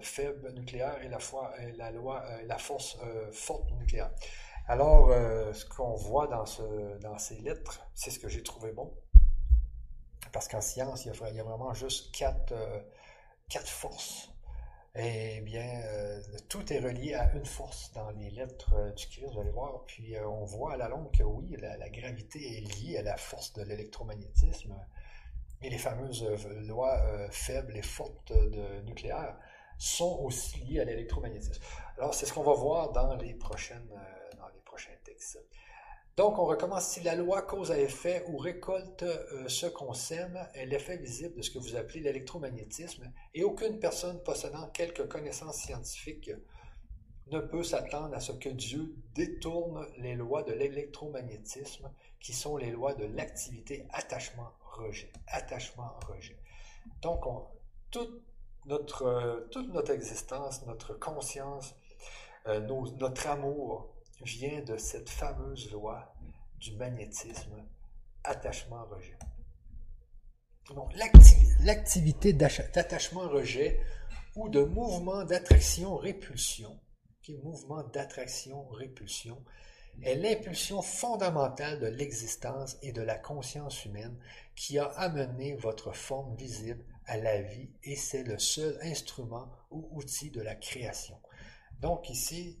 faible 0.00 0.52
nucléaire 0.52 1.02
et 1.02 1.08
la, 1.08 1.18
la 1.76 1.90
loi, 1.90 2.24
la 2.46 2.58
force 2.58 2.96
forte 3.32 3.72
nucléaire. 3.72 4.12
Alors, 4.70 5.08
euh, 5.10 5.54
ce 5.54 5.64
qu'on 5.64 5.94
voit 5.94 6.26
dans, 6.26 6.44
ce, 6.44 6.98
dans 6.98 7.16
ces 7.16 7.36
lettres, 7.36 7.80
c'est 7.94 8.10
ce 8.10 8.18
que 8.18 8.28
j'ai 8.28 8.42
trouvé 8.42 8.70
bon. 8.70 8.92
Parce 10.30 10.46
qu'en 10.46 10.60
science, 10.60 11.06
il 11.06 11.08
y, 11.08 11.40
a, 11.40 11.42
vraiment 11.42 11.72
juste 11.72 12.14
quatre, 12.14 12.52
euh, 12.52 12.78
quatre 13.48 13.70
forces. 13.70 14.28
Eh 14.94 15.40
bien, 15.40 15.80
euh, 15.84 16.20
tout 16.50 16.70
est 16.70 16.80
relié 16.80 17.14
à 17.14 17.32
une 17.32 17.46
force 17.46 17.92
dans 17.94 18.10
les 18.10 18.28
lettres 18.28 18.92
du 18.94 19.06
Christ, 19.06 19.32
vous 19.32 19.40
allez 19.40 19.52
voir. 19.52 19.84
Puis 19.86 20.14
on 20.20 20.44
voit 20.44 20.74
à 20.74 20.76
la 20.76 20.88
longue 20.88 21.10
que 21.16 21.22
oui, 21.22 21.56
la, 21.58 21.88
gravité 21.88 22.58
est 22.58 22.60
liée 22.60 22.98
à 22.98 23.02
la 23.02 23.16
force 23.16 23.54
de 23.54 23.62
l'électromagnétisme. 23.62 24.74
Et 25.62 25.70
les 25.70 25.78
fameuses 25.78 26.26
lois 26.66 27.00
faibles 27.30 27.74
et 27.74 27.82
fortes 27.82 28.32
de 28.32 28.82
nucléaire 28.82 29.34
sont 29.78 30.18
aussi 30.22 30.58
liées 30.64 30.80
à 30.80 30.84
l'électromagnétisme. 30.84 31.62
Alors, 31.96 32.12
c'est 32.12 32.26
ce 32.26 32.34
qu'on 32.34 32.42
va 32.42 32.54
voir 32.54 32.92
dans 32.92 33.16
les 33.16 33.34
prochaines 33.34 33.88
donc, 36.18 36.40
on 36.40 36.46
recommence. 36.46 36.84
Si 36.88 37.00
la 37.00 37.14
loi 37.14 37.42
cause 37.42 37.70
à 37.70 37.78
effet 37.78 38.24
ou 38.26 38.38
récolte 38.38 39.04
euh, 39.04 39.46
ce 39.46 39.66
qu'on 39.66 39.94
sème 39.94 40.36
est 40.52 40.66
l'effet 40.66 40.96
visible 40.96 41.36
de 41.36 41.42
ce 41.42 41.50
que 41.52 41.60
vous 41.60 41.76
appelez 41.76 42.00
l'électromagnétisme, 42.00 43.08
et 43.34 43.44
aucune 43.44 43.78
personne 43.78 44.20
possédant 44.24 44.66
quelque 44.70 45.04
connaissance 45.04 45.58
scientifique 45.58 46.32
ne 47.30 47.38
peut 47.38 47.62
s'attendre 47.62 48.16
à 48.16 48.20
ce 48.20 48.32
que 48.32 48.48
Dieu 48.48 48.96
détourne 49.14 49.86
les 49.98 50.16
lois 50.16 50.42
de 50.42 50.52
l'électromagnétisme, 50.52 51.88
qui 52.18 52.32
sont 52.32 52.56
les 52.56 52.72
lois 52.72 52.94
de 52.94 53.04
l'activité 53.04 53.86
attachement-rejet. 53.92 55.12
Attachement-rejet. 55.28 56.36
Donc, 57.00 57.26
toute, 57.92 58.24
notre, 58.66 59.02
euh, 59.04 59.46
toute 59.52 59.72
notre 59.72 59.92
existence, 59.92 60.66
notre 60.66 60.94
conscience, 60.94 61.76
euh, 62.48 62.58
notre 62.58 63.28
amour, 63.28 63.94
vient 64.22 64.60
de 64.62 64.76
cette 64.76 65.10
fameuse 65.10 65.70
loi 65.70 66.14
du 66.58 66.74
magnétisme 66.76 67.64
attachement-rejet. 68.24 69.18
Donc, 70.74 70.92
l'activité 71.60 72.32
d'attachement-rejet 72.32 73.80
ou 74.36 74.48
de 74.48 74.62
mouvement 74.62 75.24
d'attraction-répulsion, 75.24 76.78
mouvement 77.42 77.82
d'attraction-répulsion, 77.82 79.42
est 80.02 80.14
l'impulsion 80.14 80.80
fondamentale 80.80 81.80
de 81.80 81.86
l'existence 81.86 82.78
et 82.82 82.92
de 82.92 83.02
la 83.02 83.18
conscience 83.18 83.84
humaine 83.84 84.16
qui 84.54 84.78
a 84.78 84.84
amené 84.84 85.56
votre 85.56 85.92
forme 85.92 86.36
visible 86.36 86.84
à 87.06 87.16
la 87.16 87.42
vie 87.42 87.70
et 87.82 87.96
c'est 87.96 88.22
le 88.22 88.38
seul 88.38 88.78
instrument 88.82 89.50
ou 89.70 89.88
outil 89.92 90.30
de 90.30 90.40
la 90.40 90.54
création. 90.54 91.18
Donc 91.80 92.10
ici, 92.10 92.60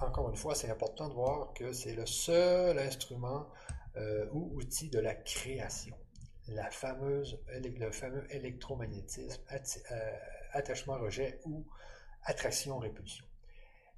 encore 0.00 0.28
une 0.28 0.36
fois, 0.36 0.54
c'est 0.54 0.70
important 0.70 1.08
de 1.08 1.14
voir 1.14 1.52
que 1.54 1.72
c'est 1.72 1.94
le 1.94 2.06
seul 2.06 2.78
instrument 2.78 3.46
euh, 3.96 4.26
ou 4.32 4.50
outil 4.54 4.88
de 4.88 4.98
la 4.98 5.14
création. 5.14 5.96
La 6.48 6.70
fameuse, 6.70 7.40
le 7.48 7.90
fameux 7.90 8.26
électromagnétisme, 8.34 9.40
euh, 9.50 10.16
attachement-rejet 10.52 11.40
ou 11.46 11.64
attraction-répulsion. 12.24 13.24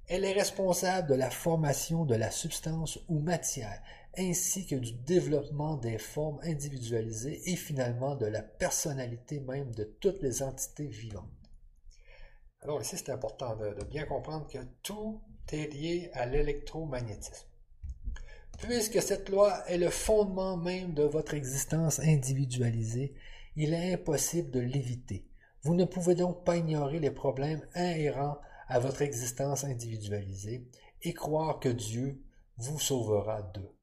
Elle 0.07 0.23
est 0.23 0.33
responsable 0.33 1.09
de 1.09 1.15
la 1.15 1.29
formation 1.29 2.05
de 2.05 2.15
la 2.15 2.31
substance 2.31 2.99
ou 3.09 3.19
matière, 3.19 3.81
ainsi 4.17 4.65
que 4.65 4.75
du 4.75 4.93
développement 4.93 5.75
des 5.75 5.97
formes 5.97 6.39
individualisées 6.43 7.41
et 7.51 7.57
finalement 7.57 8.15
de 8.15 8.25
la 8.25 8.41
personnalité 8.41 9.41
même 9.41 9.73
de 9.75 9.83
toutes 9.83 10.21
les 10.21 10.41
entités 10.41 10.87
vivantes. 10.87 11.25
Alors 12.61 12.81
ici, 12.81 12.97
c'est 12.97 13.11
important 13.11 13.57
de 13.57 13.83
bien 13.83 14.05
comprendre 14.05 14.47
que 14.47 14.59
tout 14.81 15.21
est 15.51 15.73
lié 15.73 16.09
à 16.13 16.25
l'électromagnétisme. 16.25 17.47
Puisque 18.59 19.01
cette 19.01 19.29
loi 19.29 19.63
est 19.67 19.77
le 19.77 19.89
fondement 19.89 20.57
même 20.57 20.93
de 20.93 21.03
votre 21.03 21.35
existence 21.35 21.99
individualisée, 21.99 23.13
il 23.55 23.73
est 23.73 23.93
impossible 23.93 24.51
de 24.51 24.59
l'éviter. 24.59 25.27
Vous 25.61 25.75
ne 25.75 25.85
pouvez 25.85 26.15
donc 26.15 26.43
pas 26.43 26.57
ignorer 26.57 26.99
les 26.99 27.11
problèmes 27.11 27.65
inhérents 27.75 28.39
à 28.67 28.79
votre 28.79 29.01
existence 29.01 29.63
individualisée 29.63 30.67
et 31.03 31.13
croire 31.13 31.59
que 31.59 31.69
Dieu 31.69 32.21
vous 32.57 32.79
sauvera 32.79 33.41
d'eux. 33.41 33.77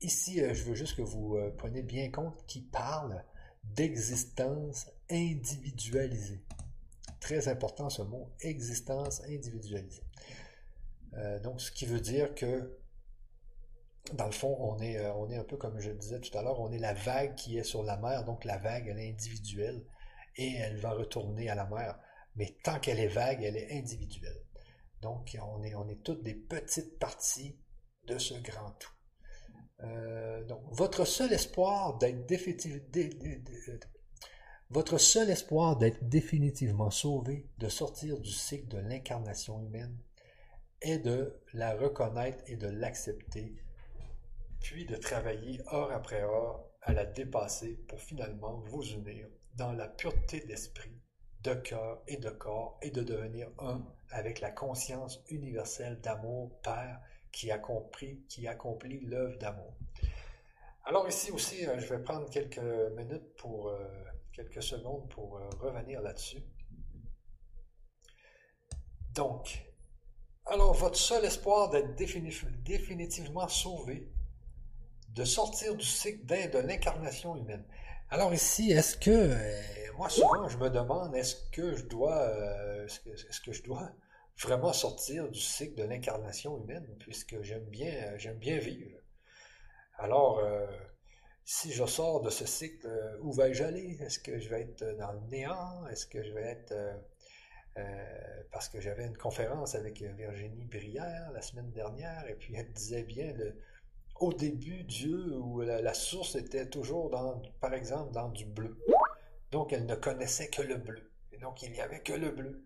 Ici, 0.00 0.40
euh, 0.40 0.52
je 0.52 0.64
veux 0.64 0.74
juste 0.74 0.96
que 0.96 1.02
vous 1.02 1.36
euh, 1.36 1.50
preniez 1.56 1.82
bien 1.82 2.10
compte 2.10 2.44
qu'il 2.46 2.68
parle 2.68 3.24
d'existence 3.62 4.90
individualisée. 5.08 6.44
Très 7.20 7.46
important 7.46 7.88
ce 7.88 8.02
mot, 8.02 8.32
existence 8.40 9.22
individualisée. 9.28 10.02
Euh, 11.14 11.38
donc, 11.40 11.60
ce 11.60 11.70
qui 11.70 11.86
veut 11.86 12.00
dire 12.00 12.34
que, 12.34 12.78
dans 14.14 14.26
le 14.26 14.32
fond, 14.32 14.56
on 14.60 14.78
est, 14.80 14.98
euh, 14.98 15.12
on 15.14 15.30
est 15.30 15.36
un 15.36 15.44
peu 15.44 15.56
comme 15.56 15.78
je 15.78 15.90
le 15.90 15.96
disais 15.96 16.20
tout 16.20 16.36
à 16.36 16.42
l'heure, 16.42 16.60
on 16.60 16.72
est 16.72 16.78
la 16.78 16.94
vague 16.94 17.34
qui 17.34 17.58
est 17.58 17.64
sur 17.64 17.82
la 17.82 17.96
mer. 17.96 18.24
Donc, 18.24 18.44
la 18.44 18.58
vague, 18.58 18.88
elle 18.88 18.98
est 18.98 19.10
individuelle 19.10 19.84
et 20.36 20.54
elle 20.54 20.78
va 20.78 20.90
retourner 20.90 21.48
à 21.48 21.54
la 21.54 21.66
mer. 21.66 21.98
Mais 22.36 22.56
tant 22.64 22.80
qu'elle 22.80 23.00
est 23.00 23.08
vague, 23.08 23.42
elle 23.42 23.56
est 23.56 23.78
individuelle. 23.78 24.40
Donc, 25.02 25.36
on 25.42 25.62
est, 25.62 25.74
on 25.74 25.88
est 25.88 26.02
toutes 26.02 26.22
des 26.22 26.34
petites 26.34 26.98
parties 26.98 27.58
de 28.06 28.18
ce 28.18 28.34
grand 28.34 28.72
tout. 28.78 28.92
Donc, 30.46 30.62
votre 30.70 31.04
seul 31.04 31.32
espoir 31.32 31.98
d'être 31.98 32.28
définitivement 36.08 36.90
sauvé, 36.90 37.50
de 37.58 37.68
sortir 37.68 38.20
du 38.20 38.30
cycle 38.30 38.68
de 38.68 38.78
l'incarnation 38.78 39.60
humaine, 39.60 39.98
est 40.82 40.98
de 40.98 41.40
la 41.52 41.74
reconnaître 41.74 42.42
et 42.46 42.56
de 42.56 42.68
l'accepter, 42.68 43.54
puis 44.60 44.84
de 44.84 44.96
travailler 44.96 45.60
heure 45.72 45.92
après 45.92 46.22
heure 46.22 46.64
à 46.82 46.92
la 46.92 47.04
dépasser 47.04 47.78
pour 47.88 48.00
finalement 48.00 48.60
vous 48.66 48.82
unir 48.82 49.28
dans 49.56 49.72
la 49.72 49.88
pureté 49.88 50.40
d'esprit, 50.40 51.00
de 51.42 51.54
cœur 51.54 52.02
et 52.06 52.16
de 52.16 52.30
corps 52.30 52.78
et 52.82 52.90
de 52.90 53.02
devenir 53.02 53.48
un 53.58 53.84
avec 54.10 54.40
la 54.40 54.50
conscience 54.50 55.22
universelle 55.28 56.00
d'amour 56.00 56.60
Père 56.62 57.00
qui 57.32 57.50
accomplit, 57.50 59.00
l'œuvre 59.00 59.38
d'amour. 59.38 59.74
Alors 60.84 61.08
ici 61.08 61.30
aussi, 61.30 61.66
euh, 61.66 61.78
je 61.78 61.94
vais 61.94 62.02
prendre 62.02 62.28
quelques 62.28 62.58
minutes 62.96 63.34
pour 63.36 63.68
euh, 63.68 63.78
quelques 64.32 64.62
secondes 64.62 65.08
pour 65.10 65.38
euh, 65.38 65.48
revenir 65.60 66.02
là-dessus. 66.02 66.42
Donc, 69.14 69.71
alors 70.46 70.72
votre 70.74 70.96
seul 70.96 71.24
espoir 71.24 71.70
d'être 71.70 71.94
définitivement 71.94 73.48
sauvé, 73.48 74.08
de 75.10 75.24
sortir 75.24 75.74
du 75.74 75.84
cycle 75.84 76.24
de 76.26 76.58
l'incarnation 76.58 77.36
humaine. 77.36 77.64
Alors 78.10 78.34
ici, 78.34 78.72
est-ce 78.72 78.96
que, 78.96 79.34
moi 79.96 80.08
souvent 80.08 80.48
je 80.48 80.58
me 80.58 80.70
demande, 80.70 81.14
est-ce 81.14 81.36
que 81.50 81.74
je 81.76 81.84
dois, 81.84 82.26
est-ce 82.84 83.40
que 83.40 83.52
je 83.52 83.62
dois 83.62 83.90
vraiment 84.40 84.72
sortir 84.72 85.28
du 85.30 85.40
cycle 85.40 85.76
de 85.76 85.84
l'incarnation 85.84 86.58
humaine, 86.58 86.86
puisque 86.98 87.40
j'aime 87.42 87.64
bien, 87.66 88.16
j'aime 88.16 88.38
bien 88.38 88.58
vivre? 88.58 88.98
Alors, 89.98 90.38
euh, 90.38 90.66
si 91.44 91.72
je 91.72 91.84
sors 91.86 92.20
de 92.22 92.30
ce 92.30 92.46
cycle, 92.46 92.86
euh, 92.86 93.18
où 93.20 93.32
vais-je 93.32 93.62
aller? 93.62 93.98
Est-ce 94.00 94.18
que 94.18 94.38
je 94.38 94.48
vais 94.48 94.62
être 94.62 94.96
dans 94.98 95.12
le 95.12 95.20
néant? 95.30 95.86
Est-ce 95.88 96.06
que 96.06 96.22
je 96.22 96.32
vais 96.32 96.42
être... 96.42 96.72
Euh, 97.78 98.42
parce 98.50 98.68
que 98.68 98.80
j'avais 98.80 99.06
une 99.06 99.16
conférence 99.16 99.74
avec 99.74 100.02
Virginie 100.02 100.64
Brière 100.66 101.30
la 101.32 101.40
semaine 101.40 101.70
dernière, 101.70 102.28
et 102.28 102.34
puis 102.34 102.54
elle 102.54 102.70
disait 102.72 103.02
bien, 103.02 103.32
le, 103.32 103.56
au 104.20 104.32
début, 104.32 104.84
Dieu, 104.84 105.36
où 105.36 105.62
la, 105.62 105.94
source 105.94 106.36
était 106.36 106.66
toujours, 106.66 107.10
dans, 107.10 107.42
par 107.60 107.74
exemple, 107.74 108.12
dans 108.12 108.28
du 108.28 108.44
bleu. 108.44 108.76
Donc, 109.50 109.72
elle 109.72 109.86
ne 109.86 109.94
connaissait 109.94 110.48
que 110.48 110.62
le 110.62 110.76
bleu. 110.76 111.10
Et 111.32 111.38
donc, 111.38 111.62
il 111.62 111.72
n'y 111.72 111.80
avait 111.80 112.00
que 112.00 112.12
le 112.12 112.30
bleu. 112.30 112.64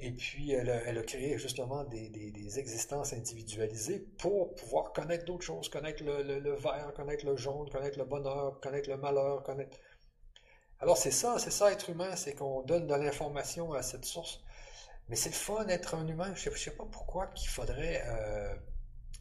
Et 0.00 0.12
puis, 0.12 0.52
elle 0.52 0.70
a, 0.70 1.02
créé 1.02 1.38
justement 1.38 1.84
des, 1.84 2.58
existences 2.58 3.12
individualisées 3.12 4.00
pour 4.18 4.54
pouvoir 4.54 4.92
connaître 4.92 5.24
d'autres 5.24 5.44
choses, 5.44 5.68
connaître 5.68 6.04
le, 6.04 6.54
vert, 6.54 6.92
connaître 6.94 7.24
le 7.26 7.36
jaune, 7.36 7.68
connaître 7.70 7.98
le 7.98 8.04
bonheur, 8.04 8.60
connaître 8.60 8.90
le 8.90 8.96
malheur, 8.96 9.42
connaître... 9.42 9.78
Alors 10.80 10.96
c'est 10.96 11.10
ça, 11.10 11.38
c'est 11.38 11.50
ça 11.50 11.72
être 11.72 11.90
humain, 11.90 12.14
c'est 12.14 12.34
qu'on 12.34 12.62
donne 12.62 12.86
de 12.86 12.94
l'information 12.94 13.72
à 13.72 13.82
cette 13.82 14.04
source. 14.04 14.40
Mais 15.08 15.16
c'est 15.16 15.30
le 15.30 15.34
fun 15.34 15.64
d'être 15.64 15.94
un 15.94 16.06
humain. 16.06 16.32
Je 16.34 16.50
ne 16.50 16.54
sais, 16.54 16.70
pas 16.70 16.84
pourquoi 16.84 17.26
qu'il 17.28 17.48
faudrait 17.48 18.02
euh, 18.06 18.54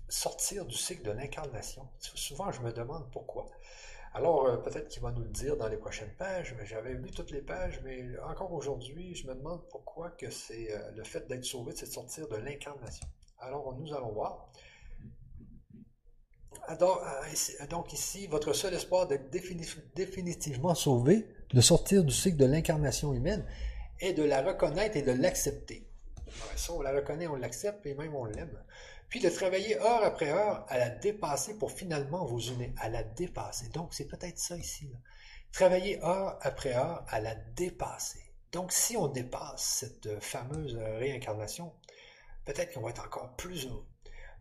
sortir 0.10 0.66
du 0.66 0.76
cycle 0.76 1.04
de 1.04 1.12
l'incarnation. 1.12 1.88
Souvent, 2.00 2.52
je 2.52 2.62
me 2.62 2.72
demande 2.72 3.10
pourquoi. 3.12 3.50
Alors, 4.14 4.46
euh, 4.46 4.58
peut-être 4.58 4.88
qu'il 4.90 5.02
va 5.02 5.12
nous 5.12 5.24
le 5.24 5.30
dire 5.30 5.58
dans 5.58 5.68
les 5.68 5.78
prochaines 5.78 6.14
pages. 6.18 6.56
J'avais 6.64 6.94
lu 6.94 7.10
toutes 7.12 7.32
les 7.32 7.42
pages, 7.42 7.82
mais 7.84 8.06
encore 8.20 8.52
aujourd'hui, 8.52 9.16
je 9.16 9.28
me 9.28 9.34
demande 9.34 9.62
pourquoi 9.70 10.12
que 10.12 10.30
c'est 10.30 10.74
euh, 10.74 10.92
le 10.92 11.04
fait 11.04 11.28
d'être 11.28 11.46
sauvé, 11.46 11.74
c'est 11.76 11.88
de 11.88 11.92
sortir 11.92 12.28
de 12.28 12.36
l'incarnation. 12.36 13.08
Alors, 13.40 13.74
nous 13.78 13.94
allons 13.94 14.12
voir. 14.12 14.52
Alors, 16.68 17.04
euh, 17.04 17.66
donc 17.68 17.94
ici, 17.94 18.28
votre 18.28 18.54
seul 18.54 18.74
espoir 18.74 19.08
d'être 19.08 19.30
définitivement 19.96 20.76
sauvé, 20.76 21.28
de 21.54 21.62
sortir 21.62 22.04
du 22.04 22.14
cycle 22.14 22.38
de 22.38 22.46
l'incarnation 22.46 23.14
humaine, 23.14 23.46
est 24.00 24.14
de 24.14 24.24
la 24.24 24.42
reconnaître 24.42 24.96
et 24.98 25.02
de 25.02 25.12
l'accepter. 25.12 25.88
Ça, 26.56 26.74
on 26.74 26.82
la 26.82 26.92
reconnaît, 26.92 27.28
on 27.28 27.36
l'accepte 27.36 27.86
et 27.86 27.96
même 27.96 28.14
on 28.14 28.26
l'aime 28.26 28.58
puis 29.10 29.20
de 29.20 29.30
travailler 29.30 29.78
heure 29.80 30.04
après 30.04 30.30
heure 30.30 30.66
à 30.68 30.78
la 30.78 30.90
dépasser 30.90 31.58
pour 31.58 31.72
finalement 31.72 32.26
vous 32.26 32.42
unir, 32.52 32.70
à 32.78 32.90
la 32.90 33.04
dépasser. 33.04 33.70
Donc, 33.70 33.94
c'est 33.94 34.08
peut-être 34.08 34.38
ça 34.38 34.58
ici. 34.58 34.92
Travailler 35.52 36.04
heure 36.04 36.38
après 36.42 36.74
heure 36.76 37.06
à 37.08 37.22
la 37.22 37.36
dépasser. 37.36 38.20
Donc, 38.52 38.72
si 38.72 38.98
on 38.98 39.08
dépasse 39.08 39.64
cette 39.80 40.20
fameuse 40.22 40.76
réincarnation, 40.76 41.74
peut-être 42.46 42.74
qu'on 42.74 42.82
va 42.82 42.90
être 42.90 43.06
encore 43.06 43.36
plus 43.36 43.66
heureux. 43.68 43.86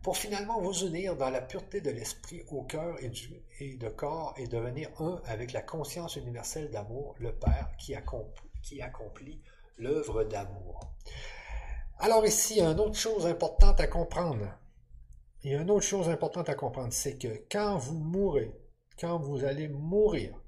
Pour 0.07 0.15
finalement 0.15 0.61
vous 0.61 0.85
unir 0.85 1.17
dans 1.17 1.29
la 1.29 1.41
pureté 1.41 1.81
de 1.81 1.89
l'esprit 1.89 2.41
au 2.47 2.63
cœur 2.63 2.95
et, 3.03 3.75
de 3.75 3.89
corps 3.89 4.33
et 4.37 4.47
devenir 4.47 4.89
un 5.01 5.21
avec 5.25 5.51
la 5.51 5.61
conscience 5.61 6.15
universelle 6.15 6.71
d'amour, 6.71 7.13
le 7.19 7.33
Père, 7.33 7.75
qui 7.77 7.93
accomplit, 7.93 8.49
qui 8.63 8.81
accomplit 8.81 9.41
l'œuvre 9.77 10.23
d'amour. 10.23 10.79
Alors 11.99 12.25
ici, 12.25 12.61
une 12.61 12.79
autre 12.79 12.95
chose 12.95 13.25
importante 13.25 13.81
à 13.81 13.87
comprendre. 13.87 14.47
Il 15.43 15.51
y 15.51 15.55
a 15.55 15.61
une 15.61 15.69
autre 15.69 15.85
chose 15.85 16.07
importante 16.07 16.47
à 16.47 16.55
comprendre, 16.55 16.93
c'est 16.93 17.17
que 17.17 17.43
quand 17.51 17.77
vous 17.77 17.97
mourrez, 17.99 18.53
quand 18.97 19.19
vous 19.19 19.43
allez 19.43 19.67
mourir, 19.67 20.41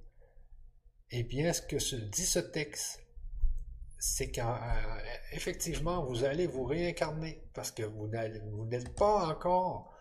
eh 1.11 1.23
bien, 1.23 1.51
ce 1.51 1.61
que 1.61 1.79
se 1.79 1.97
dit 1.97 2.25
ce 2.25 2.39
texte, 2.39 3.03
c'est 3.99 4.31
qu'effectivement, 4.31 6.05
vous 6.05 6.23
allez 6.23 6.47
vous 6.47 6.63
réincarner 6.63 7.43
parce 7.53 7.71
que 7.71 7.83
vous 7.83 8.07
n'êtes 8.65 8.95
pas 8.95 9.27
encore 9.27 9.93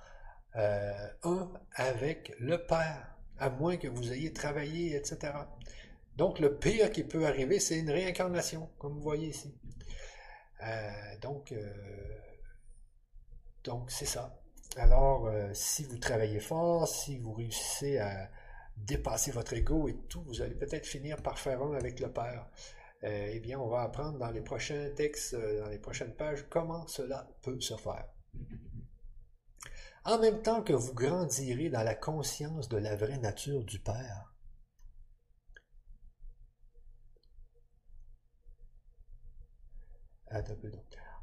euh, 0.57 1.09
un 1.25 1.53
avec 1.75 2.33
le 2.39 2.65
Père, 2.65 3.17
à 3.39 3.51
moins 3.51 3.77
que 3.77 3.89
vous 3.89 4.13
ayez 4.13 4.33
travaillé, 4.33 4.97
etc. 4.97 5.33
Donc, 6.17 6.41
le 6.41 6.59
pire 6.59 6.91
qui 6.91 7.05
peut 7.05 7.27
arriver, 7.27 7.61
c'est 7.61 7.79
une 7.79 7.91
réincarnation, 7.91 8.71
comme 8.79 8.95
vous 8.95 9.03
voyez 9.03 9.29
ici. 9.29 9.55
Euh, 10.65 10.91
donc, 11.21 11.53
euh, 11.53 11.73
donc 13.65 13.91
c'est 13.91 14.07
ça. 14.07 14.41
Alors, 14.77 15.27
euh, 15.27 15.51
si 15.55 15.85
vous 15.85 15.99
travaillez 15.99 16.41
fort, 16.41 16.89
si 16.89 17.19
vous 17.19 17.33
réussissez 17.33 17.99
à 17.99 18.31
dépasser 18.77 19.31
votre 19.31 19.55
ego 19.55 19.89
et 19.89 19.97
tout, 20.09 20.23
vous 20.23 20.43
allez 20.43 20.55
peut-être 20.55 20.87
finir 20.87 21.23
par 21.23 21.39
faire 21.39 21.63
un 21.63 21.75
avec 21.75 22.01
le 22.01 22.13
Père. 22.13 22.49
Eh 23.03 23.41
bien, 23.41 23.59
on 23.59 23.69
va 23.69 23.83
apprendre 23.83 24.19
dans 24.19 24.31
les 24.31 24.41
prochains 24.41 24.91
textes, 24.97 25.35
dans 25.35 25.69
les 25.69 25.79
prochaines 25.79 26.15
pages, 26.15 26.47
comment 26.49 26.87
cela 26.87 27.29
peut 27.43 27.61
se 27.61 27.77
faire. 27.77 28.07
En 30.05 30.19
même 30.19 30.43
temps 30.43 30.63
que 30.63 30.73
vous 30.73 30.95
grandirez 30.95 31.69
dans 31.71 31.83
la 31.83 31.95
conscience 31.95 32.69
de 32.69 32.79
la 32.79 32.97
vraie 32.97 33.19
nature 33.19 33.65
du 33.65 33.79
Père, 33.79 34.33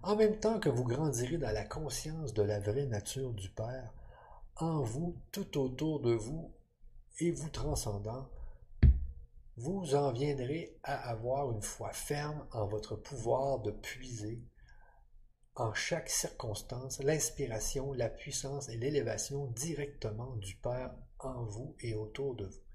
En 0.04 0.16
même 0.16 0.40
temps 0.40 0.60
que 0.60 0.70
vous 0.70 0.84
grandirez 0.84 1.38
dans 1.38 1.52
la 1.52 1.66
conscience 1.66 2.34
de 2.34 2.44
la 2.44 2.60
vraie 2.60 2.86
nature 2.86 3.34
du 3.34 3.50
Père, 3.50 3.94
en 4.56 4.82
vous, 4.82 5.20
tout 5.32 5.60
autour 5.60 6.00
de 6.00 6.14
vous, 6.14 6.54
et 7.20 7.32
vous 7.32 7.50
transcendant, 7.50 8.30
vous 9.58 9.96
en 9.96 10.12
viendrez 10.12 10.78
à 10.84 11.10
avoir 11.10 11.52
une 11.52 11.62
foi 11.62 11.92
ferme 11.92 12.46
en 12.52 12.68
votre 12.68 12.96
pouvoir 12.96 13.60
de 13.60 13.72
puiser 13.72 14.42
en 15.56 15.74
chaque 15.74 16.10
circonstance 16.10 17.02
l'inspiration, 17.02 17.94
la 17.94 18.10
puissance 18.10 18.68
et 18.70 18.76
l'élévation 18.76 19.48
directement 19.48 20.36
du 20.36 20.56
Père 20.58 20.94
en 21.20 21.46
vous 21.46 21.76
et 21.80 21.94
autour 21.94 22.36
de 22.36 22.46
vous. 22.46 22.66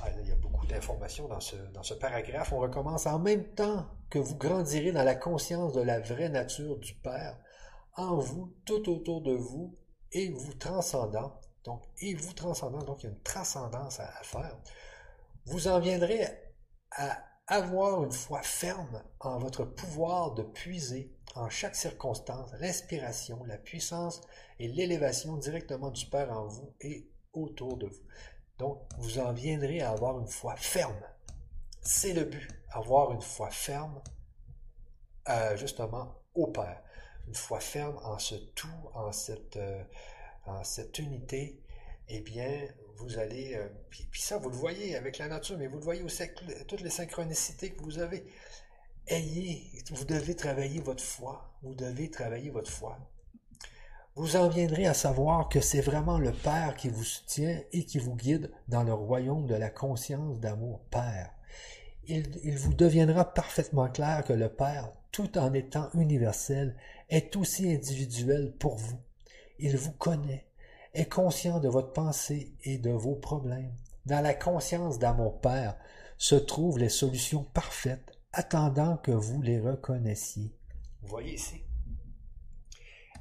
Ah, 0.00 0.08
il 0.20 0.28
y 0.28 0.32
a 0.32 0.36
beaucoup 0.36 0.66
d'informations 0.66 1.28
dans 1.28 1.40
ce, 1.40 1.56
dans 1.72 1.82
ce 1.82 1.94
paragraphe. 1.94 2.52
On 2.52 2.58
recommence 2.58 3.06
en 3.06 3.18
même 3.18 3.44
temps 3.54 3.86
que 4.10 4.18
vous 4.18 4.36
grandirez 4.36 4.92
dans 4.92 5.02
la 5.02 5.14
conscience 5.14 5.72
de 5.72 5.80
la 5.80 6.00
vraie 6.00 6.28
nature 6.28 6.78
du 6.78 6.94
Père, 6.94 7.38
en 7.96 8.16
vous, 8.18 8.54
tout 8.64 8.88
autour 8.90 9.22
de 9.22 9.32
vous, 9.32 9.76
et 10.12 10.30
vous 10.30 10.54
transcendant. 10.54 11.40
Donc, 11.64 11.82
et 12.00 12.14
vous 12.14 12.32
transcendant, 12.32 12.82
donc 12.82 13.02
il 13.02 13.06
y 13.06 13.08
a 13.08 13.12
une 13.12 13.22
transcendance 13.22 13.98
à, 14.00 14.12
faire. 14.22 14.56
Vous 15.46 15.68
en 15.68 15.78
viendrez 15.78 16.26
à 16.90 17.24
avoir 17.46 18.02
une 18.02 18.10
foi 18.10 18.42
ferme 18.42 19.02
en 19.20 19.38
votre 19.38 19.64
pouvoir 19.64 20.34
de 20.34 20.42
puiser 20.42 21.14
en 21.36 21.48
chaque 21.48 21.76
circonstance 21.76 22.50
l'inspiration, 22.58 23.44
la 23.44 23.56
puissance 23.56 24.20
et 24.58 24.66
l'élévation 24.66 25.36
directement 25.36 25.90
du 25.90 26.06
Père 26.06 26.32
en 26.32 26.48
vous 26.48 26.74
et 26.80 27.08
autour 27.32 27.76
de 27.76 27.86
vous. 27.86 28.02
Donc, 28.58 28.82
vous 28.98 29.20
en 29.20 29.32
viendrez 29.32 29.80
à 29.82 29.90
avoir 29.90 30.18
une 30.18 30.26
foi 30.26 30.56
ferme. 30.56 31.00
C'est 31.80 32.14
le 32.14 32.24
but, 32.24 32.48
avoir 32.70 33.12
une 33.12 33.22
foi 33.22 33.50
ferme, 33.50 34.02
euh, 35.28 35.56
justement, 35.56 36.22
au 36.34 36.48
Père. 36.48 36.82
une 37.28 37.34
foi 37.34 37.60
ferme 37.60 37.98
en 38.04 38.18
ce 38.18 38.34
tout, 38.34 38.90
en 38.94 39.12
cette, 39.12 39.56
euh, 39.56 39.84
en 40.46 40.64
cette 40.64 40.98
unité, 40.98 41.62
eh 42.08 42.20
bien, 42.20 42.66
vous 42.98 43.18
allez, 43.18 43.54
euh, 43.54 43.68
puis, 43.90 44.06
ça, 44.20 44.38
vous 44.38 44.48
le 44.48 44.56
voyez 44.56 44.96
avec 44.96 45.18
la 45.18 45.28
nature, 45.28 45.56
mais 45.58 45.66
vous 45.66 45.78
le 45.78 45.84
voyez 45.84 46.02
aussi 46.02 46.22
avec 46.22 46.66
toutes 46.66 46.80
les 46.80 46.90
synchronicités 46.90 47.70
que 47.70 47.82
vous 47.82 47.98
avez. 47.98 48.24
Ayez, 49.08 49.70
vous 49.90 50.04
devez 50.04 50.34
travailler 50.34 50.80
votre 50.80 51.02
foi, 51.02 51.54
vous 51.62 51.74
devez 51.74 52.10
travailler 52.10 52.50
votre 52.50 52.70
foi. 52.70 52.98
Vous 54.16 54.36
en 54.36 54.48
viendrez 54.48 54.86
à 54.86 54.94
savoir 54.94 55.48
que 55.48 55.60
c'est 55.60 55.82
vraiment 55.82 56.18
le 56.18 56.32
Père 56.32 56.74
qui 56.76 56.88
vous 56.88 57.04
soutient 57.04 57.60
et 57.72 57.84
qui 57.84 57.98
vous 57.98 58.16
guide 58.16 58.50
dans 58.66 58.82
le 58.82 58.94
royaume 58.94 59.46
de 59.46 59.54
la 59.54 59.68
conscience 59.68 60.40
d'amour 60.40 60.80
Père. 60.90 61.32
Il, 62.08 62.40
il 62.42 62.56
vous 62.56 62.72
deviendra 62.72 63.34
parfaitement 63.34 63.88
clair 63.88 64.24
que 64.24 64.32
le 64.32 64.48
Père, 64.48 64.90
tout 65.12 65.36
en 65.36 65.52
étant 65.52 65.90
universel, 65.94 66.76
est 67.10 67.36
aussi 67.36 67.70
individuel 67.70 68.54
pour 68.58 68.76
vous. 68.76 68.98
Il 69.58 69.76
vous 69.76 69.92
connaît, 69.92 70.45
est 70.96 71.12
conscient 71.12 71.60
de 71.60 71.68
votre 71.68 71.92
pensée 71.92 72.54
et 72.64 72.78
de 72.78 72.90
vos 72.90 73.14
problèmes. 73.14 73.74
Dans 74.06 74.22
la 74.22 74.34
conscience 74.34 74.98
d'amour 74.98 75.40
Père 75.40 75.76
se 76.16 76.34
trouvent 76.34 76.78
les 76.78 76.88
solutions 76.88 77.44
parfaites, 77.44 78.12
attendant 78.32 78.96
que 78.96 79.10
vous 79.10 79.42
les 79.42 79.60
reconnaissiez. 79.60 80.56
Vous 81.02 81.08
voyez 81.08 81.34
ici? 81.34 81.62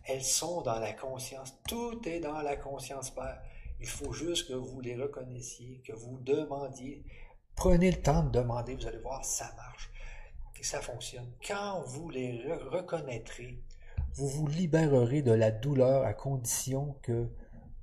Elles 0.05 0.23
sont 0.23 0.61
dans 0.61 0.79
la 0.79 0.93
conscience. 0.93 1.57
Tout 1.67 1.99
est 2.07 2.21
dans 2.21 2.41
la 2.41 2.55
conscience 2.55 3.09
Père. 3.09 3.41
Il 3.81 3.89
faut 3.89 4.13
juste 4.13 4.47
que 4.47 4.53
vous 4.53 4.79
les 4.79 4.95
reconnaissiez, 4.95 5.81
que 5.85 5.93
vous 5.93 6.17
demandiez. 6.19 7.03
Prenez 7.55 7.91
le 7.91 8.01
temps 8.01 8.23
de 8.23 8.29
demander, 8.29 8.75
vous 8.75 8.87
allez 8.87 8.99
voir, 8.99 9.25
ça 9.25 9.51
marche, 9.57 9.91
ça 10.61 10.81
fonctionne. 10.81 11.29
Quand 11.45 11.83
vous 11.87 12.09
les 12.09 12.41
reconnaîtrez, 12.71 13.61
vous 14.13 14.27
vous 14.27 14.47
libérerez 14.47 15.21
de 15.21 15.33
la 15.33 15.51
douleur 15.51 16.05
à 16.05 16.13
condition 16.13 16.95
que 17.01 17.29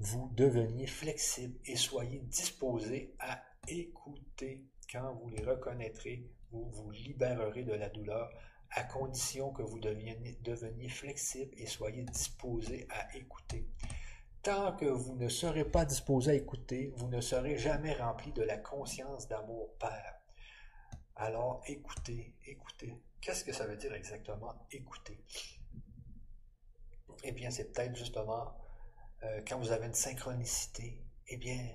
vous 0.03 0.29
deveniez 0.35 0.89
flexible 0.89 1.57
et 1.65 1.77
soyez 1.77 2.19
disposé 2.19 3.15
à 3.21 3.41
écouter. 3.69 4.67
Quand 4.91 5.15
vous 5.15 5.29
les 5.29 5.45
reconnaîtrez, 5.45 6.27
vous 6.51 6.69
vous 6.71 6.91
libérerez 6.91 7.63
de 7.63 7.73
la 7.73 7.89
douleur 7.89 8.29
à 8.73 8.83
condition 8.83 9.53
que 9.53 9.63
vous 9.63 9.79
deveniez, 9.79 10.89
flexible 10.89 11.55
et 11.57 11.67
soyez 11.67 12.03
disposé 12.03 12.87
à 12.91 13.17
écouter. 13.17 13.69
Tant 14.43 14.75
que 14.75 14.87
vous 14.87 15.15
ne 15.15 15.29
serez 15.29 15.65
pas 15.65 15.85
disposé 15.85 16.33
à 16.33 16.35
écouter, 16.35 16.93
vous 16.97 17.07
ne 17.07 17.21
serez 17.21 17.57
jamais 17.57 17.93
rempli 17.95 18.33
de 18.33 18.43
la 18.43 18.57
conscience 18.59 19.29
d'amour 19.29 19.73
Père. 19.79 20.17
Alors 21.15 21.63
écoutez, 21.69 22.35
écoutez. 22.47 23.01
Qu'est-ce 23.21 23.45
que 23.45 23.53
ça 23.53 23.67
veut 23.67 23.77
dire 23.77 23.95
exactement 23.95 24.67
écouter? 24.73 25.25
Eh 27.23 27.31
bien, 27.31 27.51
c'est 27.51 27.73
peut-être 27.73 27.95
justement 27.95 28.53
euh, 29.25 29.41
quand 29.47 29.59
vous 29.59 29.73
avez 29.73 29.87
une 29.87 29.95
synchronicité, 29.95 31.03
eh 31.29 31.37
bien, 31.37 31.69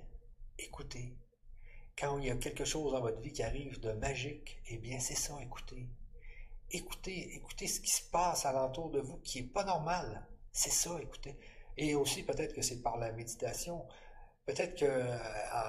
écoutez. 0.57 1.18
Quand 1.98 2.19
il 2.19 2.26
y 2.26 2.32
a 2.32 2.36
quelque 2.36 2.65
chose 2.65 2.94
dans 2.94 3.02
votre 3.02 3.19
vie 3.22 3.32
qui 3.32 3.41
arrive 3.44 3.80
de 3.80 3.91
magique, 3.94 4.61
eh 4.68 4.78
bien, 4.78 4.99
c'est 4.99 5.15
ça, 5.15 5.36
écoutez. 5.41 5.90
Écoutez, 6.69 7.36
écoutez 7.36 7.68
ce 7.68 7.80
qui 7.80 7.90
se 7.90 8.10
passe 8.10 8.45
alentour 8.45 8.91
de 8.91 8.99
vous 8.99 9.18
qui 9.19 9.41
n'est 9.41 9.48
pas 9.48 9.64
normal. 9.64 10.28
C'est 10.52 10.72
ça, 10.72 10.98
écoutez. 11.02 11.38
Et 11.78 11.95
aussi, 11.95 12.24
peut-être 12.24 12.53
que 12.53 12.61
c'est 12.61 12.82
par 12.82 12.98
la 12.98 13.11
méditation. 13.11 13.88
Peut-être 14.45 14.76
que 14.76 14.86
euh, 14.86 15.18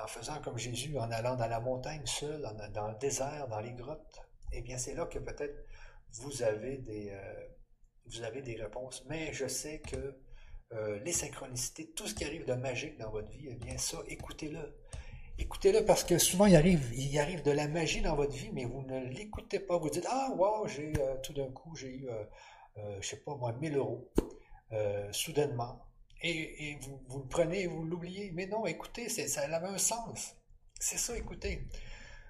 en 0.04 0.06
faisant 0.06 0.40
comme 0.42 0.58
Jésus, 0.58 0.98
en 0.98 1.10
allant 1.10 1.36
dans 1.36 1.46
la 1.46 1.60
montagne 1.60 2.04
seul, 2.06 2.42
dans 2.74 2.88
le 2.88 2.98
désert, 2.98 3.48
dans 3.48 3.60
les 3.60 3.72
grottes, 3.72 4.20
eh 4.52 4.60
bien, 4.62 4.78
c'est 4.78 4.94
là 4.94 5.06
que 5.06 5.18
peut-être 5.18 5.66
vous 6.12 6.42
avez 6.42 6.78
des, 6.78 7.10
euh, 7.10 7.48
vous 8.06 8.22
avez 8.22 8.42
des 8.42 8.56
réponses. 8.56 9.04
Mais 9.08 9.32
je 9.32 9.46
sais 9.46 9.80
que 9.80 10.16
euh, 10.72 10.98
les 11.02 11.12
synchronicités, 11.12 11.90
tout 11.92 12.06
ce 12.06 12.14
qui 12.14 12.24
arrive 12.24 12.44
de 12.44 12.52
magique 12.52 12.98
dans 12.98 13.10
votre 13.10 13.30
vie, 13.30 13.48
eh 13.50 13.54
bien 13.54 13.78
ça, 13.78 13.98
écoutez-le. 14.06 14.74
Écoutez-le 15.38 15.84
parce 15.84 16.04
que 16.04 16.18
souvent 16.18 16.44
il 16.46 16.56
arrive, 16.56 16.92
il 16.94 17.18
arrive 17.18 17.42
de 17.42 17.52
la 17.52 17.68
magie 17.68 18.02
dans 18.02 18.16
votre 18.16 18.34
vie, 18.34 18.50
mais 18.52 18.64
vous 18.64 18.82
ne 18.82 19.00
l'écoutez 19.06 19.60
pas. 19.60 19.78
Vous 19.78 19.88
dites 19.88 20.06
Ah 20.10 20.30
wow, 20.36 20.66
j'ai 20.66 20.92
euh, 20.98 21.16
tout 21.22 21.32
d'un 21.32 21.50
coup 21.52 21.74
j'ai 21.74 21.88
eu, 21.88 22.08
euh, 22.08 22.98
je 23.00 23.08
sais 23.08 23.18
pas 23.18 23.34
moi, 23.36 23.52
1000 23.52 23.76
euros 23.76 24.10
soudainement. 25.12 25.86
Et, 26.22 26.76
vous, 26.82 27.00
vous, 27.08 27.20
le 27.20 27.28
prenez 27.28 27.62
et 27.62 27.66
vous 27.66 27.84
l'oubliez. 27.84 28.32
Mais 28.32 28.46
non, 28.46 28.66
écoutez, 28.66 29.08
ça 29.08 29.40
avait 29.42 29.68
un 29.68 29.78
sens. 29.78 30.34
C'est 30.78 30.98
ça, 30.98 31.16
écoutez. 31.16 31.66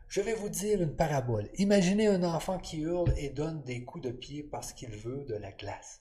Je 0.08 0.20
vais 0.20 0.34
vous 0.34 0.48
dire 0.48 0.80
une 0.80 0.94
parabole. 0.94 1.48
Imaginez 1.54 2.06
un 2.06 2.22
enfant 2.22 2.58
qui 2.58 2.78
hurle 2.78 3.12
et 3.16 3.30
donne 3.30 3.62
des 3.64 3.84
coups 3.84 4.04
de 4.04 4.12
pied 4.12 4.42
parce 4.42 4.72
qu'il 4.72 4.90
veut 4.90 5.24
de 5.24 5.34
la 5.34 5.50
glace 5.52 6.00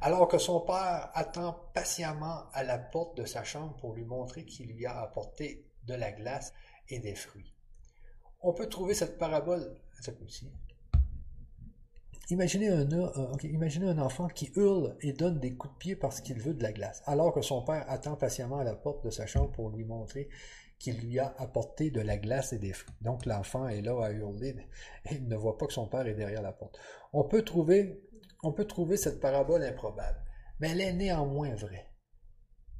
alors 0.00 0.28
que 0.28 0.38
son 0.38 0.60
père 0.60 1.10
attend 1.14 1.56
patiemment 1.74 2.44
à 2.52 2.62
la 2.62 2.78
porte 2.78 3.16
de 3.16 3.24
sa 3.24 3.44
chambre 3.44 3.76
pour 3.76 3.94
lui 3.94 4.04
montrer 4.04 4.44
qu'il 4.44 4.68
lui 4.72 4.86
a 4.86 5.00
apporté 5.00 5.66
de 5.86 5.94
la 5.94 6.12
glace 6.12 6.52
et 6.88 6.98
des 6.98 7.14
fruits. 7.14 7.54
On 8.40 8.52
peut 8.52 8.68
trouver 8.68 8.94
cette 8.94 9.18
parabole. 9.18 9.76
Imaginez 12.30 12.68
un, 12.68 12.86
imaginez 13.42 13.88
un 13.88 13.98
enfant 13.98 14.28
qui 14.28 14.52
hurle 14.54 14.96
et 15.00 15.12
donne 15.12 15.40
des 15.40 15.54
coups 15.54 15.72
de 15.74 15.78
pied 15.78 15.96
parce 15.96 16.20
qu'il 16.20 16.38
veut 16.38 16.54
de 16.54 16.62
la 16.62 16.72
glace, 16.72 17.02
alors 17.06 17.32
que 17.32 17.40
son 17.40 17.62
père 17.62 17.84
attend 17.88 18.16
patiemment 18.16 18.58
à 18.58 18.64
la 18.64 18.74
porte 18.74 19.04
de 19.04 19.10
sa 19.10 19.26
chambre 19.26 19.50
pour 19.50 19.70
lui 19.70 19.84
montrer 19.84 20.28
qu'il 20.78 21.00
lui 21.00 21.18
a 21.18 21.34
apporté 21.38 21.90
de 21.90 22.00
la 22.00 22.16
glace 22.18 22.52
et 22.52 22.58
des 22.58 22.72
fruits. 22.72 22.94
Donc 23.00 23.26
l'enfant 23.26 23.66
est 23.66 23.80
là 23.80 24.00
à 24.04 24.12
hurler 24.12 24.54
et 25.10 25.14
il 25.14 25.26
ne 25.26 25.36
voit 25.36 25.58
pas 25.58 25.66
que 25.66 25.72
son 25.72 25.88
père 25.88 26.06
est 26.06 26.14
derrière 26.14 26.42
la 26.42 26.52
porte. 26.52 26.78
On 27.12 27.24
peut 27.24 27.42
trouver 27.42 28.00
on 28.42 28.52
peut 28.52 28.66
trouver 28.66 28.96
cette 28.96 29.20
parabole 29.20 29.64
improbable, 29.64 30.22
mais 30.60 30.70
elle 30.70 30.80
est 30.80 30.92
néanmoins 30.92 31.54
vraie. 31.54 31.90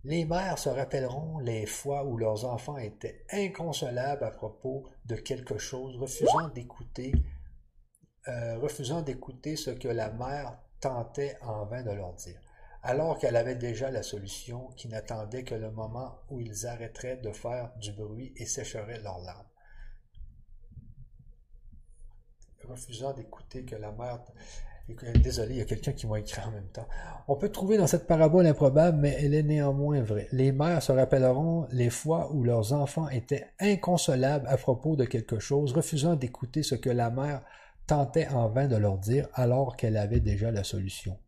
Les 0.05 0.25
mères 0.25 0.59
se 0.59 0.69
rappelleront 0.69 1.41
les 1.41 1.67
fois 1.67 2.05
où 2.05 2.17
leurs 2.17 2.45
enfants 2.45 2.79
étaient 2.79 3.25
inconsolables 3.31 4.25
à 4.25 4.31
propos 4.31 4.89
de 5.07 5.17
quelque 5.17 5.59
chose, 5.59 5.97
refusant 5.97 6.49
d'écouter, 6.55 7.13
euh, 8.29 8.59
refusant 8.59 9.03
d'écouter 9.03 9.57
ce 9.57 9.71
que 9.71 9.89
la 9.89 10.11
mère 10.11 10.59
tentait 10.81 11.37
en 11.43 11.67
vain 11.67 11.83
de 11.83 11.91
leur 11.91 12.15
dire, 12.15 12.41
alors 12.85 13.19
qu'elle 13.19 13.35
avait 13.37 13.57
déjà 13.57 13.91
la 13.91 14.05
solution, 14.05 14.69
qui 14.77 14.89
n'attendait 14.89 15.43
que 15.43 15.57
le 15.57 15.73
moment 15.73 16.21
où 16.31 16.41
ils 16.41 16.67
arrêteraient 16.67 17.17
de 17.17 17.33
faire 17.33 17.73
du 17.77 17.93
bruit 17.93 18.33
et 18.37 18.47
sécheraient 18.47 19.01
leurs 19.01 19.19
larmes. 19.19 19.47
Refusant 22.65 23.15
d'écouter 23.15 23.65
que 23.65 23.77
la 23.77 23.91
mère 23.91 24.23
Désolé, 25.23 25.55
il 25.55 25.59
y 25.59 25.61
a 25.61 25.67
quelqu'un 25.67 25.93
qui 25.93 26.07
m'a 26.07 26.19
écrit 26.19 26.41
en 26.41 26.51
même 26.51 26.69
temps. 26.69 26.89
On 27.27 27.37
peut 27.37 27.51
trouver 27.51 27.77
dans 27.77 27.87
cette 27.87 28.07
parabole 28.07 28.47
improbable, 28.47 28.97
mais 28.99 29.17
elle 29.21 29.35
est 29.35 29.43
néanmoins 29.43 30.01
vraie. 30.01 30.29
Les 30.33 30.51
mères 30.51 30.83
se 30.83 30.93
rappelleront 30.93 31.67
les 31.73 31.91
fois 31.91 32.33
où 32.33 32.43
leurs 32.43 32.73
enfants 32.73 33.09
étaient 33.11 33.49
inconsolables 33.61 34.49
à 34.49 34.57
propos 34.57 34.97
de 34.97 35.05
quelque 35.05 35.39
chose, 35.39 35.75
refusant 35.75 36.17
d'écouter 36.17 36.63
ce 36.63 36.75
que 36.75 36.89
la 36.89 37.11
mère 37.11 37.43
tentait 37.87 38.29
en 38.29 38.49
vain 38.49 38.67
de 38.67 38.77
leur 38.77 38.99
dire, 38.99 39.29
alors 39.35 39.77
qu'elle 39.77 39.99
avait 39.99 40.21
déjà 40.21 40.51
la 40.51 40.65
solution, 40.65 41.19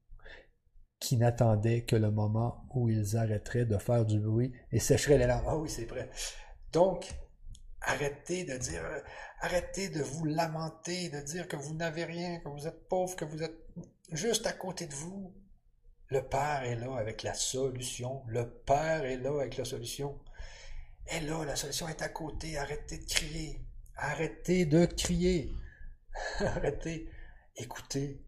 qui 0.98 1.18
n'attendait 1.18 1.82
que 1.82 1.96
le 1.96 2.10
moment 2.10 2.64
où 2.74 2.88
ils 2.88 3.16
arrêteraient 3.16 3.66
de 3.66 3.76
faire 3.76 4.06
du 4.06 4.20
bruit 4.20 4.52
et 4.72 4.78
sécheraient 4.78 5.18
les 5.18 5.26
larmes. 5.26 5.46
Ah 5.46 5.58
oui, 5.58 5.68
c'est 5.68 5.84
vrai. 5.84 6.08
Donc, 6.72 7.12
arrêtez 7.82 8.44
de 8.44 8.56
dire 8.56 8.84
Arrêtez 9.42 9.88
de 9.88 10.02
vous 10.02 10.26
lamenter, 10.26 11.08
de 11.08 11.20
dire 11.20 11.48
que 11.48 11.56
vous 11.56 11.74
n'avez 11.74 12.04
rien, 12.04 12.40
que 12.40 12.48
vous 12.48 12.66
êtes 12.66 12.88
pauvre, 12.88 13.16
que 13.16 13.24
vous 13.24 13.42
êtes 13.42 13.58
juste 14.12 14.46
à 14.46 14.52
côté 14.52 14.86
de 14.86 14.94
vous. 14.94 15.34
Le 16.08 16.22
Père 16.22 16.64
est 16.64 16.76
là 16.76 16.94
avec 16.96 17.22
la 17.22 17.32
solution. 17.32 18.22
Le 18.26 18.50
Père 18.50 19.04
est 19.04 19.16
là 19.16 19.32
avec 19.40 19.56
la 19.56 19.64
solution. 19.64 20.20
Et 21.10 21.20
là, 21.20 21.42
la 21.44 21.56
solution 21.56 21.88
est 21.88 22.02
à 22.02 22.10
côté. 22.10 22.58
Arrêtez 22.58 22.98
de 22.98 23.06
crier. 23.06 23.64
Arrêtez 23.96 24.66
de 24.66 24.84
crier. 24.84 25.52
Arrêtez. 26.40 27.08
Écoutez. 27.56 28.22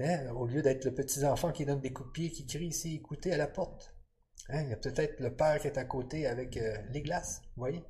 Hein, 0.00 0.30
au 0.34 0.46
lieu 0.46 0.62
d'être 0.62 0.84
le 0.84 0.94
petit 0.94 1.24
enfant 1.24 1.52
qui 1.52 1.64
donne 1.64 1.80
des 1.80 1.92
coups 1.92 2.08
de 2.08 2.12
pied, 2.12 2.30
qui 2.32 2.44
crie 2.44 2.66
ici, 2.66 2.96
écoutez 2.96 3.32
à 3.32 3.36
la 3.36 3.46
porte. 3.46 3.94
Hein, 4.48 4.62
il 4.64 4.70
y 4.70 4.72
a 4.72 4.76
peut-être 4.76 5.20
le 5.20 5.32
Père 5.36 5.60
qui 5.60 5.68
est 5.68 5.78
à 5.78 5.84
côté 5.84 6.26
avec 6.26 6.56
euh, 6.56 6.76
les 6.90 7.02
glaces. 7.02 7.42
Voyez? 7.56 7.84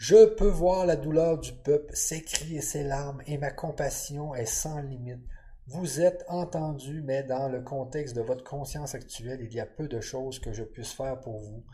Je 0.00 0.24
peux 0.24 0.48
voir 0.48 0.86
la 0.86 0.96
douleur 0.96 1.36
du 1.36 1.52
peuple, 1.52 1.94
s'écrier 1.94 2.62
ses 2.62 2.84
larmes, 2.84 3.20
et 3.26 3.36
ma 3.36 3.50
compassion 3.50 4.34
est 4.34 4.46
sans 4.46 4.80
limite. 4.80 5.20
Vous 5.66 6.00
êtes 6.00 6.24
entendu, 6.28 7.02
mais 7.02 7.22
dans 7.22 7.50
le 7.50 7.60
contexte 7.60 8.16
de 8.16 8.22
votre 8.22 8.42
conscience 8.42 8.94
actuelle, 8.94 9.40
il 9.42 9.52
y 9.52 9.60
a 9.60 9.66
peu 9.66 9.88
de 9.88 10.00
choses 10.00 10.38
que 10.38 10.54
je 10.54 10.62
puisse 10.62 10.94
faire 10.94 11.20
pour 11.20 11.38
vous. 11.38 11.64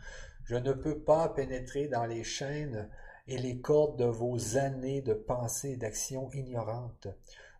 Je 0.43 0.55
ne 0.55 0.73
peux 0.73 0.99
pas 0.99 1.29
pénétrer 1.29 1.87
dans 1.87 2.05
les 2.05 2.25
chaînes 2.25 2.89
et 3.29 3.37
les 3.37 3.61
cordes 3.61 3.97
de 3.97 4.03
vos 4.03 4.57
années 4.57 5.01
de 5.01 5.13
pensée 5.13 5.69
et 5.69 5.77
d'action 5.77 6.29
ignorantes. 6.33 7.07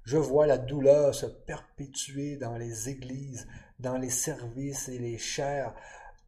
Je 0.04 0.18
vois 0.18 0.48
la 0.48 0.58
douleur 0.58 1.16
se 1.16 1.28
perpétuer 1.28 2.36
dans 2.36 2.58
les 2.58 2.90
églises, 2.90 3.48
dans 3.80 3.98
les 3.98 4.10
services 4.10 4.90
et 4.90 5.00
les 5.00 5.18
chairs, 5.18 5.74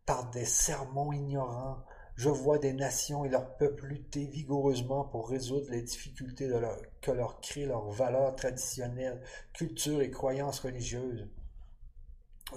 par 0.06 0.30
des 0.30 0.46
sermons 0.46 1.12
ignorants, 1.12 1.84
je 2.20 2.28
vois 2.28 2.58
des 2.58 2.74
nations 2.74 3.24
et 3.24 3.30
leurs 3.30 3.56
peuples 3.56 3.86
lutter 3.86 4.26
vigoureusement 4.26 5.06
pour 5.06 5.30
résoudre 5.30 5.72
les 5.72 5.82
difficultés 5.82 6.52
que 7.00 7.12
leur 7.12 7.40
créent 7.40 7.66
leurs 7.66 7.90
valeurs 7.92 8.36
traditionnelles, 8.36 9.22
culture 9.54 10.02
et 10.02 10.12
croyances 10.12 10.60
religieuses. 10.60 11.30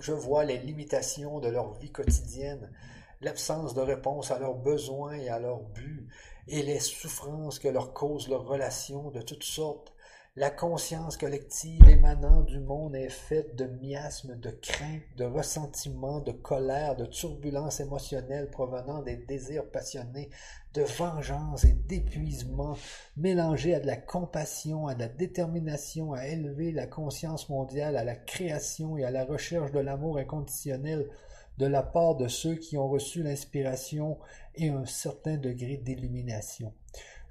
Je 0.01 0.10
vois 0.10 0.43
les 0.43 0.59
limitations 0.59 1.39
de 1.39 1.47
leur 1.47 1.74
vie 1.74 1.93
quotidienne, 1.93 2.72
l'absence 3.20 3.72
de 3.72 3.82
réponse 3.82 4.32
à 4.32 4.40
leurs 4.40 4.56
besoins 4.56 5.12
et 5.12 5.28
à 5.28 5.39
leurs 5.39 5.62
buts, 5.62 6.09
et 6.48 6.64
les 6.64 6.80
souffrances 6.80 7.60
que 7.60 7.68
leur 7.68 7.93
causent 7.93 8.28
leurs 8.28 8.47
relations 8.47 9.12
de 9.12 9.22
toutes 9.22 9.44
sortes. 9.44 9.91
La 10.34 10.48
conscience 10.48 11.18
collective 11.18 11.86
émanant 11.86 12.40
du 12.40 12.59
monde 12.59 12.96
est 12.96 13.10
faite 13.10 13.54
de 13.54 13.66
miasmes, 13.66 14.34
de 14.36 14.48
craintes, 14.48 15.02
de 15.18 15.24
ressentiments, 15.24 16.20
de 16.20 16.32
colère, 16.32 16.96
de 16.96 17.04
turbulences 17.04 17.80
émotionnelles 17.80 18.48
provenant 18.48 19.02
des 19.02 19.16
désirs 19.16 19.70
passionnés, 19.70 20.30
de 20.72 20.84
vengeance 20.84 21.66
et 21.66 21.74
d'épuisement, 21.74 22.78
mélangés 23.18 23.74
à 23.74 23.80
de 23.80 23.86
la 23.86 23.98
compassion, 23.98 24.86
à 24.86 24.94
la 24.94 25.09
détermination 25.09 26.14
à 26.14 26.26
élever 26.26 26.72
la 26.72 26.86
conscience 26.86 27.50
mondiale, 27.50 27.98
à 27.98 28.04
la 28.04 28.16
création 28.16 28.96
et 28.96 29.04
à 29.04 29.10
la 29.10 29.26
recherche 29.26 29.70
de 29.70 29.80
l'amour 29.80 30.16
inconditionnel 30.16 31.10
de 31.59 31.66
la 31.66 31.82
part 31.82 32.16
de 32.16 32.28
ceux 32.28 32.54
qui 32.54 32.78
ont 32.78 32.88
reçu 32.88 33.22
l'inspiration 33.22 34.18
et 34.54 34.70
un 34.70 34.86
certain 34.86 35.36
degré 35.36 35.76
d'illumination. 35.76 36.72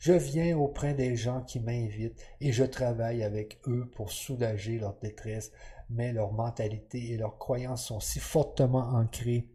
Je 0.01 0.13
viens 0.13 0.57
auprès 0.57 0.95
des 0.95 1.15
gens 1.15 1.43
qui 1.43 1.59
m'invitent 1.59 2.25
et 2.39 2.51
je 2.51 2.63
travaille 2.63 3.21
avec 3.21 3.59
eux 3.67 3.87
pour 3.93 4.11
soulager 4.11 4.79
leur 4.79 4.95
détresse, 4.95 5.51
mais 5.91 6.11
leur 6.11 6.33
mentalité 6.33 7.11
et 7.11 7.17
leurs 7.17 7.37
croyances 7.37 7.85
sont 7.85 7.99
si 7.99 8.19
fortement 8.19 8.95
ancrées 8.95 9.47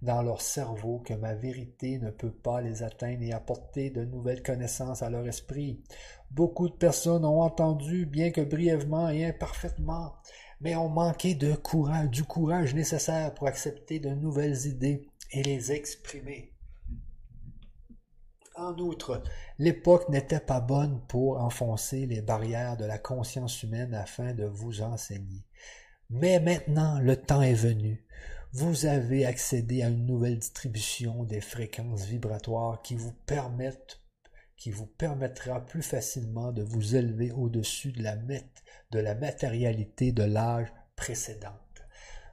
dans 0.00 0.22
leur 0.22 0.40
cerveau 0.40 1.00
que 1.00 1.12
ma 1.12 1.34
vérité 1.34 1.98
ne 1.98 2.10
peut 2.10 2.32
pas 2.32 2.62
les 2.62 2.82
atteindre 2.82 3.22
et 3.22 3.34
apporter 3.34 3.90
de 3.90 4.06
nouvelles 4.06 4.42
connaissances 4.42 5.02
à 5.02 5.10
leur 5.10 5.28
esprit. 5.28 5.82
Beaucoup 6.30 6.70
de 6.70 6.74
personnes 6.74 7.26
ont 7.26 7.42
entendu, 7.42 8.06
bien 8.06 8.30
que 8.30 8.40
brièvement 8.40 9.10
et 9.10 9.26
imparfaitement, 9.26 10.14
mais 10.62 10.74
ont 10.74 10.88
manqué 10.88 11.34
de 11.34 11.54
courage, 11.54 12.08
du 12.08 12.24
courage 12.24 12.74
nécessaire 12.74 13.34
pour 13.34 13.46
accepter 13.46 13.98
de 13.98 14.08
nouvelles 14.08 14.66
idées 14.66 15.06
et 15.32 15.42
les 15.42 15.70
exprimer. 15.70 16.52
En 18.54 18.76
outre, 18.78 19.22
l'époque 19.62 20.08
n'était 20.08 20.40
pas 20.40 20.60
bonne 20.60 21.00
pour 21.06 21.40
enfoncer 21.40 22.06
les 22.06 22.20
barrières 22.20 22.76
de 22.76 22.84
la 22.84 22.98
conscience 22.98 23.62
humaine 23.62 23.94
afin 23.94 24.34
de 24.34 24.44
vous 24.44 24.82
enseigner. 24.82 25.46
Mais 26.10 26.40
maintenant, 26.40 26.98
le 26.98 27.14
temps 27.14 27.42
est 27.42 27.54
venu. 27.54 28.04
Vous 28.52 28.86
avez 28.86 29.24
accédé 29.24 29.84
à 29.84 29.88
une 29.88 30.04
nouvelle 30.04 30.40
distribution 30.40 31.22
des 31.22 31.40
fréquences 31.40 32.06
vibratoires 32.06 32.82
qui 32.82 32.96
vous 32.96 33.14
permettra 34.96 35.64
plus 35.64 35.82
facilement 35.82 36.50
de 36.50 36.64
vous 36.64 36.96
élever 36.96 37.30
au-dessus 37.30 37.92
de 37.92 38.02
la, 38.02 38.16
de 38.16 38.98
la 38.98 39.14
matérialité 39.14 40.10
de 40.10 40.24
l'âge 40.24 40.72
précédente. 40.96 41.52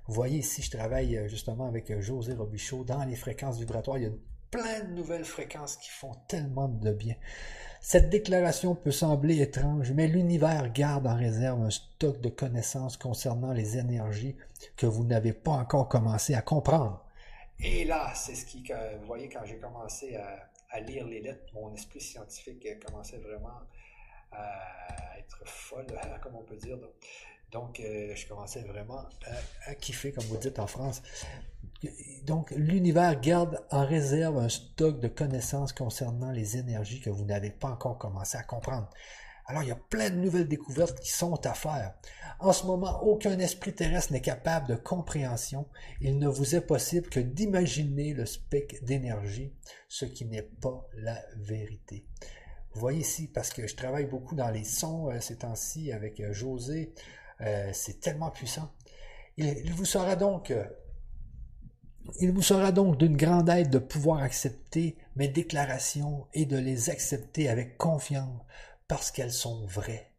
Vous 0.07 0.15
voyez 0.15 0.39
ici, 0.39 0.63
je 0.63 0.71
travaille 0.71 1.15
euh, 1.15 1.27
justement 1.27 1.67
avec 1.67 1.91
euh, 1.91 2.01
José 2.01 2.33
Robichaud 2.33 2.83
dans 2.83 3.05
les 3.05 3.15
fréquences 3.15 3.59
vibratoires. 3.59 3.99
Il 3.99 4.03
y 4.05 4.07
a 4.07 4.11
plein 4.51 4.81
de 4.81 4.93
nouvelles 4.93 5.25
fréquences 5.25 5.75
qui 5.77 5.89
font 5.89 6.15
tellement 6.27 6.67
de 6.67 6.91
bien. 6.91 7.15
Cette 7.81 8.09
déclaration 8.09 8.75
peut 8.75 8.91
sembler 8.91 9.41
étrange, 9.41 9.91
mais 9.91 10.07
l'univers 10.07 10.71
garde 10.71 11.07
en 11.07 11.15
réserve 11.15 11.61
un 11.61 11.69
stock 11.69 12.19
de 12.19 12.29
connaissances 12.29 12.97
concernant 12.97 13.53
les 13.53 13.77
énergies 13.77 14.35
que 14.75 14.85
vous 14.85 15.05
n'avez 15.05 15.33
pas 15.33 15.51
encore 15.51 15.87
commencé 15.87 16.33
à 16.33 16.41
comprendre. 16.41 17.05
Et 17.59 17.85
là, 17.85 18.13
c'est 18.15 18.35
ce 18.35 18.45
qui, 18.45 18.63
vous 18.99 19.05
voyez, 19.05 19.29
quand 19.29 19.45
j'ai 19.45 19.57
commencé 19.57 20.17
à, 20.17 20.79
lire 20.81 21.07
les 21.07 21.21
lettres, 21.21 21.51
mon 21.53 21.73
esprit 21.73 21.99
scientifique 21.99 22.67
commençait 22.85 23.17
vraiment 23.17 23.59
à 24.31 25.17
être 25.17 25.41
folle, 25.45 25.87
comme 26.21 26.35
on 26.35 26.43
peut 26.43 26.57
dire. 26.57 26.77
Euh, 27.55 28.15
je 28.15 28.27
commençais 28.27 28.61
vraiment 28.61 29.03
à, 29.65 29.75
kiffer, 29.75 30.11
comme 30.11 30.25
vous 30.25 30.37
dites 30.37 30.59
en 30.59 30.67
France. 30.67 31.01
Donc, 32.25 32.51
l'univers 32.51 33.19
garde 33.19 33.63
en 33.71 33.85
réserve 33.85 34.37
un 34.37 34.49
stock 34.49 34.99
de 34.99 35.07
connaissances 35.07 35.73
concernant 35.73 36.31
les 36.31 36.57
énergies 36.57 36.99
que 36.99 37.09
vous 37.09 37.25
n'avez 37.25 37.51
pas 37.51 37.69
encore 37.69 37.97
commencé 37.97 38.37
à 38.37 38.43
comprendre. 38.43 38.89
Alors, 39.45 39.63
il 39.63 39.69
y 39.69 39.71
a 39.71 39.75
plein 39.89 40.11
de 40.11 40.15
nouvelles 40.15 40.47
découvertes 40.47 40.99
qui 40.99 41.11
sont 41.11 41.45
à 41.45 41.53
faire. 41.53 41.95
En 42.39 42.53
ce 42.53 42.67
moment, 42.67 43.01
aucun 43.01 43.39
esprit 43.39 43.73
terrestre 43.73 44.13
n'est 44.13 44.21
capable 44.21 44.67
de 44.67 44.75
compréhension. 44.75 45.67
Il 46.01 46.19
ne 46.19 46.27
vous 46.27 46.55
est 46.55 46.61
possible 46.61 47.09
que 47.09 47.19
d'imaginer 47.19 48.13
le 48.13 48.27
spectre 48.27 48.83
d'énergie, 48.83 49.51
ce 49.87 50.05
qui 50.05 50.25
n'est 50.25 50.43
pas 50.43 50.87
la 50.93 51.19
vérité. 51.35 52.05
Vous 52.73 52.79
voyez 52.79 52.99
ici, 52.99 53.27
parce 53.27 53.49
que 53.49 53.65
je 53.65 53.75
travaille 53.75 54.05
beaucoup 54.05 54.35
dans 54.35 54.51
les 54.51 54.63
sons 54.63 55.09
euh, 55.09 55.19
ces 55.19 55.37
temps-ci 55.37 55.91
avec 55.91 56.19
euh, 56.19 56.31
José, 56.31 56.93
euh, 57.41 57.69
c'est 57.73 57.99
tellement 57.99 58.31
puissant. 58.31 58.71
Il, 59.37 59.71
vous 59.73 59.85
sera 59.85 60.15
donc 60.15 60.51
il 62.19 62.31
vous 62.31 62.41
sera 62.41 62.71
donc 62.71 62.97
d'une 62.97 63.15
grande 63.15 63.49
aide 63.49 63.69
de 63.69 63.79
pouvoir 63.79 64.21
accepter 64.21 64.97
mes 65.15 65.27
déclarations 65.27 66.27
et 66.33 66.45
de 66.45 66.57
les 66.57 66.89
accepter 66.89 67.49
avec 67.49 67.77
confiance 67.77 68.41
parce 68.87 69.11
qu'elles 69.11 69.31
sont 69.31 69.65
vraies. 69.67 70.11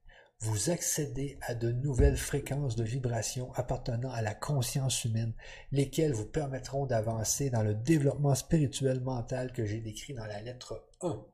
Vous 0.43 0.71
accédez 0.71 1.39
à 1.43 1.55
de 1.55 1.71
nouvelles 1.71 2.17
fréquences 2.17 2.75
de 2.75 2.85
vibration 2.85 3.53
appartenant 3.55 4.11
à 4.11 4.23
la 4.23 4.35
conscience 4.35 5.05
humaine, 5.05 5.35
lesquelles 5.71 6.15
vous 6.15 6.25
permettront 6.25 6.87
d'avancer 6.87 7.51
dans 7.51 7.63
le 7.63 7.75
développement 7.75 8.35
spirituel 8.35 9.01
mental 9.01 9.53
que 9.53 9.67
j'ai 9.67 9.81
décrit 9.81 10.15
dans 10.15 10.25
la 10.25 10.41
lettre 10.41 10.89
1. 11.03 11.27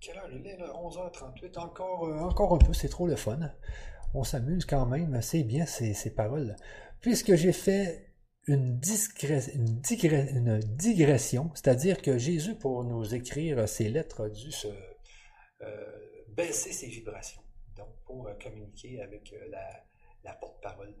Quelle 0.00 0.16
heure 0.16 0.30
il 0.32 0.46
est 0.46 0.56
11h38. 0.56 1.58
Encore, 1.58 2.06
euh, 2.06 2.18
encore 2.18 2.54
un 2.54 2.58
peu, 2.58 2.72
c'est 2.72 2.88
trop 2.88 3.06
le 3.06 3.16
fun. 3.16 3.38
On 4.14 4.24
s'amuse 4.24 4.64
quand 4.64 4.86
même. 4.86 5.20
C'est 5.22 5.42
bien 5.42 5.66
ces, 5.66 5.94
ces 5.94 6.10
paroles. 6.14 6.56
Puisque 7.00 7.34
j'ai 7.34 7.52
fait 7.52 8.08
une, 8.46 8.78
digression, 10.78 11.50
c'est-à-dire 11.54 12.00
que 12.00 12.16
Jésus, 12.16 12.54
pour 12.54 12.84
nous 12.84 13.14
écrire 13.14 13.68
ses 13.68 13.88
lettres, 13.88 14.24
a 14.24 14.30
dû 14.30 14.50
euh, 15.62 15.66
baisser 16.28 16.72
ses 16.72 16.86
vibrations, 16.86 17.42
donc 17.76 17.88
pour 18.06 18.26
euh, 18.26 18.34
communiquer 18.42 19.02
avec 19.02 19.34
la 20.24 20.32
porte-parole. 20.34 20.94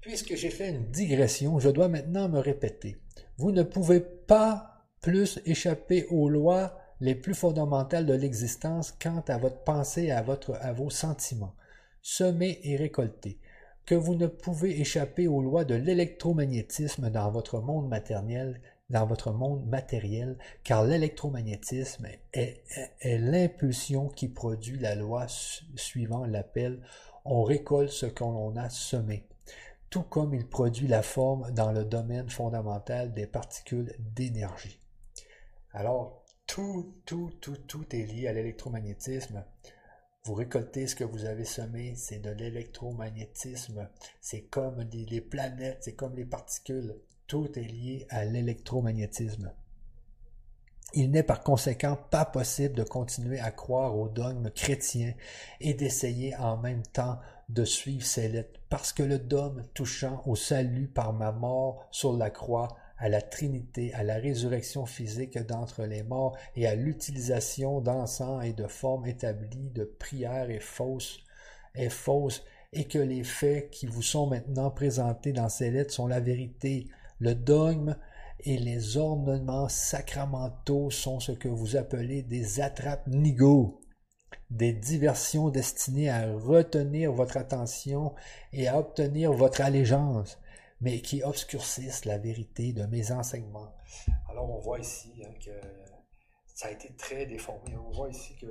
Puisque 0.00 0.34
j'ai 0.34 0.50
fait 0.50 0.70
une 0.70 0.90
digression, 0.90 1.58
je 1.58 1.68
dois 1.68 1.88
maintenant 1.88 2.28
me 2.28 2.38
répéter. 2.38 2.96
Vous 3.36 3.52
ne 3.52 3.62
pouvez 3.62 4.00
pas 4.00 4.86
plus 5.00 5.40
échapper 5.46 6.06
aux 6.06 6.28
lois 6.28 6.79
les 7.00 7.14
plus 7.14 7.34
fondamentales 7.34 8.06
de 8.06 8.14
l'existence 8.14 8.92
quant 8.92 9.24
à 9.28 9.38
votre 9.38 9.62
pensée 9.64 10.04
et 10.04 10.12
à, 10.12 10.22
votre, 10.22 10.56
à 10.60 10.72
vos 10.72 10.90
sentiments. 10.90 11.54
Semer 12.02 12.60
et 12.62 12.76
récolter. 12.76 13.38
Que 13.86 13.94
vous 13.94 14.14
ne 14.14 14.26
pouvez 14.26 14.80
échapper 14.80 15.26
aux 15.26 15.42
lois 15.42 15.64
de 15.64 15.74
l'électromagnétisme 15.74 17.10
dans 17.10 17.30
votre 17.30 17.60
monde 17.60 17.88
matériel, 17.88 18.60
dans 18.88 19.06
votre 19.06 19.32
monde 19.32 19.66
matériel, 19.66 20.38
car 20.64 20.84
l'électromagnétisme 20.84 22.06
est, 22.32 22.62
est, 23.00 23.18
l'impulsion 23.18 24.08
qui 24.08 24.28
produit 24.28 24.78
la 24.78 24.94
loi 24.94 25.26
suivant 25.76 26.24
l'appel 26.24 26.80
on 27.24 27.42
récolte 27.42 27.90
ce 27.90 28.06
qu'on 28.06 28.56
a 28.56 28.70
semé, 28.70 29.26
tout 29.90 30.02
comme 30.02 30.34
il 30.34 30.48
produit 30.48 30.88
la 30.88 31.02
forme 31.02 31.50
dans 31.52 31.72
le 31.72 31.84
domaine 31.84 32.30
fondamental 32.30 33.12
des 33.12 33.26
particules 33.26 33.94
d'énergie. 33.98 34.80
Alors, 35.72 36.19
tout, 36.50 36.94
tout, 37.06 37.30
tout, 37.40 37.56
tout 37.68 37.94
est 37.94 38.06
lié 38.06 38.26
à 38.26 38.32
l'électromagnétisme. 38.32 39.44
Vous 40.24 40.34
récoltez 40.34 40.88
ce 40.88 40.96
que 40.96 41.04
vous 41.04 41.24
avez 41.24 41.44
semé, 41.44 41.94
c'est 41.94 42.18
de 42.18 42.30
l'électromagnétisme. 42.30 43.88
C'est 44.20 44.42
comme 44.42 44.80
les 44.92 45.20
planètes, 45.20 45.78
c'est 45.82 45.94
comme 45.94 46.16
les 46.16 46.24
particules. 46.24 46.96
Tout 47.28 47.56
est 47.56 47.62
lié 47.62 48.04
à 48.10 48.24
l'électromagnétisme. 48.24 49.52
Il 50.92 51.12
n'est 51.12 51.22
par 51.22 51.44
conséquent 51.44 51.96
pas 52.10 52.24
possible 52.24 52.74
de 52.74 52.82
continuer 52.82 53.38
à 53.38 53.52
croire 53.52 53.96
au 53.96 54.08
dogme 54.08 54.50
chrétien 54.50 55.14
et 55.60 55.74
d'essayer 55.74 56.34
en 56.34 56.56
même 56.56 56.82
temps 56.82 57.20
de 57.48 57.64
suivre 57.64 58.04
ces 58.04 58.28
lettres, 58.28 58.60
parce 58.68 58.92
que 58.92 59.04
le 59.04 59.20
dogme 59.20 59.62
touchant 59.72 60.20
au 60.26 60.34
salut 60.34 60.88
par 60.88 61.12
ma 61.12 61.30
mort 61.30 61.86
sur 61.92 62.16
la 62.16 62.30
croix 62.30 62.76
à 63.00 63.08
la 63.08 63.22
Trinité, 63.22 63.92
à 63.94 64.04
la 64.04 64.16
résurrection 64.16 64.84
physique 64.84 65.38
d'entre 65.38 65.84
les 65.84 66.02
morts 66.02 66.36
et 66.54 66.66
à 66.66 66.74
l'utilisation 66.74 67.80
d'encens 67.80 68.44
et 68.44 68.52
de 68.52 68.66
formes 68.66 69.06
établies 69.06 69.70
de 69.70 69.84
prières 69.84 70.50
et 70.50 70.60
fausses, 70.60 71.24
et 71.74 72.84
que 72.84 72.98
les 72.98 73.24
faits 73.24 73.70
qui 73.70 73.86
vous 73.86 74.02
sont 74.02 74.26
maintenant 74.26 74.70
présentés 74.70 75.32
dans 75.32 75.48
ces 75.48 75.70
lettres 75.70 75.94
sont 75.94 76.06
la 76.06 76.20
vérité. 76.20 76.88
Le 77.20 77.34
dogme 77.34 77.96
et 78.40 78.58
les 78.58 78.98
ornements 78.98 79.68
sacramentaux 79.68 80.90
sont 80.90 81.20
ce 81.20 81.32
que 81.32 81.48
vous 81.48 81.76
appelez 81.76 82.22
des 82.22 82.60
attrapes 82.60 83.06
nigo, 83.06 83.80
des 84.50 84.72
diversions 84.72 85.48
destinées 85.48 86.10
à 86.10 86.30
retenir 86.32 87.12
votre 87.12 87.38
attention 87.38 88.14
et 88.52 88.68
à 88.68 88.78
obtenir 88.78 89.32
votre 89.32 89.62
allégeance 89.62 90.38
mais 90.80 91.00
qui 91.00 91.22
obscurcissent 91.22 92.04
la 92.04 92.18
vérité 92.18 92.72
de 92.72 92.86
mes 92.86 93.12
enseignements. 93.12 93.74
Alors 94.28 94.50
on 94.50 94.58
voit 94.60 94.78
ici 94.78 95.22
hein, 95.24 95.34
que 95.44 95.50
ça 96.60 96.68
a 96.68 96.72
été 96.72 96.92
très 96.92 97.24
déformé. 97.24 97.74
On 97.74 97.90
voit 97.90 98.10
ici 98.10 98.36
que, 98.36 98.46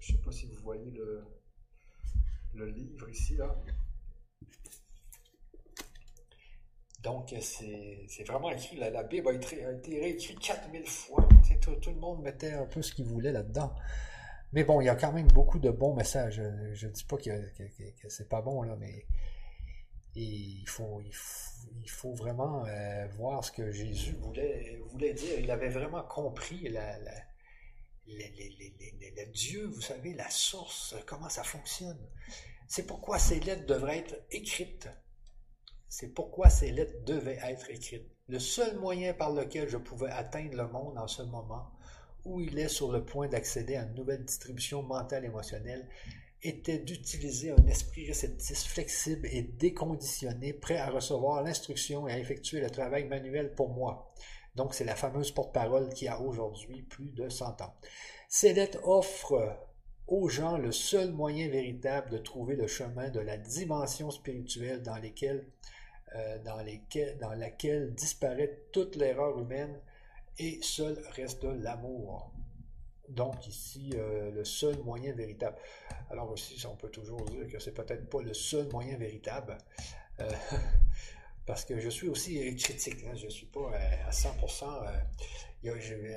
je 0.00 0.12
ne 0.12 0.16
sais 0.18 0.24
pas 0.24 0.32
si 0.32 0.46
vous 0.46 0.60
voyez 0.60 0.90
le, 0.90 2.66
livre 2.66 3.08
ici, 3.08 3.36
là. 3.36 3.54
Donc, 7.04 7.32
c'est 7.40 8.24
vraiment 8.26 8.50
écrit, 8.50 8.76
la, 8.76 9.04
Bible 9.04 9.28
a 9.28 9.32
été, 9.34 10.00
réécrite 10.00 10.40
4000 10.40 10.84
fois. 10.84 11.28
Tout, 11.60 11.90
le 11.90 12.00
monde 12.00 12.22
mettait 12.22 12.54
un 12.54 12.66
peu 12.66 12.82
ce 12.82 12.92
qu'il 12.92 13.04
voulait 13.04 13.30
là-dedans. 13.30 13.72
Mais 14.52 14.64
bon, 14.64 14.80
il 14.80 14.86
y 14.86 14.88
a 14.88 14.96
quand 14.96 15.12
même 15.12 15.28
beaucoup 15.28 15.60
de 15.60 15.70
bons 15.70 15.94
messages. 15.94 16.42
Je 16.72 16.86
ne 16.88 16.92
dis 16.92 17.04
pas 17.04 17.18
que, 17.18 17.54
que, 18.00 18.08
c'est 18.08 18.28
pas 18.28 18.42
bon, 18.42 18.62
là, 18.62 18.74
mais 18.74 19.06
il 20.14 20.68
faut, 20.68 22.14
vraiment 22.14 22.64
euh, 22.66 23.06
voir 23.16 23.44
ce 23.44 23.52
que 23.52 23.70
Jésus 23.70 24.12
voulait, 24.20 24.80
voulait 24.90 25.14
dire. 25.14 25.38
Il 25.38 25.50
avait 25.50 25.70
vraiment 25.70 26.02
compris 26.02 26.68
la, 26.68 26.98
le 28.06 29.32
Dieu, 29.32 29.66
vous 29.66 29.80
savez, 29.80 30.14
la 30.14 30.28
source, 30.30 30.94
comment 31.06 31.28
ça 31.28 31.44
fonctionne. 31.44 31.98
C'est 32.66 32.86
pourquoi 32.86 33.18
ces 33.18 33.40
lettres 33.40 33.66
devraient 33.66 33.98
être 33.98 34.16
écrites. 34.30 34.88
C'est 35.88 36.08
pourquoi 36.08 36.48
ces 36.48 36.70
lettres 36.72 37.04
devaient 37.04 37.38
être 37.42 37.70
écrites. 37.70 38.10
Le 38.28 38.38
seul 38.38 38.78
moyen 38.78 39.12
par 39.12 39.32
lequel 39.32 39.68
je 39.68 39.76
pouvais 39.76 40.10
atteindre 40.10 40.56
le 40.56 40.68
monde 40.68 40.96
en 40.96 41.06
ce 41.06 41.22
moment, 41.22 41.70
où 42.24 42.40
il 42.40 42.58
est 42.58 42.68
sur 42.68 42.90
le 42.92 43.04
point 43.04 43.28
d'accéder 43.28 43.76
à 43.76 43.82
une 43.82 43.94
nouvelle 43.94 44.24
distribution 44.24 44.82
mentale 44.82 45.24
émotionnelle, 45.24 45.88
était 46.42 46.78
d'utiliser 46.78 47.52
un 47.52 47.66
esprit 47.66 48.06
réceptif 48.06 48.64
flexible 48.64 49.28
et 49.30 49.42
déconditionné, 49.42 50.52
prêt 50.52 50.76
à 50.76 50.90
recevoir 50.90 51.42
l'instruction 51.42 52.08
et 52.08 52.12
à 52.12 52.18
effectuer 52.18 52.60
le 52.60 52.70
travail 52.70 53.04
manuel 53.04 53.54
pour 53.54 53.70
moi. 53.70 54.12
Donc, 54.56 54.74
c'est 54.74 54.84
la 54.84 54.96
fameuse 54.96 55.30
porte-parole 55.30 55.88
qui 55.90 56.08
a 56.08 56.20
aujourd'hui 56.20 56.82
plus 56.82 57.10
de 57.10 57.28
100 57.28 57.62
ans. 57.62 57.74
Ces 58.28 58.52
lettres 58.52 58.86
offrent 58.86 59.56
aux 60.08 60.28
gens 60.28 60.58
le 60.58 60.72
seul 60.72 61.12
moyen 61.12 61.48
véritable 61.48 62.10
de 62.10 62.18
trouver 62.18 62.56
le 62.56 62.66
chemin 62.66 63.08
de 63.08 63.20
la 63.20 63.38
dimension 63.38 64.10
spirituelle 64.10 64.82
dans, 64.82 65.00
euh, 66.14 66.38
dans, 66.44 66.64
dans 67.20 67.34
laquelle 67.34 67.94
disparaît 67.94 68.58
toute 68.72 68.96
l'erreur 68.96 69.38
humaine 69.38 69.80
et 70.38 70.58
seul 70.60 70.98
reste 71.12 71.44
l'amour. 71.44 72.32
Donc 73.12 73.46
ici, 73.46 73.90
euh, 73.94 74.30
le 74.30 74.44
seul 74.44 74.78
moyen 74.78 75.12
véritable. 75.12 75.56
Alors 76.10 76.30
aussi, 76.30 76.64
on 76.66 76.76
peut 76.76 76.88
toujours 76.88 77.22
dire 77.26 77.46
que 77.46 77.58
c'est 77.58 77.74
peut-être 77.74 78.08
pas 78.08 78.22
le 78.22 78.32
seul 78.32 78.68
moyen 78.72 78.96
véritable, 78.96 79.58
euh, 80.20 80.30
parce 81.46 81.64
que 81.64 81.78
je 81.78 81.90
suis 81.90 82.08
aussi 82.08 82.56
critique. 82.56 83.04
Hein. 83.04 83.14
je 83.14 83.26
ne 83.26 83.30
suis 83.30 83.46
pas 83.46 83.70
à 84.06 84.10
100%. 84.10 84.64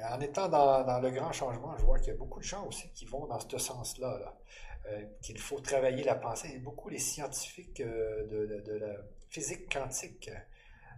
en 0.10 0.22
étant 0.22 0.48
dans, 0.48 1.02
le 1.02 1.12
grand 1.12 1.34
changement, 1.34 1.76
je 1.78 1.84
vois 1.84 2.00
qu'il 2.00 2.14
y 2.14 2.16
a 2.16 2.18
beaucoup 2.18 2.40
de 2.40 2.46
gens 2.46 2.66
aussi 2.66 2.90
qui 2.94 3.06
vont 3.06 3.26
dans 3.28 3.40
ce 3.40 3.58
sens-là. 3.58 4.38
Euh, 4.88 5.04
qu'il 5.20 5.40
faut 5.40 5.60
travailler 5.60 6.04
la 6.04 6.14
pensée. 6.14 6.52
Et 6.54 6.60
beaucoup 6.60 6.90
les 6.90 7.00
scientifiques 7.00 7.82
de, 7.82 8.78
la 8.80 8.98
physique 9.30 9.74
quantique 9.74 10.30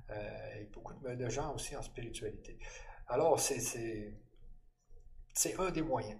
et 0.09 0.65
beaucoup 0.73 0.93
de 0.93 1.29
gens 1.29 1.55
aussi 1.55 1.73
en 1.75 1.81
spiritualité. 1.81 2.59
Alors, 3.07 3.39
c'est 3.39 4.13
un 5.59 5.71
des 5.71 5.81
moyens. 5.81 6.19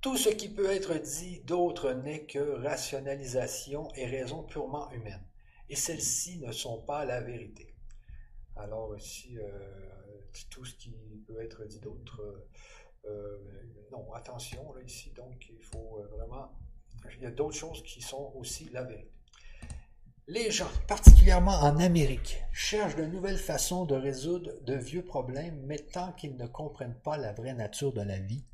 Tout 0.00 0.16
ce 0.16 0.28
qui 0.28 0.48
peut 0.48 0.70
être 0.70 0.94
dit 0.94 1.40
d'autre 1.40 1.92
n'est 1.92 2.24
que 2.24 2.38
rationalisation 2.62 3.88
et 3.94 4.06
raison 4.06 4.44
purement 4.44 4.90
humaine. 4.92 5.24
Et 5.68 5.76
celles-ci 5.76 6.38
ne 6.38 6.52
sont 6.52 6.82
pas 6.82 7.04
la 7.04 7.20
vérité. 7.20 7.74
Alors 8.56 8.96
ici, 8.96 9.38
euh, 9.38 10.20
tout 10.50 10.64
ce 10.64 10.74
qui 10.76 10.90
peut 11.26 11.42
être 11.42 11.64
dit 11.64 11.80
d'autre, 11.80 12.46
euh, 13.04 13.38
non, 13.90 14.12
attention, 14.12 14.72
là, 14.72 14.82
ici, 14.82 15.12
donc 15.12 15.48
il 15.50 15.62
faut 15.62 15.98
euh, 15.98 16.06
vraiment, 16.16 16.52
il 17.16 17.22
y 17.22 17.26
a 17.26 17.30
d'autres 17.30 17.56
choses 17.56 17.82
qui 17.82 18.00
sont 18.00 18.32
aussi 18.36 18.68
la 18.70 18.84
vérité. 18.84 19.17
Les 20.30 20.50
gens, 20.50 20.68
particulièrement 20.86 21.58
en 21.62 21.78
Amérique, 21.78 22.42
cherchent 22.52 22.96
de 22.96 23.06
nouvelles 23.06 23.38
façons 23.38 23.86
de 23.86 23.94
résoudre 23.94 24.60
de 24.60 24.74
vieux 24.74 25.02
problèmes, 25.02 25.58
mais 25.64 25.78
tant 25.78 26.12
qu'ils 26.12 26.36
ne 26.36 26.46
comprennent 26.46 27.00
pas 27.02 27.16
la 27.16 27.32
vraie 27.32 27.54
nature 27.54 27.94
de 27.94 28.02
la 28.02 28.18
vie, 28.18 28.44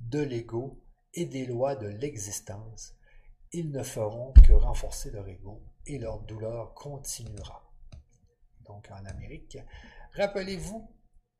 de 0.00 0.18
l'ego 0.18 0.82
et 1.14 1.26
des 1.26 1.46
lois 1.46 1.76
de 1.76 1.86
l'existence, 1.86 2.96
ils 3.52 3.70
ne 3.70 3.84
feront 3.84 4.32
que 4.44 4.52
renforcer 4.52 5.12
leur 5.12 5.28
ego 5.28 5.62
et 5.86 6.00
leur 6.00 6.18
douleur 6.18 6.74
continuera. 6.74 7.62
Donc 8.64 8.88
en 8.90 9.04
Amérique, 9.04 9.56
rappelez-vous, 10.16 10.90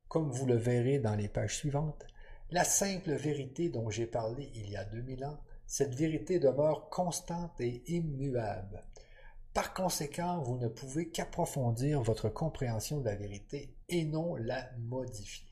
comme 0.07 0.31
vous 0.31 0.47
le 0.47 0.57
verrez 0.57 1.01
dans 1.01 1.17
les 1.17 1.29
pages 1.29 1.57
suivantes, 1.57 2.07
la 2.53 2.63
simple 2.63 3.15
vérité 3.15 3.71
dont 3.71 3.91
j'ai 3.91 4.07
parlé 4.07 4.53
il 4.55 4.71
y 4.71 4.77
a 4.77 4.85
2000 4.85 5.25
ans, 5.25 5.41
cette 5.67 5.97
vérité 5.97 6.39
demeure 6.39 6.91
constante 6.91 7.61
et 7.61 7.83
immuable. 7.93 8.85
Par 9.53 9.75
conséquent, 9.75 10.43
vous 10.43 10.57
ne 10.59 10.69
pouvez 10.69 11.11
qu'approfondir 11.11 12.03
votre 12.03 12.29
compréhension 12.29 13.01
de 13.01 13.07
la 13.07 13.17
vérité 13.17 13.75
et 13.89 14.05
non 14.05 14.37
la 14.37 14.71
modifier. 14.79 15.49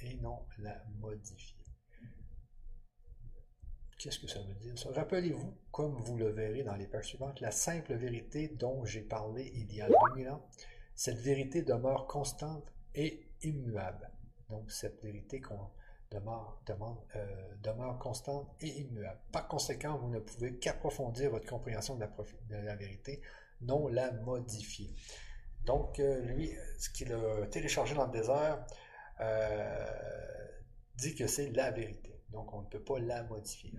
Et 0.00 0.16
non 0.16 0.44
la 0.58 0.82
modifier. 0.98 1.56
Qu'est-ce 3.98 4.18
que 4.18 4.26
ça 4.26 4.40
veut 4.40 4.54
dire 4.56 4.76
ça? 4.78 4.90
Rappelez-vous, 4.92 5.56
comme 5.70 5.94
vous 6.02 6.16
le 6.16 6.30
verrez 6.30 6.64
dans 6.64 6.74
les 6.74 6.86
pages 6.86 7.08
suivantes, 7.08 7.40
la 7.40 7.52
simple 7.52 7.94
vérité 7.94 8.48
dont 8.48 8.84
j'ai 8.84 9.02
parlé 9.02 9.50
il 9.54 9.72
y 9.72 9.80
a 9.80 9.88
2000 9.88 10.28
ans. 10.28 10.46
Cette 10.94 11.18
vérité 11.18 11.62
demeure 11.62 12.06
constante 12.06 12.72
et 12.94 13.30
immuable. 13.42 14.10
Donc, 14.48 14.70
cette 14.70 15.00
vérité 15.02 15.40
qu'on 15.40 15.70
euh, 16.12 17.24
demeure, 17.62 17.98
constante 17.98 18.48
et 18.60 18.68
immuable. 18.68 19.18
Par 19.32 19.48
conséquent, 19.48 19.96
vous 19.98 20.08
ne 20.08 20.20
pouvez 20.20 20.56
qu'approfondir 20.56 21.30
votre 21.30 21.48
compréhension 21.48 21.96
de 21.96 22.04
la, 22.50 22.76
vérité, 22.76 23.20
non 23.62 23.88
la 23.88 24.12
modifier. 24.12 24.94
Donc, 25.64 25.98
euh, 25.98 26.20
lui, 26.20 26.52
ce 26.78 26.90
qu'il 26.90 27.12
a 27.12 27.46
téléchargé 27.46 27.94
dans 27.94 28.06
le 28.06 28.12
désert 28.12 28.64
euh, 29.20 29.86
dit 30.96 31.14
que 31.14 31.26
c'est 31.26 31.50
la 31.50 31.70
vérité. 31.70 32.20
Donc, 32.30 32.52
on 32.52 32.62
ne 32.62 32.66
peut 32.66 32.82
pas 32.82 32.98
la 32.98 33.22
modifier. 33.24 33.72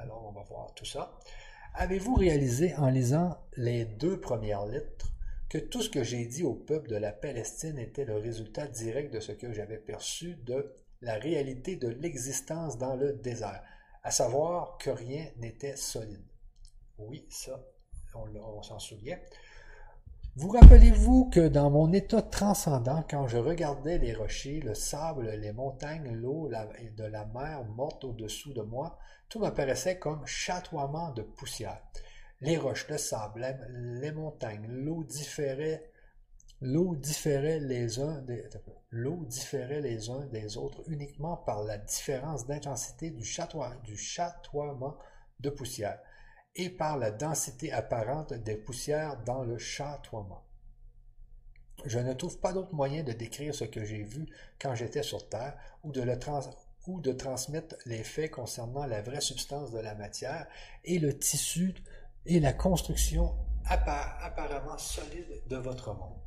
alors, 0.00 0.26
on 0.26 0.32
va 0.32 0.42
voir 0.42 0.74
tout 0.74 0.84
ça. 0.86 1.18
Avez-vous 1.74 2.14
réalisé 2.14 2.74
en 2.76 2.88
lisant 2.88 3.38
les 3.56 3.84
deux 3.84 4.18
premières 4.18 4.64
lettres 4.64 5.12
que 5.48 5.58
tout 5.58 5.82
ce 5.82 5.90
que 5.90 6.02
j'ai 6.02 6.24
dit 6.24 6.42
au 6.42 6.54
peuple 6.54 6.88
de 6.88 6.96
la 6.96 7.12
Palestine 7.12 7.78
était 7.78 8.04
le 8.04 8.16
résultat 8.16 8.66
direct 8.66 9.12
de 9.12 9.20
ce 9.20 9.32
que 9.32 9.52
j'avais 9.52 9.78
perçu 9.78 10.36
de 10.36 10.74
la 11.00 11.14
réalité 11.14 11.76
de 11.76 11.88
l'existence 11.88 12.78
dans 12.78 12.96
le 12.96 13.12
désert, 13.12 13.62
à 14.02 14.10
savoir 14.10 14.78
que 14.78 14.90
rien 14.90 15.26
n'était 15.38 15.76
solide. 15.76 16.24
Oui, 16.98 17.26
ça, 17.30 17.60
on, 18.14 18.62
s'en 18.62 18.78
souvient. 18.78 19.18
Vous 20.36 20.48
rappelez-vous 20.48 21.30
que 21.30 21.48
dans 21.48 21.70
mon 21.70 21.92
état 21.92 22.22
transcendant, 22.22 23.04
quand 23.08 23.26
je 23.26 23.38
regardais 23.38 23.98
les 23.98 24.12
rochers, 24.12 24.60
le 24.60 24.74
sable, 24.74 25.30
les 25.30 25.52
montagnes, 25.52 26.12
l'eau 26.12 26.48
de 26.48 27.04
la 27.04 27.24
mer 27.26 27.64
morte 27.64 28.04
au-dessous 28.04 28.52
de 28.52 28.62
moi, 28.62 28.98
tout 29.28 29.40
m'apparaissait 29.40 29.98
comme 29.98 30.26
chatoiement 30.26 31.10
de 31.12 31.22
poussière. 31.22 31.82
Les 32.40 32.58
roches, 32.58 32.88
le 32.88 32.98
sable, 32.98 33.46
les 34.00 34.12
montagnes, 34.12 34.66
l'eau 34.68 35.04
différaient 35.04 35.90
L'eau 36.62 36.96
différait 36.96 37.60
les 37.60 38.00
uns 38.00 38.22
des, 38.22 38.42
l'eau 38.96 39.24
différait 39.26 39.82
les 39.82 40.10
uns 40.10 40.26
des 40.26 40.56
autres 40.56 40.82
uniquement 40.88 41.36
par 41.36 41.62
la 41.62 41.78
différence 41.78 42.46
d'intensité 42.46 43.10
du, 43.10 43.24
chatoiement 43.24 44.96
de 45.40 45.50
poussière 45.50 46.00
et 46.54 46.70
par 46.70 46.96
la 46.96 47.10
densité 47.10 47.72
apparente 47.72 48.32
des 48.32 48.56
poussières 48.56 49.22
dans 49.24 49.44
le 49.44 49.58
chatoiement. 49.58 50.42
Je 51.84 51.98
ne 51.98 52.14
trouve 52.14 52.40
pas 52.40 52.54
d'autre 52.54 52.74
moyen 52.74 53.02
de 53.02 53.12
décrire 53.12 53.54
ce 53.54 53.64
que 53.64 53.84
j'ai 53.84 54.02
vu 54.02 54.26
quand 54.58 54.74
j'étais 54.74 55.02
sur 55.02 55.28
Terre 55.28 55.58
ou 55.84 55.92
de 55.92 57.12
transmettre 57.12 57.76
les 57.84 58.02
faits 58.02 58.30
concernant 58.30 58.86
la 58.86 59.02
vraie 59.02 59.20
substance 59.20 59.72
de 59.72 59.78
la 59.78 59.94
matière 59.94 60.46
et 60.84 60.98
le 60.98 61.18
tissu 61.18 61.74
et 62.24 62.40
la 62.40 62.54
construction 62.54 63.34
apparemment 63.68 64.78
solide 64.78 65.42
de 65.48 65.56
votre 65.56 65.92
monde. 65.92 66.20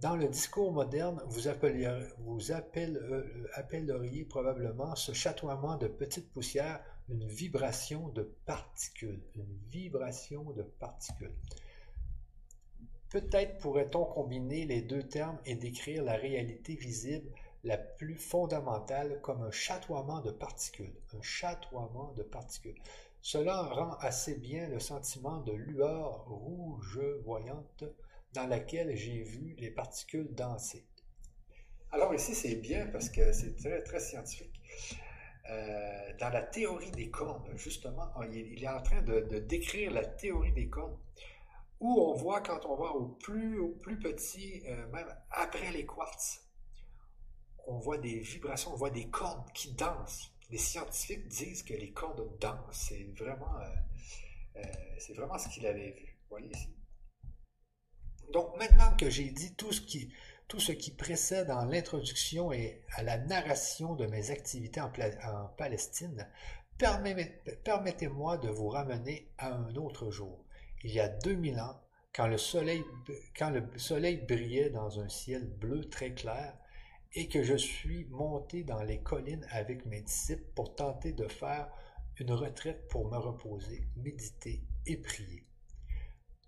Dans 0.00 0.16
le 0.16 0.28
discours 0.28 0.72
moderne, 0.72 1.22
vous 1.26 1.46
appelleriez, 1.46 2.06
vous 2.18 2.50
euh, 2.50 3.48
appelleriez 3.54 4.24
probablement 4.24 4.96
ce 4.96 5.12
chatoiement 5.12 5.76
de 5.76 5.86
petites 5.86 6.30
poussières 6.32 6.80
une 7.08 7.26
vibration 7.26 8.08
de 8.08 8.22
particules. 8.44 9.22
Une 9.34 9.56
vibration 9.70 10.50
de 10.52 10.62
particules. 10.62 11.34
Peut-être 13.10 13.58
pourrait-on 13.58 14.04
combiner 14.06 14.64
les 14.64 14.82
deux 14.82 15.04
termes 15.04 15.38
et 15.46 15.54
décrire 15.54 16.02
la 16.02 16.16
réalité 16.16 16.74
visible 16.74 17.30
la 17.62 17.78
plus 17.78 18.16
fondamentale 18.16 19.20
comme 19.22 19.42
un 19.42 19.50
chatoiement 19.50 20.20
de 20.20 20.32
particules. 20.32 20.92
Un 21.16 21.22
chatoiement 21.22 22.12
de 22.16 22.22
particules. 22.24 22.80
Cela 23.22 23.62
rend 23.62 23.94
assez 24.00 24.34
bien 24.34 24.68
le 24.68 24.80
sentiment 24.80 25.38
de 25.38 25.52
lueur 25.52 26.26
rouge 26.26 27.00
voyante 27.24 27.84
dans 28.34 28.46
laquelle 28.46 28.94
j'ai 28.96 29.22
vu 29.22 29.54
les 29.58 29.70
particules 29.70 30.34
danser. 30.34 30.84
Alors 31.92 32.12
ici, 32.12 32.34
c'est 32.34 32.56
bien 32.56 32.88
parce 32.88 33.08
que 33.08 33.32
c'est 33.32 33.56
très, 33.56 33.80
très 33.82 34.00
scientifique. 34.00 34.60
Euh, 35.48 36.12
dans 36.18 36.30
la 36.30 36.42
théorie 36.42 36.90
des 36.90 37.10
cornes, 37.10 37.56
justement, 37.56 38.10
il, 38.32 38.62
est 38.62 38.68
en 38.68 38.82
train 38.82 39.02
de, 39.02 39.20
décrire 39.38 39.92
la 39.92 40.04
théorie 40.04 40.52
des 40.52 40.68
cornes, 40.68 40.98
où 41.80 42.00
on 42.00 42.14
voit 42.14 42.40
quand 42.40 42.66
on 42.66 42.74
va 42.74 42.90
au 42.90 43.06
plus, 43.06 43.60
au 43.60 43.68
plus 43.68 43.98
petit, 43.98 44.62
euh, 44.66 44.86
même 44.88 45.14
après 45.30 45.70
les 45.70 45.86
quartz, 45.86 46.42
on 47.66 47.78
voit 47.78 47.98
des 47.98 48.18
vibrations, 48.18 48.72
on 48.72 48.76
voit 48.76 48.90
des 48.90 49.08
cordes 49.08 49.50
qui 49.52 49.72
dansent. 49.72 50.32
Les 50.50 50.58
scientifiques 50.58 51.28
disent 51.28 51.62
que 51.62 51.74
les 51.74 51.92
cordes 51.92 52.38
dansent. 52.40 52.58
C'est 52.72 53.04
vraiment, 53.16 53.54
euh, 54.56 54.62
c'est 54.98 55.14
vraiment 55.14 55.38
ce 55.38 55.48
qu'il 55.48 55.66
avait 55.66 55.92
vu. 55.92 56.18
Voyez 56.28 56.50
ici? 56.50 56.68
Donc 58.32 58.56
maintenant 58.58 58.96
que 58.96 59.10
j'ai 59.10 59.30
dit 59.30 59.54
tout 59.54 59.72
ce 59.72 59.80
qui, 60.72 60.90
précède 60.92 61.50
en 61.50 61.64
l'introduction 61.64 62.52
et 62.52 62.82
à 62.94 63.02
la 63.02 63.18
narration 63.18 63.94
de 63.94 64.06
mes 64.06 64.30
activités 64.30 64.80
en, 64.80 64.90
Palestine, 65.56 66.28
permettez-moi 66.78 68.38
de 68.38 68.48
vous 68.48 68.68
ramener 68.68 69.28
à 69.38 69.52
un 69.52 69.74
autre 69.76 70.10
jour. 70.10 70.44
Il 70.82 70.92
y 70.92 71.00
a 71.00 71.08
2000 71.08 71.60
ans, 71.60 71.80
quand 72.14 72.26
le, 72.26 72.38
soleil, 72.38 72.84
quand 73.36 73.50
le 73.50 73.66
soleil 73.76 74.18
brillait 74.18 74.70
dans 74.70 75.00
un 75.00 75.08
ciel 75.08 75.44
bleu 75.44 75.84
très 75.88 76.12
clair, 76.12 76.56
et 77.14 77.28
que 77.28 77.42
je 77.42 77.54
suis 77.54 78.06
monté 78.06 78.64
dans 78.64 78.82
les 78.82 78.98
collines 78.98 79.46
avec 79.50 79.86
mes 79.86 80.02
disciples 80.02 80.44
pour 80.54 80.74
tenter 80.74 81.12
de 81.12 81.28
faire 81.28 81.68
une 82.18 82.32
retraite 82.32 82.88
pour 82.88 83.08
me 83.08 83.16
reposer, 83.16 83.86
méditer 83.96 84.62
et 84.86 84.96
prier. 84.96 85.44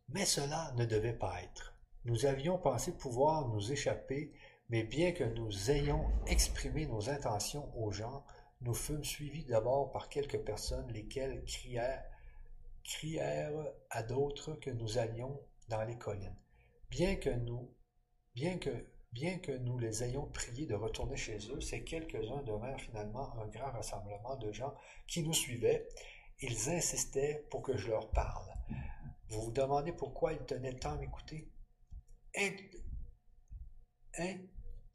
Mais 0.08 0.24
cela 0.24 0.72
ne 0.76 0.84
devait 0.84 1.12
pas 1.12 1.42
être. 1.42 1.74
Nous 2.04 2.26
avions 2.26 2.58
pensé 2.58 2.96
pouvoir 2.96 3.48
nous 3.48 3.72
échapper, 3.72 4.32
mais 4.68 4.84
bien 4.84 5.12
que 5.12 5.24
nous 5.24 5.70
ayons 5.70 6.06
exprimé 6.26 6.86
nos 6.86 7.10
intentions 7.10 7.68
aux 7.76 7.90
gens, 7.90 8.24
nous 8.60 8.74
fûmes 8.74 9.04
suivis 9.04 9.44
d'abord 9.44 9.90
par 9.90 10.08
quelques 10.08 10.38
personnes, 10.38 10.90
lesquelles 10.92 11.44
crièrent, 11.44 12.04
crièrent 12.84 13.72
à 13.90 14.02
d'autres 14.02 14.54
que 14.54 14.70
nous 14.70 14.98
allions 14.98 15.40
dans 15.68 15.82
les 15.82 15.98
collines. 15.98 16.36
Bien 16.90 17.16
que 17.16 17.30
nous, 17.30 17.74
bien 18.34 18.58
que, 18.58 18.70
bien 19.12 19.38
que 19.38 19.52
nous 19.52 19.78
les 19.78 20.04
ayons 20.04 20.26
priés 20.26 20.66
de 20.66 20.74
retourner 20.74 21.16
chez 21.16 21.38
eux, 21.50 21.60
ces 21.60 21.82
quelques-uns 21.82 22.42
devinrent 22.42 22.80
finalement 22.80 23.36
un 23.40 23.48
grand 23.48 23.72
rassemblement 23.72 24.36
de 24.36 24.52
gens 24.52 24.74
qui 25.08 25.22
nous 25.22 25.34
suivaient. 25.34 25.88
Ils 26.40 26.70
insistaient 26.70 27.44
pour 27.50 27.62
que 27.62 27.76
je 27.76 27.88
leur 27.88 28.10
parle. 28.10 28.46
Vous 29.28 29.42
vous 29.42 29.50
demandez 29.50 29.92
pourquoi 29.92 30.32
ils 30.32 30.44
tenaient 30.44 30.76
tant 30.76 30.92
à 30.92 30.96
m'écouter? 30.96 31.48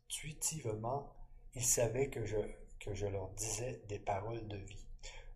Intuitivement, 0.09 1.13
ils 1.53 1.63
savaient 1.63 2.09
que 2.09 2.25
je, 2.25 3.05
leur 3.07 3.29
disais 3.31 3.81
des 3.89 3.99
paroles 3.99 4.47
de 4.47 4.57
vie. 4.57 4.87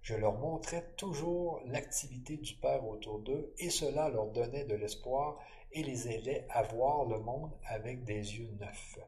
Je 0.02 0.16
leur 0.16 0.38
montrais 0.38 0.94
toujours 0.98 1.62
l'activité 1.66 2.38
du 2.38 2.56
Père 2.56 2.88
autour 2.88 3.20
d'eux 3.20 3.54
et 3.58 3.70
cela 3.70 4.10
leur 4.10 4.28
donnait 4.32 4.66
de 4.66 4.76
l'espoir 4.76 5.40
et 5.72 5.84
les 5.84 6.08
aidait 6.08 6.46
à 6.52 6.64
voir 6.64 7.06
le 7.06 7.20
monde 7.20 7.52
avec 7.68 8.04
des 8.04 8.38
yeux 8.38 8.52
neufs. 8.60 9.00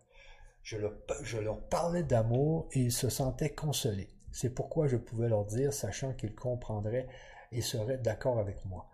Je 0.64 1.38
leur 1.38 1.62
parlais 1.70 2.04
d'amour 2.04 2.68
et 2.74 2.80
ils 2.80 2.92
se 2.92 3.10
sentaient 3.10 3.54
consolés. 3.54 4.10
C'est 4.32 4.54
pourquoi 4.54 4.88
je 4.88 4.98
pouvais 4.98 5.30
leur 5.30 5.46
dire, 5.46 5.74
sachant 5.74 6.14
qu'ils 6.14 6.36
comprendraient 6.36 7.08
et 7.52 7.62
seraient 7.62 7.98
d'accord 7.98 8.40
avec 8.40 8.66
moi. 8.66 8.90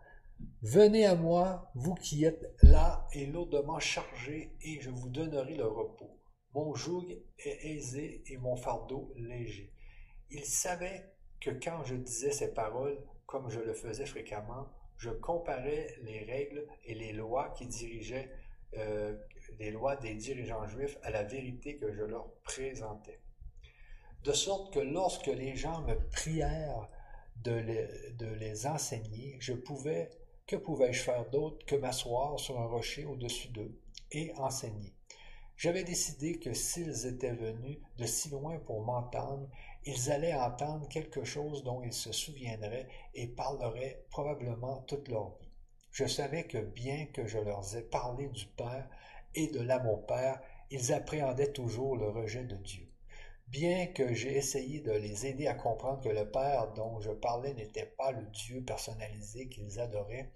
Venez 0.61 1.05
à 1.05 1.15
moi, 1.15 1.71
vous 1.75 1.93
qui 1.93 2.23
êtes 2.23 2.55
là 2.61 3.07
et 3.11 3.25
lourdement 3.25 3.79
chargés, 3.79 4.55
et 4.61 4.79
je 4.79 4.89
vous 4.89 5.09
donnerai 5.09 5.55
le 5.55 5.67
repos. 5.67 6.19
Mon 6.53 6.73
joug 6.73 7.05
est 7.37 7.65
aisé 7.65 8.23
et 8.27 8.37
mon 8.37 8.55
fardeau 8.55 9.13
léger. 9.17 9.73
Il 10.29 10.45
savait 10.45 11.11
que 11.41 11.49
quand 11.49 11.83
je 11.83 11.95
disais 11.95 12.31
ces 12.31 12.53
paroles, 12.53 12.97
comme 13.25 13.49
je 13.49 13.59
le 13.59 13.73
faisais 13.73 14.05
fréquemment, 14.05 14.67
je 14.97 15.09
comparais 15.09 15.95
les 16.03 16.23
règles 16.23 16.65
et 16.85 16.95
les 16.95 17.11
lois 17.11 17.49
qui 17.57 17.65
dirigeaient 17.65 18.31
euh, 18.77 19.17
les 19.59 19.71
lois 19.71 19.95
des 19.97 20.13
dirigeants 20.15 20.65
juifs 20.67 20.97
à 21.03 21.11
la 21.11 21.23
vérité 21.23 21.77
que 21.77 21.91
je 21.91 22.03
leur 22.03 22.31
présentais. 22.43 23.19
De 24.23 24.31
sorte 24.31 24.73
que 24.73 24.79
lorsque 24.79 25.27
les 25.27 25.55
gens 25.55 25.81
me 25.81 25.95
prièrent 26.09 26.87
de 27.43 28.25
les 28.39 28.65
enseigner, 28.65 29.35
je 29.41 29.53
pouvais 29.53 30.09
que 30.47 30.55
pouvais-je 30.55 31.03
faire 31.03 31.29
d'autre 31.29 31.65
que 31.65 31.75
m'asseoir 31.75 32.39
sur 32.39 32.59
un 32.59 32.67
rocher 32.67 33.05
au-dessus 33.05 33.49
d'eux 33.49 33.79
et 34.11 34.33
enseigner? 34.35 34.93
J'avais 35.55 35.83
décidé 35.83 36.39
que 36.39 36.53
s'ils 36.53 37.05
étaient 37.05 37.33
venus 37.35 37.79
de 37.97 38.05
si 38.05 38.29
loin 38.29 38.59
pour 38.59 38.83
m'entendre, 38.83 39.47
ils 39.85 40.11
allaient 40.11 40.33
entendre 40.33 40.87
quelque 40.89 41.23
chose 41.23 41.63
dont 41.63 41.81
ils 41.83 41.93
se 41.93 42.11
souviendraient 42.11 42.87
et 43.13 43.27
parleraient 43.27 44.05
probablement 44.09 44.81
toute 44.81 45.07
leur 45.07 45.37
vie. 45.37 45.51
Je 45.91 46.05
savais 46.05 46.43
que 46.43 46.57
bien 46.57 47.05
que 47.07 47.27
je 47.27 47.37
leur 47.37 47.75
ai 47.75 47.83
parlé 47.83 48.27
du 48.27 48.47
Père 48.47 48.89
et 49.35 49.47
de 49.47 49.61
l'amour 49.61 50.05
Père, 50.05 50.41
ils 50.71 50.91
appréhendaient 50.91 51.53
toujours 51.53 51.95
le 51.95 52.09
rejet 52.09 52.43
de 52.43 52.55
Dieu. 52.55 52.92
Bien 53.53 53.85
que 53.85 54.15
j'ai 54.15 54.35
essayé 54.35 54.79
de 54.79 54.93
les 54.93 55.27
aider 55.27 55.45
à 55.45 55.53
comprendre 55.53 56.01
que 56.01 56.09
le 56.09 56.27
Père 56.27 56.73
dont 56.73 56.99
je 57.01 57.11
parlais 57.11 57.53
n'était 57.53 57.85
pas 57.85 58.11
le 58.11 58.25
Dieu 58.31 58.63
personnalisé 58.63 59.47
qu'ils 59.47 59.79
adoraient, 59.79 60.31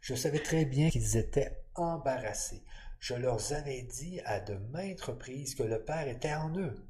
je 0.00 0.14
savais 0.14 0.38
très 0.38 0.64
bien 0.66 0.88
qu'ils 0.88 1.16
étaient 1.16 1.64
embarrassés. 1.74 2.62
Je 3.00 3.14
leur 3.14 3.52
avais 3.52 3.82
dit 3.82 4.20
à 4.24 4.38
de 4.38 4.54
maintes 4.70 5.00
reprises 5.00 5.56
que 5.56 5.64
le 5.64 5.84
Père 5.84 6.06
était 6.06 6.32
en 6.32 6.56
eux, 6.56 6.86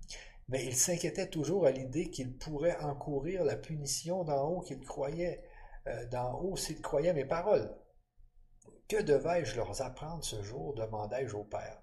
mais 0.51 0.67
ils 0.67 0.77
s'inquiétaient 0.77 1.31
toujours 1.31 1.65
à 1.65 1.71
l'idée 1.71 2.11
qu'ils 2.11 2.37
pourraient 2.37 2.79
encourir 2.81 3.43
la 3.43 3.57
punition 3.57 4.23
d'en 4.23 4.51
haut 4.51 4.61
qu'ils 4.61 4.85
croyaient, 4.85 5.43
euh, 5.87 6.05
haut 6.43 6.59
s'ils 6.59 6.83
croyaient 6.83 7.15
mes 7.15 7.25
paroles. 7.25 7.75
Que 8.87 9.01
devais-je 9.01 9.57
leur 9.57 9.81
apprendre 9.81 10.25
ce 10.25 10.43
jour? 10.43 10.75
demandai-je 10.75 11.37
au 11.37 11.45
Père. 11.45 11.80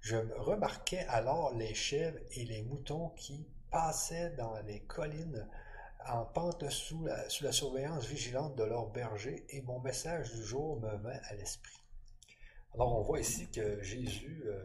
Je 0.00 0.16
remarquais 0.36 1.04
alors 1.08 1.54
les 1.54 1.74
chèvres 1.74 2.18
et 2.32 2.44
les 2.44 2.62
moutons 2.62 3.10
qui 3.10 3.46
passaient 3.70 4.30
dans 4.30 4.58
les 4.62 4.80
collines 4.80 5.46
en 6.06 6.24
pente 6.24 6.68
sous 6.70 7.04
la, 7.04 7.52
surveillance 7.52 8.06
vigilante 8.06 8.56
de 8.56 8.64
leurs 8.64 8.88
bergers, 8.88 9.44
et 9.50 9.60
mon 9.62 9.80
message 9.80 10.32
du 10.32 10.42
jour 10.42 10.80
me 10.80 10.96
vint 10.96 11.18
à 11.28 11.34
l'esprit. 11.34 11.76
Alors 12.74 12.98
on 12.98 13.02
voit 13.02 13.20
ici 13.20 13.50
que 13.50 13.82
Jésus 13.82 14.44
euh, 14.46 14.62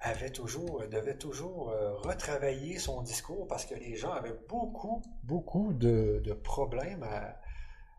avait 0.00 0.30
toujours, 0.30 0.86
devait 0.88 1.18
toujours 1.18 1.70
euh, 1.70 1.94
retravailler 1.96 2.78
son 2.78 3.02
discours 3.02 3.46
parce 3.46 3.66
que 3.66 3.74
les 3.74 3.94
gens 3.96 4.12
avaient 4.12 4.38
beaucoup, 4.48 5.02
beaucoup 5.22 5.72
de, 5.72 6.32
problèmes 6.42 7.04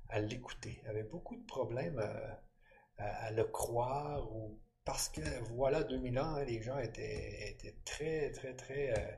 à, 0.09 0.19
l'écouter, 0.19 0.81
avaient 0.87 1.03
beaucoup 1.03 1.35
de 1.35 1.45
problèmes 1.45 1.99
à, 1.99 2.41
à 2.97 3.31
le 3.31 3.43
croire 3.45 4.29
ou 4.33 4.59
parce 4.85 5.09
que 5.09 5.21
voilà, 5.53 5.83
2000 5.83 6.19
ans, 6.19 6.35
hein, 6.35 6.43
les 6.45 6.61
gens 6.61 6.77
étaient, 6.79 7.57
très, 7.85 8.31
très, 8.31 8.53
très 8.55 8.91
euh, 8.91 9.11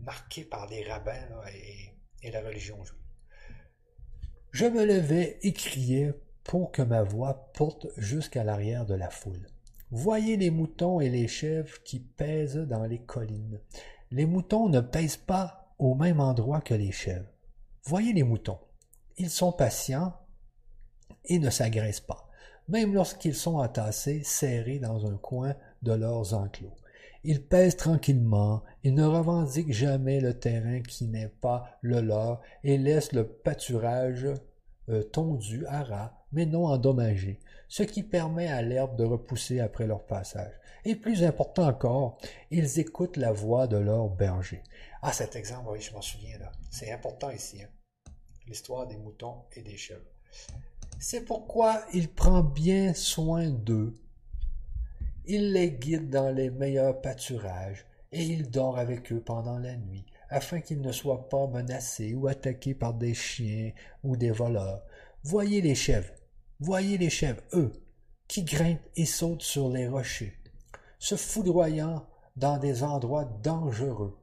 marqués 0.00 0.44
par 0.44 0.68
les 0.68 0.84
rabbins 0.84 1.14
et, 2.22 2.30
la 2.30 2.42
religion 2.42 2.82
juive. 2.84 2.98
Je 4.50 4.66
me 4.66 4.84
levai 4.84 5.38
et 5.42 5.52
criai 5.52 6.12
pour 6.44 6.72
que 6.72 6.82
ma 6.82 7.02
voix 7.02 7.50
porte 7.54 7.86
jusqu'à 7.96 8.44
l'arrière 8.44 8.86
de 8.86 8.94
la 8.94 9.08
foule. 9.08 9.46
Voyez 9.90 10.36
les 10.36 10.50
moutons 10.50 11.00
et 11.00 11.08
les 11.08 11.28
chèvres 11.28 11.82
qui 11.84 12.00
pèsent 12.00 12.56
dans 12.56 12.84
les 12.84 13.00
collines. 13.00 13.60
Les 14.10 14.26
moutons 14.26 14.68
ne 14.68 14.80
pèsent 14.80 15.16
pas 15.16 15.74
au 15.78 15.94
même 15.94 16.20
endroit 16.20 16.60
que 16.60 16.74
les 16.74 16.92
chèvres. 16.92 17.30
Voyez 17.84 18.12
les 18.12 18.24
moutons. 18.24 18.58
Ils 19.16 19.30
sont 19.30 19.52
patients 19.52 20.14
et 21.24 21.38
ne 21.38 21.50
s'agressent 21.50 22.00
pas 22.00 22.27
même 22.68 22.94
lorsqu'ils 22.94 23.34
sont 23.34 23.56
entassés, 23.56 24.22
serrés 24.24 24.78
dans 24.78 25.06
un 25.06 25.16
coin 25.16 25.54
de 25.82 25.92
leurs 25.92 26.34
enclos. 26.34 26.74
Ils 27.24 27.42
pèsent 27.42 27.76
tranquillement, 27.76 28.62
ils 28.84 28.94
ne 28.94 29.04
revendiquent 29.04 29.72
jamais 29.72 30.20
le 30.20 30.38
terrain 30.38 30.80
qui 30.80 31.06
n'est 31.06 31.28
pas 31.28 31.78
le 31.82 32.00
leur 32.00 32.40
et 32.62 32.78
laissent 32.78 33.12
le 33.12 33.26
pâturage 33.26 34.26
euh, 34.88 35.02
tondu 35.02 35.66
à 35.66 35.82
ras, 35.82 36.12
mais 36.32 36.46
non 36.46 36.66
endommagé, 36.66 37.40
ce 37.68 37.82
qui 37.82 38.02
permet 38.02 38.48
à 38.48 38.62
l'herbe 38.62 38.96
de 38.96 39.04
repousser 39.04 39.60
après 39.60 39.86
leur 39.86 40.06
passage. 40.06 40.52
Et 40.84 40.94
plus 40.94 41.24
important 41.24 41.66
encore, 41.66 42.18
ils 42.50 42.78
écoutent 42.78 43.16
la 43.16 43.32
voix 43.32 43.66
de 43.66 43.76
leur 43.76 44.08
berger. 44.08 44.62
Ah, 45.02 45.12
cet 45.12 45.36
exemple, 45.36 45.68
oui, 45.72 45.80
je 45.80 45.92
m'en 45.92 46.00
souviens 46.00 46.38
là. 46.38 46.52
C'est 46.70 46.92
important 46.92 47.30
ici, 47.30 47.62
hein. 47.62 47.68
l'histoire 48.46 48.86
des 48.86 48.96
moutons 48.96 49.42
et 49.54 49.62
des 49.62 49.76
chèvres. 49.76 50.00
C'est 51.00 51.24
pourquoi 51.24 51.84
il 51.94 52.08
prend 52.08 52.42
bien 52.42 52.92
soin 52.92 53.48
d'eux. 53.48 53.94
Il 55.26 55.52
les 55.52 55.70
guide 55.70 56.10
dans 56.10 56.30
les 56.30 56.50
meilleurs 56.50 57.00
pâturages, 57.00 57.86
et 58.10 58.24
il 58.24 58.50
dort 58.50 58.78
avec 58.78 59.12
eux 59.12 59.20
pendant 59.20 59.58
la 59.58 59.76
nuit, 59.76 60.06
afin 60.28 60.60
qu'ils 60.60 60.80
ne 60.80 60.90
soient 60.90 61.28
pas 61.28 61.46
menacés 61.46 62.14
ou 62.14 62.26
attaqués 62.26 62.74
par 62.74 62.94
des 62.94 63.14
chiens 63.14 63.70
ou 64.02 64.16
des 64.16 64.32
voleurs. 64.32 64.82
Voyez 65.22 65.60
les 65.60 65.76
chèvres, 65.76 66.12
voyez 66.58 66.98
les 66.98 67.10
chèvres, 67.10 67.42
eux, 67.52 67.72
qui 68.26 68.42
grimpent 68.42 68.80
et 68.96 69.06
sautent 69.06 69.42
sur 69.42 69.68
les 69.68 69.86
rochers, 69.86 70.36
se 70.98 71.14
foudroyant 71.14 72.08
dans 72.34 72.58
des 72.58 72.82
endroits 72.82 73.24
dangereux. 73.24 74.18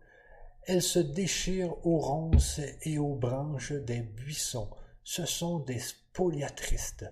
Elles 0.63 0.81
se 0.81 0.99
déchirent 0.99 1.75
aux 1.85 1.99
ronces 1.99 2.59
et 2.81 2.97
aux 2.97 3.15
branches 3.15 3.71
des 3.71 4.01
buissons. 4.01 4.69
Ce 5.03 5.25
sont 5.25 5.59
des 5.59 5.79
spoliatristes. 6.15 7.05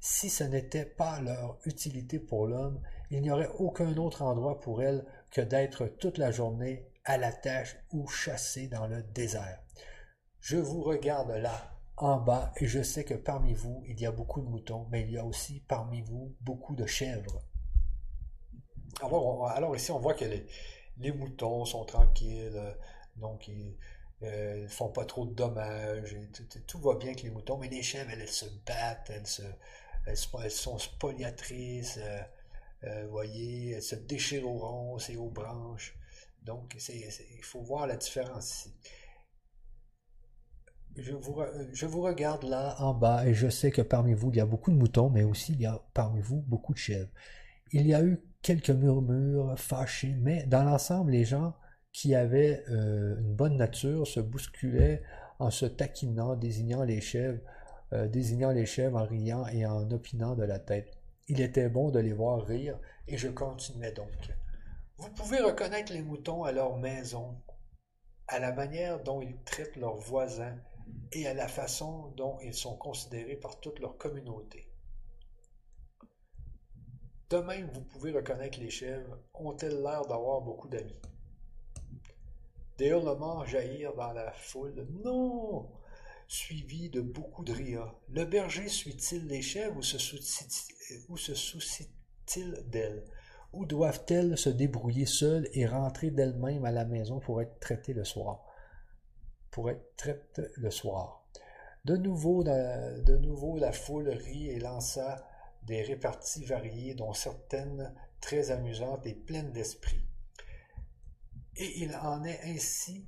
Si 0.00 0.28
ce 0.28 0.44
n'était 0.44 0.84
pas 0.84 1.20
leur 1.20 1.58
utilité 1.64 2.18
pour 2.18 2.46
l'homme, 2.46 2.80
il 3.10 3.22
n'y 3.22 3.30
aurait 3.30 3.50
aucun 3.58 3.96
autre 3.96 4.22
endroit 4.22 4.60
pour 4.60 4.82
elles 4.82 5.04
que 5.30 5.40
d'être 5.40 5.86
toute 5.86 6.18
la 6.18 6.30
journée 6.30 6.86
à 7.04 7.16
la 7.16 7.32
tâche 7.32 7.78
ou 7.92 8.06
chassées 8.06 8.68
dans 8.68 8.86
le 8.86 9.02
désert. 9.02 9.62
Je 10.40 10.58
vous 10.58 10.82
regarde 10.82 11.30
là, 11.30 11.74
en 11.96 12.18
bas, 12.18 12.52
et 12.58 12.66
je 12.66 12.82
sais 12.82 13.04
que 13.04 13.14
parmi 13.14 13.54
vous, 13.54 13.82
il 13.86 13.98
y 13.98 14.06
a 14.06 14.12
beaucoup 14.12 14.42
de 14.42 14.48
moutons, 14.48 14.86
mais 14.90 15.02
il 15.02 15.10
y 15.10 15.18
a 15.18 15.24
aussi 15.24 15.60
parmi 15.66 16.02
vous 16.02 16.34
beaucoup 16.42 16.74
de 16.76 16.86
chèvres. 16.86 17.42
Alors, 19.02 19.74
ici, 19.74 19.90
on 19.90 19.98
voit 19.98 20.14
que 20.14 20.26
les, 20.98 21.12
moutons 21.12 21.64
sont 21.64 21.84
tranquilles, 21.86 22.52
euh, 22.54 22.72
donc 23.16 23.50
ne 24.22 24.26
euh, 24.26 24.68
font 24.68 24.88
pas 24.88 25.04
trop 25.04 25.26
de 25.26 25.34
dommages, 25.34 26.16
tout, 26.66 26.78
va 26.80 26.94
bien 26.94 27.08
avec 27.08 27.22
les 27.22 27.30
moutons, 27.30 27.58
mais 27.58 27.68
les 27.68 27.82
chèvres, 27.82 28.10
elles, 28.12 28.28
se 28.28 28.46
battent, 28.66 29.10
elles, 29.10 29.26
se, 29.26 29.42
elles, 30.06 30.50
sont 30.50 30.78
spoliatrices, 30.78 31.98
euh, 32.84 33.04
vous 33.04 33.10
voyez, 33.10 33.72
elles 33.72 33.82
se 33.82 33.96
déchirent 33.96 34.46
aux 34.46 34.58
ronces 34.58 35.10
et 35.10 35.16
aux 35.16 35.30
branches. 35.30 35.96
Donc, 36.42 36.76
il 36.88 37.44
faut 37.44 37.62
voir 37.62 37.86
la 37.86 37.96
différence 37.96 38.66
ici. 38.66 38.74
Je 40.96 41.12
vous, 41.12 41.40
je 41.72 41.86
vous, 41.86 42.02
regarde 42.02 42.42
là 42.42 42.74
en 42.80 42.92
bas 42.92 43.26
et 43.26 43.32
je 43.32 43.48
sais 43.48 43.70
que 43.70 43.80
parmi 43.80 44.12
vous, 44.12 44.30
il 44.30 44.36
y 44.36 44.40
a 44.40 44.46
beaucoup 44.46 44.70
de 44.70 44.76
moutons, 44.76 45.08
mais 45.08 45.22
aussi 45.22 45.52
il 45.52 45.60
y 45.60 45.66
a 45.66 45.80
parmi 45.94 46.20
vous 46.20 46.42
beaucoup 46.42 46.72
de 46.72 46.78
chèvres. 46.78 47.10
Il 47.72 47.86
y 47.86 47.94
a 47.94 48.02
eu 48.02 48.20
quelques 48.42 48.70
murmures 48.70 49.56
fâchés, 49.56 50.16
mais 50.18 50.44
dans 50.46 50.64
l'ensemble, 50.64 51.12
les 51.12 51.24
gens 51.24 51.54
qui 51.92 52.14
avaient 52.14 52.64
euh, 52.68 53.18
une 53.18 53.34
bonne 53.34 53.56
nature 53.56 54.06
se 54.06 54.20
bousculaient 54.20 55.02
en 55.38 55.50
se 55.50 55.66
taquinant, 55.66 56.36
désignant 56.36 56.84
les 56.84 57.00
chèvres, 57.00 57.40
euh, 57.92 58.06
désignant 58.06 58.52
les 58.52 58.66
chèvres 58.66 58.98
en 58.98 59.04
riant 59.04 59.46
et 59.46 59.66
en 59.66 59.90
opinant 59.90 60.34
de 60.34 60.44
la 60.44 60.58
tête. 60.58 60.98
Il 61.28 61.40
était 61.40 61.68
bon 61.68 61.90
de 61.90 61.98
les 61.98 62.12
voir 62.12 62.44
rire, 62.44 62.78
et 63.08 63.16
je 63.16 63.28
continuais 63.28 63.92
donc. 63.92 64.30
Vous 64.98 65.10
pouvez 65.10 65.40
reconnaître 65.40 65.92
les 65.92 66.02
moutons 66.02 66.44
à 66.44 66.52
leur 66.52 66.76
maison, 66.76 67.40
à 68.28 68.38
la 68.38 68.52
manière 68.52 69.02
dont 69.02 69.20
ils 69.20 69.42
traitent 69.44 69.76
leurs 69.76 69.96
voisins 69.96 70.56
et 71.12 71.26
à 71.26 71.34
la 71.34 71.48
façon 71.48 72.12
dont 72.16 72.38
ils 72.42 72.54
sont 72.54 72.76
considérés 72.76 73.36
par 73.36 73.60
toute 73.60 73.80
leur 73.80 73.96
communauté. 73.96 74.68
De 77.30 77.38
même, 77.38 77.70
vous 77.72 77.82
pouvez 77.82 78.12
reconnaître 78.12 78.58
les 78.58 78.70
chèvres. 78.70 79.18
Ont-elles 79.34 79.80
l'air 79.82 80.04
d'avoir 80.06 80.40
beaucoup 80.40 80.68
d'amis? 80.68 81.00
Des 82.80 82.88
hurlements 82.88 83.44
jaillirent 83.44 83.94
dans 83.94 84.12
la 84.12 84.32
foule. 84.32 84.88
Non! 85.04 85.68
Suivi 86.28 86.88
de 86.88 87.02
beaucoup 87.02 87.44
de 87.44 87.52
rires. 87.52 87.94
Le 88.08 88.24
berger 88.24 88.68
suit-il 88.68 89.26
les 89.26 89.42
chèvres 89.42 89.76
ou 89.76 89.82
se 89.82 89.98
soucie-t-il 91.34 92.54
d'elles? 92.70 93.04
Ou 93.52 93.66
doivent-elles 93.66 94.38
se 94.38 94.48
débrouiller 94.48 95.04
seules 95.04 95.46
et 95.52 95.66
rentrer 95.66 96.10
d'elles-mêmes 96.10 96.64
à 96.64 96.70
la 96.70 96.86
maison 96.86 97.20
pour 97.20 97.42
être 97.42 97.60
traitées 97.60 97.92
le 97.92 98.04
soir? 98.04 98.46
Pour 99.50 99.68
être 99.68 99.94
traitées 99.96 100.48
le 100.56 100.70
soir. 100.70 101.28
De 101.84 101.98
nouveau, 101.98 102.42
de 102.44 103.16
nouveau, 103.18 103.58
la 103.58 103.72
foule 103.72 104.08
rit 104.08 104.48
et 104.48 104.58
lança 104.58 105.28
des 105.64 105.82
réparties 105.82 106.46
variées, 106.46 106.94
dont 106.94 107.12
certaines 107.12 107.94
très 108.22 108.50
amusantes 108.50 109.04
et 109.04 109.12
pleines 109.12 109.52
d'esprit. 109.52 110.00
Et 111.56 111.82
il 111.82 111.94
en 111.96 112.24
est 112.24 112.40
ainsi 112.44 113.06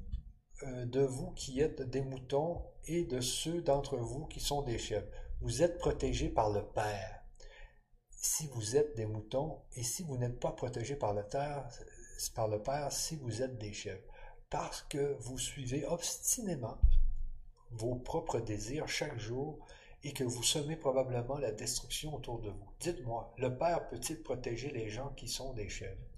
euh, 0.65 0.85
de 0.87 1.01
vous 1.01 1.33
qui 1.33 1.61
êtes 1.61 1.83
des 1.83 2.03
moutons 2.03 2.63
et 2.87 3.05
de 3.05 3.21
ceux 3.21 3.63
d'entre 3.63 3.97
vous 3.97 4.27
qui 4.27 4.41
sont 4.41 4.63
des 4.63 4.79
chèvres. 4.79 5.07
Vous 5.41 5.63
êtes 5.63 5.79
protégés 5.79 6.29
par 6.29 6.51
le 6.51 6.65
Père. 6.65 7.25
Si 8.11 8.47
vous 8.49 8.77
êtes 8.77 8.95
des 8.97 9.07
moutons 9.07 9.63
et 9.75 9.83
si 9.83 10.03
vous 10.03 10.17
n'êtes 10.17 10.39
pas 10.39 10.53
protégés 10.53 10.97
par 10.97 11.15
le, 11.15 11.27
terre, 11.27 11.69
par 12.35 12.49
le 12.49 12.63
Père, 12.63 12.93
si 12.93 13.17
vous 13.17 13.43
êtes 13.43 13.59
des 13.59 13.73
chèvres, 13.73 14.03
parce 14.51 14.83
que 14.83 15.17
vous 15.21 15.39
suivez 15.39 15.85
obstinément 15.87 16.79
vos 17.71 17.97
propres 17.97 18.41
désirs 18.41 18.87
chaque 18.89 19.19
jour 19.19 19.67
et 20.05 20.13
que 20.13 20.25
vous 20.25 20.43
semez 20.43 20.77
probablement 20.77 21.39
la 21.39 21.53
destruction 21.53 22.15
autour 22.15 22.41
de 22.41 22.51
vous. 22.51 22.71
Dites-moi, 22.81 23.35
le 23.39 23.57
Père 23.57 23.89
peut-il 23.89 24.23
protéger 24.23 24.71
les 24.71 24.91
gens 24.91 25.11
qui 25.11 25.29
sont 25.29 25.55
des 25.55 25.69
chèvres 25.69 26.12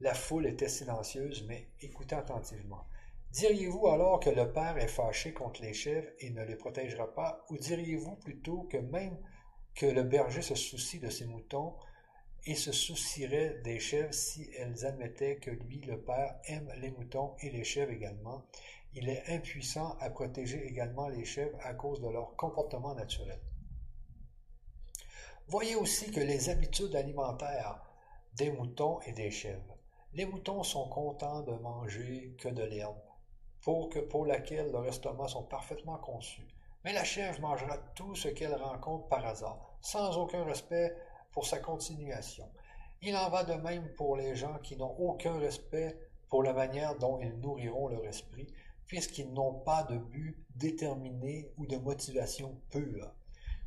La 0.00 0.14
foule 0.14 0.46
était 0.46 0.68
silencieuse, 0.68 1.44
mais 1.46 1.68
écoutait 1.82 2.16
attentivement. 2.16 2.86
Diriez-vous 3.32 3.86
alors 3.86 4.18
que 4.18 4.30
le 4.30 4.50
Père 4.50 4.78
est 4.78 4.88
fâché 4.88 5.32
contre 5.34 5.62
les 5.62 5.74
chèvres 5.74 6.08
et 6.18 6.30
ne 6.30 6.42
les 6.42 6.56
protégera 6.56 7.14
pas, 7.14 7.44
ou 7.50 7.58
diriez-vous 7.58 8.16
plutôt 8.16 8.62
que 8.64 8.78
même 8.78 9.16
que 9.74 9.86
le 9.86 10.02
berger 10.02 10.42
se 10.42 10.54
soucie 10.54 11.00
de 11.00 11.10
ses 11.10 11.26
moutons 11.26 11.74
et 12.46 12.54
se 12.54 12.72
soucierait 12.72 13.60
des 13.62 13.78
chèvres 13.78 14.14
si 14.14 14.50
elles 14.56 14.86
admettaient 14.86 15.36
que 15.36 15.50
lui, 15.50 15.80
le 15.82 16.00
Père, 16.00 16.34
aime 16.46 16.72
les 16.78 16.90
moutons 16.90 17.36
et 17.40 17.50
les 17.50 17.64
chèvres 17.64 17.92
également, 17.92 18.46
il 18.94 19.08
est 19.08 19.22
impuissant 19.28 19.96
à 20.00 20.10
protéger 20.10 20.66
également 20.66 21.08
les 21.08 21.24
chèvres 21.24 21.58
à 21.62 21.74
cause 21.74 22.00
de 22.00 22.08
leur 22.08 22.34
comportement 22.36 22.94
naturel. 22.94 23.38
Voyez 25.46 25.76
aussi 25.76 26.10
que 26.10 26.20
les 26.20 26.48
habitudes 26.48 26.96
alimentaires 26.96 27.82
des 28.36 28.50
moutons 28.50 29.00
et 29.02 29.12
des 29.12 29.30
chèvres. 29.30 29.79
Les 30.12 30.26
moutons 30.26 30.64
sont 30.64 30.88
contents 30.88 31.42
de 31.42 31.52
manger 31.52 32.34
que 32.38 32.48
de 32.48 32.64
l'herbe, 32.64 33.00
pour, 33.60 33.88
que, 33.90 34.00
pour 34.00 34.26
laquelle 34.26 34.72
leurs 34.72 34.86
estomacs 34.86 35.30
sont 35.30 35.44
parfaitement 35.44 35.98
conçus. 35.98 36.48
Mais 36.84 36.92
la 36.92 37.04
chèvre 37.04 37.40
mangera 37.40 37.78
tout 37.94 38.16
ce 38.16 38.26
qu'elle 38.26 38.54
rencontre 38.54 39.06
par 39.06 39.24
hasard, 39.24 39.76
sans 39.80 40.18
aucun 40.18 40.42
respect 40.42 40.96
pour 41.30 41.46
sa 41.46 41.60
continuation. 41.60 42.50
Il 43.02 43.16
en 43.16 43.30
va 43.30 43.44
de 43.44 43.54
même 43.54 43.92
pour 43.94 44.16
les 44.16 44.34
gens 44.34 44.58
qui 44.58 44.76
n'ont 44.76 44.96
aucun 44.98 45.38
respect 45.38 45.96
pour 46.28 46.42
la 46.42 46.54
manière 46.54 46.96
dont 46.96 47.20
ils 47.20 47.38
nourriront 47.38 47.86
leur 47.86 48.04
esprit, 48.04 48.52
puisqu'ils 48.88 49.32
n'ont 49.32 49.60
pas 49.60 49.84
de 49.84 49.96
but 49.96 50.44
déterminé 50.56 51.52
ou 51.56 51.66
de 51.66 51.76
motivation 51.76 52.60
pure. 52.70 53.14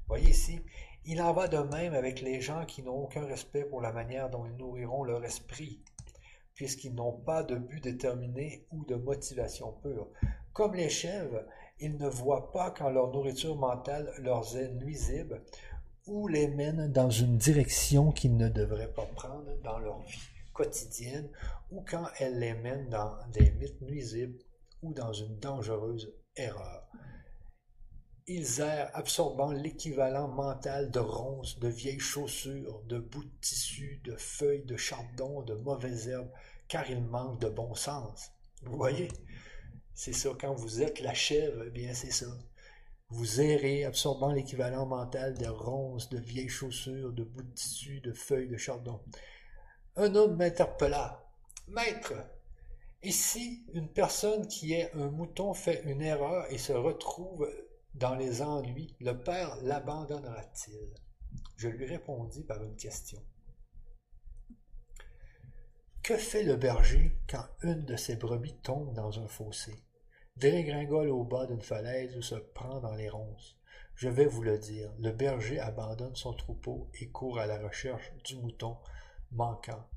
Voyez 0.08 0.32
ici, 0.32 0.62
il 1.06 1.22
en 1.22 1.32
va 1.32 1.48
de 1.48 1.58
même 1.58 1.94
avec 1.94 2.20
les 2.20 2.42
gens 2.42 2.66
qui 2.66 2.84
n'ont 2.84 3.04
aucun 3.04 3.26
respect 3.26 3.64
pour 3.64 3.80
la 3.80 3.94
manière 3.94 4.30
dont 4.30 4.46
ils 4.46 4.58
nourriront 4.58 5.06
leur 5.06 5.24
esprit, 5.24 5.82
puisqu'ils 6.64 6.96
n'ont 6.96 7.12
pas 7.12 7.44
de 7.44 7.58
but 7.58 7.84
déterminé 7.84 8.66
ou 8.72 8.86
de 8.86 8.96
motivation 8.96 9.74
pure. 9.82 10.08
Comme 10.54 10.76
les 10.76 10.88
chèvres, 10.88 11.44
ils 11.82 11.98
ne 11.98 12.08
voient 12.08 12.54
pas 12.54 12.72
quand 12.72 12.90
leur 12.90 13.12
nourriture 13.12 13.58
mentale 13.58 14.10
leur 14.20 14.56
est 14.56 14.70
nuisible 14.76 15.44
ou 16.08 16.30
les 16.30 16.48
mène 16.48 16.90
dans 16.90 17.10
une 17.10 17.36
direction 17.36 18.14
qu'ils 18.14 18.38
ne 18.38 18.48
devraient 18.48 18.94
pas 18.94 19.06
prendre 19.08 19.62
dans 19.62 19.78
leur 19.80 20.04
vie 20.04 20.22
quotidienne 20.54 21.30
ou 21.70 21.84
quand 21.86 22.06
elle 22.20 22.40
les 22.40 22.54
mène 22.54 22.88
dans 22.88 23.12
des 23.34 23.52
mythes 23.52 23.82
nuisibles 23.82 24.40
ou 24.82 24.94
dans 24.94 25.12
une 25.12 25.38
dangereuse 25.40 26.16
erreur. 26.38 26.88
Ils 28.26 28.62
errent 28.62 28.90
absorbant 28.94 29.52
l'équivalent 29.52 30.30
mental 30.30 30.92
de 30.92 31.00
ronces, 31.00 31.60
de 31.60 31.68
vieilles 31.68 32.00
chaussures, 32.00 32.82
de 32.88 33.00
bouts 33.00 33.26
de 33.26 33.40
tissu, 33.42 34.00
de 34.06 34.16
feuilles 34.16 34.64
de 34.64 34.78
chardon, 34.78 35.42
de 35.42 35.56
mauvaises 35.56 36.08
herbes, 36.08 36.32
car 36.74 36.90
ils 36.90 37.06
manquent 37.06 37.40
de 37.40 37.50
bon 37.50 37.76
sens. 37.76 38.32
Vous 38.64 38.76
voyez, 38.78 39.08
c'est 39.94 40.12
ça, 40.12 40.32
quand 40.42 40.56
vous 40.56 40.82
êtes 40.82 41.02
la 41.02 41.14
chèvre, 41.14 41.66
eh 41.68 41.70
bien 41.70 41.94
c'est 41.94 42.10
ça. 42.10 42.26
Vous 43.10 43.42
errez 43.42 43.86
absorbant 43.86 44.32
l'équivalent 44.32 44.88
mental 44.88 45.38
de 45.38 45.46
ronces, 45.46 46.10
de 46.10 46.18
vieilles 46.18 46.50
chaussures, 46.50 47.14
de 47.14 47.26
bouts 47.26 47.44
de 47.44 47.54
tissu, 47.54 48.02
de 48.02 48.12
feuilles 48.12 48.50
de 48.50 48.58
chardon. 48.58 49.00
Un 49.98 50.16
homme 50.16 50.36
m'interpella. 50.36 51.24
Maître, 51.68 52.16
et 53.04 53.12
si 53.12 53.68
une 53.76 53.94
personne 53.94 54.48
qui 54.48 54.74
est 54.74 54.92
un 54.96 55.12
mouton 55.12 55.54
fait 55.54 55.84
une 55.84 56.02
erreur 56.02 56.52
et 56.52 56.58
se 56.58 56.74
retrouve 56.74 57.48
dans 57.94 58.16
les 58.16 58.42
ennuis, 58.42 58.96
le 59.00 59.14
père 59.14 59.58
l'abandonnera-t-il? 59.62 60.92
Je 61.56 61.68
lui 61.68 61.86
répondis 61.86 62.44
par 62.44 62.64
une 62.64 62.76
question. 62.76 63.22
Que 66.04 66.18
fait 66.18 66.44
le 66.44 66.58
berger 66.58 67.18
quand 67.30 67.46
une 67.62 67.86
de 67.86 67.96
ses 67.96 68.18
brebis 68.18 68.58
tombe 68.62 68.94
dans 68.94 69.22
un 69.22 69.28
fossé, 69.30 69.74
dégringole 70.36 71.08
au 71.08 71.24
bas 71.24 71.46
d'une 71.46 71.62
falaise 71.62 72.18
ou 72.18 72.22
se 72.22 72.36
prend 72.36 72.82
dans 72.82 72.94
les 72.94 73.08
ronces 73.08 73.58
Je 73.96 74.10
vais 74.10 74.26
vous 74.26 74.44
le 74.44 74.58
dire, 74.60 74.92
le 75.00 75.14
berger 75.14 75.62
abandonne 75.62 76.18
son 76.18 76.34
troupeau 76.34 76.90
et 77.00 77.10
court 77.10 77.40
à 77.40 77.46
la 77.46 77.58
recherche 77.58 78.12
du 78.26 78.36
mouton 78.36 78.76
manquant, 79.32 79.88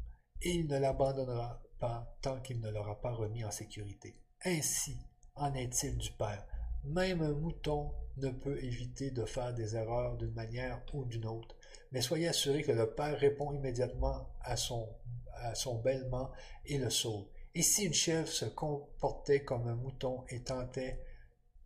et 0.43 0.51
il 0.51 0.69
ne 0.69 0.79
l'abandonnera 0.79 1.61
pas 1.81 2.17
tant 2.23 2.41
qu'il 2.41 2.61
ne 2.61 2.71
l'aura 2.71 3.01
pas 3.01 3.13
remis 3.13 3.45
en 3.45 3.51
sécurité. 3.51 4.17
Ainsi 4.45 4.97
en 5.35 5.55
est-il 5.55 5.99
du 5.99 6.13
Père. 6.13 6.47
Même 6.85 7.21
un 7.21 7.33
mouton 7.33 7.93
ne 8.19 8.31
peut 8.31 8.63
éviter 8.63 9.11
de 9.11 9.25
faire 9.25 9.53
des 9.55 9.75
erreurs 9.75 10.17
d'une 10.19 10.35
manière 10.35 10.81
ou 10.95 11.05
d'une 11.05 11.27
autre, 11.27 11.57
mais 11.91 12.01
soyez 12.01 12.29
assurés 12.29 12.63
que 12.63 12.71
le 12.71 12.95
Père 12.95 13.19
répond 13.19 13.53
immédiatement 13.53 14.29
à 14.41 14.57
son, 14.57 14.89
à 15.37 15.55
son 15.55 15.77
bêlement 15.77 16.31
et 16.65 16.79
le 16.79 16.91
sauve. 16.91 17.27
Et 17.55 17.63
si 17.63 17.85
une 17.85 17.95
chèvre 17.95 18.29
se 18.29 18.45
comportait 18.45 19.45
comme 19.45 19.67
un 19.69 19.77
mouton 19.77 20.25
et 20.29 20.43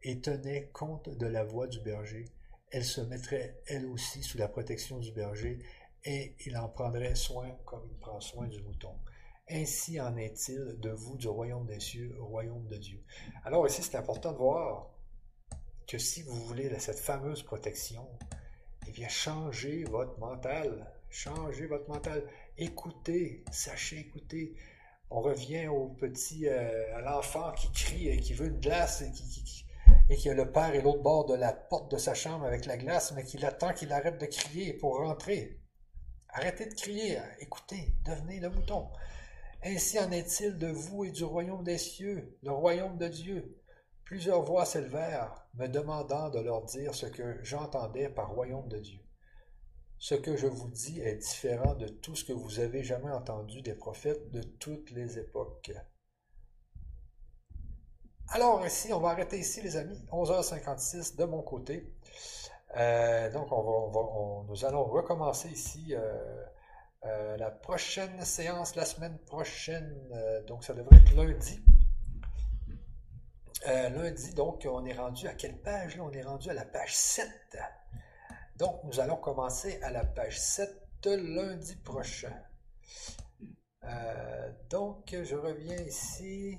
et 0.02 0.20
tenait 0.20 0.70
compte 0.72 1.08
de 1.08 1.26
la 1.26 1.44
voix 1.44 1.66
du 1.66 1.80
berger, 1.80 2.26
elle 2.70 2.84
se 2.84 3.00
mettrait 3.00 3.60
elle 3.66 3.86
aussi 3.86 4.22
sous 4.22 4.38
la 4.38 4.48
protection 4.48 4.98
du 4.98 5.12
berger 5.12 5.58
et 6.04 6.36
il 6.46 6.56
en 6.56 6.68
prendrait 6.68 7.14
soin 7.14 7.50
comme 7.64 7.86
il 7.90 7.98
prend 7.98 8.20
soin 8.20 8.46
du 8.46 8.62
mouton. 8.62 8.94
Ainsi 9.50 10.00
en 10.00 10.16
est-il 10.16 10.76
de 10.78 10.90
vous 10.90 11.16
du 11.16 11.26
royaume 11.26 11.66
des 11.66 11.80
cieux 11.80 12.16
au 12.20 12.26
royaume 12.26 12.68
de 12.68 12.76
Dieu. 12.76 13.02
Alors 13.44 13.66
ici, 13.66 13.82
c'est 13.82 13.96
important 13.96 14.32
de 14.32 14.38
voir 14.38 14.90
que 15.88 15.98
si 15.98 16.22
vous 16.22 16.36
voulez 16.46 16.70
cette 16.78 17.00
fameuse 17.00 17.42
protection, 17.42 18.08
eh 18.86 18.92
bien, 18.92 19.08
changez 19.08 19.82
votre 19.84 20.16
mental. 20.20 20.86
Changez 21.10 21.66
votre 21.66 21.88
mental. 21.88 22.24
Écoutez, 22.62 23.42
sachez 23.50 24.00
écouter. 24.00 24.54
On 25.08 25.22
revient 25.22 25.68
au 25.68 25.88
petit, 25.88 26.46
euh, 26.46 26.94
à 26.94 27.00
l'enfant 27.00 27.52
qui 27.52 27.72
crie 27.72 28.08
et 28.10 28.18
qui 28.18 28.34
veut 28.34 28.48
une 28.48 28.60
glace 28.60 29.00
et 29.00 29.10
qui, 29.12 29.64
et 30.10 30.16
qui 30.16 30.28
a 30.28 30.34
le 30.34 30.52
père 30.52 30.74
et 30.74 30.82
l'autre 30.82 31.02
bord 31.02 31.24
de 31.24 31.32
la 31.32 31.54
porte 31.54 31.90
de 31.90 31.96
sa 31.96 32.12
chambre 32.12 32.44
avec 32.44 32.66
la 32.66 32.76
glace, 32.76 33.12
mais 33.16 33.24
qui 33.24 33.42
attend 33.42 33.72
qu'il 33.72 33.90
arrête 33.94 34.20
de 34.20 34.26
crier 34.26 34.74
pour 34.74 34.98
rentrer. 34.98 35.58
Arrêtez 36.28 36.66
de 36.66 36.74
crier, 36.74 37.18
écoutez, 37.38 37.94
devenez 38.04 38.40
le 38.40 38.50
mouton. 38.50 38.90
Ainsi 39.64 39.98
en 39.98 40.10
est-il 40.10 40.58
de 40.58 40.68
vous 40.68 41.06
et 41.06 41.12
du 41.12 41.24
royaume 41.24 41.64
des 41.64 41.78
cieux, 41.78 42.36
le 42.42 42.52
royaume 42.52 42.98
de 42.98 43.08
Dieu. 43.08 43.58
Plusieurs 44.04 44.42
voix 44.42 44.66
s'élevèrent, 44.66 45.46
me 45.54 45.66
demandant 45.66 46.28
de 46.28 46.40
leur 46.40 46.66
dire 46.66 46.94
ce 46.94 47.06
que 47.06 47.42
j'entendais 47.42 48.10
par 48.10 48.34
royaume 48.34 48.68
de 48.68 48.80
Dieu. 48.80 48.99
Ce 50.00 50.14
que 50.14 50.34
je 50.34 50.46
vous 50.46 50.70
dis 50.70 50.98
est 51.02 51.16
différent 51.16 51.74
de 51.74 51.86
tout 51.86 52.16
ce 52.16 52.24
que 52.24 52.32
vous 52.32 52.58
avez 52.58 52.82
jamais 52.82 53.10
entendu 53.10 53.60
des 53.60 53.74
prophètes 53.74 54.30
de 54.30 54.42
toutes 54.42 54.90
les 54.92 55.18
époques. 55.18 55.72
Alors 58.28 58.64
ici, 58.66 58.94
on 58.94 59.00
va 59.00 59.10
arrêter 59.10 59.38
ici 59.38 59.60
les 59.60 59.76
amis, 59.76 60.02
11h56 60.10 61.16
de 61.16 61.24
mon 61.24 61.42
côté. 61.42 61.94
Euh, 62.78 63.30
donc 63.30 63.50
nous 64.48 64.64
allons 64.64 64.84
recommencer 64.84 65.50
ici 65.50 65.94
euh, 65.94 66.46
euh, 67.04 67.36
la 67.36 67.50
prochaine 67.50 68.24
séance 68.24 68.76
la 68.76 68.86
semaine 68.86 69.18
prochaine. 69.26 69.94
donc 70.46 70.64
ça 70.64 70.72
devrait 70.72 70.96
être 70.96 71.14
lundi. 71.14 71.62
Lundi, 73.66 74.32
donc, 74.32 74.66
on 74.66 74.86
est 74.86 74.94
rendu 74.94 75.28
à 75.28 75.34
quelle 75.34 75.60
page? 75.60 76.00
On 76.00 76.10
est 76.12 76.22
rendu 76.22 76.48
à 76.48 76.54
la 76.54 76.64
page 76.64 76.96
7. 76.96 77.28
Donc, 78.60 78.84
nous 78.84 79.00
allons 79.00 79.16
commencer 79.16 79.80
à 79.80 79.90
la 79.90 80.04
page 80.04 80.38
7 80.38 81.06
lundi 81.06 81.76
prochain. 81.76 82.36
Euh, 83.84 84.52
donc, 84.68 85.16
je 85.22 85.34
reviens 85.34 85.78
ici. 85.78 86.58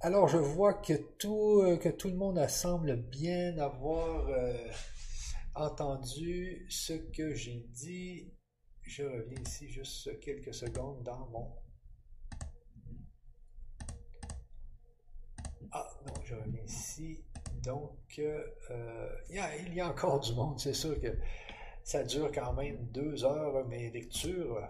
Alors, 0.00 0.26
je 0.26 0.38
vois 0.38 0.72
que 0.72 0.94
tout, 1.18 1.60
euh, 1.60 1.76
que 1.76 1.90
tout 1.90 2.08
le 2.08 2.16
monde 2.16 2.48
semble 2.48 2.96
bien 2.96 3.58
avoir 3.58 4.26
entendu 5.54 6.66
ce 6.70 6.94
que 6.94 7.34
j'ai 7.34 7.66
dit. 7.74 8.32
Je 8.84 9.02
reviens 9.02 9.42
ici 9.46 9.68
juste 9.68 10.18
quelques 10.20 10.54
secondes 10.54 11.02
dans 11.02 11.26
mon 11.26 11.54
Ah, 15.72 15.86
non, 16.06 16.14
je 16.24 16.34
reviens 16.34 16.62
ici. 16.62 17.25
Donc, 17.62 18.18
euh, 18.18 18.42
euh, 18.70 19.08
il, 19.30 19.74
y 19.74 19.80
a, 19.80 19.88
encore 19.88 20.20
du 20.20 20.32
monde. 20.34 20.58
C'est 20.58 20.74
sûr 20.74 21.00
que 21.00 21.16
ça 21.84 22.02
dure 22.04 22.30
quand 22.32 22.52
même 22.52 22.76
deux 22.92 23.24
heures, 23.24 23.66
mes 23.66 23.90
lectures. 23.90 24.68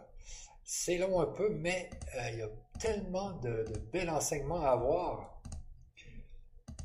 C'est 0.64 0.98
long 0.98 1.20
un 1.20 1.26
peu, 1.26 1.50
mais 1.50 1.90
euh, 2.16 2.30
il 2.32 2.38
y 2.38 2.42
a 2.42 2.48
tellement 2.80 3.32
de, 3.32 3.64
de 3.64 3.78
bel 3.92 4.10
enseignement 4.10 4.62
à 4.62 4.70
avoir 4.70 5.40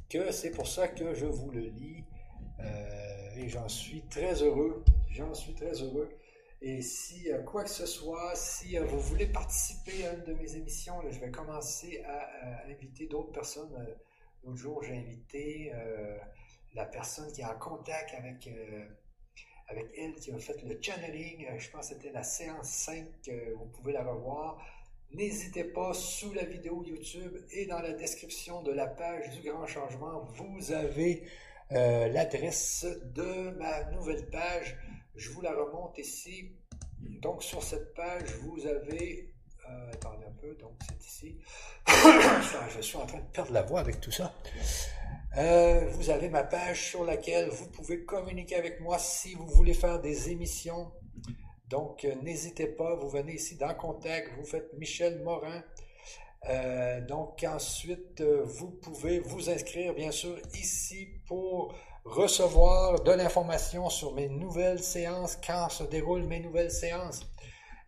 que 0.09 0.31
c'est 0.31 0.51
pour 0.51 0.67
ça 0.67 0.87
que 0.87 1.13
je 1.13 1.25
vous 1.25 1.51
le 1.51 1.61
lis. 1.61 2.03
et 3.37 3.47
j'en 3.47 3.69
suis 3.69 4.01
très 4.09 4.33
heureux. 4.43 4.83
J'en 5.09 5.33
suis 5.33 5.53
très 5.53 5.81
heureux. 5.81 6.09
Et 6.61 6.81
si 6.81 7.29
quoi 7.45 7.63
que 7.63 7.69
ce 7.69 7.87
soit, 7.87 8.35
si 8.35 8.77
vous 8.77 8.99
voulez 8.99 9.25
participer 9.25 10.05
à 10.05 10.13
une 10.13 10.23
de 10.23 10.33
mes 10.33 10.55
émissions, 10.55 10.93
je 11.09 11.19
vais 11.19 11.31
commencer 11.31 12.03
à, 12.05 12.67
inviter 12.69 13.07
d'autres 13.07 13.31
personnes. 13.31 13.73
L'autre 14.43 14.57
jour, 14.57 14.83
j'ai 14.83 14.97
invité 14.97 15.71
euh, 15.73 16.17
la 16.73 16.85
personne 16.85 17.31
qui 17.31 17.41
est 17.41 17.45
en 17.45 17.57
contact 17.59 18.13
avec, 18.15 18.47
euh, 18.47 18.85
avec 19.67 19.87
elle, 19.97 20.15
qui 20.15 20.31
a 20.31 20.37
fait 20.37 20.61
le 20.63 20.81
channeling. 20.81 21.47
Je 21.57 21.69
pense 21.69 21.89
que 21.89 21.95
c'était 21.95 22.11
la 22.11 22.23
séance 22.23 22.69
5, 22.69 23.05
vous 23.57 23.65
pouvez 23.65 23.93
la 23.93 24.03
revoir. 24.03 24.57
N'hésitez 25.13 25.65
pas, 25.65 25.93
sous 25.93 26.33
la 26.33 26.45
vidéo 26.45 26.83
YouTube 26.85 27.37
et 27.51 27.65
dans 27.65 27.81
la 27.81 27.91
description 27.91 28.61
de 28.63 28.71
la 28.71 28.87
page 28.87 29.29
du 29.31 29.49
Grand 29.49 29.67
Changement, 29.67 30.21
vous 30.33 30.71
avez 30.71 31.23
euh, 31.73 32.07
l'adresse 32.07 32.85
de 33.13 33.51
ma 33.57 33.83
nouvelle 33.91 34.29
page. 34.29 34.77
Je 35.15 35.29
vous 35.31 35.41
la 35.41 35.53
remonte 35.53 35.97
ici. 35.97 36.51
Donc 36.99 37.43
sur 37.43 37.61
cette 37.61 37.93
page, 37.93 38.35
vous 38.41 38.65
avez... 38.65 39.33
Euh, 39.69 39.91
attendez 39.93 40.25
un 40.25 40.41
peu, 40.41 40.55
donc 40.55 40.73
c'est 40.87 41.05
ici. 41.05 41.37
je 42.75 42.81
suis 42.81 42.97
en 42.97 43.05
train 43.05 43.19
de 43.19 43.31
perdre 43.31 43.51
la 43.51 43.61
voix 43.61 43.79
avec 43.79 43.99
tout 44.01 44.11
ça. 44.11 44.33
Euh, 45.37 45.87
vous 45.91 46.09
avez 46.09 46.29
ma 46.29 46.43
page 46.43 46.89
sur 46.89 47.05
laquelle 47.05 47.49
vous 47.49 47.67
pouvez 47.67 48.03
communiquer 48.03 48.55
avec 48.55 48.81
moi 48.81 48.97
si 48.97 49.33
vous 49.35 49.47
voulez 49.47 49.73
faire 49.73 50.01
des 50.01 50.29
émissions. 50.29 50.91
Donc, 51.69 52.03
euh, 52.03 52.15
n'hésitez 52.21 52.67
pas, 52.67 52.95
vous 52.95 53.09
venez 53.09 53.35
ici 53.35 53.55
dans 53.55 53.73
Contact, 53.73 54.31
vous 54.37 54.45
faites 54.45 54.73
Michel 54.77 55.21
Morin. 55.23 55.63
donc, 57.07 57.45
ensuite, 57.47 58.21
vous 58.21 58.71
pouvez 58.71 59.19
vous 59.19 59.49
inscrire, 59.49 59.93
bien 59.93 60.11
sûr, 60.11 60.37
ici 60.55 61.07
pour 61.27 61.75
recevoir 62.03 63.03
de 63.03 63.11
l'information 63.11 63.89
sur 63.89 64.13
mes 64.13 64.27
nouvelles 64.27 64.83
séances, 64.83 65.37
quand 65.45 65.69
se 65.69 65.83
déroulent 65.83 66.23
mes 66.25 66.39
nouvelles 66.39 66.71
séances, 66.71 67.21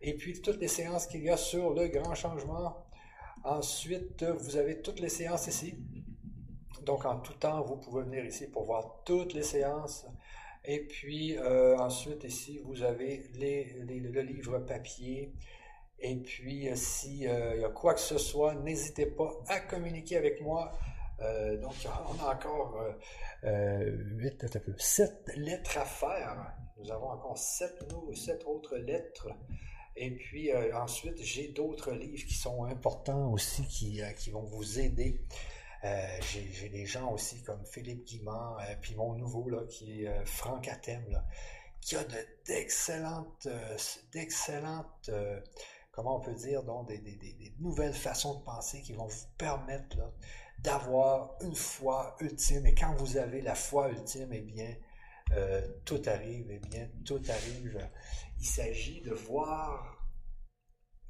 et 0.04 0.12
puis 0.12 0.42
toutes 0.42 0.60
les 0.60 0.68
séances 0.68 1.06
qu'il 1.06 1.24
y 1.24 1.30
a 1.30 1.36
sur 1.38 1.72
le 1.72 1.88
grand 1.88 2.14
changement. 2.14 2.76
Ensuite, 3.42 4.22
vous 4.22 4.56
avez 4.56 4.82
toutes 4.82 5.00
les 5.00 5.08
séances 5.08 5.46
ici. 5.46 5.78
Donc, 6.82 7.06
en 7.06 7.20
tout 7.20 7.32
temps, 7.32 7.62
vous 7.62 7.76
pouvez 7.76 8.02
venir 8.02 8.22
ici 8.22 8.46
pour 8.46 8.66
voir 8.66 9.00
toutes 9.06 9.32
les 9.32 9.42
séances. 9.42 10.06
Et 10.66 10.80
puis, 10.80 11.38
euh, 11.38 11.78
ensuite, 11.78 12.22
ici, 12.24 12.60
vous 12.64 12.82
avez 12.82 13.30
le 13.34 14.20
livre 14.20 14.58
papier. 14.58 15.32
Et 15.98 16.16
puis, 16.16 16.68
euh, 16.68 16.74
s'il 16.74 17.26
euh, 17.26 17.56
y 17.56 17.64
a 17.64 17.70
quoi 17.70 17.94
que 17.94 18.00
ce 18.00 18.18
soit, 18.18 18.54
n'hésitez 18.56 19.06
pas 19.06 19.30
à 19.48 19.60
communiquer 19.60 20.18
avec 20.18 20.42
moi. 20.42 20.70
donc, 21.62 21.74
on 22.10 22.22
a 22.22 22.34
encore 22.34 22.76
8, 23.42 24.46
7 24.76 25.32
lettres 25.36 25.78
à 25.78 25.86
faire. 25.86 26.54
Nous 26.76 26.92
avons 26.92 27.08
encore 27.08 27.38
7, 27.38 27.86
sept 28.14 28.44
autres 28.44 28.76
lettres. 28.76 29.28
Et 29.96 30.10
puis 30.10 30.50
ensuite, 30.74 31.22
j'ai 31.22 31.48
d'autres 31.48 31.92
livres 31.92 32.26
qui 32.26 32.34
sont 32.34 32.64
importants 32.64 33.32
aussi, 33.32 33.66
qui, 33.68 34.00
qui 34.16 34.30
vont 34.30 34.42
vous 34.42 34.80
aider. 34.80 35.20
j'ai 35.82 36.68
des 36.68 36.86
gens 36.86 37.12
aussi 37.12 37.42
comme 37.42 37.64
Philippe 37.64 38.04
Guimard, 38.04 38.60
puis 38.80 38.94
mon 38.96 39.14
nouveau 39.14 39.48
là, 39.48 39.62
qui 39.68 40.04
est 40.04 40.24
Franck 40.24 40.66
Atem, 40.68 41.22
qui 41.80 41.96
a 41.96 42.04
d'excellentes, 42.46 43.48
d'excellentes, 44.12 45.10
comment 45.92 46.16
on 46.16 46.20
peut 46.20 46.34
dire, 46.34 46.62
donc, 46.64 46.88
des, 46.88 46.98
des, 46.98 47.14
des, 47.14 47.52
nouvelles 47.60 47.94
façons 47.94 48.40
de 48.40 48.44
penser 48.44 48.80
qui 48.82 48.94
vont 48.94 49.06
vous 49.06 49.26
permettre 49.38 49.96
d'avoir 50.58 51.36
une 51.42 51.54
foi 51.54 52.16
ultime. 52.20 52.66
Et 52.66 52.74
quand 52.74 52.94
vous 52.94 53.16
avez 53.16 53.42
la 53.42 53.54
foi 53.54 53.90
ultime, 53.90 54.32
eh 54.32 54.40
bien, 54.40 54.74
tout 55.84 56.02
arrive, 56.06 56.50
eh 56.50 56.58
bien, 56.58 56.88
tout 57.04 57.22
arrive. 57.28 57.78
Il 58.44 58.50
s'agit 58.50 59.00
de 59.00 59.14
voir, 59.14 60.06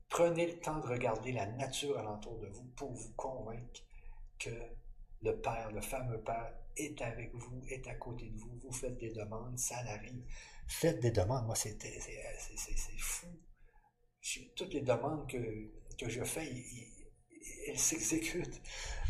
prenez 0.09 0.47
le 0.47 0.61
temps 0.61 0.79
de 0.79 0.87
regarder 0.87 1.33
la 1.33 1.47
nature 1.47 1.99
alentour 1.99 2.39
de 2.39 2.47
vous 2.47 2.69
pour 2.77 2.93
vous 2.93 3.13
convaincre 3.15 3.83
que 4.39 4.51
le 5.21 5.41
Père, 5.41 5.73
le 5.73 5.81
fameux 5.81 6.23
Père, 6.23 6.55
est 6.77 7.03
avec 7.03 7.35
vous, 7.35 7.61
est 7.69 7.89
à 7.89 7.97
côté 7.97 8.29
de 8.29 8.39
vous. 8.39 8.57
Vous 8.63 8.73
faites 8.73 8.97
des 8.99 9.11
demandes, 9.11 9.59
ça 9.59 9.79
arrive. 9.79 10.25
Faites 10.69 11.01
des 11.01 11.11
demandes. 11.11 11.45
Moi, 11.47 11.57
c'est 11.57 11.77
fou. 12.99 13.27
Toutes 14.55 14.73
les 14.73 14.83
demandes 14.83 15.29
que, 15.29 15.73
que 15.99 16.09
je 16.09 16.23
fais, 16.23 16.49
elles 17.67 17.79
s'exécutent. 17.81 18.63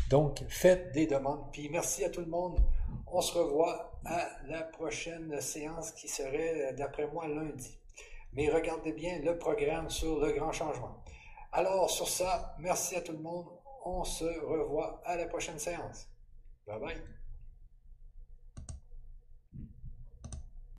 Donc, 0.09 0.43
faites 0.49 0.91
des 0.93 1.05
demandes. 1.05 1.51
Puis 1.53 1.69
merci 1.69 2.03
à 2.03 2.09
tout 2.09 2.21
le 2.21 2.25
monde. 2.25 2.59
On 3.05 3.21
se 3.21 3.37
revoit 3.37 4.01
à 4.03 4.31
la 4.47 4.63
prochaine 4.63 5.39
séance 5.41 5.91
qui 5.91 6.07
serait, 6.07 6.73
d'après 6.73 7.05
moi, 7.05 7.27
lundi. 7.27 7.79
Mais 8.35 8.49
regardez 8.49 8.91
bien 8.91 9.19
le 9.19 9.37
programme 9.37 9.89
sur 9.89 10.19
le 10.19 10.33
grand 10.33 10.51
changement. 10.51 11.03
Alors, 11.51 11.89
sur 11.89 12.07
ça, 12.07 12.55
merci 12.59 12.95
à 12.95 13.01
tout 13.01 13.13
le 13.13 13.19
monde. 13.19 13.47
On 13.85 14.03
se 14.03 14.25
revoit 14.25 15.01
à 15.05 15.15
la 15.15 15.25
prochaine 15.27 15.59
séance. 15.59 16.09
Bye 16.67 16.79
bye. 16.79 17.24